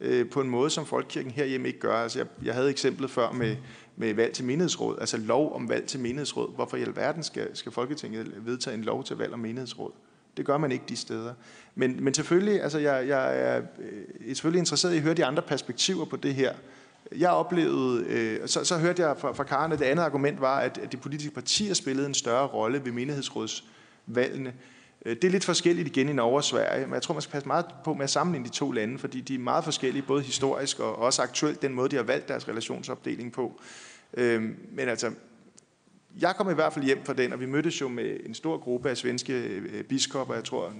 [0.00, 1.94] øh, på en måde, som Folkekirken herhjemme ikke gør.
[1.94, 3.56] Altså jeg, jeg havde eksemplet før med,
[3.96, 6.54] med valg til menighedsråd, altså lov om valg til menighedsråd.
[6.54, 9.92] Hvorfor i alverden skal, skal Folketinget vedtage en lov til valg om menighedsråd?
[10.36, 11.34] Det gør man ikke de steder.
[11.74, 15.42] Men, men selvfølgelig, altså jeg, jeg er øh, selvfølgelig interesseret i at høre de andre
[15.42, 16.54] perspektiver på det her.
[17.16, 20.60] Jeg oplevede, øh, så, så hørte jeg fra, fra Karen, at det andet argument var,
[20.60, 24.54] at, at de politiske partier spillede en større rolle ved menighedsrådsvalgene.
[25.06, 27.32] Øh, det er lidt forskelligt igen i Norge og Sverige, men jeg tror, man skal
[27.32, 30.22] passe meget på med at sammenligne de to lande, fordi de er meget forskellige, både
[30.22, 33.60] historisk og også aktuelt, den måde, de har valgt deres relationsopdeling på.
[34.14, 35.10] Øh, men altså,
[36.20, 38.58] jeg kom i hvert fald hjem fra den, og vi mødtes jo med en stor
[38.58, 40.72] gruppe af svenske øh, biskopper, jeg tror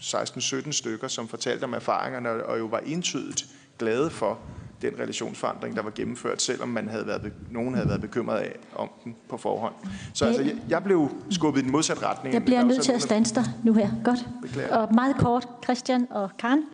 [0.00, 3.46] 16-17 stykker, som fortalte om erfaringerne, og jo var entydigt
[3.78, 4.38] glade for,
[4.82, 8.90] den relationsforandring, der var gennemført, selvom man havde været, nogen havde været bekymret af om
[9.04, 9.74] den på forhånd.
[10.14, 12.34] Så altså, jeg, jeg blev skubbet i den modsatte retning.
[12.34, 13.90] Jeg bliver nødt til at stanse dig nu her.
[14.04, 14.28] Godt.
[14.42, 14.76] Beklager.
[14.76, 16.64] Og meget kort, Christian og Karen.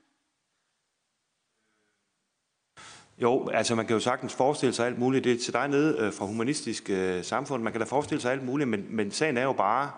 [3.22, 5.24] Jo, altså man kan jo sagtens forestille sig alt muligt.
[5.24, 7.62] Det er til dig nede øh, fra humanistisk øh, samfund.
[7.62, 9.90] Man kan da forestille sig alt muligt, men, men sagen er jo bare,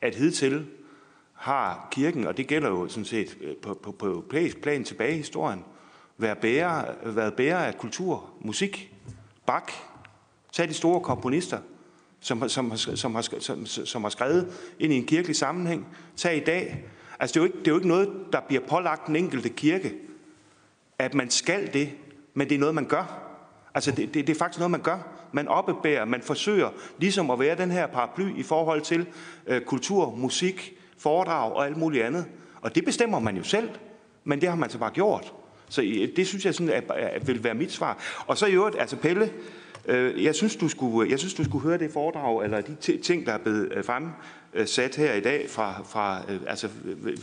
[0.00, 0.66] at hidtil
[1.32, 5.14] har kirken, og det gælder jo sådan set øh, på, på, på europæisk plan tilbage
[5.14, 5.64] i historien,
[6.22, 8.94] været bærer, været bærer af kultur, musik,
[9.46, 9.72] bak.
[10.52, 11.58] Tag de store komponister,
[12.20, 15.86] som, som, som, har, som, som har skrevet ind i en kirkelig sammenhæng.
[16.16, 16.84] Tag i dag.
[17.20, 19.48] Altså, det er, jo ikke, det er jo ikke noget, der bliver pålagt den enkelte
[19.48, 19.94] kirke,
[20.98, 21.90] at man skal det,
[22.34, 23.32] men det er noget, man gør.
[23.74, 24.98] Altså, det, det, det er faktisk noget, man gør.
[25.32, 29.06] Man oppebærer, man forsøger ligesom at være den her paraply i forhold til
[29.46, 32.26] øh, kultur, musik, foredrag og alt muligt andet.
[32.60, 33.70] Og det bestemmer man jo selv,
[34.24, 35.32] men det har man så bare gjort.
[35.72, 38.22] Så øh, det synes jeg sådan, at, at vil være mit svar.
[38.26, 39.30] Og så i øvrigt, altså Pelle,
[39.86, 42.96] øh, jeg, synes, du skulle, øh, jeg synes, du skulle høre det foredrag, eller de
[42.96, 46.68] ting, der er blevet øh, fremsat her i dag, fra, fra, øh, altså,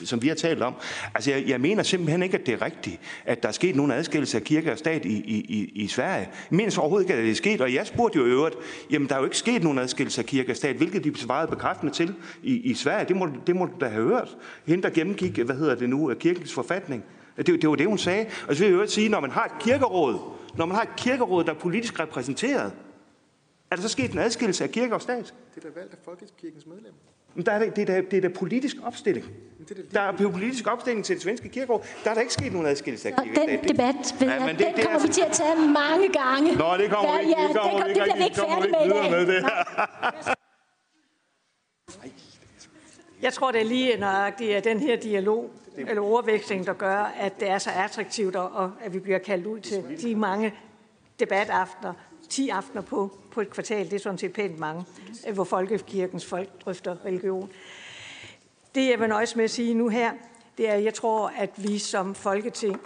[0.05, 0.73] som vi har talt om.
[1.15, 3.91] Altså, jeg, jeg mener simpelthen ikke, at det er rigtigt, at der er sket nogen
[3.91, 6.29] adskillelse af kirke og stat i, i, i, i Sverige.
[6.51, 8.55] Jeg mener så overhovedet ikke, at det er sket, og jeg spurgte jo i øvrigt,
[8.91, 11.47] jamen der er jo ikke sket nogen adskillelse af kirke og stat, hvilket de svarede
[11.47, 12.13] bekræftende til
[12.43, 13.07] i, i Sverige.
[13.07, 14.37] Det må, det må du da have hørt.
[14.67, 17.03] Hende, der gennemgik, hvad hedder det nu, kirkens forfatning.
[17.37, 18.25] Det, det var det, hun sagde.
[18.47, 20.19] Og så vil jeg jo sige, når man har et kirkeråd,
[20.57, 22.71] når man har et kirkeråd, der er politisk repræsenteret,
[23.71, 25.33] er der så sket en adskillelse af kirke og stat?
[25.55, 26.99] Det er da valgt af Folkekirkens medlemmer.
[27.35, 29.25] Men der er det, det, er da, det er da politisk opstilling.
[29.93, 31.81] Der er politisk opstilling til det svenske kirkeråd.
[32.03, 33.69] Der er der ikke sket nogen adskillelse af kirke og Den stat.
[33.69, 36.07] debat ved Ja, jeg, det- den det er kommer vi altså- til at tage mange
[36.21, 36.55] gange.
[36.55, 38.43] Nå, det kommer ja, vi ikke- ja, det kommer det, det bliver vi ikke det
[38.49, 39.11] færdige med i dag.
[39.11, 39.43] med det.
[43.21, 45.51] Jeg tror, det er lige nøjagtigt at den her dialog
[45.87, 49.59] eller ordveksling, der gør, at det er så attraktivt, og at vi bliver kaldt ud
[49.59, 50.53] til de mange
[51.19, 51.93] debataftener,
[52.29, 54.85] 10 aftener på, på et kvartal, det er sådan set pænt mange,
[55.33, 57.49] hvor folkekirkens folk drøfter religion.
[58.75, 60.11] Det, jeg vil nøjes med at sige nu her,
[60.57, 62.81] det er, at jeg tror, at vi som Folketing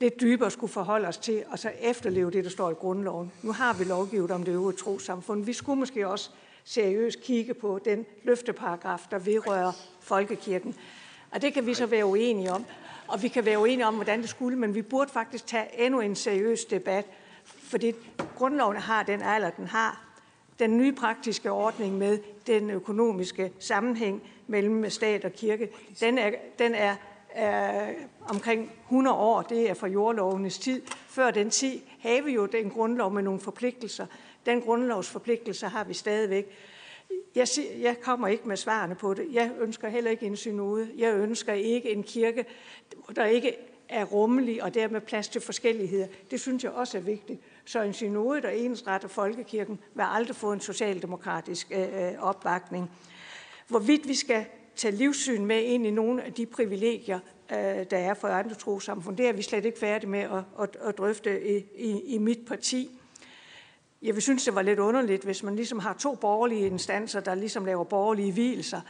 [0.00, 3.32] lidt dybere skulle forholde os til, og så efterleve det, der står i grundloven.
[3.42, 5.44] Nu har vi lovgivet om det øvrige trosamfund.
[5.44, 6.30] Vi skulle måske også
[6.64, 10.74] seriøst kigge på den løfteparagraf, der vedrører folkekirken.
[11.30, 12.64] Og det kan vi så være uenige om.
[13.08, 16.00] Og vi kan være uenige om, hvordan det skulle, men vi burde faktisk tage endnu
[16.00, 17.06] en seriøs debat,
[17.44, 17.92] fordi
[18.36, 20.04] grundloven har den alder, den har.
[20.58, 25.68] Den nye praktiske ordning med den økonomiske sammenhæng mellem stat og kirke,
[26.00, 26.96] den er, den er
[27.34, 27.92] er
[28.28, 30.82] omkring 100 år, det er fra jordlovenes tid.
[31.08, 34.06] Før den tid havde vi jo den grundlov med nogle forpligtelser.
[34.46, 36.46] Den grundlovsforpligtelse har vi stadigvæk.
[37.34, 37.48] Jeg,
[37.80, 39.28] jeg kommer ikke med svarene på det.
[39.32, 40.88] Jeg ønsker heller ikke en synode.
[40.96, 42.44] Jeg ønsker ikke en kirke,
[43.16, 43.56] der ikke
[43.88, 46.06] er rummelig og dermed plads til forskelligheder.
[46.30, 47.40] Det synes jeg også er vigtigt.
[47.64, 52.90] Så en synode, der ensretter folkekirken, vil aldrig få en socialdemokratisk øh, øh opbakning.
[53.68, 54.44] Hvorvidt vi skal
[54.76, 57.18] tage livssyn med ind i nogle af de privilegier,
[57.52, 57.56] øh,
[57.90, 60.98] der er for andre trosamfund, det er vi slet ikke færdige med at, at, at
[60.98, 62.98] drøfte i, i, i mit parti.
[64.02, 67.34] Jeg vil synes, det var lidt underligt, hvis man ligesom har to borgerlige instanser, der
[67.34, 68.80] ligesom laver borgerlige hvilelser.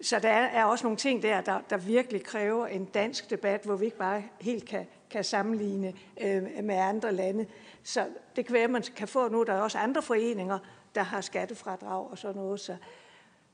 [0.00, 3.64] Så der er, er også nogle ting der, der, der virkelig kræver en dansk debat,
[3.64, 7.46] hvor vi ikke bare helt kan, kan sammenligne øh, med andre lande.
[7.82, 8.06] Så
[8.36, 10.58] det kan være, at man kan få nu, der er også andre foreninger,
[10.94, 12.60] der har skattefradrag og sådan noget.
[12.60, 12.76] Så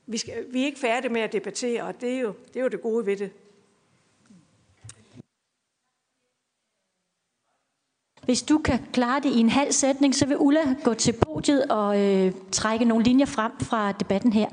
[0.05, 2.63] vi, skal, vi er ikke færdige med at debattere, og det er jo det, er
[2.63, 3.31] jo det gode ved det.
[8.25, 11.65] Hvis du kan klare det i en halv sætning, så vil Ulla gå til podiet
[11.65, 14.47] og øh, trække nogle linjer frem fra debatten her.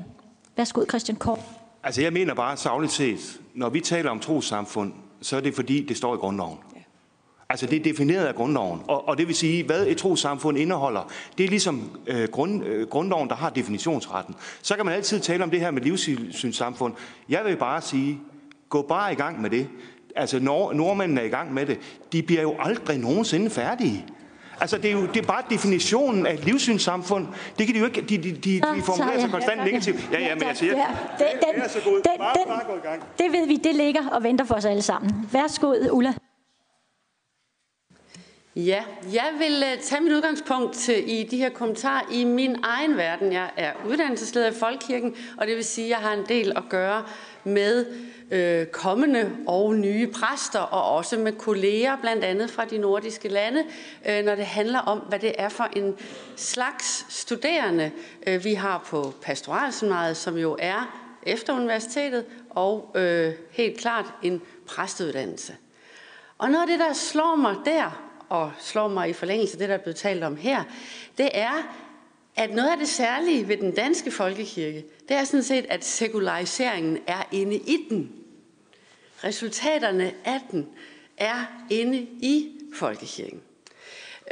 [0.57, 1.39] Værsgo, Christian Kort.
[1.83, 5.85] Altså, jeg mener bare savligt set, når vi taler om trosamfund, så er det fordi,
[5.85, 6.57] det står i grundloven.
[7.49, 8.81] Altså, det er defineret af grundloven.
[8.87, 12.87] Og, og det vil sige, hvad et trosamfund indeholder, det er ligesom øh, grund, øh,
[12.87, 14.35] grundloven, der har definitionsretten.
[14.61, 16.93] Så kan man altid tale om det her med livssynssamfund.
[17.29, 18.19] Jeg vil bare sige,
[18.69, 19.67] gå bare i gang med det.
[20.15, 21.79] Altså, nord, nordmændene er i gang med det.
[22.11, 24.05] De bliver jo aldrig nogensinde færdige.
[24.61, 27.27] Altså, det er jo det er bare definitionen af et livssynssamfund.
[27.57, 30.09] Det kan de jo ikke, de, de, de, de formulerer sig konstant negativt.
[30.11, 30.85] Ja, ja, men jeg siger, Ja,
[31.19, 31.95] den, den, det er så godt.
[32.03, 33.03] den, Bare, den, bare gå i gang.
[33.19, 35.11] det ved vi, det ligger og venter for os alle sammen.
[35.31, 36.13] Værsgo, Ulla.
[38.55, 38.83] Ja,
[39.13, 43.33] jeg vil øh, tage mit udgangspunkt øh, i de her kommentarer i min egen verden.
[43.33, 46.63] Jeg er uddannelsesleder i Folkekirken, og det vil sige, at jeg har en del at
[46.69, 47.03] gøre
[47.43, 47.85] med
[48.33, 53.63] øh, kommende og nye præster, og også med kolleger, blandt andet fra de nordiske lande,
[54.09, 55.95] øh, når det handler om, hvad det er for en
[56.35, 57.91] slags studerende,
[58.27, 64.41] øh, vi har på pastoralseminariet, som jo er efter universitetet, og øh, helt klart en
[64.67, 65.55] præsteuddannelse.
[66.37, 69.69] Og noget af det, der slår mig der, og slår mig i forlængelse af det,
[69.69, 70.63] der er blevet talt om her,
[71.17, 71.75] det er,
[72.35, 76.97] at noget af det særlige ved den danske folkekirke, det er sådan set, at sekulariseringen
[77.07, 78.22] er inde i den.
[79.23, 80.67] Resultaterne af den
[81.17, 83.41] er inde i folkekirken.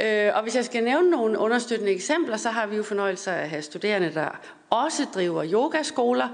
[0.00, 3.42] Øh, og hvis jeg skal nævne nogle understøttende eksempler, så har vi jo fornøjelse af
[3.42, 4.40] at have studerende, der
[4.70, 6.28] også driver yogaskoler,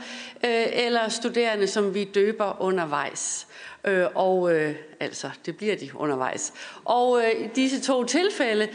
[0.44, 3.46] øh, eller studerende, som vi døber undervejs.
[3.84, 4.52] Øh, og
[5.00, 6.52] altså, det bliver de undervejs.
[6.84, 8.68] Og i disse to tilfælde,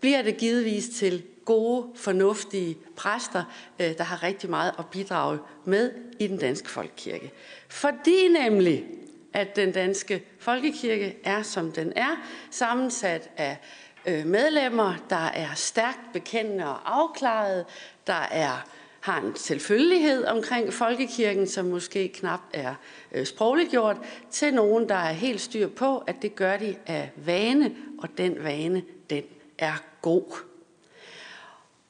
[0.00, 3.44] bliver det givetvis til gode, fornuftige præster,
[3.78, 7.32] der har rigtig meget at bidrage med i den danske folkekirke.
[7.68, 8.84] Fordi nemlig,
[9.32, 12.16] at den danske folkekirke er, som den er,
[12.50, 13.58] sammensat af
[14.06, 17.64] øh, medlemmer, der er stærkt bekendende og afklaret,
[18.06, 18.66] der er
[19.02, 22.74] har en selvfølgelighed omkring folkekirken, som måske knap er
[23.12, 23.96] øh, sprogligt gjort,
[24.30, 28.44] til nogen, der er helt styr på, at det gør de af vane, og den
[28.44, 29.22] vane, den
[29.58, 30.44] er god.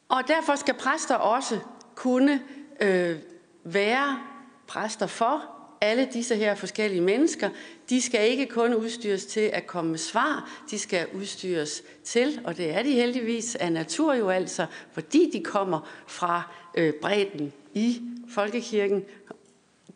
[0.09, 1.59] Og derfor skal præster også
[1.95, 2.43] kunne
[2.81, 3.17] øh,
[3.65, 4.19] være
[4.67, 5.52] præster for
[5.83, 7.51] alle disse her forskellige mennesker.
[7.91, 12.57] De skal ikke kun udstyres til at komme med svar, de skal udstyres til, og
[12.57, 16.43] det er de heldigvis af natur jo altså, fordi de kommer fra
[16.75, 19.05] øh, bredden i folkekirken.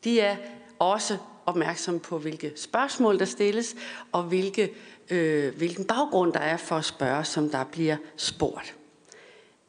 [0.04, 0.36] De er
[0.78, 1.16] også
[1.46, 3.76] opmærksomme på, hvilke spørgsmål der stilles,
[4.12, 4.74] og hvilke,
[5.10, 8.74] øh, hvilken baggrund der er for at spørge, som der bliver spurgt.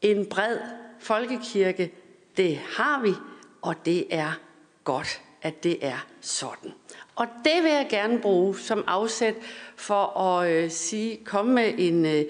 [0.01, 0.57] En bred
[0.99, 1.93] folkekirke,
[2.37, 3.13] det har vi,
[3.61, 4.39] og det er
[4.83, 6.71] godt, at det er sådan.
[7.15, 9.35] Og det vil jeg gerne bruge som afsæt
[9.75, 12.23] for at øh, sige, komme med en, øh,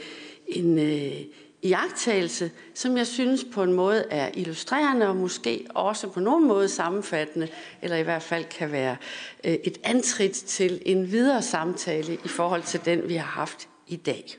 [0.48, 1.22] en øh,
[1.62, 6.70] iagtagelse, som jeg synes på en måde er illustrerende og måske også på nogen måde
[6.70, 7.48] sammenfattende,
[7.82, 8.98] eller i hvert fald kan være
[9.44, 13.96] øh, et antrit til en videre samtale i forhold til den, vi har haft i
[13.96, 14.38] dag.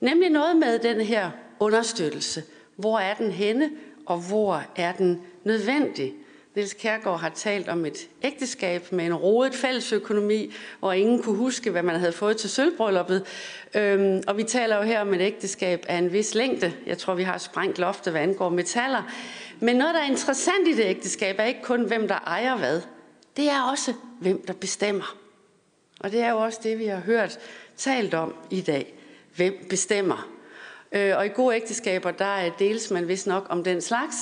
[0.00, 1.30] Nemlig noget med den her
[1.60, 2.42] understøttelse.
[2.76, 3.70] Hvor er den henne,
[4.06, 6.14] og hvor er den nødvendig?
[6.54, 11.70] Niels Kærgaard har talt om et ægteskab med en rodet fællesøkonomi, hvor ingen kunne huske,
[11.70, 13.26] hvad man havde fået til sølvbrylluppet.
[13.74, 16.72] Øhm, og vi taler jo her om et ægteskab af en vis længde.
[16.86, 19.02] Jeg tror, vi har sprængt loftet, hvad angår metaller.
[19.60, 22.80] Men noget, der er interessant i det ægteskab, er ikke kun, hvem der ejer hvad.
[23.36, 25.16] Det er også, hvem der bestemmer.
[26.00, 27.38] Og det er jo også det, vi har hørt
[27.76, 28.94] talt om i dag.
[29.36, 30.28] Hvem bestemmer?
[30.92, 34.16] Øh, og i gode ægteskaber, der deles man vist nok om den slags.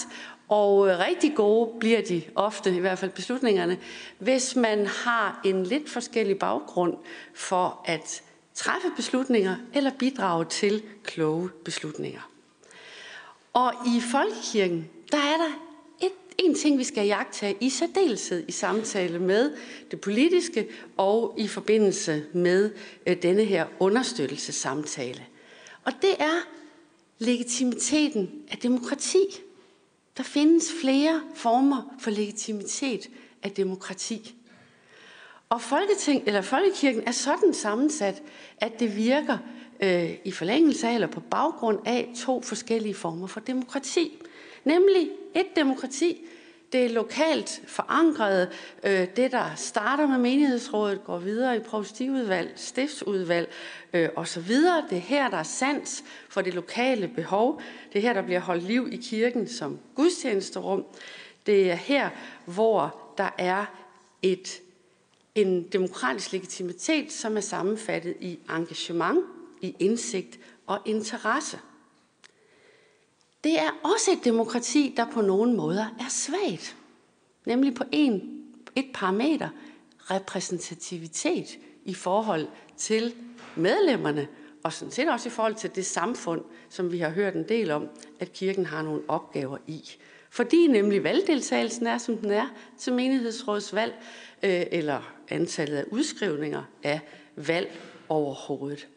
[0.53, 3.79] Og øh, rigtig gode bliver de ofte, i hvert fald beslutningerne,
[4.19, 6.97] hvis man har en lidt forskellig baggrund
[7.35, 8.23] for at
[8.55, 12.31] træffe beslutninger eller bidrage til kloge beslutninger.
[13.53, 15.51] Og i folkekirken, der er der
[16.07, 19.53] et, en ting, vi skal jagtage i særdeleshed i samtale med
[19.91, 22.71] det politiske og i forbindelse med
[23.07, 25.27] øh, denne her understøttelsessamtale.
[25.85, 26.47] Og det er
[27.19, 29.27] legitimiteten af demokrati.
[30.17, 33.11] Der findes flere former for legitimitet
[33.43, 34.35] af demokrati.
[35.49, 38.23] Og Folketing, eller Folkekirken er sådan sammensat,
[38.57, 39.39] at det virker
[39.83, 44.19] øh, i forlængelse af eller på baggrund af to forskellige former for demokrati.
[44.65, 46.21] Nemlig et demokrati,
[46.73, 48.49] det er lokalt forankret.
[48.85, 53.51] Øh, det, der starter med menighedsrådet, går videre i provstiudvalg, stiftsudvalg
[53.93, 54.49] øh, osv.
[54.91, 57.61] Det er her, der er sans for det lokale behov.
[57.93, 60.85] Det er her, der bliver holdt liv i kirken som gudstjenesterum.
[61.47, 62.11] Det er her,
[62.45, 63.65] hvor der er
[64.23, 64.61] et,
[65.35, 69.25] en demokratisk legitimitet, som er sammenfattet i engagement,
[69.61, 71.59] i indsigt og interesse.
[73.45, 76.77] Det er også et demokrati, der på nogle måder er svagt.
[77.47, 78.43] Nemlig på en,
[78.77, 79.49] et parameter,
[80.11, 83.15] repræsentativitet i forhold til
[83.57, 84.29] medlemmerne,
[84.63, 87.71] og sådan set også i forhold til det samfund, som vi har hørt en del
[87.71, 87.89] om,
[88.21, 89.91] at kirken har nogle opgaver i.
[90.31, 92.49] Fordi nemlig valgdeltagelsen er, som den er,
[92.79, 93.95] til menighedsrådsvalg,
[94.43, 97.01] øh, eller antallet af udskrivninger af
[97.37, 98.89] valg overhovedet.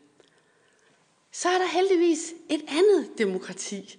[1.32, 3.98] Så er der heldigvis et andet demokrati,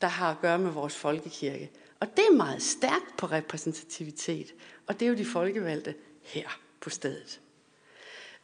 [0.00, 1.70] der har at gøre med vores folkekirke.
[2.00, 4.54] Og det er meget stærkt på repræsentativitet,
[4.86, 7.40] og det er jo de folkevalgte her på stedet.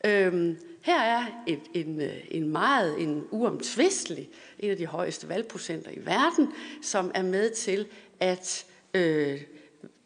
[0.04, 5.90] Øhm, her er et, en, øh, en meget en uomtvistelig, en af de højeste valgprocenter
[5.90, 6.52] i verden,
[6.82, 7.86] som er med til
[8.20, 9.40] at øh,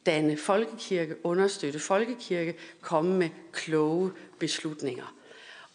[0.06, 5.14] danne folkekirke, understøtte folkekirke, komme med kloge beslutninger.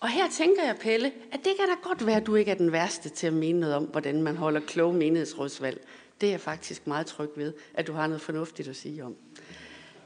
[0.03, 2.55] Og her tænker jeg, Pelle, at det kan da godt være, at du ikke er
[2.55, 5.87] den værste til at mene noget om, hvordan man holder kloge menighedsrådsvalg.
[6.21, 9.15] Det er jeg faktisk meget tryg ved, at du har noget fornuftigt at sige om.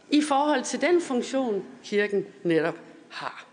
[0.09, 3.45] I forhold til den funktion, kirken netop har.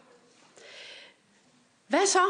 [1.88, 2.26] Hvad så?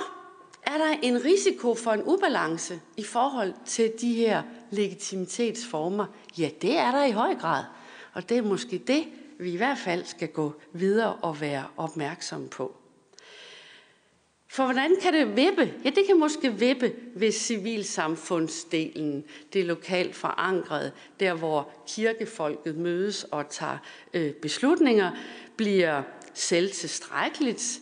[0.62, 6.06] Er der en risiko for en ubalance i forhold til de her legitimitetsformer?
[6.38, 7.64] Ja, det er der i høj grad.
[8.12, 9.04] Og det er måske det,
[9.38, 12.76] vi i hvert fald skal gå videre og være opmærksomme på.
[14.54, 15.74] For hvordan kan det vippe?
[15.84, 23.48] Ja, det kan måske vippe, hvis civilsamfundsdelen, det lokalt forankrede, der hvor kirkefolket mødes og
[23.48, 23.78] tager
[24.14, 25.10] øh, beslutninger,
[25.56, 26.02] bliver
[26.34, 27.80] selvtilstrækkeligt,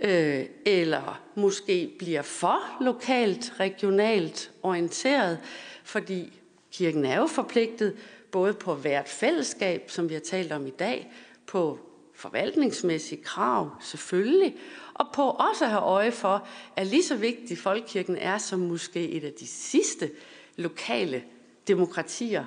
[0.00, 5.38] øh, eller måske bliver for lokalt, regionalt orienteret,
[5.84, 6.40] fordi
[6.72, 7.96] kirken er jo forpligtet
[8.30, 11.12] både på hvert fællesskab, som vi har talt om i dag,
[11.46, 11.78] på
[12.14, 14.56] forvaltningsmæssige krav selvfølgelig,
[15.00, 19.08] og på også at have øje for, at lige så vigtig folkekirken er som måske
[19.08, 20.10] et af de sidste
[20.56, 21.24] lokale
[21.68, 22.44] demokratier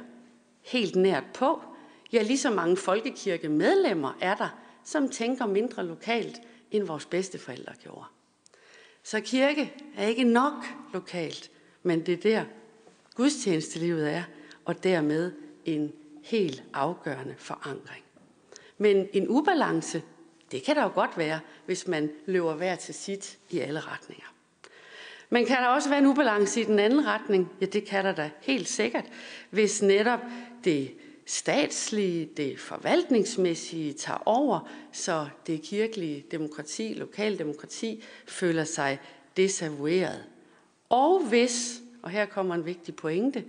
[0.62, 1.62] helt nært på.
[2.12, 6.42] Ja, lige så mange folkekirkemedlemmer er der, som tænker mindre lokalt,
[6.72, 8.06] end vores bedsteforældre gjorde.
[9.04, 11.52] Så kirke er ikke nok lokalt,
[11.84, 12.46] men det er der
[13.16, 14.24] gudstjenestelivet er,
[14.66, 15.32] og dermed
[15.66, 15.92] en
[16.24, 18.04] helt afgørende forankring.
[18.78, 20.02] Men en ubalance,
[20.54, 24.34] det kan der jo godt være, hvis man løber hver til sit i alle retninger.
[25.30, 27.52] Men kan der også være en ubalance i den anden retning?
[27.62, 29.06] Ja, det kan der da helt sikkert,
[29.50, 30.20] hvis netop
[30.64, 30.92] det
[31.26, 39.00] statslige, det forvaltningsmæssige tager over, så det kirkelige demokrati, lokaldemokrati, føler sig
[39.38, 40.24] desavoueret.
[40.90, 43.44] Og hvis, og her kommer en vigtig pointe,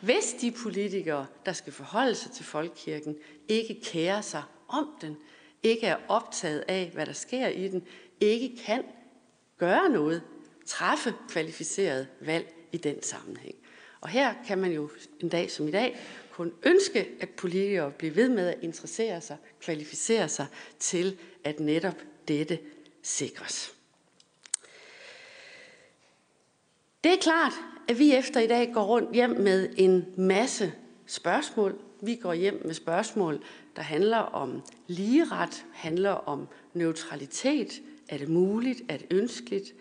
[0.00, 3.16] hvis de politikere, der skal forholde sig til folkekirken,
[3.48, 5.16] ikke kærer sig om den,
[5.64, 7.86] ikke er optaget af, hvad der sker i den,
[8.20, 8.84] ikke kan
[9.58, 10.22] gøre noget,
[10.66, 13.54] træffe kvalificeret valg i den sammenhæng.
[14.00, 15.98] Og her kan man jo en dag som i dag
[16.30, 20.46] kun ønske, at politikere bliver ved med at interessere sig, kvalificere sig
[20.78, 21.96] til, at netop
[22.28, 22.58] dette
[23.02, 23.74] sikres.
[27.04, 27.52] Det er klart,
[27.88, 30.72] at vi efter i dag går rundt hjem med en masse
[31.06, 31.78] spørgsmål.
[32.02, 33.44] Vi går hjem med spørgsmål,
[33.76, 37.82] der handler om ligeret, handler om neutralitet.
[38.08, 38.82] Er det muligt?
[38.88, 39.74] Er det ønskeligt?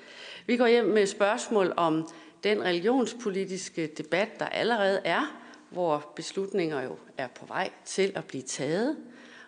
[0.48, 2.10] Vi går hjem med spørgsmål om
[2.44, 5.40] den religionspolitiske debat, der allerede er,
[5.70, 8.98] hvor beslutninger jo er på vej til at blive taget.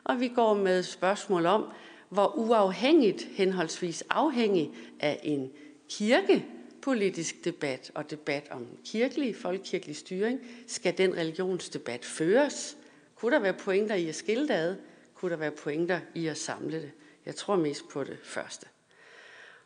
[0.04, 1.66] Og vi går med spørgsmål om,
[2.10, 5.52] hvor uafhængigt, henholdsvis afhængig af en
[5.90, 12.78] kirkepolitisk debat og debat om kirkelig, folkekirkelig styring, skal den religionsdebat føres.
[13.26, 14.76] Kunne der være pointer i at skille det ad?
[15.14, 16.92] Kunne der være pointer i at samle det?
[17.26, 18.68] Jeg tror mest på det første.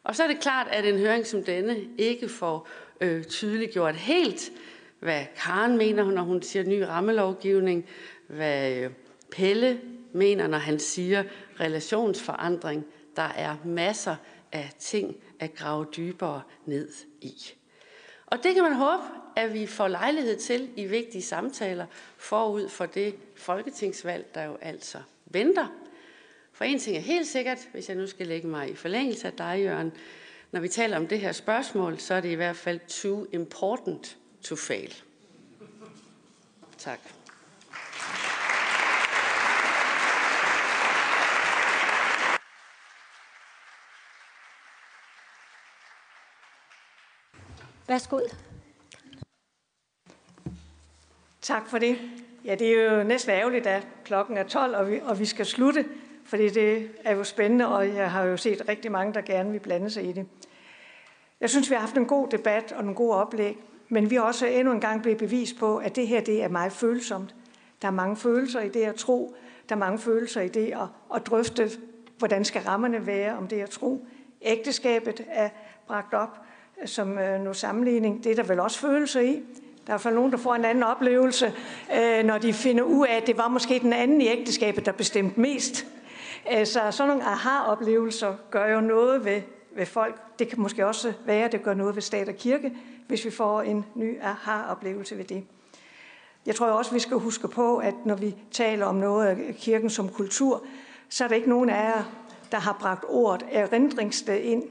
[0.04, 2.68] Og så er det klart, at en høring som denne ikke får
[3.02, 4.52] øh, tydeliggjort helt,
[5.00, 7.90] hvad Karen mener, når hun siger ny rammelovgivning,
[8.28, 8.92] hvad øh,
[9.32, 9.82] Pelle
[10.14, 11.24] mener, når han siger
[11.60, 12.86] relationsforandring.
[13.16, 14.16] Der er masser
[14.52, 16.90] af ting at grave dybere ned
[17.22, 17.34] i.
[18.26, 19.04] Og det kan man håbe,
[19.40, 21.85] at vi får lejlighed til i vigtige samtaler
[22.18, 25.68] forud for det folketingsvalg, der jo altså venter.
[26.53, 29.34] For en ting er helt sikkert, hvis jeg nu skal lægge mig i forlængelse af
[29.34, 29.92] dig, Jørgen,
[30.51, 34.18] når vi taler om det her spørgsmål, så er det i hvert fald too important
[34.42, 34.93] to fail.
[36.77, 37.00] Tak.
[47.88, 48.19] Værsgo.
[51.50, 51.98] Tak for det.
[52.45, 55.45] Ja, det er jo næsten ærgerligt, at klokken er 12, og vi, og vi skal
[55.45, 55.86] slutte,
[56.26, 59.60] fordi det er jo spændende, og jeg har jo set rigtig mange, der gerne vil
[59.60, 60.26] blande sig i det.
[61.42, 63.58] Jeg synes, vi har haft en god debat og en god oplæg,
[63.90, 66.48] men vi har også endnu en gang blevet bevis på, at det her det er
[66.48, 67.36] meget følsomt.
[67.82, 69.36] Der er mange følelser i det at tro.
[69.69, 71.69] Der er mange følelser i det at, at drøfte,
[72.18, 74.06] hvordan skal rammerne være om det at tro.
[74.42, 75.50] Ægteskabet er
[75.88, 76.40] bragt op
[76.86, 78.24] som øh, noget sammenligning.
[78.24, 79.44] Det er der vel også følelser i.
[79.90, 81.53] Der er for nogen, der får en anden oplevelse,
[81.98, 84.92] øh, når de finder ud af, at det var måske den anden i ægteskabet, der
[84.92, 85.85] bestemte mest.
[86.53, 89.42] Øh, så sådan nogle aha-oplevelser gør jo noget ved,
[89.76, 90.40] ved folk.
[90.40, 92.72] Det kan måske også være, at det gør noget ved stat og kirke,
[93.08, 95.43] hvis vi får en ny aha-oplevelse ved det.
[96.45, 99.90] Jeg tror også, vi skal huske på, at når vi taler om noget af kirken
[99.90, 100.64] som kultur,
[101.09, 102.03] så er der ikke nogen af jer,
[102.51, 104.64] der har bragt ordet erindringssted ind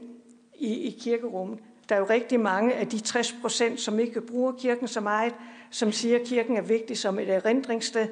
[0.59, 1.59] i, i kirkerummet.
[1.89, 5.33] Der er jo rigtig mange af de 60 procent, som ikke bruger kirken så meget,
[5.69, 8.07] som siger, at kirken er vigtig som et erindringssted,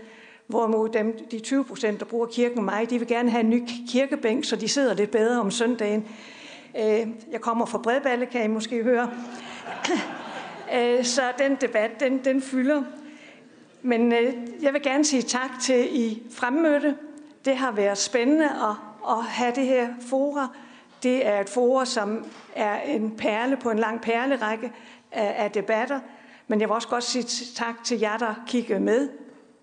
[0.48, 3.64] hvorimod dem, de 20 procent, der bruger kirken meget, de vil gerne have en ny
[3.90, 6.08] kirkebænk, så de sidder lidt bedre om søndagen.
[6.78, 9.12] Øh, jeg kommer fra Bredballe, kan I måske høre.
[10.76, 12.84] Øh, så den debat, den, den fylder.
[13.82, 16.96] Men øh, jeg vil gerne sige tak til I fremmødte.
[17.46, 18.76] Det har været spændende at,
[19.10, 20.48] at have det her fora.
[21.08, 24.72] Det er et forum, som er en perle på en lang perlerække
[25.11, 26.00] af, af debatter.
[26.48, 27.24] Men jeg vil også godt sige
[27.56, 29.10] tak til jer, der kigger med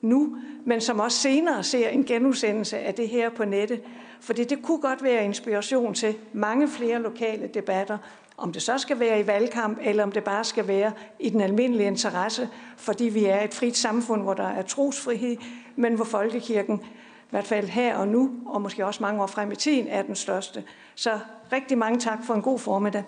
[0.00, 3.80] nu, men som også senere ser en genudsendelse af det her på nettet.
[4.20, 7.98] Fordi det kunne godt være inspiration til mange flere lokale debatter,
[8.36, 11.40] om det så skal være i valgkamp, eller om det bare skal være i den
[11.40, 15.36] almindelige interesse, fordi vi er et frit samfund, hvor der er trosfrihed,
[15.76, 16.80] men hvor folkekirken
[17.24, 20.02] i hvert fald her og nu, og måske også mange år frem i tiden, er
[20.02, 20.64] den største.
[20.96, 21.20] Så
[21.52, 23.04] rigtig mange tak for en god formiddag.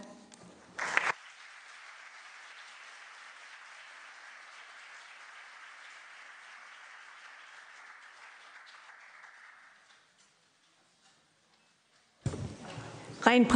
[13.26, 13.48] Rent